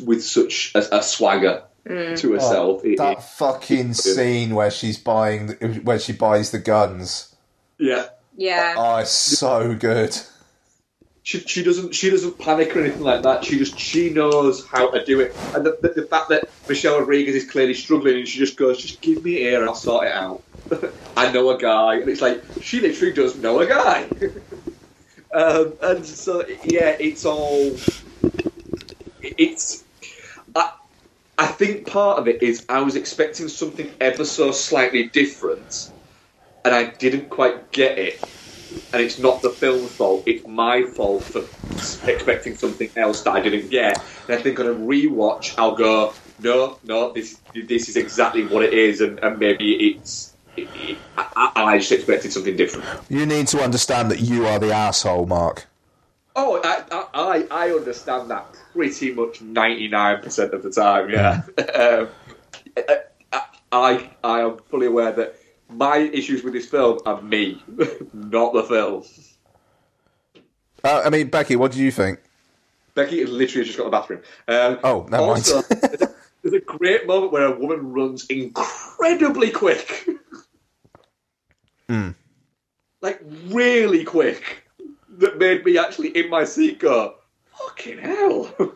with 0.04 0.22
such 0.22 0.72
a, 0.74 0.98
a 0.98 1.02
swagger 1.02 1.64
mm. 1.86 2.18
to 2.18 2.32
herself. 2.32 2.82
Oh, 2.84 2.94
that 2.96 3.18
it, 3.18 3.22
fucking 3.22 3.90
it, 3.90 3.96
scene 3.96 4.54
where 4.54 4.70
she's 4.70 4.98
buying, 4.98 5.50
where 5.82 5.98
she 5.98 6.12
buys 6.12 6.50
the 6.50 6.58
guns. 6.58 7.34
Yeah. 7.78 8.06
Yeah. 8.36 8.74
Oh, 8.76 8.96
it's 8.96 9.10
so 9.10 9.74
good. 9.74 10.18
She, 11.30 11.38
she 11.38 11.62
doesn't 11.62 11.94
she 11.94 12.10
doesn't 12.10 12.40
panic 12.40 12.74
or 12.74 12.80
anything 12.80 13.02
like 13.02 13.22
that. 13.22 13.44
She 13.44 13.56
just 13.56 13.78
she 13.78 14.10
knows 14.10 14.66
how 14.66 14.90
to 14.90 15.04
do 15.04 15.20
it, 15.20 15.36
and 15.54 15.64
the, 15.64 15.78
the, 15.80 16.00
the 16.00 16.06
fact 16.08 16.28
that 16.30 16.50
Michelle 16.68 16.98
Rodriguez 16.98 17.36
is 17.36 17.48
clearly 17.48 17.74
struggling, 17.74 18.16
and 18.16 18.26
she 18.26 18.40
just 18.40 18.56
goes, 18.56 18.82
"Just 18.82 19.00
give 19.00 19.22
me 19.22 19.34
here, 19.34 19.60
and 19.60 19.68
I'll 19.68 19.76
sort 19.76 20.08
it 20.08 20.12
out." 20.12 20.42
I 21.16 21.30
know 21.30 21.50
a 21.50 21.56
guy, 21.56 22.00
and 22.00 22.08
it's 22.08 22.20
like 22.20 22.42
she 22.60 22.80
literally 22.80 23.12
does 23.12 23.36
know 23.36 23.60
a 23.60 23.66
guy. 23.68 24.10
um, 25.32 25.74
and 25.80 26.04
so 26.04 26.44
yeah, 26.64 26.96
it's 26.98 27.24
all 27.24 27.76
it's 29.22 29.84
I 31.40 31.46
think 31.46 31.86
part 31.86 32.18
of 32.18 32.28
it 32.28 32.42
is 32.42 32.66
I 32.68 32.82
was 32.82 32.96
expecting 32.96 33.48
something 33.48 33.88
ever 33.98 34.26
so 34.26 34.52
slightly 34.52 35.08
different, 35.08 35.90
and 36.66 36.74
I 36.74 36.90
didn't 36.90 37.30
quite 37.30 37.72
get 37.72 37.98
it. 37.98 38.20
And 38.92 39.02
it's 39.02 39.18
not 39.18 39.42
the 39.42 39.50
film's 39.50 39.90
fault; 39.92 40.24
it's 40.26 40.46
my 40.46 40.84
fault 40.84 41.24
for 41.24 41.40
expecting 42.08 42.56
something 42.56 42.90
else 42.96 43.22
that 43.22 43.32
I 43.32 43.40
didn't 43.40 43.70
get. 43.70 43.98
And 44.28 44.38
I 44.38 44.42
think 44.42 44.60
on 44.60 44.66
a 44.66 44.74
rewatch, 44.74 45.54
I'll 45.58 45.74
go, 45.74 46.12
"No, 46.40 46.78
no, 46.84 47.12
this 47.12 47.38
this 47.54 47.88
is 47.88 47.96
exactly 47.96 48.46
what 48.46 48.62
it 48.62 48.74
is," 48.74 49.00
and, 49.00 49.18
and 49.20 49.38
maybe 49.38 49.90
it's. 49.90 50.34
It, 50.56 50.68
it, 50.74 50.98
I, 51.16 51.52
I 51.54 51.78
just 51.78 51.92
expected 51.92 52.32
something 52.32 52.56
different. 52.56 52.86
You 53.08 53.24
need 53.24 53.46
to 53.48 53.62
understand 53.62 54.10
that 54.10 54.20
you 54.20 54.46
are 54.46 54.58
the 54.58 54.72
asshole, 54.72 55.26
Mark. 55.26 55.66
Oh, 56.34 56.60
I, 56.62 57.04
I, 57.14 57.46
I 57.50 57.70
understand 57.70 58.30
that 58.30 58.46
pretty 58.72 59.12
much 59.12 59.40
ninety 59.40 59.88
nine 59.88 60.22
percent 60.22 60.54
of 60.54 60.62
the 60.62 60.70
time. 60.70 61.10
Yeah, 61.10 61.42
um, 61.74 62.08
I, 63.72 64.10
I 64.24 64.40
am 64.40 64.58
fully 64.68 64.86
aware 64.86 65.12
that 65.12 65.39
my 65.72 65.98
issues 65.98 66.42
with 66.42 66.52
this 66.52 66.66
film 66.66 66.98
are 67.06 67.20
me, 67.22 67.62
not 68.12 68.52
the 68.52 68.62
film. 68.64 69.04
Uh, 70.82 71.02
I 71.04 71.10
mean, 71.10 71.28
Becky, 71.28 71.56
what 71.56 71.72
do 71.72 71.78
you 71.78 71.90
think? 71.90 72.20
Becky 72.94 73.24
literally 73.24 73.66
just 73.66 73.78
got 73.78 73.84
the 73.84 73.90
bathroom. 73.90 74.22
Um, 74.48 74.78
oh, 74.82 75.06
never 75.08 75.22
also, 75.22 75.54
mind. 75.70 76.08
there's, 76.42 76.54
a, 76.54 76.60
great 76.60 77.06
moment 77.06 77.32
where 77.32 77.46
a 77.46 77.58
woman 77.58 77.92
runs 77.92 78.26
incredibly 78.26 79.50
quick. 79.50 80.08
Mm. 81.88 82.14
Like 83.00 83.20
really 83.48 84.04
quick 84.04 84.64
that 85.18 85.38
made 85.38 85.64
me 85.64 85.78
actually 85.78 86.08
in 86.08 86.30
my 86.30 86.44
seat 86.44 86.78
go, 86.78 87.14
fucking 87.58 87.98
hell. 87.98 88.54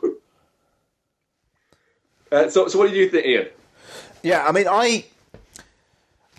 uh, 2.32 2.48
so, 2.48 2.68
so 2.68 2.78
what 2.78 2.90
do 2.90 2.96
you 2.96 3.08
think, 3.08 3.26
Ian? 3.26 3.48
Yeah, 4.22 4.46
I 4.46 4.52
mean, 4.52 4.66
I. 4.68 5.04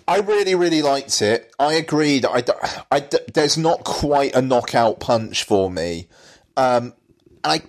I 0.08 0.20
really, 0.20 0.56
really 0.56 0.82
liked 0.82 1.22
it. 1.22 1.54
I 1.58 1.74
agreed. 1.74 2.26
I, 2.26 2.44
I, 2.92 3.08
there's 3.34 3.58
not 3.58 3.84
quite 3.84 4.36
a 4.36 4.42
knockout 4.42 5.00
punch 5.00 5.44
for 5.44 5.72
me. 5.72 6.08
Um, 6.56 6.94
I, 7.44 7.64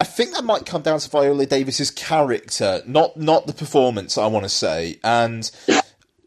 I 0.00 0.04
think 0.04 0.32
that 0.32 0.44
might 0.44 0.66
come 0.66 0.82
down 0.82 0.98
to 0.98 1.08
Viola 1.08 1.46
Davis's 1.46 1.90
character, 1.90 2.82
not 2.86 3.16
not 3.16 3.46
the 3.46 3.52
performance. 3.52 4.18
I 4.18 4.26
want 4.26 4.44
to 4.44 4.48
say, 4.48 4.98
and 5.04 5.50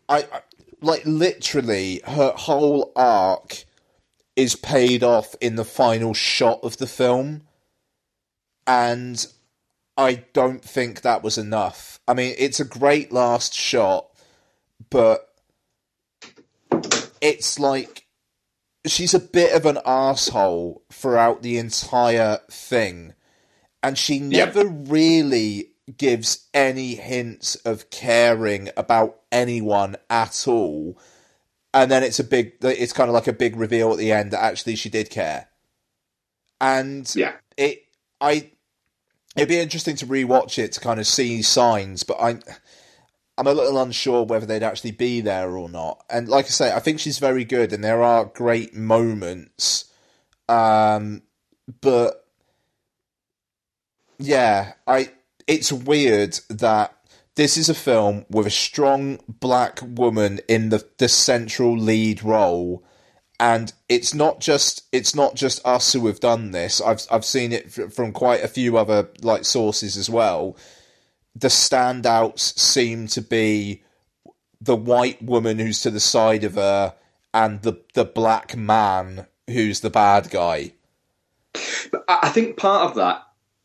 I, 0.08 0.26
I 0.32 0.42
like 0.82 1.04
literally 1.06 2.02
her 2.06 2.34
whole 2.36 2.92
arc 2.96 3.66
is 4.36 4.56
paid 4.56 5.04
off 5.04 5.36
in 5.42 5.56
the 5.56 5.66
final 5.66 6.14
shot 6.14 6.60
of 6.64 6.78
the 6.78 6.88
film. 6.88 7.42
And 8.66 9.26
I 9.98 10.24
don't 10.32 10.64
think 10.64 11.02
that 11.02 11.24
was 11.24 11.38
enough. 11.38 12.00
I 12.08 12.14
mean, 12.14 12.36
it's 12.38 12.60
a 12.60 12.66
great 12.66 13.12
last 13.12 13.54
shot, 13.54 14.09
but 14.90 15.30
it's 17.22 17.60
like 17.60 18.06
she's 18.86 19.14
a 19.14 19.20
bit 19.20 19.54
of 19.54 19.66
an 19.66 19.80
asshole 19.86 20.84
throughout 20.92 21.42
the 21.42 21.58
entire 21.58 22.40
thing. 22.50 23.14
And 23.82 23.98
she 23.98 24.20
never 24.20 24.66
yep. 24.66 24.74
really 24.88 25.72
gives 25.98 26.48
any 26.54 26.96
hints 26.96 27.56
of 27.58 27.90
caring 27.90 28.70
about 28.78 29.20
anyone 29.32 29.96
at 30.10 30.48
all 30.48 30.98
and 31.74 31.90
then 31.90 32.04
it's 32.04 32.20
a 32.20 32.24
big 32.24 32.54
it's 32.62 32.94
kind 32.94 33.10
of 33.10 33.14
like 33.14 33.28
a 33.28 33.34
big 33.34 33.56
reveal 33.56 33.92
at 33.92 33.98
the 33.98 34.12
end 34.12 34.32
that 34.32 34.44
actually 34.44 34.76
she 34.76 34.90
did 34.90 35.10
care 35.10 35.48
and 36.62 37.14
yeah 37.16 37.34
it 37.58 37.84
i 38.22 38.50
it'd 39.36 39.50
be 39.50 39.60
interesting 39.60 39.96
to 39.96 40.06
rewatch 40.06 40.58
it 40.58 40.72
to 40.72 40.80
kind 40.80 41.00
of 41.00 41.08
see 41.08 41.42
signs 41.42 42.04
but 42.04 42.18
i'm 42.20 42.42
i'm 43.40 43.48
a 43.48 43.54
little 43.54 43.82
unsure 43.82 44.24
whether 44.24 44.46
they'd 44.46 44.64
actually 44.64 44.92
be 44.92 45.22
there 45.22 45.58
or 45.58 45.70
not. 45.70 46.04
And 46.10 46.28
like 46.28 46.46
i 46.46 46.50
say 46.50 46.74
i 46.74 46.80
think 46.80 47.00
she's 47.00 47.20
very 47.20 47.46
good 47.46 47.74
and 47.74 47.84
there 47.84 48.04
are 48.04 48.26
great 48.26 48.76
moments 48.76 49.92
um 50.48 51.22
but 51.82 52.26
yeah 54.18 54.74
i 54.86 55.10
it's 55.48 55.72
weird 55.72 56.40
that 56.50 56.94
this 57.40 57.56
is 57.56 57.70
a 57.70 57.74
film 57.74 58.26
with 58.30 58.46
a 58.46 58.52
strong 58.52 59.18
black 59.28 59.80
woman 59.82 60.42
in 60.50 60.70
the, 60.70 60.86
the 60.98 61.08
central 61.08 61.78
lead 61.78 62.22
role. 62.22 62.84
And 63.40 63.72
it's 63.88 64.14
not 64.14 64.42
just 64.42 64.84
it's 64.92 65.16
not 65.16 65.36
just 65.36 65.66
us 65.66 65.94
who 65.94 66.08
have 66.08 66.20
done 66.20 66.52
this. 66.52 66.82
I've 66.82 67.08
i've 67.10 67.24
seen 67.24 67.54
it 67.54 67.72
from 67.72 68.12
quite 68.12 68.44
a 68.44 68.50
few 68.50 68.78
other 68.78 69.08
like 69.22 69.46
sources 69.46 69.96
as 69.96 70.10
well 70.10 70.58
the 71.40 71.48
standouts 71.48 72.58
seem 72.58 73.08
to 73.08 73.22
be 73.22 73.84
the 74.62 74.76
white 74.76 75.22
woman 75.22 75.60
who's 75.60 75.82
to 75.82 75.90
the 75.90 76.00
side 76.00 76.44
of 76.44 76.56
her 76.56 76.96
and 77.34 77.62
the 77.62 77.82
the 77.94 78.06
black 78.06 78.58
man 78.58 79.28
who's 79.48 79.80
the 79.80 79.90
bad 79.90 80.30
guy. 80.30 80.74
But 81.92 82.04
I 82.08 82.30
think 82.30 82.58
part 82.58 82.90
of 82.90 82.96
that, 82.96 83.24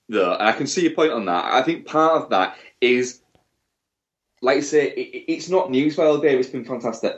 though, 0.09 0.37
I 0.39 0.53
can 0.53 0.67
see 0.67 0.83
your 0.83 0.93
point 0.93 1.13
on 1.13 1.27
that. 1.27 1.45
I 1.45 1.63
think 1.63 1.87
part 1.87 2.23
of 2.23 2.31
that 2.31 2.57
is, 2.81 3.21
like 4.41 4.59
I 4.59 4.61
say, 4.61 4.89
it, 4.89 5.25
it's 5.29 5.49
not 5.49 5.71
news. 5.71 5.97
Viola 5.97 6.25
it's 6.25 6.49
been 6.49 6.65
fantastic. 6.65 7.17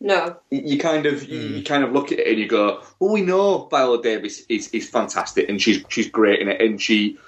No. 0.00 0.36
You 0.50 0.78
kind 0.78 1.06
of 1.06 1.24
you, 1.28 1.38
you, 1.40 1.58
hmm. 1.58 1.64
kind 1.64 1.84
of 1.84 1.92
look 1.92 2.12
at 2.12 2.18
it 2.18 2.28
and 2.28 2.38
you 2.38 2.48
go, 2.48 2.82
"Well, 2.98 3.12
we 3.12 3.22
know 3.22 3.68
Viola 3.70 4.02
Davis 4.02 4.44
is, 4.48 4.68
is 4.68 4.88
fantastic 4.88 5.48
and 5.48 5.60
she's 5.60 5.84
she's 5.88 6.08
great 6.08 6.40
in 6.40 6.48
it 6.48 6.60
and 6.60 6.80
she 6.80 7.18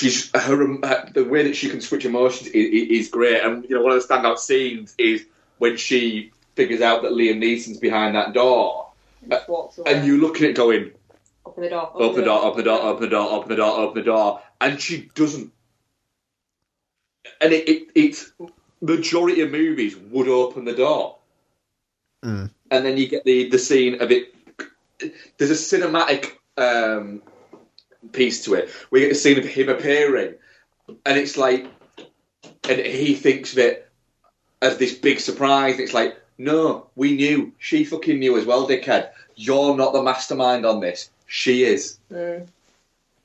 she's 0.00 0.30
her, 0.32 0.56
her 0.56 1.10
the 1.12 1.24
way 1.24 1.44
that 1.44 1.54
she 1.54 1.68
can 1.68 1.80
switch 1.80 2.04
emotions 2.04 2.48
is, 2.48 3.04
is, 3.04 3.08
great 3.08 3.42
and 3.42 3.64
you 3.68 3.76
know 3.76 3.82
one 3.82 3.92
of 3.92 4.00
the 4.00 4.14
standout 4.14 4.38
scenes 4.38 4.94
is 4.98 5.26
when 5.58 5.76
she 5.76 6.32
figures 6.56 6.80
out 6.80 7.02
that 7.02 7.12
Liam 7.12 7.38
Neeson's 7.38 7.78
behind 7.78 8.14
that 8.14 8.32
door 8.32 8.90
and 9.86 10.06
you 10.06 10.20
look 10.20 10.36
at 10.36 10.42
it 10.42 10.56
going, 10.56 10.92
open 11.44 11.62
the 11.62 11.68
door, 11.68 11.90
open, 11.94 12.16
the 12.16 12.24
door, 12.24 12.42
open 12.44 12.56
the 12.58 12.64
door, 12.64 12.82
open 12.82 13.02
the 13.02 13.08
door, 13.08 13.30
open 13.30 13.48
the 13.48 13.56
door, 13.56 13.78
open 13.78 13.94
the 13.94 14.04
door, 14.04 14.42
and 14.60 14.80
she 14.80 15.10
doesn't. 15.14 15.52
And 17.40 17.52
it, 17.52 17.68
it 17.68 17.88
it's 17.94 18.32
majority 18.80 19.42
of 19.42 19.50
movies 19.50 19.96
would 19.96 20.28
open 20.28 20.64
the 20.64 20.74
door, 20.74 21.18
mm. 22.24 22.50
and 22.70 22.86
then 22.86 22.96
you 22.96 23.08
get 23.08 23.24
the 23.24 23.50
the 23.50 23.58
scene 23.58 24.00
of 24.00 24.10
it. 24.10 24.34
There's 25.38 25.50
a 25.50 25.54
cinematic 25.54 26.32
um, 26.56 27.22
piece 28.12 28.44
to 28.44 28.54
it. 28.54 28.70
We 28.90 29.00
get 29.00 29.10
the 29.10 29.14
scene 29.14 29.38
of 29.38 29.44
him 29.44 29.68
appearing, 29.68 30.34
and 30.88 31.18
it's 31.18 31.36
like, 31.36 31.66
and 32.68 32.80
he 32.80 33.14
thinks 33.14 33.52
of 33.52 33.58
it 33.58 33.90
as 34.62 34.78
this 34.78 34.94
big 34.94 35.20
surprise. 35.20 35.78
It's 35.78 35.94
like, 35.94 36.18
no, 36.38 36.86
we 36.96 37.16
knew. 37.16 37.52
She 37.58 37.84
fucking 37.84 38.18
knew 38.18 38.38
as 38.38 38.46
well, 38.46 38.66
dickhead. 38.68 39.10
You're 39.36 39.76
not 39.76 39.92
the 39.92 40.02
mastermind 40.02 40.66
on 40.66 40.80
this. 40.80 41.10
She 41.26 41.64
is. 41.64 41.98
Mm. 42.10 42.46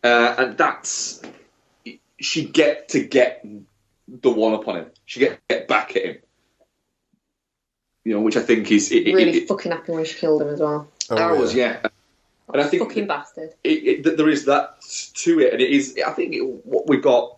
Uh, 0.04 0.36
and 0.38 0.58
that's. 0.58 1.22
She 2.20 2.46
get 2.46 2.90
to 2.90 3.02
get 3.02 3.46
the 4.08 4.30
one 4.30 4.54
up 4.54 4.68
on 4.68 4.78
him. 4.78 4.86
She 5.06 5.20
get, 5.20 5.40
get 5.48 5.68
back 5.68 5.96
at 5.96 6.06
him. 6.06 6.18
You 8.04 8.14
know, 8.14 8.22
which 8.22 8.38
I 8.38 8.42
think 8.42 8.72
is. 8.72 8.92
It, 8.92 9.06
really 9.14 9.40
it, 9.40 9.48
fucking 9.48 9.72
happy 9.72 9.92
when 9.92 10.06
she 10.06 10.16
killed 10.16 10.42
him 10.42 10.50
as 10.50 10.60
well. 10.60 10.88
Oh, 11.10 11.16
I 11.16 11.32
was, 11.34 11.54
yeah. 11.54 11.88
And 12.54 12.62
I 12.62 12.68
think. 12.68 12.84
Fucking 12.84 13.08
bastard. 13.08 13.54
there 13.64 14.30
is 14.30 14.46
that 14.46 14.82
to 15.16 15.40
it, 15.40 15.54
and 15.54 15.62
it 15.62 15.70
is. 15.70 16.00
I 16.06 16.12
think 16.12 16.36
what 16.64 16.88
we've 16.88 17.02
got. 17.02 17.38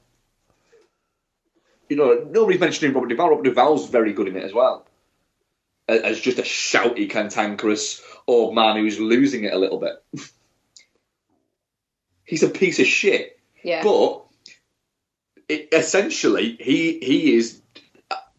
You 1.90 1.96
know, 1.96 2.28
nobody's 2.30 2.60
mentioning 2.60 2.94
Robert 2.94 3.08
Duvall. 3.08 3.30
Robert 3.30 3.46
Duvall's 3.46 3.90
very 3.90 4.12
good 4.12 4.28
in 4.28 4.36
it 4.36 4.44
as 4.44 4.54
well 4.54 4.86
as 5.88 6.20
just 6.20 6.40
a 6.40 6.44
shouty, 6.44 7.10
cantankerous 7.10 8.02
old 8.28 8.54
man 8.54 8.76
who's 8.76 9.00
losing 9.00 9.46
it 9.46 9.54
a 9.54 9.58
little 9.58 9.80
bit. 9.80 10.04
He's 12.26 12.44
a 12.44 12.50
piece 12.50 12.80
of 12.80 12.86
shit. 12.86 13.40
Yeah. 13.64 13.84
But 13.84 14.26
it, 15.48 15.70
essentially, 15.72 16.58
he 16.60 17.00
he 17.00 17.36
is. 17.36 17.62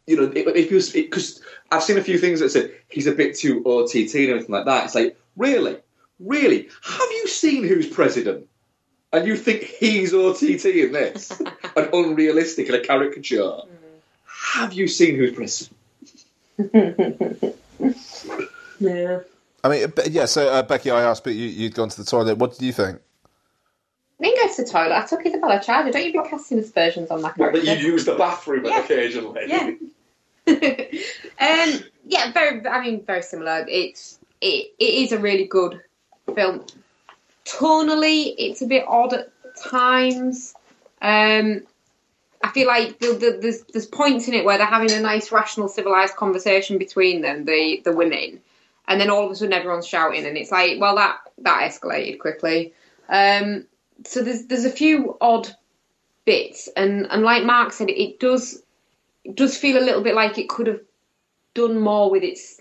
You 0.07 0.17
know, 0.17 0.33
if 0.35 0.95
because 0.95 1.43
I've 1.71 1.83
seen 1.83 1.99
a 1.99 2.03
few 2.03 2.19
things 2.19 2.41
that 2.41 2.51
said 2.51 2.73
he's 2.89 3.07
a 3.07 3.13
bit 3.13 3.37
too 3.37 3.63
OTT 3.65 4.15
and 4.15 4.31
everything 4.31 4.55
like 4.55 4.65
that. 4.67 4.87
It's 4.87 4.95
like, 4.95 5.19
really, 5.37 5.79
really, 6.21 6.69
have 6.83 7.11
you 7.11 7.29
seen 7.29 7.65
who's 7.65 7.87
president? 7.89 8.47
And 9.13 9.27
you 9.27 9.37
think 9.37 9.63
he's 9.63 10.13
OTT 10.13 10.67
in 10.67 10.93
this, 10.93 11.31
and 11.77 11.89
unrealistic 11.95 12.67
and 12.69 12.77
a 12.77 12.81
caricature? 12.81 13.41
Mm. 13.41 13.67
Have 14.27 14.75
you 14.75 14.87
seen 14.87 15.17
who's 15.17 15.33
president? 15.33 15.77
yeah. 18.81 19.21
I 19.65 19.69
mean, 19.69 19.93
yeah. 20.11 20.27
So 20.27 20.49
uh, 20.49 20.63
Becky, 20.63 20.91
I 20.91 21.03
asked, 21.03 21.25
but 21.25 21.35
you, 21.35 21.65
had 21.65 21.75
gone 21.75 21.89
to 21.89 21.97
the 21.97 22.05
toilet. 22.05 22.37
What 22.39 22.53
did 22.53 22.63
you 22.63 22.73
think? 22.73 23.01
I 24.21 24.25
didn't 24.25 24.49
go 24.49 24.55
to 24.55 24.63
the 24.63 24.69
toilet. 24.69 24.93
I 24.93 25.07
took 25.07 25.25
Isabella 25.25 25.63
Charger. 25.63 25.91
Don't 25.91 26.05
you 26.05 26.23
be 26.23 26.29
casting 26.29 26.59
aspersions 26.59 27.11
on 27.11 27.23
that? 27.23 27.39
Well, 27.39 27.53
but 27.53 27.65
you 27.65 27.73
use 27.73 28.05
the 28.05 28.15
bathroom 28.15 28.67
yeah. 28.67 28.81
occasionally. 28.81 29.43
Yeah. 29.47 29.75
um, 30.49 31.81
yeah, 32.07 32.33
very. 32.33 32.67
I 32.67 32.81
mean, 32.83 33.05
very 33.05 33.23
similar. 33.23 33.65
It's 33.69 34.19
it, 34.41 34.73
it 34.79 34.85
is 34.85 35.13
a 35.13 35.19
really 35.19 35.45
good 35.45 35.81
film. 36.35 36.65
Tonally, 37.45 38.35
it's 38.37 38.63
a 38.63 38.67
bit 38.67 38.85
odd 38.87 39.15
at 39.15 39.33
times. 39.57 40.55
Um, 41.01 41.63
I 42.43 42.51
feel 42.51 42.69
like 42.69 42.99
the, 43.01 43.13
the, 43.15 43.39
there's 43.41 43.63
there's 43.63 43.87
points 43.87 44.29
in 44.29 44.35
it 44.35 44.45
where 44.45 44.59
they're 44.59 44.67
having 44.67 44.93
a 44.93 45.01
nice, 45.01 45.33
rational, 45.33 45.69
civilized 45.69 46.17
conversation 46.17 46.79
between 46.79 47.21
them, 47.21 47.45
the 47.45 47.81
the 47.85 47.93
women, 47.93 48.41
and 48.87 49.01
then 49.01 49.11
all 49.11 49.25
of 49.25 49.31
a 49.31 49.35
sudden 49.35 49.53
everyone's 49.53 49.87
shouting, 49.87 50.25
and 50.25 50.37
it's 50.37 50.53
like, 50.53 50.81
well, 50.81 50.97
that 50.97 51.19
that 51.39 51.71
escalated 51.71 52.19
quickly. 52.19 52.73
Um, 53.09 53.67
so 54.05 54.23
there's 54.23 54.45
there's 54.47 54.65
a 54.65 54.71
few 54.71 55.17
odd 55.21 55.49
bits, 56.25 56.69
and 56.77 57.07
and 57.11 57.23
like 57.23 57.45
Mark 57.45 57.73
said, 57.73 57.91
it, 57.91 58.21
does 58.21 58.63
it 59.25 59.35
does 59.35 59.57
feel 59.57 59.79
a 59.79 59.85
little 59.85 60.03
bit 60.03 60.15
like 60.15 60.39
it 60.39 60.49
could 60.49 60.69
have 60.69 60.81
done 61.55 61.81
more 61.81 62.11
with 62.11 62.23
its 62.23 62.58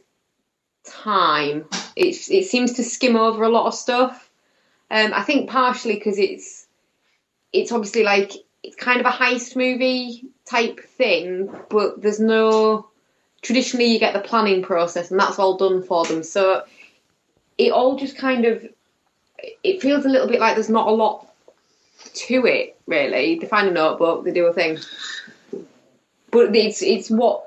time. 0.89 1.65
It 1.95 2.29
it 2.29 2.45
seems 2.45 2.73
to 2.73 2.83
skim 2.83 3.15
over 3.15 3.43
a 3.43 3.49
lot 3.49 3.67
of 3.67 3.73
stuff. 3.73 4.29
Um, 4.89 5.13
I 5.13 5.23
think 5.23 5.49
partially 5.49 5.95
because 5.95 6.17
it's 6.17 6.67
it's 7.53 7.71
obviously 7.71 8.03
like 8.03 8.31
it's 8.63 8.75
kind 8.75 8.99
of 8.99 9.05
a 9.05 9.11
heist 9.11 9.55
movie 9.55 10.25
type 10.45 10.79
thing, 10.79 11.49
but 11.69 12.01
there's 12.01 12.19
no. 12.19 12.89
Traditionally, 13.43 13.85
you 13.85 13.99
get 13.99 14.13
the 14.13 14.19
planning 14.19 14.63
process, 14.63 15.11
and 15.11 15.19
that's 15.19 15.37
all 15.37 15.57
done 15.57 15.83
for 15.83 16.05
them. 16.05 16.23
So 16.23 16.63
it 17.57 17.71
all 17.71 17.97
just 17.97 18.17
kind 18.17 18.45
of 18.45 18.67
it 19.63 19.81
feels 19.81 20.05
a 20.05 20.09
little 20.09 20.27
bit 20.27 20.39
like 20.39 20.55
there's 20.55 20.69
not 20.69 20.87
a 20.87 20.91
lot 20.91 21.27
to 22.13 22.45
it. 22.45 22.77
Really, 22.87 23.37
they 23.37 23.47
find 23.47 23.67
a 23.67 23.71
notebook, 23.71 24.23
they 24.23 24.31
do 24.31 24.47
a 24.47 24.53
thing, 24.53 24.79
but 26.31 26.55
it's 26.55 26.81
it's 26.81 27.09
what 27.09 27.46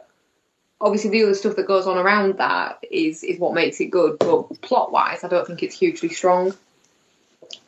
obviously 0.81 1.11
the 1.11 1.25
other 1.25 1.35
stuff 1.35 1.57
that 1.57 1.67
goes 1.67 1.87
on 1.87 1.99
around 1.99 2.39
that 2.39 2.85
is 2.91 3.23
is 3.23 3.39
what 3.39 3.55
makes 3.55 3.81
it 3.81 3.87
good. 3.87 4.19
But 4.19 4.61
plot 4.63 4.93
wise, 4.93 5.23
I 5.25 5.29
don't 5.29 5.47
think 5.47 5.63
it's 5.63 5.79
hugely 5.79 6.09
strong. 6.09 6.55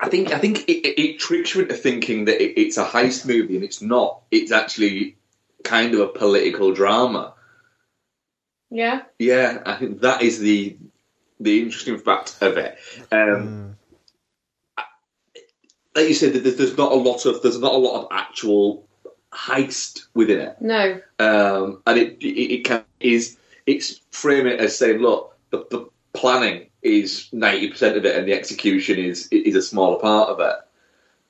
I 0.01 0.09
think 0.09 0.33
I 0.33 0.39
think 0.39 0.69
it, 0.69 0.87
it, 0.87 1.01
it, 1.01 1.19
tricks 1.19 1.55
you 1.55 1.63
into 1.63 1.75
thinking 1.75 2.27
that 2.27 2.43
it, 2.43 2.61
it's 2.61 2.77
a 2.77 2.85
heist 2.85 3.27
movie, 3.27 3.57
and 3.57 3.65
it's 3.65 3.83
not. 3.83 4.23
It's 4.31 4.53
actually 4.53 5.17
kind 5.65 5.95
of 5.95 6.01
a 6.01 6.09
political 6.09 6.73
drama. 6.73 7.35
Yeah. 8.71 9.03
Yeah, 9.19 9.63
I 9.67 9.77
think 9.77 10.01
that 10.01 10.23
is 10.23 10.39
the 10.39 10.77
the 11.41 11.61
interesting 11.61 11.99
fact 11.99 12.39
of 12.41 12.57
it. 12.57 12.79
Um, 13.11 13.77
mm. 14.79 14.85
Like 15.95 16.09
you 16.09 16.15
said, 16.15 16.33
there's 16.33 16.79
not 16.79 16.93
a 16.93 16.97
lot 16.97 17.27
of 17.27 17.43
there's 17.43 17.59
not 17.59 17.75
a 17.75 17.77
lot 17.77 18.03
of 18.03 18.09
actual 18.13 18.89
heist 19.31 20.07
within 20.15 20.41
it. 20.41 20.61
No. 20.61 21.01
Um, 21.19 21.83
and 21.87 21.99
it, 21.99 22.19
it 22.23 22.55
it 22.55 22.65
can 22.65 22.85
is 23.05 23.37
it's 23.67 24.01
framing 24.11 24.55
it 24.55 24.61
as 24.61 24.77
saying, 24.77 24.99
look, 24.99 25.37
the, 25.51 25.65
the 25.71 25.89
planning 26.13 26.67
is 26.83 27.29
ninety 27.33 27.71
percent 27.71 27.97
of 27.97 28.05
it, 28.05 28.17
and 28.17 28.27
the 28.27 28.33
execution 28.33 28.99
is 28.99 29.29
is 29.31 29.55
a 29.55 29.63
smaller 29.63 29.99
part 29.99 30.29
of 30.29 30.41
it. 30.41 30.57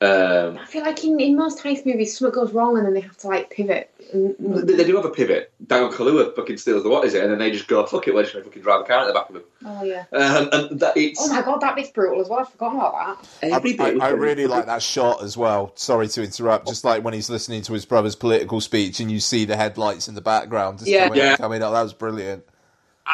Um, 0.02 0.58
I 0.58 0.64
feel 0.64 0.82
like 0.82 1.04
in, 1.04 1.20
in 1.20 1.36
most 1.36 1.62
heist 1.62 1.86
movies, 1.86 2.18
something 2.18 2.34
goes 2.34 2.52
wrong 2.52 2.76
and 2.76 2.84
then 2.84 2.92
they 2.92 3.02
have 3.02 3.16
to 3.18 3.28
like 3.28 3.50
pivot. 3.50 3.94
They, 4.12 4.74
they 4.74 4.84
do 4.84 4.96
have 4.96 5.04
a 5.04 5.10
pivot. 5.10 5.52
Daniel 5.64 5.92
Kaluuya 5.92 6.34
fucking 6.34 6.56
steals 6.56 6.82
the 6.82 6.88
what 6.88 7.04
is 7.04 7.14
it, 7.14 7.22
and 7.22 7.30
then 7.30 7.38
they 7.38 7.52
just 7.52 7.68
go 7.68 7.86
fuck 7.86 8.08
it, 8.08 8.14
we're 8.14 8.22
just 8.22 8.32
gonna 8.32 8.44
fucking 8.44 8.62
drive 8.62 8.80
a 8.80 8.84
car 8.84 9.02
at 9.02 9.06
the 9.06 9.12
back 9.12 9.28
of 9.28 9.34
them. 9.34 9.44
Oh 9.64 9.84
yeah. 9.84 10.04
Um, 10.12 10.48
and 10.52 10.80
that 10.80 10.96
it's. 10.96 11.20
Oh 11.22 11.32
my 11.32 11.42
god, 11.42 11.60
that 11.60 11.76
bit's 11.76 11.90
brutal 11.90 12.20
as 12.20 12.28
well. 12.28 12.40
I've 12.40 12.48
forgotten 12.48 12.78
about 12.78 13.22
that. 13.42 13.52
I, 13.52 13.84
I, 13.84 14.06
I 14.06 14.10
really 14.10 14.48
like 14.48 14.66
that 14.66 14.82
shot 14.82 15.22
as 15.22 15.36
well. 15.36 15.70
Sorry 15.76 16.08
to 16.08 16.22
interrupt. 16.24 16.66
Just 16.66 16.84
like 16.84 17.04
when 17.04 17.14
he's 17.14 17.30
listening 17.30 17.62
to 17.62 17.72
his 17.72 17.84
brother's 17.84 18.16
political 18.16 18.60
speech, 18.60 18.98
and 18.98 19.08
you 19.10 19.20
see 19.20 19.44
the 19.44 19.56
headlights 19.56 20.08
in 20.08 20.16
the 20.16 20.20
background. 20.20 20.78
Just 20.78 20.90
yeah. 20.90 21.04
Coming, 21.04 21.18
yeah. 21.18 21.36
coming 21.36 21.62
up. 21.62 21.72
That 21.72 21.82
was 21.82 21.92
brilliant 21.92 22.44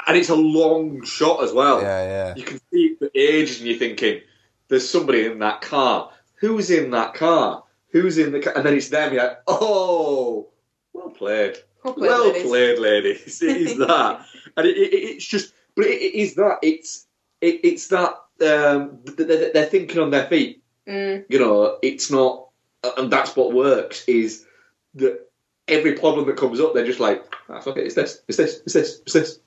and 0.06 0.16
it's 0.16 0.28
a 0.28 0.34
long 0.34 1.02
shot 1.04 1.42
as 1.42 1.52
well. 1.52 1.80
Yeah, 1.82 2.02
yeah. 2.02 2.34
You 2.34 2.44
can 2.44 2.60
see 2.70 2.96
the 2.98 3.10
ages, 3.18 3.58
and 3.58 3.68
you're 3.68 3.78
thinking, 3.78 4.20
"There's 4.68 4.88
somebody 4.88 5.26
in 5.26 5.38
that 5.40 5.60
car. 5.60 6.10
Who's 6.40 6.70
in 6.70 6.90
that 6.92 7.14
car? 7.14 7.64
Who's 7.90 8.18
in 8.18 8.32
the 8.32 8.40
car?" 8.40 8.52
And 8.56 8.64
then 8.64 8.74
it's 8.74 8.88
them. 8.88 9.12
You're 9.12 9.22
like, 9.22 9.42
"Oh, 9.46 10.48
well 10.92 11.10
played, 11.10 11.56
well 11.84 11.94
played, 11.94 12.08
well 12.08 12.28
ladies. 12.28 12.42
played 12.48 12.78
ladies." 12.78 13.42
It 13.42 13.56
is 13.56 13.78
that, 13.78 14.26
and 14.56 14.66
it, 14.66 14.76
it, 14.76 14.94
it's 14.94 15.26
just, 15.26 15.52
but 15.74 15.86
it, 15.86 16.00
it 16.00 16.14
is 16.14 16.34
that. 16.34 16.58
It's 16.62 17.06
it, 17.40 17.60
it's 17.64 17.88
that 17.88 18.14
um, 18.40 19.00
they're, 19.16 19.52
they're, 19.52 19.66
thinking 19.66 20.00
on 20.00 20.10
their 20.10 20.26
feet. 20.26 20.62
Mm. 20.86 21.24
You 21.28 21.38
know, 21.38 21.78
it's 21.82 22.10
not, 22.10 22.48
and 22.96 23.10
that's 23.12 23.36
what 23.36 23.52
works. 23.52 24.04
Is 24.06 24.46
that 24.94 25.28
every 25.68 25.94
problem 25.94 26.26
that 26.26 26.36
comes 26.36 26.60
up, 26.60 26.74
they're 26.74 26.86
just 26.86 27.00
like, 27.00 27.24
ah, 27.48 27.60
fuck 27.60 27.76
it, 27.76 27.86
it's 27.86 27.94
this, 27.94 28.22
it's 28.28 28.36
this, 28.36 28.60
it's 28.64 28.72
this, 28.72 29.00
it's 29.00 29.12
this 29.12 29.40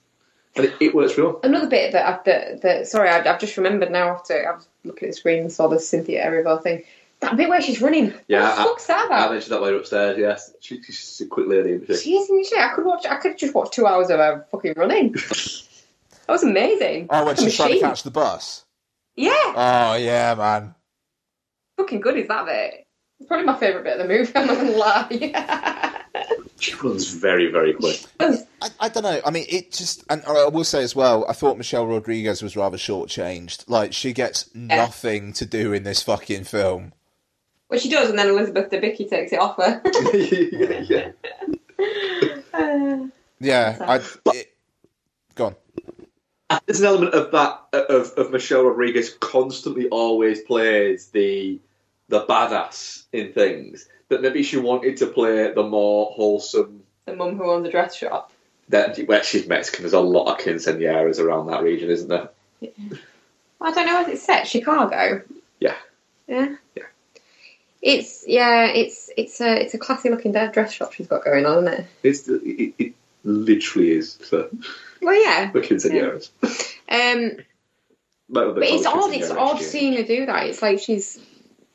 and 0.55 0.65
it, 0.65 0.73
it 0.79 0.95
works 0.95 1.17
well. 1.17 1.39
Another 1.43 1.67
bit 1.67 1.93
that 1.93 2.05
I've, 2.05 2.23
that, 2.25 2.61
that 2.61 2.87
sorry, 2.87 3.09
I, 3.09 3.21
have 3.21 3.39
just 3.39 3.57
remembered 3.57 3.91
now 3.91 4.09
after 4.09 4.47
I 4.47 4.55
was 4.55 4.67
looking 4.83 5.07
at 5.07 5.11
the 5.11 5.17
screen 5.17 5.39
and 5.39 5.51
saw 5.51 5.67
the 5.67 5.79
Cynthia 5.79 6.25
Erivo 6.25 6.61
thing. 6.61 6.83
That 7.21 7.37
bit 7.37 7.49
where 7.49 7.61
she's 7.61 7.81
running. 7.81 8.13
Yeah, 8.27 8.41
what 8.41 8.55
the 8.55 8.63
fuck's 8.63 8.87
that 8.87 9.05
about? 9.05 9.29
I 9.29 9.33
mentioned 9.33 9.53
that 9.53 9.61
later 9.61 9.77
upstairs. 9.77 10.17
Yes, 10.17 10.53
she, 10.59 10.81
she's 10.81 11.21
a 11.21 11.27
quick 11.27 11.47
lady. 11.47 11.73
Isn't 11.73 11.87
she? 11.87 11.95
She 11.97 12.15
is, 12.15 12.23
isn't 12.29 12.47
she? 12.47 12.57
I 12.57 12.69
could 12.69 12.83
watch. 12.83 13.05
I 13.05 13.17
could 13.17 13.37
just 13.37 13.53
watch 13.53 13.71
two 13.71 13.85
hours 13.85 14.09
of 14.09 14.17
her 14.17 14.45
fucking 14.51 14.73
running. 14.75 15.11
that 15.11 16.27
was 16.27 16.43
amazing. 16.43 17.07
Oh, 17.11 17.25
when 17.25 17.33
It's 17.33 17.41
a 17.41 17.45
she's 17.45 17.55
trying 17.55 17.73
to 17.73 17.79
catch 17.79 18.03
the 18.03 18.11
bus. 18.11 18.65
Yeah, 19.15 19.31
Oh 19.35 19.95
yeah, 19.99 20.33
man. 20.35 20.73
fucking 21.77 22.01
good 22.01 22.17
is 22.17 22.27
that 22.27 22.45
bit. 22.45 22.87
It's 23.19 23.27
probably 23.27 23.45
my 23.45 23.55
favourite 23.55 23.83
bit 23.83 23.99
of 23.99 24.07
the 24.07 24.13
movie. 24.13 24.31
I'm 24.35 24.47
not 24.47 24.57
gonna 24.57 24.71
lie. 24.71 25.87
She 26.59 26.75
runs 26.75 27.11
very, 27.13 27.51
very 27.51 27.73
quick. 27.73 28.03
I, 28.19 28.69
I 28.79 28.89
don't 28.89 29.03
know. 29.03 29.21
I 29.25 29.31
mean, 29.31 29.45
it 29.49 29.71
just, 29.71 30.03
and 30.09 30.23
I 30.27 30.47
will 30.47 30.63
say 30.63 30.83
as 30.83 30.95
well, 30.95 31.25
I 31.27 31.33
thought 31.33 31.57
Michelle 31.57 31.87
Rodriguez 31.87 32.43
was 32.43 32.55
rather 32.55 32.77
shortchanged. 32.77 33.65
Like, 33.67 33.93
she 33.93 34.13
gets 34.13 34.53
nothing 34.53 35.33
to 35.33 35.45
do 35.45 35.73
in 35.73 35.83
this 35.83 36.03
fucking 36.03 36.43
film. 36.43 36.93
well, 37.69 37.79
she 37.79 37.89
does, 37.89 38.09
and 38.09 38.19
then 38.19 38.29
Elizabeth 38.29 38.69
Debicki 38.69 39.09
takes 39.09 39.31
it 39.31 39.39
off 39.39 39.57
her. 39.57 39.81
yeah. 41.79 43.07
Yeah, 43.41 43.75
I. 43.81 44.01
It, 44.35 44.55
go 45.33 45.47
on. 45.47 45.55
Uh, 46.51 46.59
there's 46.67 46.79
an 46.79 46.85
element 46.85 47.15
of 47.15 47.31
that 47.31 47.59
uh, 47.73 47.85
of, 47.89 48.11
of 48.11 48.31
Michelle 48.31 48.63
Rodriguez 48.65 49.17
constantly 49.19 49.89
always 49.89 50.41
plays 50.41 51.07
the 51.07 51.59
the 52.07 52.23
badass 52.25 53.05
in 53.11 53.33
things 53.33 53.87
that 54.11 54.21
maybe 54.21 54.43
she 54.43 54.57
wanted 54.57 54.97
to 54.97 55.07
play 55.07 55.51
the 55.53 55.63
more 55.63 56.11
wholesome. 56.11 56.83
the 57.05 57.15
mum 57.15 57.37
who 57.37 57.49
owns 57.49 57.65
a 57.67 57.71
dress 57.71 57.95
shop. 57.95 58.31
That 58.69 58.97
where 58.99 59.23
she's 59.23 59.47
Mexican, 59.47 59.83
there's 59.83 59.93
a 59.93 59.99
lot 59.99 60.31
of 60.31 60.45
quinceañeras 60.45 61.19
around 61.19 61.47
that 61.47 61.63
region, 61.63 61.89
isn't 61.89 62.07
there? 62.07 62.29
I 63.59 63.71
don't 63.71 63.85
know. 63.85 64.01
Is 64.01 64.07
it 64.09 64.19
set 64.19 64.47
Chicago? 64.47 65.23
Yeah. 65.59 65.75
Yeah. 66.27 66.55
Yeah. 66.75 66.83
It's 67.81 68.23
yeah. 68.27 68.67
It's 68.67 69.09
it's 69.17 69.41
a 69.41 69.61
it's 69.61 69.73
a 69.73 69.77
classy 69.77 70.09
looking 70.09 70.31
dress 70.31 70.71
shop 70.73 70.93
she's 70.93 71.07
got 71.07 71.25
going 71.25 71.45
on, 71.45 71.67
isn't 71.67 71.79
it? 71.79 71.85
It's 72.03 72.27
it, 72.27 72.73
it 72.77 72.93
literally 73.23 73.91
is 73.91 74.15
for 74.15 74.49
Well, 75.01 75.21
yeah. 75.21 75.51
the 75.53 75.59
quinceañeras. 75.59 76.29
Um, 76.89 77.37
But, 78.29 78.55
but 78.55 78.63
it's 78.63 78.85
odd. 78.85 79.13
It's 79.13 79.31
odd 79.31 79.59
seeing 79.61 79.97
her 79.97 80.03
do 80.03 80.25
that. 80.27 80.47
It's 80.47 80.61
like 80.61 80.79
she's. 80.79 81.19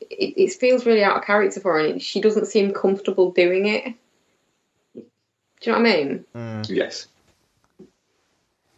It, 0.09 0.33
it 0.37 0.53
feels 0.53 0.85
really 0.85 1.03
out 1.03 1.17
of 1.17 1.25
character 1.25 1.59
for 1.59 1.73
her, 1.73 1.85
and 1.85 2.01
she 2.01 2.21
doesn't 2.21 2.47
seem 2.47 2.73
comfortable 2.73 3.31
doing 3.31 3.67
it. 3.67 3.93
Do 4.95 5.03
you 5.63 5.71
know 5.71 5.79
what 5.79 5.89
I 5.89 5.95
mean? 5.95 6.25
Mm. 6.35 6.69
Yes. 6.69 7.07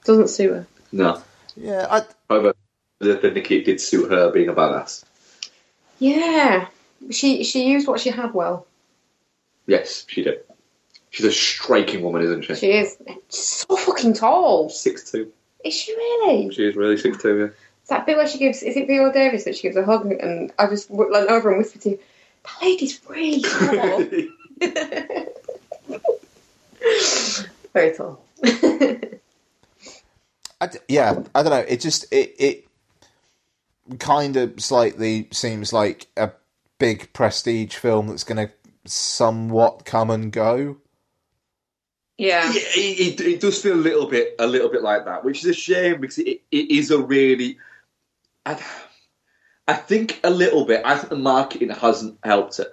Doesn't 0.06 0.30
suit 0.30 0.51
her. 0.51 0.68
No. 0.91 1.22
Yeah, 1.56 1.88
I. 1.89 2.03
However, 2.30 2.53
the, 2.99 3.15
the 3.15 3.31
Nikki 3.31 3.64
did 3.64 3.81
suit 3.81 4.11
her 4.11 4.31
being 4.31 4.49
a 4.49 4.53
badass. 4.53 5.03
Yeah, 5.99 6.68
she 7.11 7.43
she 7.43 7.69
used 7.69 7.88
what 7.88 7.99
she 7.99 8.10
had 8.10 8.34
well. 8.34 8.65
Yes, 9.68 10.06
she 10.07 10.23
did. 10.23 10.39
She's 11.10 11.26
a 11.26 11.31
striking 11.31 12.01
woman, 12.01 12.22
isn't 12.23 12.43
she? 12.43 12.56
She 12.56 12.72
is 12.72 12.97
She's 13.30 13.47
so 13.47 13.76
fucking 13.76 14.14
tall. 14.14 14.69
Six 14.69 15.11
two. 15.11 15.31
Is 15.65 15.73
she 15.73 15.93
really? 15.93 16.53
She 16.53 16.65
is 16.65 16.76
really 16.76 16.97
six 16.97 17.22
two. 17.22 17.38
Yeah. 17.38 17.47
It's 17.90 17.98
that 17.98 18.06
bit 18.06 18.18
where 18.18 18.28
she 18.28 18.38
gives. 18.38 18.61
Is 18.61 18.78
it 18.78 18.86
Viola 18.86 19.11
Davis 19.11 19.45
that 19.45 19.56
she 19.56 19.64
gives 19.64 19.76
a 19.76 19.84
hug, 19.84 20.11
and 20.11 20.53
I 20.60 20.68
just 20.68 20.90
w- 20.90 21.11
leant 21.11 21.28
over 21.28 21.49
and 21.49 21.57
whispered 21.57 21.82
to 21.82 21.90
you, 21.90 21.99
"That 22.44 22.61
lady's 22.61 23.02
really 23.10 23.41
tall." 23.41 24.03
Very 27.74 27.95
tall. 27.98 28.24
I 30.61 30.68
d- 30.68 30.78
yeah, 30.88 31.24
I 31.34 31.41
don't 31.41 31.52
know. 31.52 31.66
It 31.68 31.82
just 31.82 32.06
it 32.14 32.36
it 32.38 32.68
kind 33.98 34.38
of 34.38 34.61
slightly 34.61 35.28
seems 35.32 35.74
like 35.74 36.06
a 36.16 36.30
big 36.78 37.11
prestige 37.11 37.76
film 37.76 38.10
that's 38.10 38.24
going 38.24 38.49
to 38.49 38.53
somewhat 38.86 39.86
come 39.86 40.11
and 40.11 40.32
go. 40.32 40.78
yeah. 42.20 42.44
Yeah, 42.44 42.52
it, 42.53 43.20
it, 43.20 43.26
it 43.26 43.40
does 43.40 43.60
feel 43.60 43.74
a 43.74 43.82
little 43.82 44.06
bit, 44.06 44.36
a 44.38 44.45
little 44.45 44.70
bit 44.70 44.84
like 44.84 45.06
that, 45.06 45.26
which 45.26 45.40
is 45.40 45.45
a 45.45 45.53
shame 45.56 45.99
because 46.02 46.20
it, 46.20 46.41
it 46.52 46.70
is 46.70 46.91
a 46.91 46.99
really. 47.02 47.57
I, 48.50 48.60
I 49.68 49.74
think 49.74 50.20
a 50.24 50.30
little 50.30 50.66
bit. 50.66 50.82
I 50.84 50.98
think 50.98 51.10
the 51.10 51.16
marketing 51.16 51.70
hasn't 51.70 52.18
helped 52.24 52.60
it. 52.60 52.68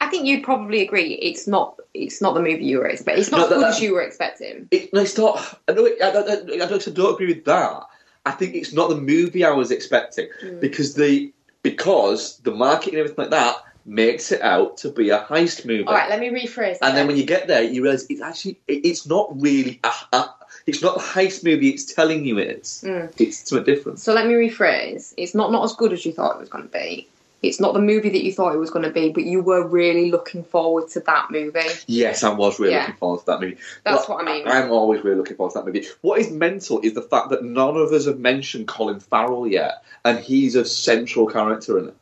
I 0.00 0.08
think 0.08 0.26
you'd 0.26 0.42
probably 0.42 0.82
agree. 0.82 1.14
It's 1.14 1.46
not. 1.46 1.78
It's 1.94 2.20
not 2.20 2.34
the 2.34 2.40
movie 2.40 2.64
you 2.64 2.78
were 2.78 2.88
expecting. 2.88 3.20
It's 3.20 3.30
not 3.30 3.38
No, 3.38 3.44
as 3.44 3.48
good 3.50 3.62
that- 3.62 3.68
as 3.70 3.80
you 3.80 3.94
were 3.94 4.02
expecting. 4.02 4.68
it 4.70 4.92
no, 4.92 5.00
it's 5.00 5.16
not. 5.16 5.60
I 5.68 5.72
know. 5.72 5.86
It, 5.86 6.02
I, 6.02 6.08
I, 6.08 6.10
I, 6.10 6.66
don't, 6.66 6.88
I 6.88 6.90
don't 6.90 7.14
agree 7.14 7.28
with 7.28 7.44
that. 7.44 7.82
I 8.24 8.30
think 8.32 8.54
it's 8.54 8.72
not 8.72 8.88
the 8.88 8.96
movie 8.96 9.44
I 9.44 9.50
was 9.50 9.70
expecting 9.70 10.28
hmm. 10.40 10.60
because 10.60 10.94
the 10.94 11.32
because 11.62 12.38
the 12.38 12.50
marketing 12.50 12.94
and 12.94 13.00
everything 13.00 13.22
like 13.24 13.30
that 13.30 13.56
makes 13.84 14.30
it 14.30 14.42
out 14.42 14.76
to 14.78 14.90
be 14.90 15.10
a 15.10 15.20
heist 15.20 15.64
movie. 15.64 15.84
All 15.84 15.94
right, 15.94 16.08
let 16.08 16.20
me 16.20 16.30
rephrase. 16.30 16.78
And 16.82 16.96
then 16.96 17.06
that. 17.06 17.06
when 17.06 17.16
you 17.16 17.24
get 17.24 17.48
there, 17.48 17.62
you 17.62 17.82
realise 17.82 18.06
it's 18.10 18.20
actually 18.20 18.60
it- 18.68 18.84
it's 18.84 19.06
not 19.06 19.40
really 19.40 19.80
a, 19.84 20.16
a 20.16 20.34
it's 20.66 20.82
not 20.82 20.94
the 20.94 21.00
heist 21.00 21.44
movie 21.44 21.70
it's 21.70 21.92
telling 21.92 22.24
you 22.24 22.38
it 22.38 22.48
is. 22.60 22.84
Mm. 22.86 23.12
It's 23.20 23.48
something 23.48 23.64
different. 23.74 23.98
So 24.00 24.12
let 24.12 24.26
me 24.26 24.34
rephrase. 24.34 25.14
It's 25.16 25.34
not 25.34 25.52
not 25.52 25.64
as 25.64 25.74
good 25.74 25.92
as 25.92 26.04
you 26.06 26.12
thought 26.12 26.36
it 26.36 26.40
was 26.40 26.48
going 26.48 26.64
to 26.64 26.70
be. 26.70 27.08
It's 27.42 27.58
not 27.58 27.74
the 27.74 27.80
movie 27.80 28.08
that 28.08 28.22
you 28.22 28.32
thought 28.32 28.54
it 28.54 28.58
was 28.58 28.70
going 28.70 28.84
to 28.84 28.90
be, 28.92 29.10
but 29.10 29.24
you 29.24 29.42
were 29.42 29.66
really 29.66 30.12
looking 30.12 30.44
forward 30.44 30.88
to 30.90 31.00
that 31.00 31.32
movie. 31.32 31.58
Yes, 31.88 32.22
I 32.22 32.32
was 32.32 32.60
really 32.60 32.74
Yeah. 32.74 32.80
looking 32.82 32.94
forward 32.96 33.18
to 33.20 33.26
that 33.26 33.40
movie. 33.40 33.56
That's 33.84 34.08
Well, 34.08 34.18
what 34.18 34.28
I 34.28 34.32
mean. 34.32 34.46
I'm 34.46 34.70
always 34.70 35.02
really 35.02 35.16
looking 35.16 35.36
forward 35.36 35.52
to 35.54 35.58
that 35.58 35.66
movie. 35.66 35.84
What 36.02 36.20
is 36.20 36.30
mental 36.30 36.80
is 36.82 36.94
the 36.94 37.02
fact 37.02 37.30
that 37.30 37.42
none 37.42 37.76
of 37.76 37.92
us 37.92 38.06
have 38.06 38.20
mentioned 38.20 38.68
Colin 38.68 39.00
Farrell 39.00 39.48
yet, 39.48 39.82
and 40.04 40.20
he's 40.20 40.54
a 40.54 40.64
central 40.64 41.26
character 41.26 41.78
in 41.78 41.88
it. 41.88 41.96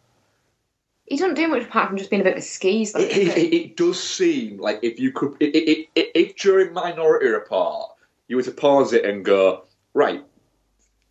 He 1.06 1.16
doesn't 1.16 1.34
do 1.34 1.48
much 1.48 1.62
apart 1.62 1.88
from 1.88 1.96
just 1.96 2.10
being 2.10 2.20
a 2.20 2.24
bit 2.24 2.34
of 2.34 2.38
a 2.40 2.42
skis. 2.42 2.92
Though, 2.92 3.00
It, 3.00 3.08
does 3.08 3.36
it, 3.36 3.54
it, 3.54 3.76
does 3.76 4.00
seem 4.00 4.58
like 4.58 4.80
if 4.82 5.00
you 5.00 5.10
could, 5.10 5.36
it, 5.40 5.88
if 5.96 6.36
during 6.36 6.72
Minority 6.74 7.28
Report 7.28 7.89
you 8.30 8.36
were 8.36 8.42
to 8.44 8.52
pause 8.52 8.92
it 8.92 9.04
and 9.04 9.24
go, 9.24 9.64
right, 9.92 10.24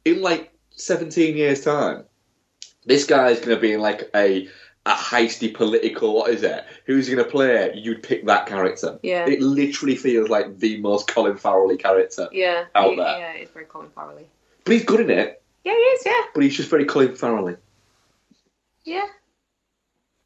in 0.06 0.22
like 0.22 0.54
17 0.72 1.36
years' 1.36 1.62
time, 1.66 2.06
this 2.86 3.06
guy 3.06 3.28
is 3.32 3.40
going 3.40 3.56
to 3.58 3.62
be 3.62 3.74
in 3.74 3.82
like 3.82 4.10
a 4.16 4.48
a 4.86 4.94
heisty 4.94 5.54
political, 5.54 6.16
what 6.16 6.32
is 6.32 6.42
it? 6.42 6.64
Who's 6.86 7.06
he 7.06 7.14
going 7.14 7.26
to 7.26 7.30
play? 7.30 7.74
You'd 7.76 8.02
pick 8.02 8.26
that 8.28 8.48
character. 8.48 8.98
Yeah. 9.04 9.28
It 9.28 9.42
literally 9.42 9.98
feels 9.98 10.30
like 10.30 10.58
the 10.58 10.80
most 10.80 11.08
Colin 11.08 11.36
Farrell 11.36 11.76
character. 11.76 12.30
yeah, 12.32 12.64
out 12.74 12.92
he- 12.92 12.96
there. 12.96 13.20
Yeah, 13.20 13.32
it's 13.34 13.52
very 13.52 13.66
Colin 13.66 13.90
Farrell. 13.94 14.18
But 14.64 14.72
he's 14.74 14.86
good 14.86 15.02
in 15.02 15.10
it, 15.10 15.44
Yeah, 15.66 15.74
he 15.74 15.78
is. 15.78 16.04
Yeah, 16.06 16.22
but 16.34 16.44
he's 16.44 16.56
just 16.56 16.70
very 16.70 16.86
Colin 16.86 17.14
Farrell. 17.18 17.54
yeah. 18.86 19.06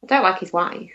I 0.04 0.06
don't 0.06 0.22
like 0.22 0.38
his 0.38 0.52
wife 0.52 0.92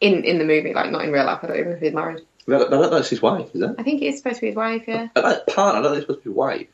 in 0.00 0.24
in 0.24 0.38
the 0.38 0.44
movie. 0.44 0.72
Like 0.72 0.90
not 0.90 1.04
in 1.04 1.12
real 1.12 1.26
life. 1.26 1.40
I 1.42 1.48
don't 1.48 1.56
even 1.58 1.70
know 1.70 1.76
if 1.76 1.82
he's 1.82 1.92
married. 1.92 2.22
That, 2.48 2.70
know 2.70 2.88
that's 2.88 3.10
his 3.10 3.20
wife, 3.22 3.54
is 3.54 3.60
it? 3.62 3.74
I 3.78 3.82
think 3.82 4.02
it 4.02 4.06
is 4.06 4.18
supposed 4.18 4.36
to 4.36 4.40
be 4.40 4.46
his 4.48 4.56
wife. 4.56 4.84
Yeah, 4.88 5.08
That 5.14 5.46
part, 5.48 5.76
I 5.76 5.82
don't 5.82 5.92
think 5.92 5.96
it's 5.98 6.06
supposed 6.06 6.22
to 6.24 6.30
be 6.30 6.34
wife. 6.34 6.68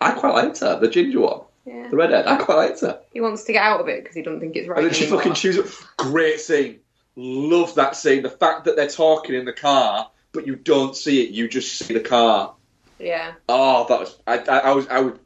I 0.00 0.12
quite 0.12 0.34
liked 0.34 0.60
her, 0.60 0.80
the 0.80 0.88
ginger 0.88 1.20
one. 1.20 1.40
yeah. 1.66 1.88
The 1.90 1.96
redhead, 1.96 2.26
I 2.26 2.36
quite 2.36 2.56
liked 2.56 2.80
her. 2.80 3.00
He 3.12 3.20
wants 3.20 3.44
to 3.44 3.52
get 3.52 3.62
out 3.62 3.80
of 3.80 3.88
it 3.88 4.02
because 4.02 4.16
he 4.16 4.22
doesn't 4.22 4.40
think 4.40 4.56
it's 4.56 4.66
right. 4.68 4.78
And 4.78 4.86
then 4.86 4.94
she 4.94 5.04
anymore. 5.04 5.20
fucking 5.20 5.34
chooses. 5.34 5.78
Great 5.98 6.40
scene. 6.40 6.80
Love 7.16 7.74
that 7.74 7.96
scene. 7.96 8.22
The 8.22 8.30
fact 8.30 8.64
that 8.64 8.76
they're 8.76 8.88
talking 8.88 9.34
in 9.34 9.44
the 9.44 9.52
car, 9.52 10.10
but 10.32 10.46
you 10.46 10.56
don't 10.56 10.96
see 10.96 11.22
it. 11.22 11.30
You 11.30 11.48
just 11.48 11.76
see 11.76 11.92
the 11.92 12.00
car. 12.00 12.54
Yeah. 12.98 13.32
Oh, 13.48 13.86
that 13.88 14.00
was. 14.00 14.16
I, 14.26 14.38
I, 14.38 14.58
I 14.58 14.72
was. 14.72 14.88
I 14.88 15.00
would. 15.00 15.18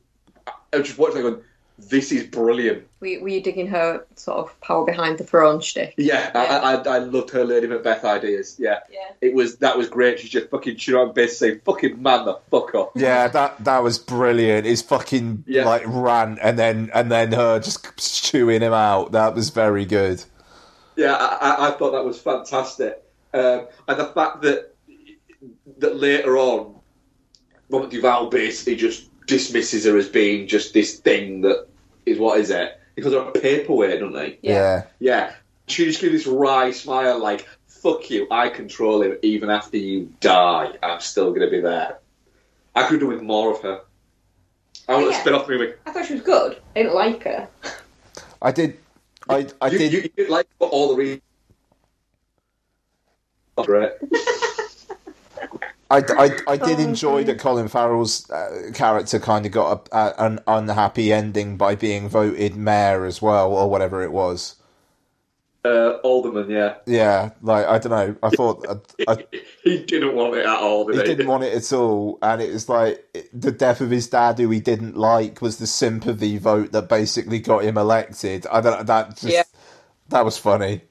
I 0.72 0.78
was 0.78 0.86
just 0.88 0.98
watching. 0.98 1.22
Like, 1.22 1.32
going, 1.34 1.44
this 1.76 2.12
is 2.12 2.24
brilliant. 2.24 2.86
Were, 3.00 3.20
were 3.20 3.28
you 3.28 3.42
digging 3.42 3.66
her 3.66 4.04
sort 4.14 4.38
of 4.38 4.60
power 4.60 4.84
behind 4.86 5.18
the 5.18 5.24
throne 5.24 5.60
shtick? 5.60 5.94
Yeah, 5.96 6.30
I, 6.34 6.74
I, 6.76 6.96
I 6.96 6.98
loved 6.98 7.30
her 7.30 7.44
Lady 7.44 7.66
Macbeth 7.66 8.04
ideas. 8.04 8.56
Yeah, 8.58 8.78
Yeah. 8.90 9.00
it 9.20 9.34
was 9.34 9.56
that 9.56 9.76
was 9.76 9.88
great. 9.88 10.20
She's 10.20 10.30
just 10.30 10.50
fucking 10.50 10.76
shit 10.76 10.94
on 10.94 11.12
base 11.12 11.36
saying, 11.38 11.60
"Fucking 11.64 12.00
man 12.00 12.24
the 12.26 12.38
fuck 12.50 12.74
up." 12.76 12.92
Yeah, 12.94 13.26
that 13.28 13.64
that 13.64 13.82
was 13.82 13.98
brilliant. 13.98 14.66
His 14.66 14.82
fucking 14.82 15.44
Yeah. 15.46 15.64
like 15.64 15.82
rant 15.86 16.38
and 16.40 16.58
then 16.58 16.90
and 16.94 17.10
then 17.10 17.32
her 17.32 17.58
just 17.58 17.96
chewing 18.24 18.62
him 18.62 18.72
out. 18.72 19.12
That 19.12 19.34
was 19.34 19.50
very 19.50 19.84
good. 19.84 20.22
Yeah, 20.96 21.14
I, 21.14 21.36
I- 21.50 21.68
I 21.68 21.70
thought 21.72 21.90
that 21.90 22.04
was 22.04 22.20
fantastic, 22.20 23.02
um, 23.32 23.66
and 23.88 23.98
the 23.98 24.06
fact 24.06 24.42
that 24.42 24.74
that 25.78 25.96
later 25.96 26.36
on, 26.38 26.76
Robert 27.68 27.90
Duvall 27.90 28.28
basically 28.30 28.76
just 28.76 29.08
dismisses 29.26 29.84
her 29.86 29.96
as 29.96 30.08
being 30.08 30.46
just 30.46 30.74
this 30.74 30.98
thing 30.98 31.40
that 31.42 31.66
is 32.06 32.18
what 32.18 32.38
is 32.40 32.50
it? 32.50 32.78
Because 32.94 33.12
they're 33.12 33.22
a 33.22 33.32
paperweight, 33.32 34.00
don't 34.00 34.12
they? 34.12 34.38
Yeah. 34.42 34.84
Yeah, 35.00 35.32
she 35.66 35.84
just 35.86 36.00
gives 36.00 36.12
this 36.12 36.26
wry 36.26 36.70
smile, 36.70 37.18
like 37.18 37.48
"fuck 37.66 38.10
you, 38.10 38.26
I 38.30 38.48
control 38.50 39.02
him. 39.02 39.16
Even 39.22 39.50
after 39.50 39.76
you 39.78 40.12
die, 40.20 40.72
I'm 40.82 41.00
still 41.00 41.30
going 41.30 41.40
to 41.42 41.50
be 41.50 41.60
there." 41.60 41.98
I 42.74 42.86
could 42.88 43.00
do 43.00 43.06
with 43.06 43.22
more 43.22 43.52
of 43.52 43.60
her. 43.62 43.80
I 44.88 44.92
want 44.94 45.06
Oh, 45.06 45.08
a 45.08 45.12
yeah. 45.12 45.20
spin-off 45.20 45.48
movie. 45.48 45.72
I 45.86 45.92
thought 45.92 46.04
she 46.06 46.14
was 46.14 46.22
good. 46.22 46.60
I 46.76 46.82
didn't 46.82 46.94
like 46.94 47.22
her. 47.24 47.48
I 48.42 48.52
did. 48.52 48.78
I 49.28 49.46
I 49.60 49.68
you, 49.68 49.78
did. 49.78 49.92
You, 49.92 50.00
you 50.02 50.08
did 50.10 50.28
like 50.28 50.46
for 50.58 50.68
all 50.68 50.88
the 50.88 50.96
reasons. 50.96 51.22
Great. 53.64 53.92
I, 55.90 55.98
I, 55.98 56.38
I 56.48 56.56
did 56.56 56.80
enjoy 56.80 57.24
that 57.24 57.38
Colin 57.38 57.68
Farrell's 57.68 58.28
uh, 58.30 58.70
character 58.72 59.18
kind 59.18 59.44
of 59.44 59.52
got 59.52 59.88
a, 59.92 59.96
a, 59.96 60.26
an 60.26 60.40
unhappy 60.46 61.12
ending 61.12 61.56
by 61.56 61.74
being 61.74 62.08
voted 62.08 62.56
mayor 62.56 63.04
as 63.04 63.20
well, 63.20 63.52
or 63.52 63.68
whatever 63.68 64.02
it 64.02 64.12
was. 64.12 64.56
Uh, 65.64 65.98
Alderman, 66.02 66.50
yeah. 66.50 66.74
Yeah, 66.84 67.30
like 67.40 67.66
I 67.66 67.78
don't 67.78 67.90
know. 67.90 68.16
I 68.22 68.28
thought 68.30 68.66
I, 68.68 69.12
I, 69.12 69.26
he 69.64 69.82
didn't 69.82 70.14
want 70.14 70.34
it 70.36 70.44
at 70.44 70.58
all. 70.58 70.84
Did 70.84 70.96
he, 70.96 71.00
he, 71.00 71.06
didn't 71.06 71.26
want 71.26 71.44
it 71.44 71.54
at 71.54 71.72
all, 71.72 72.18
and 72.20 72.42
it 72.42 72.52
was 72.52 72.68
like 72.68 73.28
the 73.32 73.50
death 73.50 73.80
of 73.80 73.90
his 73.90 74.06
dad, 74.08 74.38
who 74.38 74.50
he 74.50 74.60
didn't 74.60 74.94
like, 74.94 75.40
was 75.40 75.56
the 75.56 75.66
sympathy 75.66 76.36
vote 76.36 76.72
that 76.72 76.90
basically 76.90 77.38
got 77.38 77.64
him 77.64 77.78
elected. 77.78 78.46
I 78.48 78.60
don't. 78.60 78.86
That 78.86 79.10
just 79.10 79.32
yeah. 79.32 79.44
that 80.10 80.24
was 80.24 80.36
funny. 80.36 80.82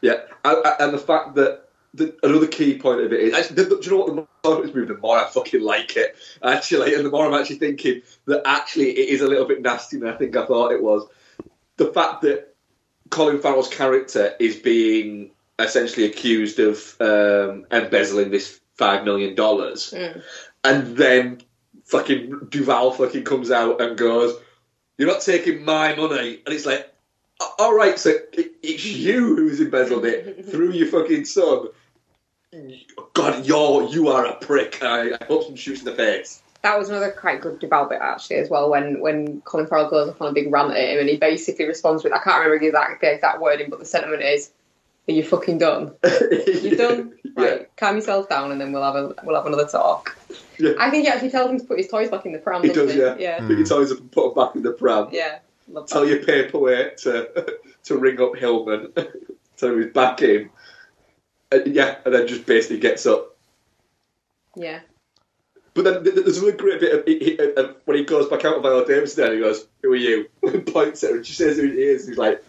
Yeah, 0.00 0.22
and, 0.44 0.58
and 0.80 0.92
the 0.92 0.98
fact 0.98 1.36
that 1.36 1.68
the, 1.94 2.16
another 2.22 2.46
key 2.46 2.78
point 2.78 3.00
of 3.00 3.12
it 3.12 3.20
is 3.20 3.34
actually, 3.34 3.64
do 3.64 3.78
you 3.82 3.90
know 3.90 3.98
what? 3.98 4.06
The 4.06 4.48
more 4.48 4.64
it's 4.64 4.74
moved, 4.74 4.90
the 4.90 4.96
more 4.96 5.18
I 5.18 5.28
fucking 5.28 5.60
like 5.60 5.96
it. 5.96 6.16
Actually, 6.42 6.94
and 6.94 7.04
the 7.04 7.10
more 7.10 7.26
I'm 7.26 7.38
actually 7.38 7.56
thinking 7.56 8.02
that 8.26 8.42
actually 8.46 8.90
it 8.90 9.10
is 9.10 9.20
a 9.20 9.28
little 9.28 9.46
bit 9.46 9.62
nasty 9.62 9.98
than 9.98 10.08
I 10.08 10.16
think 10.16 10.36
I 10.36 10.46
thought 10.46 10.72
it 10.72 10.82
was. 10.82 11.06
The 11.76 11.92
fact 11.92 12.22
that 12.22 12.54
Colin 13.10 13.40
Farrell's 13.40 13.68
character 13.68 14.34
is 14.40 14.56
being 14.56 15.32
essentially 15.58 16.06
accused 16.06 16.58
of 16.58 16.96
um, 17.00 17.66
embezzling 17.70 18.30
this 18.30 18.60
five 18.74 19.04
million 19.04 19.34
dollars, 19.34 19.92
mm. 19.94 20.22
and 20.64 20.96
then 20.96 21.42
fucking 21.84 22.48
Duvall 22.48 22.92
fucking 22.92 23.24
comes 23.24 23.50
out 23.50 23.82
and 23.82 23.98
goes, 23.98 24.34
"You're 24.96 25.08
not 25.08 25.20
taking 25.20 25.64
my 25.64 25.94
money," 25.94 26.40
and 26.44 26.54
it's 26.54 26.64
like, 26.64 26.92
all 27.58 27.74
right, 27.74 27.98
so 27.98 28.14
it's 28.32 28.84
you 28.84 29.36
who's 29.36 29.60
embezzled 29.60 30.04
it 30.04 30.46
through 30.50 30.72
your 30.72 30.88
fucking 30.88 31.24
son. 31.24 31.68
God, 33.14 33.46
you're 33.46 33.88
you 33.88 34.08
are 34.08 34.26
a 34.26 34.34
prick. 34.36 34.82
I, 34.82 35.12
I 35.12 35.24
hope 35.24 35.44
some 35.44 35.56
shoots 35.56 35.80
in 35.80 35.86
the 35.86 35.94
face. 35.94 36.42
That 36.62 36.78
was 36.78 36.90
another 36.90 37.10
quite 37.10 37.40
good 37.40 37.58
debate 37.58 37.88
bit 37.88 37.98
actually 38.00 38.36
as 38.36 38.50
well. 38.50 38.70
When 38.70 39.00
when 39.00 39.40
Colin 39.42 39.66
Farrell 39.66 39.88
goes 39.88 40.08
off 40.08 40.20
on 40.20 40.28
a 40.28 40.32
big 40.32 40.52
rant 40.52 40.72
at 40.72 40.90
him, 40.90 40.98
and 41.00 41.08
he 41.08 41.16
basically 41.16 41.64
responds 41.64 42.04
with, 42.04 42.12
I 42.12 42.18
can't 42.18 42.44
remember 42.44 42.58
the 42.58 42.66
exact, 42.68 43.00
the 43.00 43.14
exact 43.14 43.40
wording, 43.40 43.70
but 43.70 43.78
the 43.78 43.86
sentiment 43.86 44.22
is, 44.22 44.50
"Are 45.08 45.12
you 45.12 45.24
fucking 45.24 45.58
done? 45.58 45.94
You're 46.02 46.76
done? 46.76 47.14
Right, 47.34 47.60
yeah. 47.60 47.66
calm 47.76 47.96
yourself 47.96 48.28
down, 48.28 48.52
and 48.52 48.60
then 48.60 48.72
we'll 48.72 48.84
have 48.84 48.96
a 48.96 49.14
we'll 49.24 49.36
have 49.36 49.46
another 49.46 49.66
talk." 49.66 50.16
Yeah. 50.58 50.72
I 50.78 50.90
think 50.90 51.04
he 51.04 51.10
actually 51.10 51.30
tells 51.30 51.50
him 51.50 51.58
to 51.58 51.64
put 51.64 51.78
his 51.78 51.88
toys 51.88 52.10
back 52.10 52.26
in 52.26 52.32
the 52.32 52.38
pram. 52.38 52.62
He 52.62 52.68
does, 52.68 52.92
he? 52.92 53.00
yeah. 53.00 53.16
Yeah. 53.18 53.38
Pick 53.38 53.48
your 53.48 53.58
hmm. 53.58 53.64
toys 53.64 53.90
up 53.90 53.98
and 53.98 54.12
put 54.12 54.34
them 54.34 54.44
back 54.44 54.54
in 54.54 54.62
the 54.62 54.72
pram. 54.72 55.08
Yeah. 55.10 55.38
Tell 55.86 56.06
your 56.06 56.22
paperweight 56.22 56.98
to 56.98 57.56
to 57.84 57.96
ring 57.96 58.20
up 58.20 58.36
Hillman, 58.36 58.92
tell 59.56 59.70
him 59.70 59.82
he's 59.82 59.92
back 59.92 60.20
in. 60.20 60.50
Uh, 61.52 61.58
yeah, 61.66 61.96
and 62.04 62.14
then 62.14 62.26
just 62.26 62.46
basically 62.46 62.78
gets 62.78 63.04
up. 63.04 63.36
Yeah. 64.56 64.80
But 65.74 65.84
then 65.84 66.04
there's 66.04 66.38
a 66.38 66.40
really 66.42 66.56
great 66.56 66.80
bit 66.80 66.94
of, 66.94 67.06
he, 67.06 67.38
uh, 67.38 67.72
when 67.86 67.96
he 67.96 68.04
goes 68.04 68.28
back 68.28 68.44
out 68.44 68.56
of 68.56 68.62
Viola 68.62 68.86
Davis 68.86 69.14
there, 69.14 69.32
he 69.32 69.40
goes, 69.40 69.66
Who 69.82 69.92
are 69.92 69.96
you? 69.96 70.28
and 70.42 70.66
points 70.66 71.02
at 71.02 71.10
her, 71.10 71.16
and 71.16 71.26
she 71.26 71.32
says 71.32 71.56
who 71.56 71.66
he 71.66 71.82
is. 71.82 72.02
And 72.02 72.10
he's 72.10 72.18
like, 72.18 72.44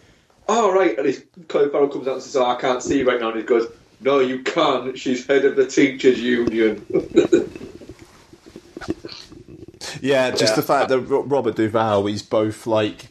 Oh, 0.48 0.72
right. 0.72 0.96
And 0.98 1.06
he's, 1.06 1.24
Colin 1.48 1.70
Farrell 1.70 1.88
comes 1.88 2.06
out 2.06 2.14
and 2.14 2.22
says, 2.22 2.36
Oh, 2.36 2.46
I 2.46 2.56
can't 2.56 2.82
see 2.82 2.98
you 2.98 3.08
right 3.08 3.20
now. 3.20 3.28
And 3.30 3.38
he 3.38 3.44
goes, 3.44 3.66
No, 4.00 4.20
you 4.20 4.42
can't. 4.42 4.98
She's 4.98 5.26
head 5.26 5.44
of 5.44 5.56
the 5.56 5.66
teachers' 5.66 6.20
union. 6.20 6.84
yeah, 10.00 10.30
just 10.30 10.52
yeah. 10.52 10.56
the 10.56 10.62
fact 10.62 10.90
that 10.90 11.00
Robert 11.00 11.56
Duvall, 11.56 12.04
he's 12.06 12.22
both 12.22 12.66
like, 12.66 13.08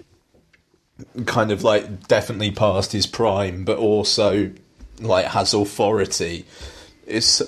kind 1.25 1.51
of 1.51 1.63
like 1.63 2.07
definitely 2.07 2.51
past 2.51 2.91
his 2.91 3.07
prime, 3.07 3.65
but 3.65 3.79
also 3.79 4.51
like 5.03 5.25
has 5.25 5.53
authority. 5.53 6.45
It's 7.05 7.41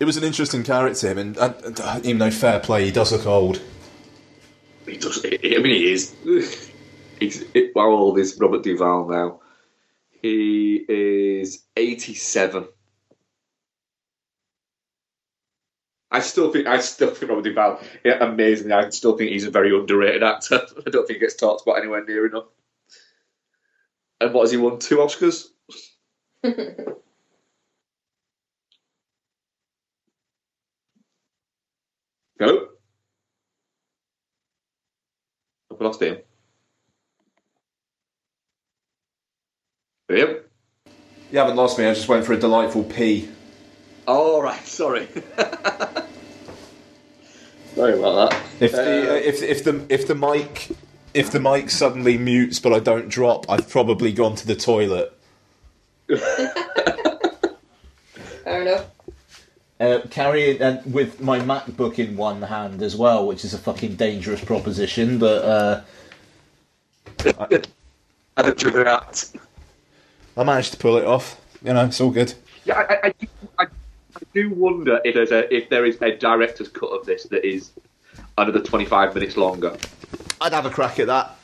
it 0.00 0.04
was 0.04 0.16
an 0.16 0.24
interesting 0.24 0.64
character, 0.64 1.08
and, 1.08 1.36
and, 1.36 1.80
and 1.80 2.06
even 2.06 2.18
though 2.18 2.30
fair 2.30 2.60
play, 2.60 2.84
he 2.84 2.90
does 2.90 3.12
look 3.12 3.26
old. 3.26 3.60
He 4.86 4.96
does. 4.96 5.24
I 5.24 5.30
mean, 5.30 5.64
he 5.64 5.92
is. 5.92 6.14
He's 7.20 7.44
how 7.76 7.90
old 7.90 8.18
is 8.18 8.38
Robert 8.40 8.62
Duvall 8.62 9.06
now? 9.06 9.40
He 10.22 10.76
is 10.88 11.62
eighty-seven. 11.76 12.66
I 16.10 16.20
still 16.20 16.50
think 16.50 16.66
I 16.66 16.80
still 16.80 17.10
think 17.10 17.30
Robert 17.30 17.44
Duvall 17.44 17.80
yeah, 18.04 18.24
amazing. 18.24 18.72
I 18.72 18.88
still 18.90 19.16
think 19.16 19.30
he's 19.30 19.44
a 19.44 19.50
very 19.50 19.76
underrated 19.78 20.22
actor. 20.22 20.62
I 20.86 20.90
don't 20.90 21.06
think 21.06 21.18
he 21.18 21.18
gets 21.18 21.36
talked 21.36 21.62
about 21.62 21.78
anywhere 21.78 22.04
near 22.04 22.26
enough. 22.26 22.46
And 24.20 24.34
what 24.34 24.42
has 24.42 24.50
he 24.50 24.56
won? 24.56 24.78
Two 24.78 24.96
Oscars. 24.96 25.46
Hello? 26.42 26.56
I've 35.70 35.80
lost 35.80 36.00
him. 36.00 36.16
Him? 40.08 40.36
You 41.30 41.38
haven't 41.38 41.56
lost 41.56 41.78
me, 41.78 41.86
I 41.86 41.92
just 41.92 42.08
went 42.08 42.24
for 42.24 42.32
a 42.32 42.38
delightful 42.38 42.84
pee. 42.84 43.28
Oh, 44.08 44.40
right, 44.40 44.66
sorry. 44.66 45.06
sorry 47.74 47.98
about 47.98 48.30
that. 48.30 48.42
If 48.60 48.72
the, 48.72 49.10
uh, 49.10 49.14
if, 49.16 49.42
if, 49.42 49.64
the, 49.64 49.84
if 49.90 50.08
the 50.08 50.14
mic 50.14 50.70
if 51.12 51.30
the 51.30 51.40
mic 51.40 51.70
suddenly 51.70 52.16
mutes 52.16 52.60
but 52.60 52.72
I 52.72 52.78
don't 52.78 53.08
drop, 53.08 53.44
I've 53.50 53.68
probably 53.68 54.12
gone 54.12 54.36
to 54.36 54.46
the 54.46 54.56
toilet. 54.56 55.12
Fair 58.44 58.62
enough. 58.62 58.86
Uh, 59.78 60.00
carry 60.10 60.42
it 60.42 60.60
uh, 60.60 60.78
with 60.84 61.20
my 61.20 61.38
MacBook 61.40 61.98
in 61.98 62.16
one 62.16 62.42
hand 62.42 62.82
as 62.82 62.96
well, 62.96 63.26
which 63.26 63.44
is 63.44 63.54
a 63.54 63.58
fucking 63.58 63.96
dangerous 63.96 64.44
proposition. 64.44 65.18
But 65.18 65.44
uh, 65.44 65.82
I, 67.38 67.62
I 68.36 68.42
don't 68.42 68.58
do 68.58 68.70
that. 68.70 69.30
I 70.36 70.44
managed 70.44 70.72
to 70.72 70.78
pull 70.78 70.96
it 70.96 71.04
off. 71.04 71.40
You 71.62 71.72
know, 71.72 71.84
it's 71.84 72.00
all 72.00 72.10
good. 72.10 72.34
Yeah, 72.64 72.78
I, 72.78 72.94
I, 73.08 73.14
I, 73.58 73.64
I 73.64 74.20
do 74.34 74.50
wonder 74.50 75.00
if 75.04 75.14
there's 75.14 75.32
a 75.32 75.52
if 75.54 75.68
there 75.70 75.86
is 75.86 76.00
a 76.02 76.16
director's 76.16 76.68
cut 76.68 76.88
of 76.88 77.06
this 77.06 77.24
that 77.24 77.44
is 77.46 77.70
another 78.36 78.60
twenty 78.60 78.84
five 78.84 79.14
minutes 79.14 79.36
longer. 79.36 79.76
I'd 80.40 80.52
have 80.52 80.66
a 80.66 80.70
crack 80.70 80.98
at 80.98 81.06
that. 81.06 81.36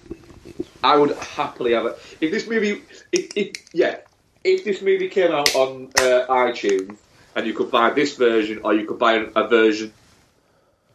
I 0.84 0.96
would 0.96 1.16
happily 1.16 1.72
have 1.72 1.86
it 1.86 1.98
if 2.20 2.30
this 2.30 2.46
movie. 2.46 2.82
If, 3.12 3.36
if 3.36 3.74
yeah, 3.74 3.98
if 4.46 4.64
this 4.64 4.80
movie 4.80 5.08
came 5.08 5.32
out 5.32 5.54
on 5.54 5.88
uh, 5.98 6.26
iTunes 6.28 6.96
and 7.34 7.46
you 7.46 7.52
could 7.52 7.70
buy 7.70 7.90
this 7.90 8.16
version 8.16 8.60
or 8.62 8.74
you 8.74 8.86
could 8.86 8.98
buy 8.98 9.26
a 9.34 9.48
version 9.48 9.92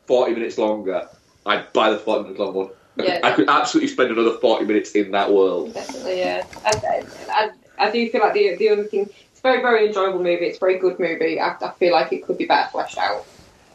40 0.08 0.34
minutes 0.34 0.58
longer, 0.58 1.08
I'd 1.46 1.72
buy 1.74 1.92
the 1.92 1.98
40 1.98 2.24
minutes 2.24 2.40
long 2.40 2.54
one. 2.54 2.70
Yeah. 2.96 3.20
I 3.24 3.32
could 3.32 3.50
absolutely 3.50 3.90
spend 3.90 4.12
another 4.12 4.38
40 4.38 4.66
minutes 4.66 4.92
in 4.92 5.12
that 5.12 5.32
world. 5.32 5.74
Definitely, 5.74 6.20
yeah. 6.20 6.46
I, 6.66 7.04
I, 7.30 7.50
I 7.88 7.92
do 7.92 8.10
feel 8.10 8.22
like 8.22 8.34
the, 8.34 8.56
the 8.56 8.70
other 8.70 8.84
thing, 8.84 9.10
it's 9.32 9.40
a 9.40 9.42
very, 9.42 9.62
very 9.62 9.88
enjoyable 9.88 10.20
movie. 10.20 10.46
It's 10.46 10.58
a 10.58 10.60
very 10.60 10.78
good 10.78 11.00
movie. 11.00 11.40
I, 11.40 11.56
I 11.62 11.72
feel 11.72 11.94
like 11.94 12.12
it 12.14 12.26
could 12.26 12.38
be 12.38 12.46
better 12.46 12.70
fleshed 12.70 12.98
out. 12.98 13.26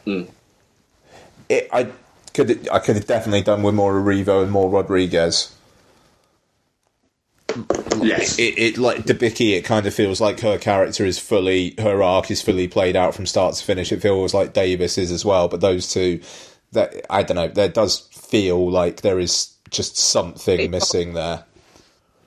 Mm. 0.05 0.29
It, 1.49 1.69
I 1.71 1.91
could 2.33 2.69
I 2.69 2.79
could 2.79 2.95
have 2.95 3.07
definitely 3.07 3.41
done 3.41 3.63
with 3.63 3.73
more 3.73 3.93
Erivo 3.93 4.43
and 4.43 4.51
more 4.51 4.69
Rodriguez. 4.69 5.53
Yes, 8.01 8.37
it, 8.39 8.57
it 8.57 8.77
like 8.77 9.03
Debicki. 9.03 9.57
It 9.57 9.63
kind 9.65 9.85
of 9.85 9.93
feels 9.93 10.21
like 10.21 10.39
her 10.41 10.57
character 10.57 11.05
is 11.05 11.19
fully 11.19 11.75
her 11.79 12.03
arc 12.03 12.29
is 12.31 12.41
fully 12.41 12.67
played 12.67 12.95
out 12.95 13.15
from 13.15 13.25
start 13.25 13.55
to 13.55 13.63
finish. 13.63 13.91
It 13.91 14.01
feels 14.01 14.33
like 14.33 14.53
Davis 14.53 14.97
is 14.97 15.11
as 15.11 15.25
well, 15.25 15.47
but 15.47 15.61
those 15.61 15.91
two, 15.91 16.21
that 16.73 17.05
I 17.09 17.23
don't 17.23 17.35
know. 17.35 17.47
There 17.47 17.69
does 17.69 17.99
feel 18.11 18.69
like 18.69 19.01
there 19.01 19.19
is 19.19 19.53
just 19.69 19.97
something 19.97 20.69
missing 20.71 21.13
there. 21.13 21.43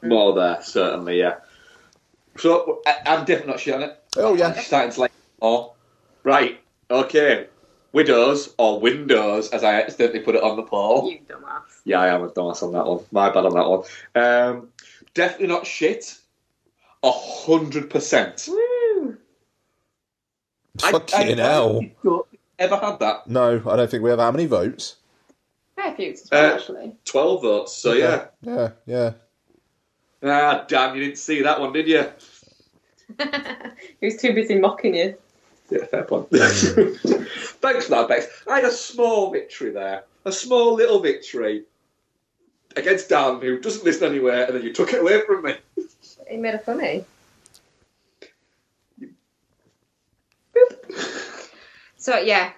More 0.03 0.35
there, 0.35 0.59
certainly, 0.63 1.19
yeah. 1.19 1.37
So 2.39 2.81
I'm 2.87 3.25
definitely 3.25 3.53
not 3.53 3.61
showing 3.61 3.83
it. 3.83 4.03
Oh 4.17 4.35
yeah, 4.35 4.49
I'm 4.49 4.63
starting 4.63 4.93
to 4.93 5.01
like. 5.01 5.13
Oh, 5.43 5.75
right, 6.23 6.61
okay. 6.91 7.47
Widows 7.93 8.55
or 8.57 8.81
Windows, 8.81 9.51
as 9.51 9.65
I 9.65 9.81
accidentally 9.81 10.21
put 10.21 10.37
it 10.37 10.43
on 10.43 10.57
the 10.57 10.63
poll. 10.63 11.11
You 11.11 11.19
dumbass. 11.29 11.63
Yeah, 11.85 12.01
I 12.01 12.15
am 12.15 12.23
a 12.23 12.29
dumbass 12.29 12.63
on 12.63 12.73
that 12.73 12.87
one. 12.87 13.05
My 13.11 13.31
bad 13.31 13.47
on 13.47 13.55
that 13.55 13.69
one. 13.69 13.83
Um, 14.15 14.69
definitely 15.15 15.49
not 15.49 15.67
shit. 15.67 16.19
A 17.03 17.11
hundred 17.11 17.89
percent. 17.91 18.49
Fucking 20.79 21.41
I, 21.41 21.43
I, 21.43 21.49
hell. 21.49 21.81
Ever 22.59 22.77
had 22.77 22.99
that? 23.01 23.27
No, 23.27 23.63
I 23.67 23.77
don't 23.77 23.91
think 23.91 24.03
we 24.03 24.11
have 24.11 24.19
how 24.19 24.31
many 24.31 24.47
votes? 24.47 24.97
Fair 25.77 25.95
few, 25.95 26.15
well, 26.31 26.53
uh, 26.53 26.55
actually. 26.57 26.93
Twelve 27.05 27.43
votes, 27.43 27.75
so 27.75 27.93
okay. 27.93 28.01
yeah. 28.01 28.25
Yeah, 28.43 28.71
yeah. 28.87 29.13
Ah, 30.23 30.65
damn, 30.69 30.95
you 30.95 31.03
didn't 31.03 31.19
see 31.19 31.43
that 31.43 31.59
one, 31.59 31.73
did 31.73 31.89
you? 31.89 32.07
he 34.01 34.07
was 34.07 34.17
too 34.17 34.35
busy 34.35 34.59
mocking 34.59 34.95
you. 34.95 35.17
Yeah, 35.71 35.85
fair 35.87 36.05
point. 36.05 36.29
Thanks 36.31 37.85
for 37.85 37.91
that, 37.91 38.07
Bex. 38.09 38.27
I 38.49 38.57
had 38.57 38.65
a 38.65 38.73
small 38.73 39.31
victory 39.31 39.71
there. 39.71 40.05
A 40.27 40.33
small 40.33 40.75
little 40.75 41.01
victory 41.01 41.65
against 42.77 43.09
Dan, 43.09 43.41
who 43.41 43.61
doesn't 43.61 43.85
listen 43.85 44.09
anywhere, 44.09 44.47
and 44.47 44.57
then 44.57 44.63
you 44.63 44.73
took 44.73 44.93
it 44.93 45.01
away 45.01 45.23
from 45.27 45.43
me. 45.43 45.55
He 46.29 46.37
made 46.37 46.55
it 46.55 46.65
funny. 46.65 47.05
So 52.01 52.17
yeah, 52.17 52.53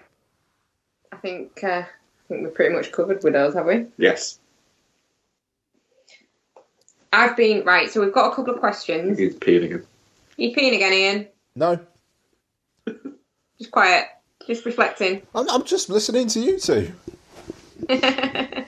I 1.10 1.16
think 1.16 1.64
uh, 1.64 1.82
I 1.82 1.86
think 2.28 2.42
we're 2.42 2.50
pretty 2.50 2.72
much 2.72 2.92
covered 2.92 3.24
with 3.24 3.32
those, 3.32 3.54
have 3.54 3.66
we? 3.66 3.86
Yes. 3.98 4.38
I've 7.12 7.36
been 7.36 7.64
right. 7.64 7.90
So 7.90 8.00
we've 8.00 8.12
got 8.12 8.32
a 8.32 8.36
couple 8.36 8.54
of 8.54 8.60
questions. 8.60 9.18
He's 9.18 9.34
peeing 9.34 9.64
again. 9.64 9.84
You 10.36 10.54
peeing 10.54 10.76
again, 10.76 10.92
Ian? 10.92 11.28
No. 11.56 11.80
just 13.58 13.72
quiet. 13.72 14.06
Just 14.46 14.64
reflecting. 14.64 15.22
I'm, 15.34 15.50
I'm 15.50 15.64
just 15.64 15.90
listening 15.90 16.28
to 16.28 16.40
you 16.40 16.60
two. 16.60 16.92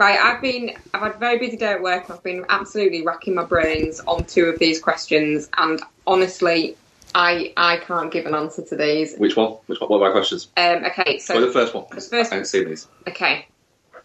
right, 0.00 0.18
I've 0.18 0.40
been 0.40 0.72
I've 0.94 1.02
had 1.02 1.14
a 1.14 1.18
very 1.18 1.38
busy 1.38 1.56
day 1.56 1.72
at 1.72 1.82
work. 1.82 2.10
I've 2.10 2.22
been 2.22 2.44
absolutely 2.48 3.02
racking 3.04 3.34
my 3.34 3.44
brains 3.44 4.00
on 4.00 4.24
two 4.24 4.46
of 4.46 4.58
these 4.58 4.80
questions, 4.80 5.48
and 5.56 5.80
honestly, 6.06 6.76
I 7.14 7.52
I 7.56 7.76
can't 7.76 8.10
give 8.10 8.26
an 8.26 8.34
answer 8.34 8.62
to 8.62 8.76
these. 8.76 9.16
Which 9.16 9.36
one? 9.36 9.52
Which 9.66 9.80
one? 9.80 9.90
What 9.90 10.00
are 10.00 10.08
my 10.08 10.10
questions? 10.10 10.48
Um, 10.56 10.84
okay, 10.86 11.18
so 11.18 11.34
oh, 11.34 11.40
the 11.40 11.52
first 11.52 11.74
one. 11.74 11.84
The 11.90 12.00
first. 12.00 12.32
I 12.32 12.36
haven't 12.36 12.46
seen 12.46 12.68
these. 12.68 12.88
Okay, 13.06 13.46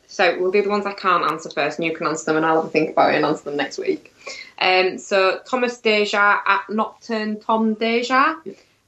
so 0.07 0.37
we'll 0.39 0.51
do 0.51 0.61
the 0.61 0.69
ones 0.69 0.85
I 0.85 0.93
can't 0.93 1.31
answer 1.31 1.49
first, 1.49 1.79
and 1.79 1.85
you 1.85 1.95
can 1.95 2.07
answer 2.07 2.25
them, 2.25 2.37
and 2.37 2.45
I'll 2.45 2.57
have 2.57 2.65
a 2.65 2.69
think 2.69 2.91
about 2.91 3.13
it 3.13 3.17
and 3.17 3.25
answer 3.25 3.45
them 3.45 3.57
next 3.57 3.77
week. 3.77 4.13
Um, 4.59 4.97
so 4.97 5.39
Thomas 5.47 5.79
Deja 5.79 6.39
at 6.45 6.69
Nocturne 6.69 7.39
Tom 7.39 7.73
Deja. 7.73 8.35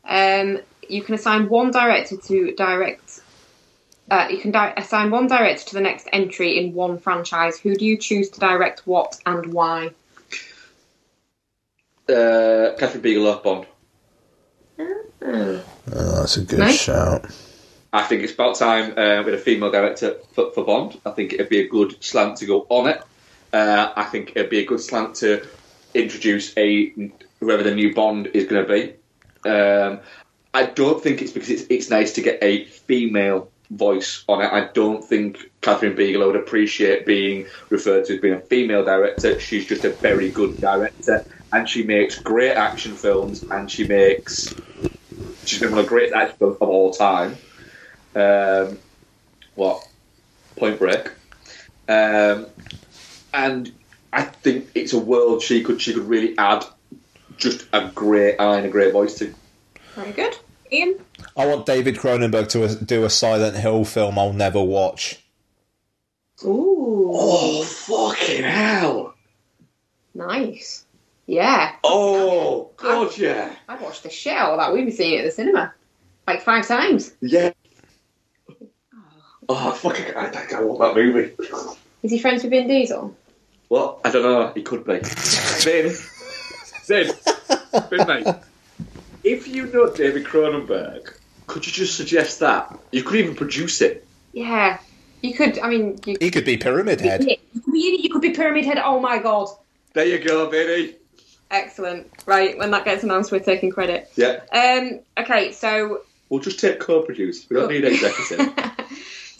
Um, 0.05 0.59
you 0.89 1.03
can 1.03 1.15
assign 1.15 1.49
one 1.49 1.71
director 1.71 2.17
to 2.17 2.53
direct. 2.55 3.21
Uh, 4.09 4.27
you 4.29 4.38
can 4.38 4.51
di- 4.51 4.73
assign 4.77 5.11
one 5.11 5.27
director 5.27 5.65
to 5.65 5.73
the 5.73 5.81
next 5.81 6.07
entry 6.13 6.57
in 6.57 6.73
one 6.73 6.97
franchise. 6.97 7.59
Who 7.59 7.75
do 7.75 7.85
you 7.85 7.97
choose 7.97 8.29
to 8.29 8.39
direct 8.39 8.88
what 8.88 9.19
and 9.25 9.53
why? 9.53 9.91
Uh, 12.07 12.75
Kathryn 12.77 13.01
Bigelow 13.01 13.41
Bond. 13.43 13.65
Oh, 14.79 15.63
that's 15.91 16.38
a 16.38 16.41
good 16.41 16.59
nice. 16.59 16.81
shout. 16.81 17.25
I 17.91 18.03
think 18.03 18.23
it's 18.23 18.34
about 18.34 18.55
time 18.55 18.91
uh, 18.91 19.23
with 19.23 19.34
a 19.34 19.38
female 19.38 19.71
director 19.71 20.17
for, 20.34 20.51
for, 20.51 20.63
Bond. 20.63 20.99
I 21.05 21.11
think 21.11 21.34
it'd 21.34 21.49
be 21.49 21.61
a 21.61 21.67
good 21.67 22.01
slant 22.03 22.38
to 22.38 22.45
go 22.45 22.65
on 22.69 22.88
it. 22.88 23.01
Uh, 23.51 23.91
I 23.95 24.03
think 24.05 24.34
it'd 24.35 24.49
be 24.49 24.59
a 24.59 24.65
good 24.65 24.81
slant 24.81 25.15
to 25.15 25.45
introduce 25.93 26.55
a 26.57 26.93
whoever 27.39 27.63
the 27.63 27.73
new 27.73 27.93
Bond 27.93 28.27
is 28.27 28.45
going 28.45 28.65
to 28.65 28.71
be. 28.71 29.49
Um, 29.49 29.99
I 30.53 30.65
don't 30.65 31.01
think 31.01 31.21
it's 31.21 31.31
because 31.31 31.49
it's, 31.49 31.63
it's 31.69 31.89
nice 31.89 32.13
to 32.13 32.21
get 32.21 32.39
a 32.41 32.65
female 32.65 33.49
voice 33.69 34.23
on 34.27 34.41
it. 34.41 34.52
I 34.52 34.69
don't 34.73 35.03
think 35.03 35.52
Kathryn 35.61 35.95
Bigelow 35.95 36.27
would 36.27 36.35
appreciate 36.35 37.06
being 37.06 37.45
referred 37.69 38.06
to 38.06 38.15
as 38.15 38.22
being 38.22 38.35
a 38.35 38.41
female 38.41 38.84
director. 38.84 39.39
She's 39.39 39.65
just 39.65 39.84
a 39.84 39.91
very 39.91 40.31
good 40.31 40.60
director, 40.60 41.26
and 41.52 41.68
she 41.68 41.84
makes 41.84 42.19
great 42.19 42.53
action 42.53 42.94
films, 42.94 43.44
and 43.52 43.69
she 43.69 43.88
makes 43.88 44.53
she's 45.45 45.60
been 45.60 45.72
one 45.72 45.80
of 45.80 45.85
the 45.85 45.89
greatest 45.89 46.15
action 46.15 46.38
films 46.38 46.57
of 46.61 46.69
all 46.69 46.91
time. 46.91 47.38
Um, 48.15 48.77
what 49.56 49.88
Point 50.56 50.80
Break, 50.80 51.11
um, 51.88 52.48
and 53.34 53.72
I 54.14 54.23
think 54.23 54.69
it's 54.76 54.94
a 54.94 54.99
world 54.99 55.41
she 55.41 55.64
could 55.64 55.81
she 55.81 55.94
could 55.94 56.07
really 56.07 56.38
add 56.38 56.65
just 57.38 57.68
a 57.73 57.91
great 57.94 58.39
eye 58.39 58.57
and 58.57 58.65
a 58.65 58.69
great 58.69 58.94
voice 58.94 59.15
to. 59.19 59.34
Very 59.95 60.11
good, 60.11 60.38
Ian. 60.72 60.99
I 61.35 61.45
want 61.45 61.65
David 61.65 61.95
Cronenberg 61.95 62.49
to 62.49 62.65
uh, 62.65 62.73
do 62.76 63.03
a 63.06 63.10
Silent 63.10 63.57
Hill 63.57 63.85
film 63.85 64.19
I'll 64.19 64.34
never 64.34 64.61
watch. 64.61 65.23
Ooh. 66.44 67.11
Oh 67.14 67.64
fucking 67.64 68.44
hell! 68.44 69.15
Nice. 70.14 70.85
Yeah. 71.26 71.76
Oh 71.84 72.72
god, 72.77 73.14
I'd, 73.14 73.18
yeah. 73.18 73.56
I'd 73.68 73.81
watch 73.81 74.02
the 74.02 74.10
shit 74.10 74.34
out 74.34 74.52
of 74.52 74.60
that. 74.60 74.73
We'd 74.73 74.85
be 74.85 74.91
seeing 74.91 75.15
it 75.15 75.19
at 75.19 75.26
the 75.26 75.31
cinema 75.31 75.73
like 76.27 76.41
five 76.41 76.68
times. 76.68 77.14
Yeah. 77.22 77.52
Oh, 79.49 79.72
fucking! 79.72 80.14
I, 80.15 80.30
I 80.56 80.61
want 80.61 80.80
that 80.80 80.95
movie. 80.95 81.34
Is 82.03 82.11
he 82.11 82.19
friends 82.19 82.44
with 82.44 82.52
Vin 82.52 82.68
Diesel? 82.68 83.15
Well, 83.69 84.02
I 84.03 84.11
don't 84.11 84.23
know. 84.23 84.52
He 84.53 84.61
could 84.61 84.85
be. 84.85 84.99
Vin, 84.99 85.94
Vin, 86.85 87.14
Vin, 87.89 88.07
mate. 88.07 88.27
If 89.27 89.45
you 89.45 89.65
know 89.65 89.93
David 89.93 90.23
Cronenberg, 90.23 91.13
could 91.47 91.67
you 91.67 91.73
just 91.73 91.97
suggest 91.97 92.39
that? 92.39 92.79
You 92.91 93.03
could 93.03 93.17
even 93.17 93.35
produce 93.35 93.81
it. 93.81 94.07
Yeah, 94.31 94.79
you 95.21 95.33
could. 95.33 95.59
I 95.59 95.67
mean, 95.67 95.99
you, 96.05 96.15
he 96.21 96.31
could 96.31 96.45
be 96.45 96.55
Pyramid 96.55 97.01
Head. 97.01 97.25
You 97.25 97.61
could 97.61 97.73
be, 97.73 97.99
you 98.03 98.09
could 98.09 98.21
be 98.21 98.29
Pyramid 98.29 98.63
Head. 98.63 98.77
Oh 98.77 99.01
my 99.01 99.17
god! 99.17 99.49
There 99.91 100.05
you 100.05 100.19
go, 100.19 100.49
baby. 100.49 100.95
Excellent. 101.51 102.07
Right, 102.25 102.57
when 102.57 102.71
that 102.71 102.85
gets 102.85 103.03
announced, 103.03 103.33
we're 103.33 103.39
taking 103.39 103.69
credit. 103.69 104.09
Yeah. 104.15 104.39
Um. 104.53 105.01
Okay, 105.17 105.51
so 105.51 106.03
we'll 106.29 106.39
just 106.39 106.61
take 106.61 106.79
co-produce. 106.79 107.49
We 107.49 107.57
don't 107.57 107.69
need 107.69 107.83
executive. 107.83 108.53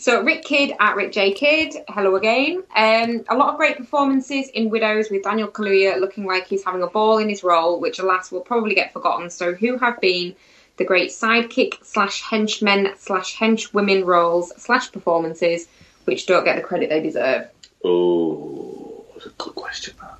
So 0.00 0.22
Rick 0.22 0.44
Kidd 0.44 0.76
at 0.78 0.94
Rick 0.94 1.10
J 1.10 1.32
Kidd, 1.32 1.74
hello 1.88 2.14
again. 2.14 2.62
Um, 2.76 3.24
a 3.28 3.36
lot 3.36 3.50
of 3.50 3.56
great 3.56 3.76
performances 3.76 4.48
in 4.50 4.70
Widows 4.70 5.10
with 5.10 5.24
Daniel 5.24 5.48
Kaluuya 5.48 5.98
looking 5.98 6.24
like 6.24 6.46
he's 6.46 6.62
having 6.62 6.84
a 6.84 6.86
ball 6.86 7.18
in 7.18 7.28
his 7.28 7.42
role, 7.42 7.80
which 7.80 7.98
alas 7.98 8.30
will 8.30 8.40
probably 8.40 8.76
get 8.76 8.92
forgotten. 8.92 9.28
So 9.28 9.54
who 9.54 9.76
have 9.78 10.00
been 10.00 10.36
the 10.76 10.84
great 10.84 11.10
sidekick 11.10 11.84
slash 11.84 12.22
henchmen 12.22 12.92
slash 12.96 13.36
henchwomen 13.36 14.04
roles 14.04 14.52
slash 14.56 14.92
performances 14.92 15.66
which 16.04 16.26
don't 16.26 16.44
get 16.44 16.54
the 16.54 16.62
credit 16.62 16.90
they 16.90 17.02
deserve? 17.02 17.48
Oh, 17.84 19.04
that's 19.14 19.26
a 19.26 19.30
good 19.30 19.56
question. 19.56 19.94
That. 20.00 20.18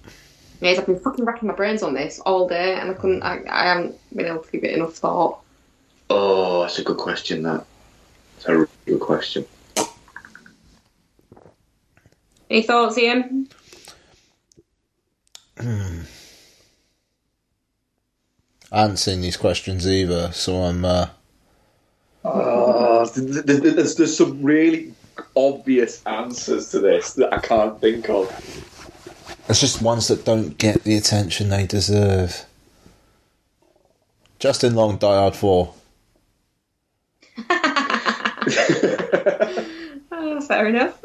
Yes, 0.60 0.80
I've 0.80 0.86
been 0.86 0.98
fucking 0.98 1.24
racking 1.24 1.46
my 1.46 1.55
brains 1.55 1.84
on 1.84 1.94
this 1.94 2.18
all 2.18 2.48
day, 2.48 2.74
and 2.74 2.90
I 2.90 2.94
couldn't. 2.94 3.22
I, 3.22 3.44
I 3.48 3.68
haven't 3.68 3.96
been 4.12 4.26
able 4.26 4.42
to 4.42 4.50
give 4.50 4.64
it 4.64 4.74
enough 4.74 4.94
thought. 4.94 5.38
Oh, 6.10 6.62
that's 6.62 6.80
a 6.80 6.82
good 6.82 6.96
question. 6.96 7.44
That. 7.44 7.64
That's 8.38 8.48
a 8.48 8.56
really 8.56 8.68
good 8.84 9.00
question. 9.00 9.46
Any 12.50 12.62
thoughts, 12.62 12.96
Ian? 12.96 13.48
Hmm. 15.60 16.02
I 18.70 18.82
haven't 18.82 18.98
seen 18.98 19.20
these 19.20 19.36
questions 19.36 19.86
either, 19.86 20.32
so 20.32 20.62
I'm. 20.62 20.84
Uh... 20.84 21.08
Uh, 22.24 23.08
there's, 23.16 23.94
there's 23.94 24.16
some 24.16 24.42
really 24.42 24.92
obvious 25.36 26.04
answers 26.04 26.70
to 26.70 26.80
this 26.80 27.14
that 27.14 27.32
I 27.32 27.38
can't 27.38 27.80
think 27.80 28.08
of. 28.10 28.28
It's 29.48 29.60
just 29.60 29.80
ones 29.80 30.08
that 30.08 30.24
don't 30.24 30.58
get 30.58 30.84
the 30.84 30.96
attention 30.96 31.48
they 31.48 31.66
deserve. 31.66 32.44
Justin 34.38 34.74
Long, 34.74 34.98
Die 34.98 35.06
Hard 35.06 35.34
4. 35.34 35.74
oh, 40.12 40.40
fair 40.46 40.66
enough. 40.66 41.00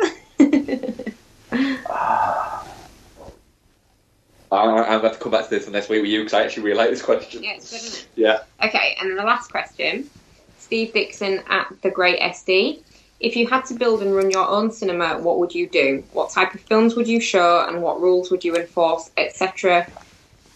I'm 4.54 5.02
going 5.02 5.12
to 5.12 5.20
come 5.20 5.32
back 5.32 5.46
to 5.46 5.50
this 5.50 5.68
next 5.68 5.90
week 5.90 6.02
with 6.02 6.12
you 6.12 6.20
because 6.20 6.34
I 6.34 6.44
actually 6.44 6.64
really 6.64 6.78
like 6.78 6.90
this 6.90 7.02
question. 7.02 7.44
Yeah, 7.44 7.56
it's 7.56 7.72
good, 7.72 7.78
isn't 7.78 8.00
it? 8.02 8.08
Yeah. 8.16 8.44
Okay, 8.64 8.96
and 9.00 9.10
then 9.10 9.18
the 9.18 9.24
last 9.24 9.50
question 9.50 10.10
Steve 10.60 10.94
Dixon 10.94 11.42
at 11.50 11.68
The 11.82 11.90
Great 11.90 12.20
SD. 12.20 12.80
If 13.20 13.36
you 13.36 13.48
had 13.48 13.66
to 13.66 13.74
build 13.74 14.02
and 14.02 14.16
run 14.16 14.32
your 14.32 14.48
own 14.48 14.72
cinema, 14.72 15.18
what 15.20 15.40
would 15.40 15.56
you 15.56 15.68
do? 15.68 16.04
What 16.12 16.32
type 16.32 16.54
of 16.54 16.62
films 16.62 16.96
would 16.96 17.08
you 17.08 17.20
show 17.20 17.66
and 17.68 17.82
what 17.82 18.02
rules 18.02 18.30
would 18.32 18.44
you 18.44 18.56
enforce, 18.56 19.10
etc.? 19.18 19.88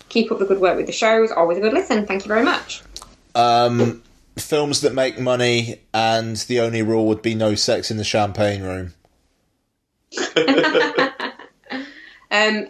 Keep 0.10 0.32
up 0.32 0.40
the 0.40 0.46
good 0.46 0.60
work 0.60 0.78
with 0.78 0.86
the 0.86 0.92
shows. 0.92 1.32
Always 1.32 1.58
a 1.58 1.62
good 1.62 1.74
listen. 1.74 2.06
Thank 2.06 2.26
you 2.26 2.30
very 2.30 2.44
much. 2.44 2.84
Um, 3.36 4.04
films 4.38 4.82
that 4.82 4.94
make 4.94 5.20
money, 5.20 5.82
and 5.94 6.36
the 6.36 6.60
only 6.60 6.82
rule 6.82 7.06
would 7.08 7.22
be 7.22 7.36
no 7.36 7.56
sex 7.56 7.90
in 7.90 7.98
the 7.98 8.04
champagne 8.04 8.64
room. 8.64 8.94
um, 12.32 12.68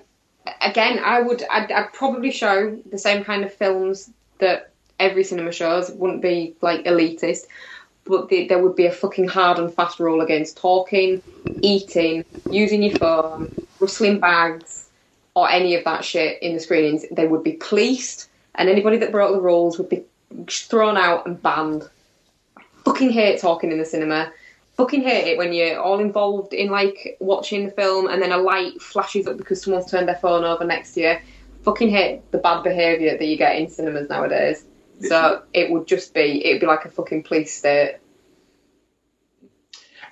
again, 0.62 1.00
I 1.04 1.22
would, 1.22 1.44
I'd, 1.50 1.72
I'd, 1.72 1.94
probably 1.94 2.32
show 2.32 2.80
the 2.90 2.98
same 2.98 3.24
kind 3.24 3.44
of 3.44 3.54
films 3.54 4.10
that 4.40 4.72
every 5.00 5.24
cinema 5.24 5.52
shows. 5.52 5.90
It 5.90 5.98
wouldn't 5.98 6.22
be 6.22 6.56
like 6.62 6.86
elitist, 6.86 7.46
but 8.06 8.30
the, 8.30 8.48
there 8.48 8.60
would 8.60 8.76
be 8.76 8.86
a 8.86 8.92
fucking 8.92 9.28
hard 9.28 9.60
and 9.60 9.74
fast 9.74 10.00
rule 10.00 10.22
against 10.22 10.58
talking, 10.58 11.22
eating, 11.62 12.24
using 12.50 12.84
your 12.84 12.98
phone, 12.98 13.54
rustling 13.80 14.20
bags, 14.20 14.90
or 15.36 15.50
any 15.50 15.76
of 15.76 15.84
that 15.84 16.04
shit 16.04 16.42
in 16.42 16.54
the 16.54 16.60
screenings. 16.60 17.06
They 17.12 17.28
would 17.28 17.44
be 17.44 17.54
policed, 17.54 18.30
and 18.56 18.70
anybody 18.70 18.98
that 18.98 19.12
broke 19.12 19.34
the 19.34 19.42
rules 19.42 19.78
would 19.78 19.90
be 19.90 20.04
thrown 20.50 20.98
out 20.98 21.26
and 21.26 21.42
banned. 21.42 21.90
I 22.58 22.64
fucking 22.86 23.12
hate 23.12 23.40
talking 23.40 23.72
in 23.72 23.78
the 23.78 23.86
cinema 23.86 24.32
fucking 24.78 25.02
hate 25.02 25.28
it 25.28 25.38
when 25.38 25.52
you're 25.54 25.80
all 25.80 26.00
involved 26.00 26.54
in 26.54 26.70
like 26.70 27.18
watching 27.20 27.66
the 27.66 27.72
film 27.72 28.08
and 28.08 28.22
then 28.22 28.32
a 28.32 28.38
light 28.38 28.80
flashes 28.80 29.28
up 29.28 29.36
because 29.36 29.62
someone's 29.62 29.90
turned 29.90 30.08
their 30.08 30.16
phone 30.16 30.44
over 30.44 30.64
next 30.64 30.94
to 30.94 31.02
you. 31.02 31.18
Fucking 31.64 31.90
hate 31.90 32.32
the 32.32 32.38
bad 32.38 32.64
behaviour 32.64 33.18
that 33.18 33.26
you 33.26 33.38
get 33.38 33.58
in 33.58 33.68
cinemas 33.68 34.08
nowadays. 34.08 34.66
So 35.02 35.44
it 35.54 35.70
would 35.72 35.88
just 35.88 36.14
be, 36.14 36.46
it'd 36.46 36.62
be 36.62 36.68
like 36.68 36.86
a 36.86 36.90
fucking 36.90 37.24
police 37.24 37.54
state. 37.54 37.98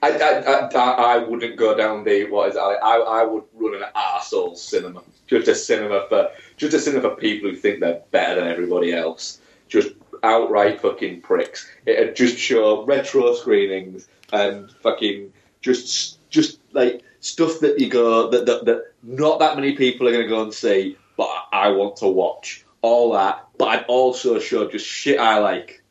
I, 0.02 0.12
I, 0.12 0.70
I, 0.76 1.16
I 1.16 1.18
wouldn't 1.20 1.56
go 1.58 1.76
down 1.76 2.04
the 2.04 2.26
what 2.30 2.50
is 2.50 2.56
it? 2.56 2.60
I, 2.60 2.98
I 2.98 3.24
would 3.24 3.44
run 3.54 3.76
an 3.76 3.88
arsehole 3.96 4.58
cinema, 4.58 5.02
just 5.28 5.48
a 5.48 5.56
cinema 5.56 6.06
for 6.10 6.30
just 6.58 6.74
a 6.74 6.80
cinema 6.80 7.10
for 7.10 7.16
people 7.16 7.50
who 7.50 7.56
think 7.56 7.80
they're 7.80 8.02
better 8.12 8.42
than 8.42 8.50
everybody 8.50 8.94
else, 8.94 9.40
just 9.68 9.90
outright 10.22 10.82
fucking 10.82 11.22
pricks. 11.22 11.68
It'd 11.86 12.16
just 12.16 12.38
show 12.38 12.86
retro 12.86 13.34
screenings 13.34 14.08
and 14.32 14.72
fucking 14.82 15.34
just 15.62 16.30
just 16.30 16.60
like 16.74 17.04
stuff 17.20 17.60
that 17.60 17.80
you 17.80 17.90
go 17.90 18.30
that, 18.30 18.46
that, 18.46 18.66
that 18.66 18.94
not 19.04 19.40
that 19.40 19.56
many 19.56 19.76
people 19.76 20.08
are 20.08 20.12
going 20.12 20.24
to 20.24 20.30
go 20.30 20.44
and 20.44 20.54
see, 20.54 20.98
but 21.18 21.30
I 21.52 21.70
want 21.70 21.98
to 21.98 22.08
watch 22.08 22.66
all 22.82 23.14
that. 23.14 23.48
But 23.58 23.66
I'd 23.66 23.86
also 23.86 24.40
show 24.40 24.70
just 24.70 24.86
shit 24.86 25.20
I 25.20 25.40
like. 25.40 25.84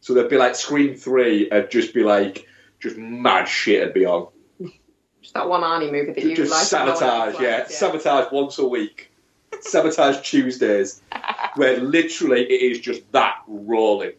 So 0.00 0.12
there'd 0.12 0.28
be 0.28 0.36
like 0.36 0.54
Scream 0.54 0.94
Three, 0.94 1.48
and 1.50 1.70
just 1.70 1.94
be 1.94 2.02
like 2.02 2.46
just 2.80 2.96
mad 2.96 3.46
shit 3.46 3.84
would 3.84 3.94
be 3.94 4.06
on. 4.06 4.28
Just 5.22 5.34
that 5.34 5.48
one 5.48 5.62
Arnie 5.62 5.90
movie 5.90 6.12
that 6.12 6.22
you 6.22 6.36
just 6.36 6.50
like. 6.50 6.64
sabotage, 6.64 7.34
yeah. 7.40 7.58
yeah, 7.58 7.66
sabotage 7.68 8.30
once 8.30 8.58
a 8.58 8.66
week. 8.66 9.10
sabotage 9.60 10.28
Tuesdays, 10.28 11.00
where 11.56 11.80
literally 11.80 12.42
it 12.42 12.72
is 12.72 12.80
just 12.80 13.10
that 13.12 13.36
rolling. 13.46 14.12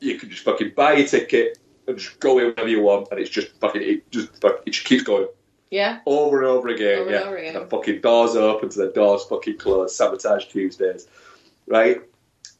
You 0.00 0.18
can 0.18 0.30
just 0.30 0.44
fucking 0.44 0.72
buy 0.74 0.94
a 0.94 1.06
ticket 1.06 1.58
just 1.94 2.20
go 2.20 2.38
in 2.38 2.46
whenever 2.46 2.68
you 2.68 2.82
want, 2.82 3.08
and 3.10 3.20
it's 3.20 3.30
just 3.30 3.48
fucking 3.60 3.82
it 3.82 4.10
just 4.10 4.30
it 4.42 4.70
just 4.70 4.86
keeps 4.86 5.02
going. 5.02 5.28
Yeah. 5.70 6.00
Over 6.04 6.38
and 6.38 6.48
over 6.48 6.68
again, 6.68 6.98
over 7.00 7.10
yeah. 7.10 7.20
Over 7.20 7.36
again. 7.36 7.54
The 7.54 7.66
fucking 7.66 8.00
doors 8.00 8.34
open 8.36 8.68
to 8.70 8.78
the 8.78 8.88
doors 8.88 9.24
fucking 9.24 9.58
closed. 9.58 9.94
Sabotage 9.94 10.46
Tuesdays, 10.46 11.06
right? 11.66 12.00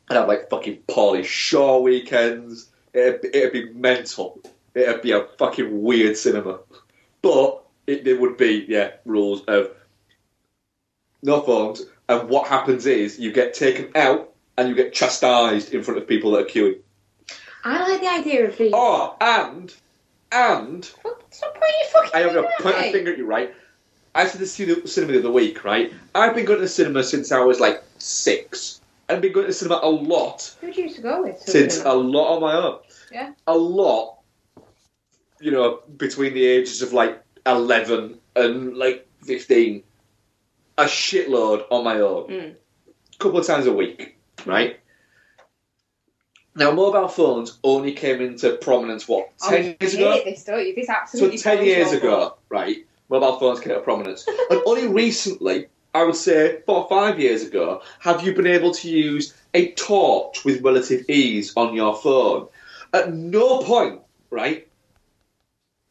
And 0.09 0.19
have 0.19 0.29
like 0.29 0.49
fucking 0.49 0.83
Pauly 0.89 1.25
Shore 1.25 1.83
weekends. 1.83 2.69
It'd, 2.93 3.25
it'd 3.25 3.53
be 3.53 3.73
mental. 3.73 4.41
It'd 4.75 5.03
be 5.03 5.13
a 5.13 5.25
fucking 5.39 5.83
weird 5.83 6.17
cinema. 6.17 6.61
But 7.23 7.63
it, 7.87 8.05
there 8.05 8.19
would 8.19 8.37
be, 8.37 8.65
yeah, 8.69 8.93
rules 9.05 9.43
of 9.45 9.71
no 11.23 11.41
phones. 11.43 11.83
And 12.09 12.29
what 12.29 12.49
happens 12.49 12.87
is 12.87 13.19
you 13.19 13.33
get 13.33 13.55
taken 13.55 13.91
out 13.95 14.33
and 14.57 14.69
you 14.69 14.75
get 14.75 14.93
chastised 14.93 15.75
in 15.75 15.83
front 15.83 16.01
of 16.01 16.09
people 16.09 16.33
that 16.33 16.43
are 16.43 16.49
queuing. 16.49 16.81
I 17.65 17.89
like 17.89 18.01
the 18.01 18.09
idea 18.09 18.49
of 18.49 18.57
the. 18.57 18.71
Oh, 18.73 19.17
and 19.21 19.75
and 20.33 20.85
stop 20.85 21.23
pointing 21.55 21.81
your 21.81 21.91
fucking. 21.91 22.11
I 22.15 22.21
am 22.23 22.33
going 22.33 22.45
to 22.45 22.63
point 22.63 22.77
a 22.77 22.93
finger 22.93 23.13
at 23.13 23.19
you, 23.19 23.27
right? 23.27 23.55
I 24.15 24.27
said 24.27 24.41
this 24.41 24.57
to 24.57 24.67
the 24.67 24.89
cinema 24.89 25.13
the 25.13 25.19
other 25.21 25.31
week, 25.31 25.65
right? 25.65 25.93
I've 26.15 26.35
been 26.35 26.45
going 26.45 26.59
to 26.59 26.65
the 26.65 26.69
cinema 26.69 27.05
since 27.05 27.31
I 27.33 27.41
was 27.41 27.61
like 27.61 27.83
six. 27.99 28.81
I've 29.09 29.21
been 29.21 29.33
going 29.33 29.45
to 29.45 29.49
the 29.49 29.55
cinema 29.55 29.81
a 29.83 29.89
lot. 29.89 30.55
Who 30.61 30.73
do 30.73 30.79
you 30.79 30.85
used 30.85 30.97
to 30.97 31.03
go 31.03 31.23
with? 31.23 31.39
Since 31.41 31.83
a 31.85 31.93
lot 31.93 32.35
on 32.37 32.41
my 32.41 32.55
own. 32.55 32.79
Yeah. 33.13 33.33
A 33.47 33.57
lot. 33.57 34.19
You 35.41 35.51
know, 35.53 35.81
between 35.97 36.35
the 36.35 36.45
ages 36.45 36.83
of 36.83 36.93
like 36.93 37.23
eleven 37.47 38.19
and 38.37 38.77
like 38.77 39.07
fifteen. 39.23 39.83
A 40.79 40.85
shitload 40.85 41.67
on 41.71 41.85
my 41.85 42.01
own. 42.01 42.29
Mm. 42.29 42.55
A 42.55 43.19
couple 43.19 43.39
of 43.39 43.47
times 43.47 43.67
a 43.67 43.73
week, 43.73 44.17
right? 44.47 44.81
Now, 46.61 46.73
mobile 46.73 47.09
phones 47.09 47.59
only 47.65 47.93
came 47.93 48.21
into 48.21 48.53
prominence 48.59 49.09
what 49.09 49.31
Oh, 49.43 49.51
ten 49.51 49.65
you 49.65 49.77
years 49.81 49.95
ago. 49.95 50.21
This, 50.25 50.45
don't 50.45 50.67
you? 50.67 50.75
This 50.75 50.91
absolutely. 50.91 51.39
So 51.39 51.57
ten 51.57 51.65
years 51.65 51.93
ago, 51.93 52.37
right, 52.51 52.87
mobile 53.09 53.39
phones 53.39 53.61
came 53.61 53.73
into 53.73 53.83
prominence, 53.83 54.29
and 54.29 54.61
only 54.67 54.87
recently, 54.87 55.69
I 55.95 56.05
would 56.05 56.17
say 56.17 56.61
four 56.67 56.83
or 56.83 56.89
five 56.89 57.19
years 57.19 57.43
ago, 57.45 57.83
have 58.01 58.23
you 58.25 58.35
been 58.35 58.47
able 58.47 58.73
to 58.75 58.91
use 58.91 59.35
a 59.55 59.73
torch 59.73 60.45
with 60.45 60.63
relative 60.63 61.09
ease 61.09 61.53
on 61.57 61.75
your 61.75 61.97
phone. 61.97 62.49
At 62.93 63.13
no 63.13 63.61
point, 63.63 64.01
right, 64.31 64.69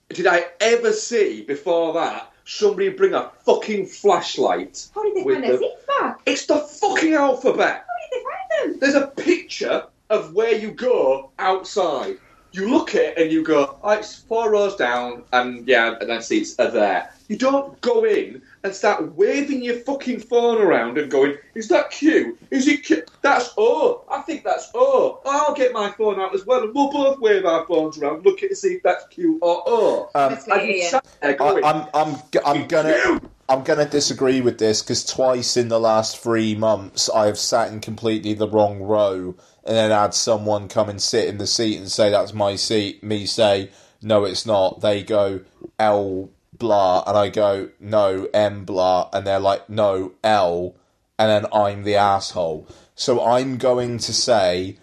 did 0.10 0.28
I 0.28 0.46
ever 0.60 0.91
see 0.91 1.44
before 1.44 1.94
that 1.94 2.32
somebody 2.46 2.90
bring 2.90 3.14
a 3.14 3.32
fucking 3.46 3.86
flashlight. 3.86 4.88
How 4.96 5.04
did 5.04 5.16
they 5.16 5.24
find 5.24 5.44
their 5.44 5.58
the- 5.58 5.78
back? 5.88 6.22
It's 6.26 6.46
the 6.48 6.58
fucking 6.58 7.14
alphabet. 7.14 7.86
How 7.88 7.96
did 8.02 8.12
they 8.12 8.24
find 8.24 8.74
them? 8.74 8.80
There's 8.80 8.96
a 8.96 9.08
picture 9.08 9.84
of 10.10 10.34
where 10.34 10.56
you 10.56 10.72
go 10.72 11.31
outside. 11.40 12.18
You 12.52 12.68
look 12.68 12.95
at 12.95 13.02
it 13.02 13.18
and 13.19 13.31
you 13.31 13.44
go, 13.44 13.77
oh, 13.84 13.91
it's 13.91 14.15
four 14.15 14.49
rows 14.52 14.76
down, 14.76 15.23
and 15.31 15.68
yeah, 15.68 15.95
and 16.02 16.10
then 16.10 16.23
seats 16.23 16.56
are 16.57 16.72
there. 16.72 17.11
You 17.27 17.38
don't 17.38 17.80
go 17.81 18.03
in 18.06 18.41
and 18.64 18.73
start 18.73 19.15
waving 19.15 19.61
your 19.61 19.76
fucking 19.76 20.22
phone 20.22 20.60
around 20.60 20.98
and 20.98 21.11
going, 21.11 21.36
is 21.53 21.68
that 21.68 21.91
Q? 21.91 22.40
Is 22.49 22.68
it 22.68 22.84
Q? 22.84 23.03
That's 23.22 23.53
O. 23.56 24.03
I 24.11 24.22
think 24.23 24.44
that's 24.44 24.72
O. 24.73 25.22
I'll 25.27 25.53
get 25.53 25.73
my 25.73 25.91
phone 25.91 26.19
out 26.19 26.34
as 26.34 26.44
well, 26.44 26.64
and 26.64 26.73
we'll 26.73 26.91
both 26.91 27.19
wave 27.19 27.45
our 27.45 27.68
phones 27.68 27.99
around, 27.99 28.26
look 28.26 28.41
at 28.41 28.49
to 28.49 28.56
see 28.56 28.73
if 28.76 28.84
that's 28.84 29.06
Q 29.10 29.38
or 29.44 29.64
O. 29.68 30.10
Um, 30.15 30.36
And 30.52 30.68
you 30.68 30.84
sat 30.86 31.06
there 31.22 31.36
going, 31.36 31.64
I, 31.64 31.69
I'm 31.69 31.88
I'm 31.94 32.15
g- 32.31 32.40
I'm 32.44 32.68
gonna 32.68 32.99
Q. 32.99 33.22
I'm 33.48 33.64
gonna 33.64 33.86
disagree 33.86 34.41
with 34.41 34.57
this 34.57 34.81
because 34.81 35.06
twice 35.06 35.56
in 35.56 35.68
the 35.68 35.80
last 35.80 36.18
three 36.18 36.56
months 36.56 37.10
I 37.11 37.27
have 37.27 37.38
sat 37.38 37.72
in 37.72 37.80
completely 37.80 38.34
the 38.34 38.48
wrong 38.48 38.80
row 38.81 39.36
and 39.70 39.78
then 39.78 39.91
had 39.91 40.16
someone 40.16 40.68
come 40.68 40.90
and 40.90 41.00
sit 41.00 41.28
in 41.28 41.38
the 41.38 41.46
seat 41.46 41.78
and 41.78 41.91
say 41.91 42.10
that's 42.10 42.34
my 42.34 42.56
seat. 42.56 43.04
Me 43.04 43.28
say 43.28 43.70
no, 44.02 44.26
it's 44.26 44.44
not. 44.44 44.82
They 44.82 45.04
go 45.04 45.41
L 45.78 46.32
blah 46.58 47.04
and 47.06 47.16
I 47.16 47.30
go 47.30 47.70
no 47.80 48.28
M 48.34 48.66
blah 48.66 49.10
and 49.14 49.28
they're 49.28 49.40
like 49.40 49.70
no 49.70 50.14
L 50.24 50.76
and 51.20 51.30
then 51.30 51.46
I'm 51.54 51.84
the 51.84 51.98
asshole. 51.98 52.68
So 52.96 53.24
I'm 53.24 53.58
going 53.58 54.00
to 54.00 54.12
say 54.12 54.80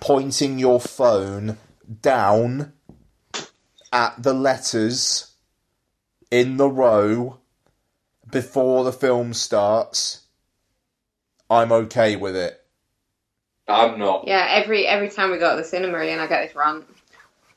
pointing 0.00 0.58
your 0.58 0.80
phone 0.80 1.58
down 2.00 2.72
at 3.92 4.22
the 4.22 4.32
letters 4.32 5.34
in 6.30 6.56
the 6.56 6.70
row 6.70 7.38
before 8.30 8.82
the 8.84 8.92
film 8.92 9.34
starts, 9.34 10.22
I'm 11.50 11.70
okay 11.70 12.16
with 12.16 12.34
it. 12.34 12.61
I'm 13.68 13.98
not. 13.98 14.26
Yeah, 14.26 14.46
every 14.50 14.86
every 14.86 15.08
time 15.08 15.30
we 15.30 15.38
go 15.38 15.50
to 15.56 15.62
the 15.62 15.66
cinema, 15.68 15.98
and 15.98 16.20
I 16.20 16.26
get 16.26 16.46
this 16.46 16.56
rant. 16.56 16.84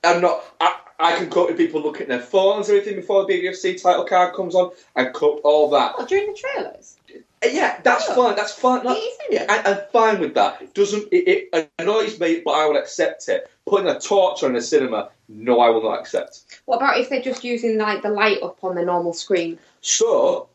I'm 0.03 0.21
not. 0.21 0.43
I, 0.61 0.75
I 0.99 1.17
can 1.17 1.29
cope 1.29 1.49
with 1.49 1.57
people 1.57 1.81
looking 1.81 2.03
at 2.03 2.07
their 2.07 2.19
phones 2.21 2.69
or 2.69 2.73
anything 2.73 2.95
before 2.95 3.25
the 3.25 3.33
BBFC 3.33 3.81
title 3.81 4.05
card 4.05 4.35
comes 4.35 4.55
on 4.55 4.71
and 4.95 5.13
cope 5.13 5.41
all 5.43 5.69
that. 5.71 5.95
Oh, 5.97 6.05
during 6.05 6.27
the 6.27 6.33
trailers. 6.37 6.97
Uh, 7.13 7.47
Yeah, 7.47 7.81
that's 7.83 8.05
Oh. 8.09 8.15
fine. 8.15 8.35
That's 8.35 8.53
fine. 8.53 8.83
That, 8.83 8.95
It 8.95 8.99
is, 8.99 9.17
isn't 9.19 9.33
yeah, 9.33 9.43
it? 9.59 9.67
I, 9.67 9.71
I'm 9.71 9.79
fine 9.91 10.19
with 10.19 10.35
that. 10.35 10.61
It 10.61 10.73
doesn't. 10.75 11.11
It, 11.11 11.49
it 11.53 11.71
annoys 11.79 12.19
me, 12.19 12.41
but 12.45 12.51
I 12.51 12.65
will 12.67 12.77
accept 12.77 13.27
it. 13.29 13.49
Putting 13.65 13.87
a 13.89 13.99
torch 13.99 14.43
on 14.43 14.55
a 14.55 14.61
cinema, 14.61 15.09
no, 15.27 15.59
I 15.59 15.69
will 15.69 15.81
not 15.83 15.99
accept. 15.99 16.61
What 16.65 16.77
about 16.77 16.99
if 16.99 17.09
they're 17.09 17.21
just 17.21 17.43
using 17.43 17.79
like 17.79 18.03
the 18.03 18.09
light 18.09 18.43
up 18.43 18.63
on 18.63 18.75
the 18.75 18.85
normal 18.85 19.13
screen? 19.13 19.57
So, 19.81 20.49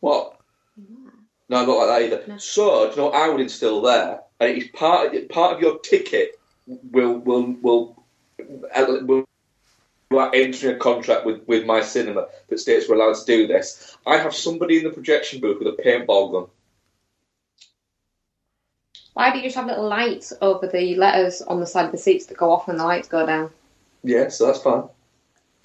what? 0.00 0.36
No, 1.48 1.64
not 1.64 1.68
like 1.68 1.88
that 1.88 2.02
either. 2.02 2.24
No. 2.26 2.38
So, 2.38 2.86
do 2.86 2.90
you 2.90 2.96
know 2.96 3.04
what 3.06 3.14
I 3.14 3.28
would 3.28 3.40
instill 3.40 3.80
there? 3.82 4.20
And 4.40 4.56
it's 4.56 4.68
part 4.76 5.28
part 5.28 5.54
of 5.54 5.60
your 5.60 5.78
ticket 5.78 6.40
will 6.66 7.18
will 7.18 7.54
will 7.62 8.04
uh, 8.74 8.86
will. 9.02 9.24
Are 10.12 10.34
entering 10.34 10.74
a 10.74 10.78
contract 10.78 11.24
with, 11.24 11.46
with 11.46 11.66
my 11.66 11.82
cinema 11.82 12.26
that 12.48 12.58
states 12.58 12.88
we're 12.88 12.96
allowed 12.96 13.14
to 13.14 13.24
do 13.24 13.46
this. 13.46 13.96
I 14.04 14.16
have 14.16 14.34
somebody 14.34 14.78
in 14.78 14.82
the 14.82 14.90
projection 14.90 15.40
booth 15.40 15.60
with 15.60 15.68
a 15.68 15.80
paintball 15.80 16.32
gun. 16.32 16.46
Why 19.14 19.30
do 19.30 19.38
you 19.38 19.44
just 19.44 19.54
have 19.54 19.66
little 19.66 19.88
lights 19.88 20.32
over 20.42 20.66
the 20.66 20.96
letters 20.96 21.42
on 21.42 21.60
the 21.60 21.66
side 21.66 21.84
of 21.84 21.92
the 21.92 21.98
seats 21.98 22.26
that 22.26 22.36
go 22.36 22.50
off 22.50 22.66
when 22.66 22.76
the 22.76 22.84
lights 22.84 23.06
go 23.06 23.24
down? 23.24 23.50
Yeah, 24.02 24.30
so 24.30 24.46
that's 24.46 24.60
fine. 24.60 24.82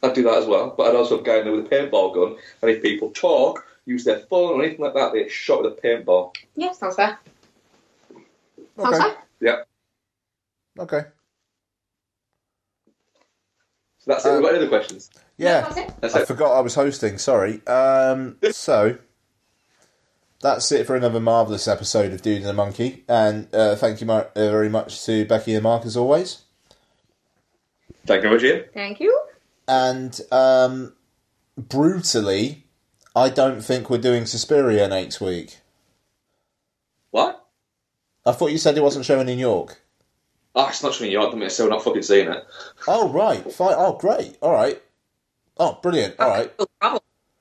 I'd 0.04 0.14
do 0.14 0.22
that 0.24 0.38
as 0.38 0.46
well. 0.46 0.76
But 0.78 0.90
I'd 0.90 0.96
also 0.96 1.18
have 1.18 1.26
a 1.26 1.28
guy 1.28 1.38
in 1.40 1.46
there 1.46 1.56
with 1.56 1.66
a 1.66 1.70
paintball 1.70 2.14
gun, 2.14 2.38
and 2.62 2.70
if 2.70 2.84
people 2.84 3.10
talk, 3.10 3.66
use 3.88 4.04
their 4.04 4.20
phone 4.20 4.60
or 4.60 4.64
anything 4.64 4.86
like 4.86 4.94
that, 4.94 5.14
they 5.14 5.24
get 5.24 5.32
shot 5.32 5.64
with 5.64 5.74
a 5.74 5.82
paintball. 5.82 6.36
Yeah, 6.56 6.74
sounds 6.74 6.98
fair. 6.98 7.18
Sounds 8.78 8.98
Okay. 8.98 9.14
Yeah. 9.42 9.56
Okay. 10.80 11.02
So 14.00 14.12
that's 14.12 14.26
it. 14.26 14.34
We've 14.34 14.42
got 14.42 14.50
any 14.50 14.58
other 14.60 14.68
questions? 14.70 15.10
Yeah. 15.38 15.62
That's 15.62 15.78
it. 15.78 15.94
That's 16.02 16.16
I 16.16 16.20
it. 16.22 16.28
forgot 16.28 16.54
I 16.56 16.60
was 16.62 16.76
hosting, 16.76 17.18
sorry. 17.18 17.66
Um, 17.66 18.38
so, 18.52 18.98
that's 20.42 20.72
it 20.72 20.86
for 20.86 20.96
another 20.96 21.20
marvellous 21.20 21.68
episode 21.68 22.14
of 22.14 22.22
Dude 22.22 22.38
and 22.38 22.46
the 22.46 22.54
Monkey. 22.54 23.04
And 23.08 23.54
uh, 23.54 23.76
thank 23.76 24.02
you 24.02 24.08
mar- 24.08 24.30
uh, 24.36 24.50
very 24.52 24.70
much 24.70 25.04
to 25.06 25.26
Becky 25.26 25.56
and 25.56 25.64
Mark 25.64 25.86
as 25.86 25.98
always. 25.98 26.44
Thank 28.06 28.24
you 28.24 28.30
very 28.30 28.50
Ian. 28.50 28.66
Thank 28.74 29.00
you. 29.00 29.20
And 29.68 30.20
um, 30.32 30.94
brutally, 31.58 32.66
I 33.16 33.30
don't 33.30 33.62
think 33.62 33.90
we're 33.90 33.98
doing 33.98 34.26
Suspiria 34.26 34.88
next 34.88 35.20
week. 35.20 35.58
What? 37.10 37.45
I 38.26 38.32
thought 38.32 38.52
you 38.52 38.58
said 38.58 38.78
it 38.78 38.84
wasn't 38.84 39.06
showing 39.06 39.30
in 39.30 39.40
York. 39.40 39.82
Oh, 40.56 40.68
it's 40.68 40.82
not 40.82 40.94
showing 40.94 41.12
in 41.12 41.14
York. 41.14 41.34
I 41.36 41.48
so 41.50 41.66
we're 41.66 41.70
not 41.70 41.84
fucking 41.84 42.02
seeing 42.02 42.30
it. 42.30 42.46
Oh, 42.88 43.10
right. 43.10 43.52
Fine. 43.52 43.76
Oh, 43.78 43.98
great. 43.98 44.38
All 44.42 44.54
right. 44.54 44.82
Oh, 45.58 45.80
brilliant. 45.82 46.20
All 46.20 46.30
right. 46.30 46.52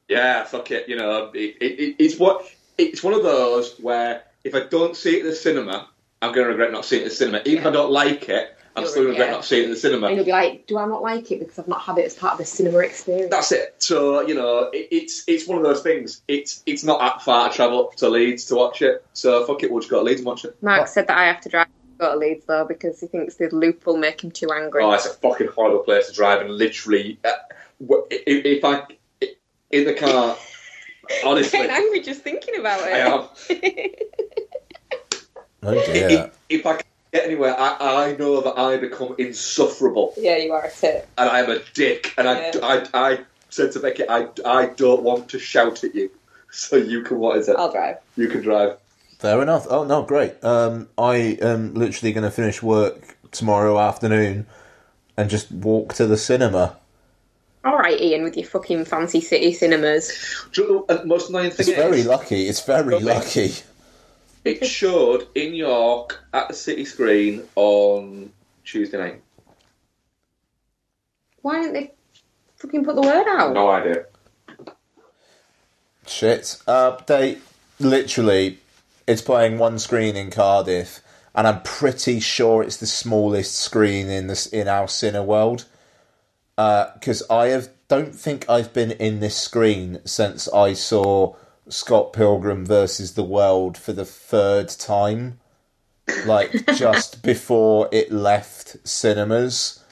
Yeah, 0.09 0.45
fuck 0.45 0.71
it. 0.71 0.89
You 0.89 0.97
know, 0.97 1.31
it, 1.35 1.57
it, 1.61 1.81
it, 1.81 1.97
it's 1.99 2.19
what 2.19 2.47
it's 2.77 3.03
one 3.03 3.15
of 3.15 3.23
those 3.23 3.79
where 3.81 4.23
if 4.45 4.55
I 4.55 4.67
don't 4.67 4.97
see 4.97 5.17
it 5.17 5.21
at 5.21 5.31
the 5.31 5.35
cinema, 5.35 5.89
I'm 6.21 6.33
going 6.33 6.47
to 6.47 6.51
regret 6.51 6.73
not 6.73 6.85
seeing 6.85 7.03
it 7.03 7.07
at 7.07 7.11
the 7.11 7.17
cinema. 7.17 7.43
Even 7.45 7.61
if 7.61 7.67
I 7.67 7.71
don't 7.71 7.91
like 7.91 8.29
it, 8.29 8.57
I'm 8.77 8.87
still 8.87 9.05
going 9.05 9.07
to 9.07 9.11
regret 9.11 9.27
regret. 9.27 9.31
not 9.39 9.45
seeing 9.45 9.63
it 9.63 9.65
in 9.67 9.71
the 9.71 9.77
cinema. 9.77 10.07
And 10.09 10.17
you'll 10.17 10.25
be 10.25 10.33
like, 10.33 10.67
do 10.67 10.79
I 10.79 10.87
not 10.87 11.03
like 11.03 11.31
it 11.31 11.39
because 11.39 11.59
I've 11.59 11.69
not 11.69 11.83
had 11.83 11.99
it 11.99 12.07
as 12.07 12.15
part 12.15 12.33
of 12.33 12.39
the 12.39 12.45
cinema 12.45 12.79
experience? 12.79 13.31
That's 13.31 13.53
it. 13.53 13.77
So 13.79 14.21
you 14.27 14.35
know, 14.35 14.71
it, 14.73 14.89
it's 14.91 15.25
it's 15.27 15.47
one 15.47 15.59
of 15.59 15.65
those 15.65 15.83
things. 15.83 16.23
It's 16.27 16.63
it's 16.67 16.83
not 16.83 16.99
that 17.01 17.23
far 17.23 17.51
to 17.51 17.55
travel 17.55 17.85
up 17.85 17.95
to 17.97 18.09
Leeds 18.09 18.47
to 18.47 18.57
watch 18.57 18.83
it. 18.83 19.05
So 19.13 19.47
fuck 19.47 19.63
it, 19.63 19.71
we'll 19.71 19.81
just 19.81 19.91
go 19.91 19.99
to 19.99 20.05
Leeds 20.05 20.21
and 20.21 20.27
watch 20.27 20.45
it. 20.45 20.61
Mark 20.63 20.89
said 20.89 21.07
that 21.07 21.17
I 21.17 21.27
have 21.27 21.41
to 21.43 21.49
drive 21.49 21.67
to 21.67 21.73
go 21.99 22.13
to 22.13 22.19
Leeds 22.19 22.45
though 22.47 22.65
because 22.65 23.01
he 23.01 23.07
thinks 23.07 23.37
the 23.37 23.49
loop 23.51 23.87
will 23.87 23.97
make 23.97 24.23
him 24.23 24.31
too 24.31 24.51
angry. 24.51 24.83
Oh, 24.83 24.93
it's 24.93 25.07
a 25.07 25.11
fucking 25.11 25.49
horrible 25.49 25.81
place 25.81 26.09
to 26.09 26.13
drive, 26.13 26.41
and 26.41 26.51
literally, 26.51 27.19
uh, 27.25 27.31
if, 28.11 28.45
if 28.45 28.65
I 28.65 28.87
in 29.71 29.85
the 29.85 29.95
car. 29.95 30.37
Honestly, 31.25 31.61
I'm 31.61 31.69
angry 31.69 32.01
just 32.01 32.23
thinking 32.23 32.59
about 32.59 32.81
it. 32.81 32.95
I 32.95 32.99
am. 33.01 33.29
oh 35.63 35.75
dear. 35.85 36.09
If, 36.09 36.39
if 36.49 36.67
I 36.67 36.81
get 37.15 37.25
anywhere, 37.25 37.55
I, 37.59 38.09
I 38.09 38.17
know 38.17 38.41
that 38.41 38.59
I 38.59 38.77
become 38.77 39.15
insufferable. 39.19 40.15
Yeah, 40.17 40.37
you 40.37 40.53
are 40.53 40.65
a 40.65 40.71
tip. 40.71 41.09
And 41.17 41.31
I'm 41.31 41.49
a 41.49 41.61
dick. 41.73 42.13
And 42.19 42.27
yeah. 42.27 42.53
I, 42.63 42.77
I, 42.77 43.13
I 43.13 43.19
said 43.51 43.73
to 43.73 43.81
Becky, 43.81 44.09
I, 44.09 44.29
I 44.45 44.67
don't 44.67 45.03
want 45.03 45.29
to 45.31 45.39
shout 45.39 45.85
at 45.85 45.95
you. 45.95 46.11
So 46.51 46.77
you 46.77 47.03
can, 47.03 47.19
what 47.19 47.39
is 47.39 47.49
it? 47.49 47.57
I'll 47.57 47.71
drive. 47.71 47.99
You 48.17 48.29
can 48.29 48.43
drive. 48.43 48.79
Fair 49.19 49.41
enough. 49.43 49.67
Oh, 49.71 49.85
no, 49.85 50.03
great. 50.03 50.43
Um, 50.45 50.89
I 50.99 51.39
am 51.41 51.75
literally 51.75 52.13
going 52.13 52.25
to 52.25 52.31
finish 52.31 52.63
work 52.63 53.17
tomorrow 53.31 53.79
afternoon 53.79 54.47
and 55.17 55.31
just 55.31 55.51
walk 55.53 55.95
to 55.95 56.07
the 56.07 56.17
cinema. 56.17 56.77
All 57.65 57.79
right, 57.79 57.99
Ian, 57.99 58.25
with 58.25 58.37
your 58.37 58.47
fucking 58.47 58.85
fancy 58.85 59.21
city 59.21 59.53
cinemas. 59.53 60.13
You 60.57 60.87
know, 60.89 61.05
most 61.05 61.31
annoying 61.31 61.51
thing 61.51 61.69
it's 61.69 61.77
very 61.77 62.03
lucky. 62.03 62.49
It's 62.49 62.61
very 62.61 62.99
lucky. 63.01 63.55
It 64.45 64.67
showed 64.67 65.29
in 65.35 65.55
York 65.55 66.23
at 66.35 66.49
the 66.49 66.55
city 66.55 66.85
screen 66.85 67.45
on 67.57 68.31
Tuesday 68.65 68.99
night. 68.99 69.23
Why 71.41 71.63
didn't 71.63 71.73
they 71.75 71.93
fucking 72.57 72.85
put 72.85 72.95
the 72.95 73.03
word 73.03 73.27
out? 73.27 73.55
No 73.55 73.71
idea. 73.71 74.05
Shit. 76.07 76.59
Uh, 76.67 76.99
they 77.07 77.39
literally, 77.81 78.59
it's 79.07 79.23
playing 79.23 79.59
one 79.59 79.79
screen 79.79 80.17
in 80.17 80.31
Cardiff, 80.31 81.01
and 81.35 81.47
I'm 81.47 81.63
pretty 81.63 82.21
sure 82.21 82.63
it's 82.63 82.77
the 82.77 82.87
smallest 82.87 83.57
screen 83.57 84.09
in 84.09 84.27
this 84.27 84.47
in 84.47 84.69
our 84.69 84.87
Cineworld. 84.87 85.65
Because 86.57 87.23
uh, 87.29 87.37
I 87.37 87.47
have 87.49 87.71
don't 87.89 88.15
think 88.15 88.49
I've 88.49 88.73
been 88.73 88.93
in 88.93 89.21
this 89.21 89.37
screen 89.37 90.01
since 90.05 90.49
I 90.49 90.73
saw 90.75 91.35
Scott 91.69 92.13
Pilgrim 92.13 92.67
versus 92.67 93.15
the 93.15 93.25
World 93.25 93.77
for 93.79 93.93
the 93.93 94.05
third 94.05 94.69
time, 94.69 95.41
like 96.27 96.67
just 96.77 97.23
before 97.23 97.89
it 97.93 98.13
left 98.13 98.77
cinemas. 98.87 99.83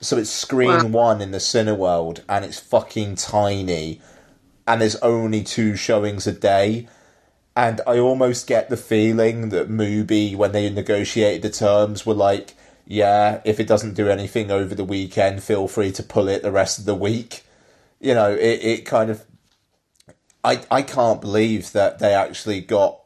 So 0.00 0.18
it's 0.18 0.30
screen 0.30 0.68
wow. 0.68 0.86
one 0.86 1.20
in 1.20 1.30
the 1.30 1.38
Cineworld, 1.38 2.20
and 2.28 2.44
it's 2.44 2.58
fucking 2.58 3.16
tiny, 3.16 4.00
and 4.66 4.80
there's 4.80 4.96
only 4.96 5.42
two 5.42 5.76
showings 5.76 6.26
a 6.26 6.32
day. 6.32 6.88
And 7.56 7.80
I 7.86 7.98
almost 7.98 8.46
get 8.46 8.68
the 8.68 8.76
feeling 8.76 9.50
that 9.50 9.70
Mubi, 9.70 10.34
when 10.34 10.52
they 10.52 10.68
negotiated 10.68 11.42
the 11.42 11.50
terms, 11.50 12.04
were 12.04 12.14
like, 12.14 12.54
yeah, 12.86 13.40
if 13.44 13.60
it 13.60 13.66
doesn't 13.68 13.94
do 13.94 14.08
anything 14.08 14.50
over 14.50 14.74
the 14.74 14.84
weekend, 14.84 15.42
feel 15.42 15.68
free 15.68 15.92
to 15.92 16.02
pull 16.02 16.28
it 16.28 16.42
the 16.42 16.52
rest 16.52 16.78
of 16.78 16.84
the 16.84 16.94
week. 16.94 17.44
You 18.00 18.14
know, 18.14 18.32
it, 18.32 18.60
it 18.62 18.84
kind 18.84 19.10
of. 19.10 19.24
I, 20.44 20.62
I 20.70 20.82
can't 20.82 21.20
believe 21.20 21.72
that 21.72 21.98
they 21.98 22.12
actually 22.12 22.60
got 22.60 23.00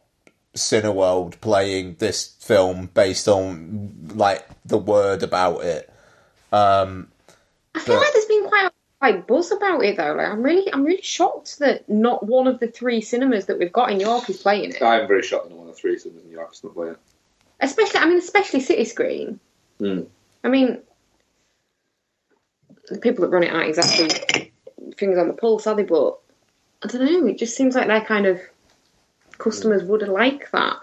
Cineworld 0.57 1.41
playing 1.41 1.97
this 1.99 2.35
film 2.41 2.91
based 2.93 3.29
on 3.29 4.11
like 4.15 4.47
the 4.65 4.79
word 4.79 5.23
about 5.23 5.63
it. 5.65 5.93
Um, 6.53 7.09
I 7.75 7.81
feel 7.81 7.95
but, 7.95 8.03
like 8.03 8.13
there's 8.13 8.25
been 8.25 8.49
quite 8.49 8.67
a 8.67 8.73
quite 8.99 9.27
buzz 9.27 9.53
about 9.53 9.85
it 9.85 9.97
though. 9.97 10.15
Like 10.15 10.29
I'm 10.29 10.43
really, 10.43 10.73
I'm 10.73 10.85
really 10.85 11.03
shocked 11.03 11.61
that 11.61 11.89
not 11.89 12.27
one 12.27 12.47
of 12.47 12.59
the 12.59 12.67
three 12.67 13.01
cinemas 13.01 13.47
that 13.47 13.59
we've 13.59 13.73
got 13.73 13.91
in 13.93 14.01
York 14.01 14.29
is 14.29 14.43
playing 14.43 14.71
it. 14.71 14.83
I'm 14.83 15.07
very 15.07 15.23
shocked 15.23 15.49
that 15.49 15.55
one 15.55 15.69
of 15.69 15.75
the 15.75 15.81
three 15.81 15.99
cinemas 15.99 16.25
in 16.25 16.31
York 16.31 16.53
is 16.53 16.65
not 16.65 16.75
playing 16.75 16.93
it. 16.93 16.99
Especially, 17.61 18.01
I 18.01 18.07
mean, 18.07 18.19
especially 18.19 18.61
City 18.61 18.85
Screen. 18.85 19.41
Mm. 19.81 20.07
I 20.45 20.49
mean, 20.49 20.81
the 22.89 22.99
people 22.99 23.23
that 23.23 23.31
run 23.31 23.43
it 23.43 23.53
aren't 23.53 23.69
exactly 23.69 24.53
fingers 24.97 25.19
on 25.19 25.29
the 25.29 25.35
pulse, 25.35 25.67
are 25.67 25.75
they? 25.75 25.83
But 25.83 26.19
I 26.83 26.87
don't 26.89 27.05
know. 27.05 27.27
It 27.27 27.39
just 27.39 27.57
seems 27.57 27.75
like 27.75 27.87
their 27.87 28.05
kind 28.05 28.27
of 28.27 28.41
customers 29.39 29.83
would 29.85 30.07
like 30.07 30.51
that. 30.53 30.77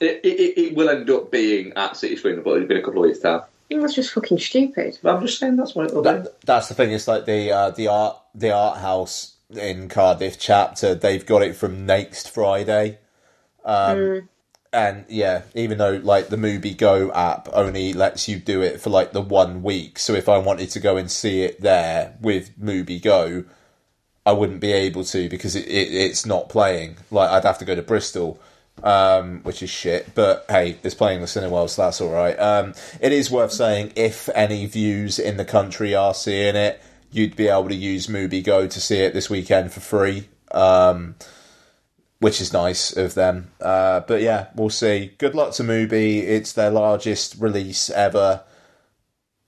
It, 0.00 0.20
it, 0.24 0.58
it 0.58 0.76
will 0.76 0.88
end 0.88 1.10
up 1.10 1.30
being 1.30 1.72
at 1.74 1.96
City 1.96 2.16
Screen, 2.16 2.42
but 2.42 2.58
it's 2.58 2.68
been 2.68 2.78
a 2.78 2.82
couple 2.82 3.02
of 3.02 3.08
years' 3.08 3.20
time. 3.20 3.42
That's 3.70 3.94
just 3.94 4.12
fucking 4.12 4.38
stupid. 4.38 4.98
But 5.02 5.14
I'm 5.14 5.26
just 5.26 5.38
saying 5.38 5.56
that's 5.56 5.74
what 5.74 5.86
it'll 5.86 6.02
that, 6.02 6.40
That's 6.42 6.68
the 6.68 6.74
thing. 6.74 6.92
It's 6.92 7.06
like 7.08 7.26
the 7.26 7.52
uh, 7.52 7.70
the 7.70 7.88
art 7.88 8.16
the 8.34 8.50
art 8.50 8.78
house 8.78 9.36
in 9.50 9.88
Cardiff 9.88 10.38
chapter. 10.38 10.94
They've 10.94 11.24
got 11.24 11.42
it 11.42 11.54
from 11.54 11.84
next 11.84 12.30
Friday, 12.30 12.98
um, 13.64 13.96
mm. 13.98 14.28
and 14.72 15.04
yeah, 15.08 15.42
even 15.54 15.76
though 15.76 16.00
like 16.02 16.28
the 16.28 16.36
Mubi 16.36 16.76
Go 16.76 17.12
app 17.12 17.48
only 17.52 17.92
lets 17.92 18.26
you 18.26 18.38
do 18.38 18.62
it 18.62 18.80
for 18.80 18.88
like 18.88 19.12
the 19.12 19.20
one 19.20 19.62
week. 19.62 19.98
So 19.98 20.14
if 20.14 20.30
I 20.30 20.38
wanted 20.38 20.70
to 20.70 20.80
go 20.80 20.96
and 20.96 21.10
see 21.10 21.42
it 21.42 21.60
there 21.60 22.16
with 22.22 22.58
Mubi 22.58 23.02
Go, 23.02 23.44
I 24.28 24.32
wouldn't 24.32 24.60
be 24.60 24.72
able 24.72 25.04
to 25.04 25.28
because 25.28 25.56
it, 25.56 25.66
it, 25.66 25.92
it's 25.92 26.26
not 26.26 26.48
playing. 26.48 26.96
Like 27.10 27.30
I'd 27.30 27.44
have 27.44 27.58
to 27.58 27.64
go 27.64 27.74
to 27.74 27.82
Bristol 27.82 28.40
um, 28.82 29.40
which 29.42 29.62
is 29.62 29.70
shit. 29.70 30.14
But 30.14 30.44
hey, 30.48 30.78
it's 30.82 30.94
playing 30.94 31.20
the 31.20 31.26
Cineworld, 31.26 31.70
so 31.70 31.82
that's 31.82 32.00
all 32.00 32.10
right. 32.10 32.38
Um, 32.38 32.74
it 33.00 33.12
is 33.12 33.30
worth 33.30 33.52
saying 33.52 33.92
if 33.96 34.28
any 34.34 34.66
views 34.66 35.18
in 35.18 35.36
the 35.36 35.44
country 35.44 35.94
are 35.94 36.14
seeing 36.14 36.56
it, 36.56 36.80
you'd 37.10 37.36
be 37.36 37.48
able 37.48 37.68
to 37.68 37.74
use 37.74 38.06
Mubi 38.06 38.42
Go 38.44 38.66
to 38.66 38.80
see 38.80 38.98
it 38.98 39.14
this 39.14 39.30
weekend 39.30 39.72
for 39.72 39.80
free, 39.80 40.28
um, 40.52 41.16
which 42.20 42.40
is 42.40 42.52
nice 42.52 42.96
of 42.96 43.14
them. 43.14 43.50
Uh, 43.60 44.00
but 44.00 44.20
yeah, 44.20 44.48
we'll 44.54 44.70
see. 44.70 45.12
Good 45.18 45.34
luck 45.34 45.52
to 45.54 45.62
Mubi. 45.62 46.18
It's 46.22 46.52
their 46.52 46.70
largest 46.70 47.36
release 47.38 47.90
ever, 47.90 48.42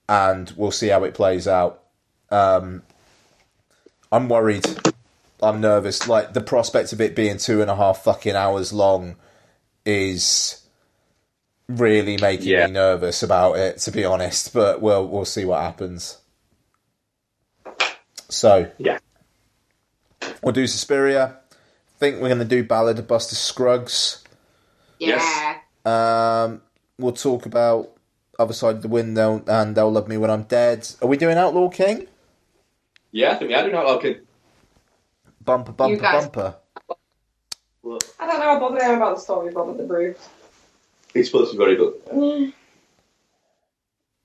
and 0.09 0.51
we'll 0.55 0.71
see 0.71 0.87
how 0.87 1.03
it 1.03 1.13
plays 1.13 1.47
out. 1.47 1.83
Um, 2.29 2.83
I'm 4.11 4.27
worried 4.27 4.65
I'm 5.41 5.59
nervous. 5.59 6.07
Like 6.07 6.33
the 6.33 6.41
prospect 6.41 6.93
of 6.93 7.01
it 7.01 7.15
being 7.15 7.37
two 7.37 7.61
and 7.61 7.71
a 7.71 7.75
half 7.75 8.03
fucking 8.03 8.35
hours 8.35 8.71
long 8.71 9.15
is 9.85 10.61
really 11.67 12.17
making 12.17 12.47
yeah. 12.47 12.67
me 12.67 12.73
nervous 12.73 13.23
about 13.23 13.57
it, 13.57 13.79
to 13.79 13.91
be 13.91 14.05
honest. 14.05 14.53
But 14.53 14.81
we'll 14.81 15.07
we'll 15.07 15.25
see 15.25 15.45
what 15.45 15.61
happens. 15.61 16.19
So 18.29 18.71
yeah, 18.77 18.99
we'll 20.43 20.53
do 20.53 20.67
Suspiria. 20.67 21.37
Think 21.97 22.21
we're 22.21 22.29
going 22.29 22.39
to 22.39 22.45
do 22.45 22.63
Ballad 22.63 22.99
of 22.99 23.07
Buster 23.07 23.35
Scruggs. 23.35 24.23
Yeah. 24.99 25.57
Um, 25.85 26.61
we'll 26.97 27.13
talk 27.13 27.45
about 27.45 27.91
Other 28.39 28.53
Side 28.53 28.77
of 28.77 28.81
the 28.81 28.87
Window 28.87 29.43
and 29.45 29.75
They'll 29.75 29.91
Love 29.91 30.07
Me 30.07 30.17
When 30.17 30.31
I'm 30.31 30.43
Dead. 30.43 30.87
Are 31.01 31.07
we 31.07 31.17
doing 31.17 31.37
Outlaw 31.37 31.69
King? 31.69 32.07
Yeah, 33.11 33.31
I 33.31 33.35
think 33.35 33.49
we 33.49 33.55
are 33.55 33.63
doing 33.63 33.75
Outlaw 33.75 33.99
King. 33.99 34.17
Bumper, 35.43 35.71
bumper, 35.71 36.01
bumper. 36.01 36.55
I 38.19 38.27
don't 38.27 38.39
know 38.39 38.45
how 38.45 38.59
bothered 38.59 38.81
I 38.81 38.85
am 38.85 38.97
about 38.97 39.15
the 39.15 39.21
story 39.21 39.49
of 39.49 39.55
Robert 39.55 39.77
the 39.77 39.83
Bruce. 39.83 40.29
He's 41.13 41.25
supposed 41.27 41.51
to 41.51 41.57
be 41.57 41.63
very 41.63 41.75
good. 41.75 42.53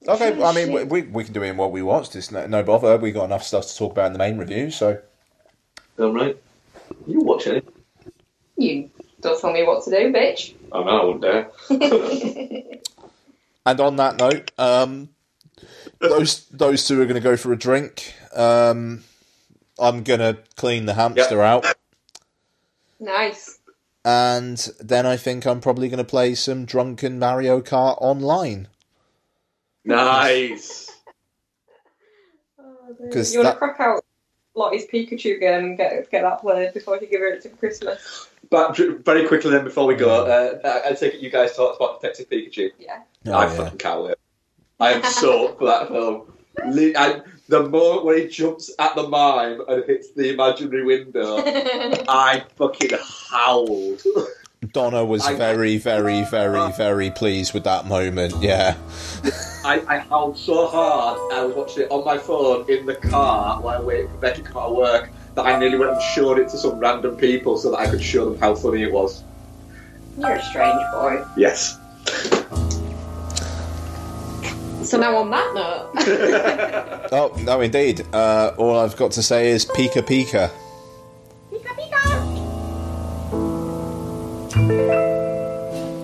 Okay, 0.07 0.43
I 0.43 0.53
mean, 0.53 0.89
we, 0.89 1.03
we 1.03 1.25
can 1.25 1.33
do 1.33 1.43
it 1.43 1.49
in 1.49 1.57
what 1.57 1.73
we 1.73 1.83
want. 1.83 2.15
It's 2.15 2.31
no, 2.31 2.47
no 2.47 2.63
bother. 2.63 2.97
We 2.97 3.11
got 3.13 3.25
enough 3.25 3.43
stuff 3.43 3.67
to 3.67 3.77
talk 3.77 3.93
about 3.93 4.07
in 4.07 4.13
the 4.13 4.19
main 4.19 4.39
review, 4.39 4.71
so. 4.71 5.01
All 5.99 6.13
right. 6.13 6.37
You 7.07 7.21
watch 7.21 7.47
it. 7.47 7.67
You 8.57 8.91
don't 9.21 9.41
tell 9.41 9.53
me 9.53 9.65
what 9.65 9.85
to 9.85 9.91
do, 9.91 10.13
bitch. 10.13 10.55
I 10.73 10.83
know, 10.85 10.89
I 10.89 11.05
wouldn't 11.05 11.23
dare. 11.23 11.51
and 13.67 13.81
on 13.81 13.97
that 13.97 14.19
note, 14.19 14.53
um, 14.59 15.09
those 16.01 16.47
those 16.49 16.87
two 16.87 17.01
are 17.01 17.05
going 17.05 17.15
to 17.15 17.21
go 17.21 17.37
for 17.37 17.53
a 17.53 17.59
drink. 17.59 18.15
Um, 18.35 19.05
I'm 19.79 20.03
gonna 20.03 20.39
clean 20.57 20.87
the 20.87 20.95
hamster 20.95 21.37
yep. 21.37 21.65
out. 21.65 21.67
Nice. 22.99 23.59
And 24.05 24.57
then 24.81 25.05
I 25.05 25.17
think 25.17 25.47
I'm 25.47 25.61
probably 25.61 25.89
going 25.89 25.99
to 25.99 26.05
play 26.05 26.37
some 26.37 26.65
drunken 26.65 27.19
Mario 27.19 27.61
Kart 27.61 27.99
online. 28.01 28.69
Nice. 29.85 30.93
Because 33.03 33.35
oh, 33.35 33.39
you 33.39 33.45
want 33.45 33.55
to 33.55 33.59
crack 33.59 33.81
out 33.81 34.05
Lottie's 34.55 34.87
Pikachu 34.87 35.41
game 35.41 35.65
and 35.65 35.77
get 35.77 36.09
get 36.11 36.23
that 36.23 36.41
played 36.41 36.73
before 36.73 36.99
you 36.99 37.09
give 37.09 37.21
it 37.21 37.43
to 37.43 37.49
Christmas. 37.51 38.29
But 38.49 38.77
very 38.77 39.27
quickly 39.27 39.51
then, 39.51 39.65
before 39.65 39.87
we 39.87 39.97
go, 39.97 40.25
uh, 40.25 40.83
I 40.87 40.93
take 40.95 41.15
it 41.15 41.21
you 41.21 41.31
guys 41.31 41.57
talked 41.57 41.77
about 41.77 42.01
Detective 42.01 42.31
Pikachu. 42.31 42.71
Yeah. 42.79 43.03
Oh, 43.27 43.33
I 43.33 43.47
yeah. 43.47 43.57
fucking 43.57 43.79
can't 43.79 44.05
wait. 44.05 44.15
I 44.79 44.93
am 44.93 45.05
so 45.05 45.49
up 45.49 45.59
for 45.59 45.67
that 45.67 45.89
film. 45.89 46.33
I, 46.59 47.23
the 47.49 47.63
moment 47.63 48.05
when 48.05 48.19
he 48.19 48.29
jumps 48.29 48.71
at 48.79 48.95
the 48.95 49.09
mime 49.09 49.63
and 49.69 49.85
hits 49.85 50.11
the 50.13 50.33
imaginary 50.33 50.85
window, 50.85 51.39
I 52.09 52.45
fucking 52.57 52.91
howled. 53.31 54.03
Donna 54.73 55.05
was 55.05 55.25
I, 55.27 55.35
very, 55.35 55.79
very, 55.79 56.25
very, 56.25 56.73
very 56.73 57.11
pleased 57.11 57.55
with 57.55 57.65
that 57.65 57.87
moment. 57.87 58.35
Yeah. 58.43 58.77
I, 59.65 59.83
I 59.87 59.99
howled 59.99 60.37
so 60.37 60.67
hard. 60.67 61.33
I 61.33 61.45
was 61.45 61.55
watching 61.55 61.85
it 61.85 61.91
on 61.91 62.05
my 62.05 62.19
phone 62.19 62.69
in 62.71 62.85
the 62.85 62.97
car 62.97 63.61
while 63.61 63.83
waiting 63.83 64.09
for 64.09 64.17
Becky 64.17 64.43
to 64.43 64.49
come 64.49 64.63
out 64.63 64.71
of 64.71 64.77
work 64.77 65.11
that 65.37 65.47
I 65.47 65.59
nearly 65.59 65.79
went 65.79 65.93
and 65.93 66.03
showed 66.03 66.39
it 66.39 66.49
to 66.51 66.59
some 66.59 66.79
random 66.79 67.17
people 67.17 67.59
so 67.59 67.71
that 67.71 67.79
I 67.79 67.91
could 67.91 68.03
show 68.03 68.31
them 68.31 68.39
how 68.41 68.55
funny 68.55 68.83
it 68.83 68.93
was. 68.93 69.23
You're 70.19 70.33
a 70.33 70.43
strange 70.43 70.81
boy. 70.93 71.25
Yes. 71.37 71.79
So 74.87 74.99
now 74.99 75.17
on 75.17 75.31
that 75.31 75.55
note. 75.55 75.91
oh 77.13 77.35
no, 77.43 77.61
indeed. 77.61 78.07
Uh, 78.13 78.53
all 78.57 78.79
I've 78.79 78.97
got 78.97 79.11
to 79.13 79.23
say 79.23 79.49
is 79.49 79.67
pika 79.67 80.01
pika. 80.01 80.49
Pika 81.51 81.73
pika. 81.75 82.03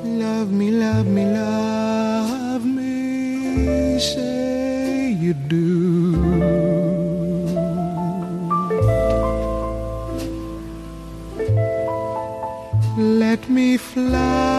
Love 0.05 0.51
me, 0.51 0.71
love 0.73 1.07
me, 1.07 1.25
love 1.27 2.65
me. 2.67 4.01
Say 4.01 5.13
you 5.13 5.35
do. 5.35 5.63
Let 12.99 13.49
me 13.49 13.77
fly. 13.77 14.52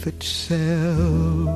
life 0.00 0.06
itself. 0.06 1.50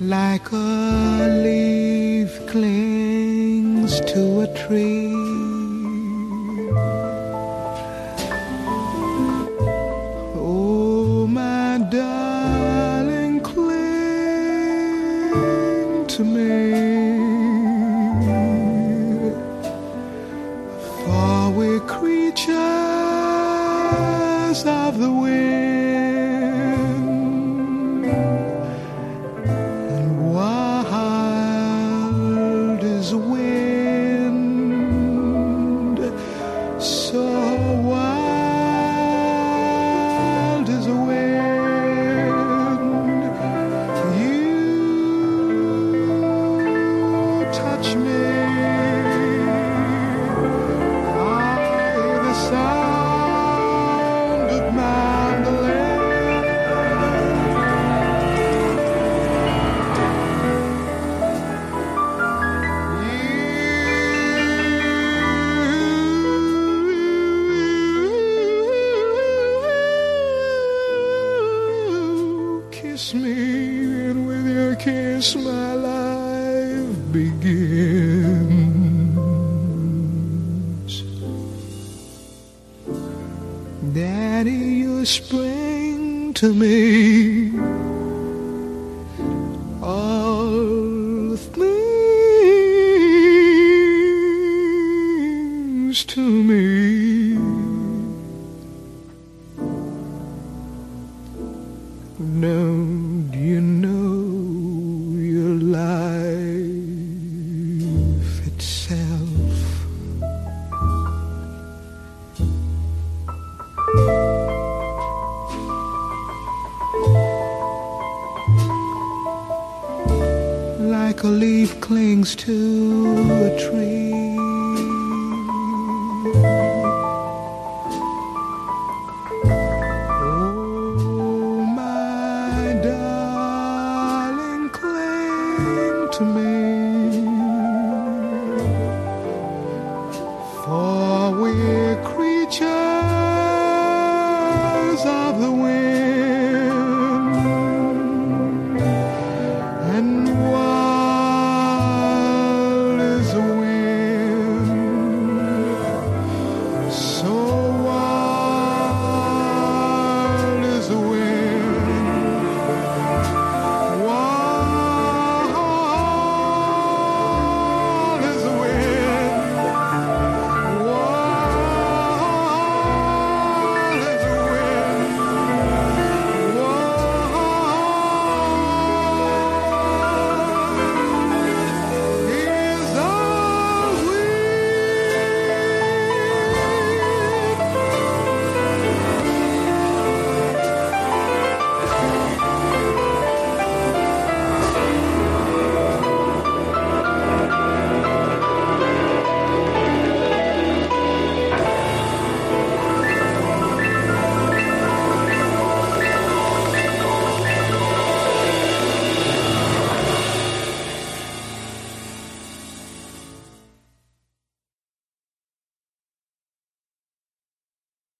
Like 0.00 0.52
a 0.52 1.28
leaf 1.44 2.46
clings 2.46 4.00
to 4.12 4.40
a 4.40 4.46
tree. 4.54 5.09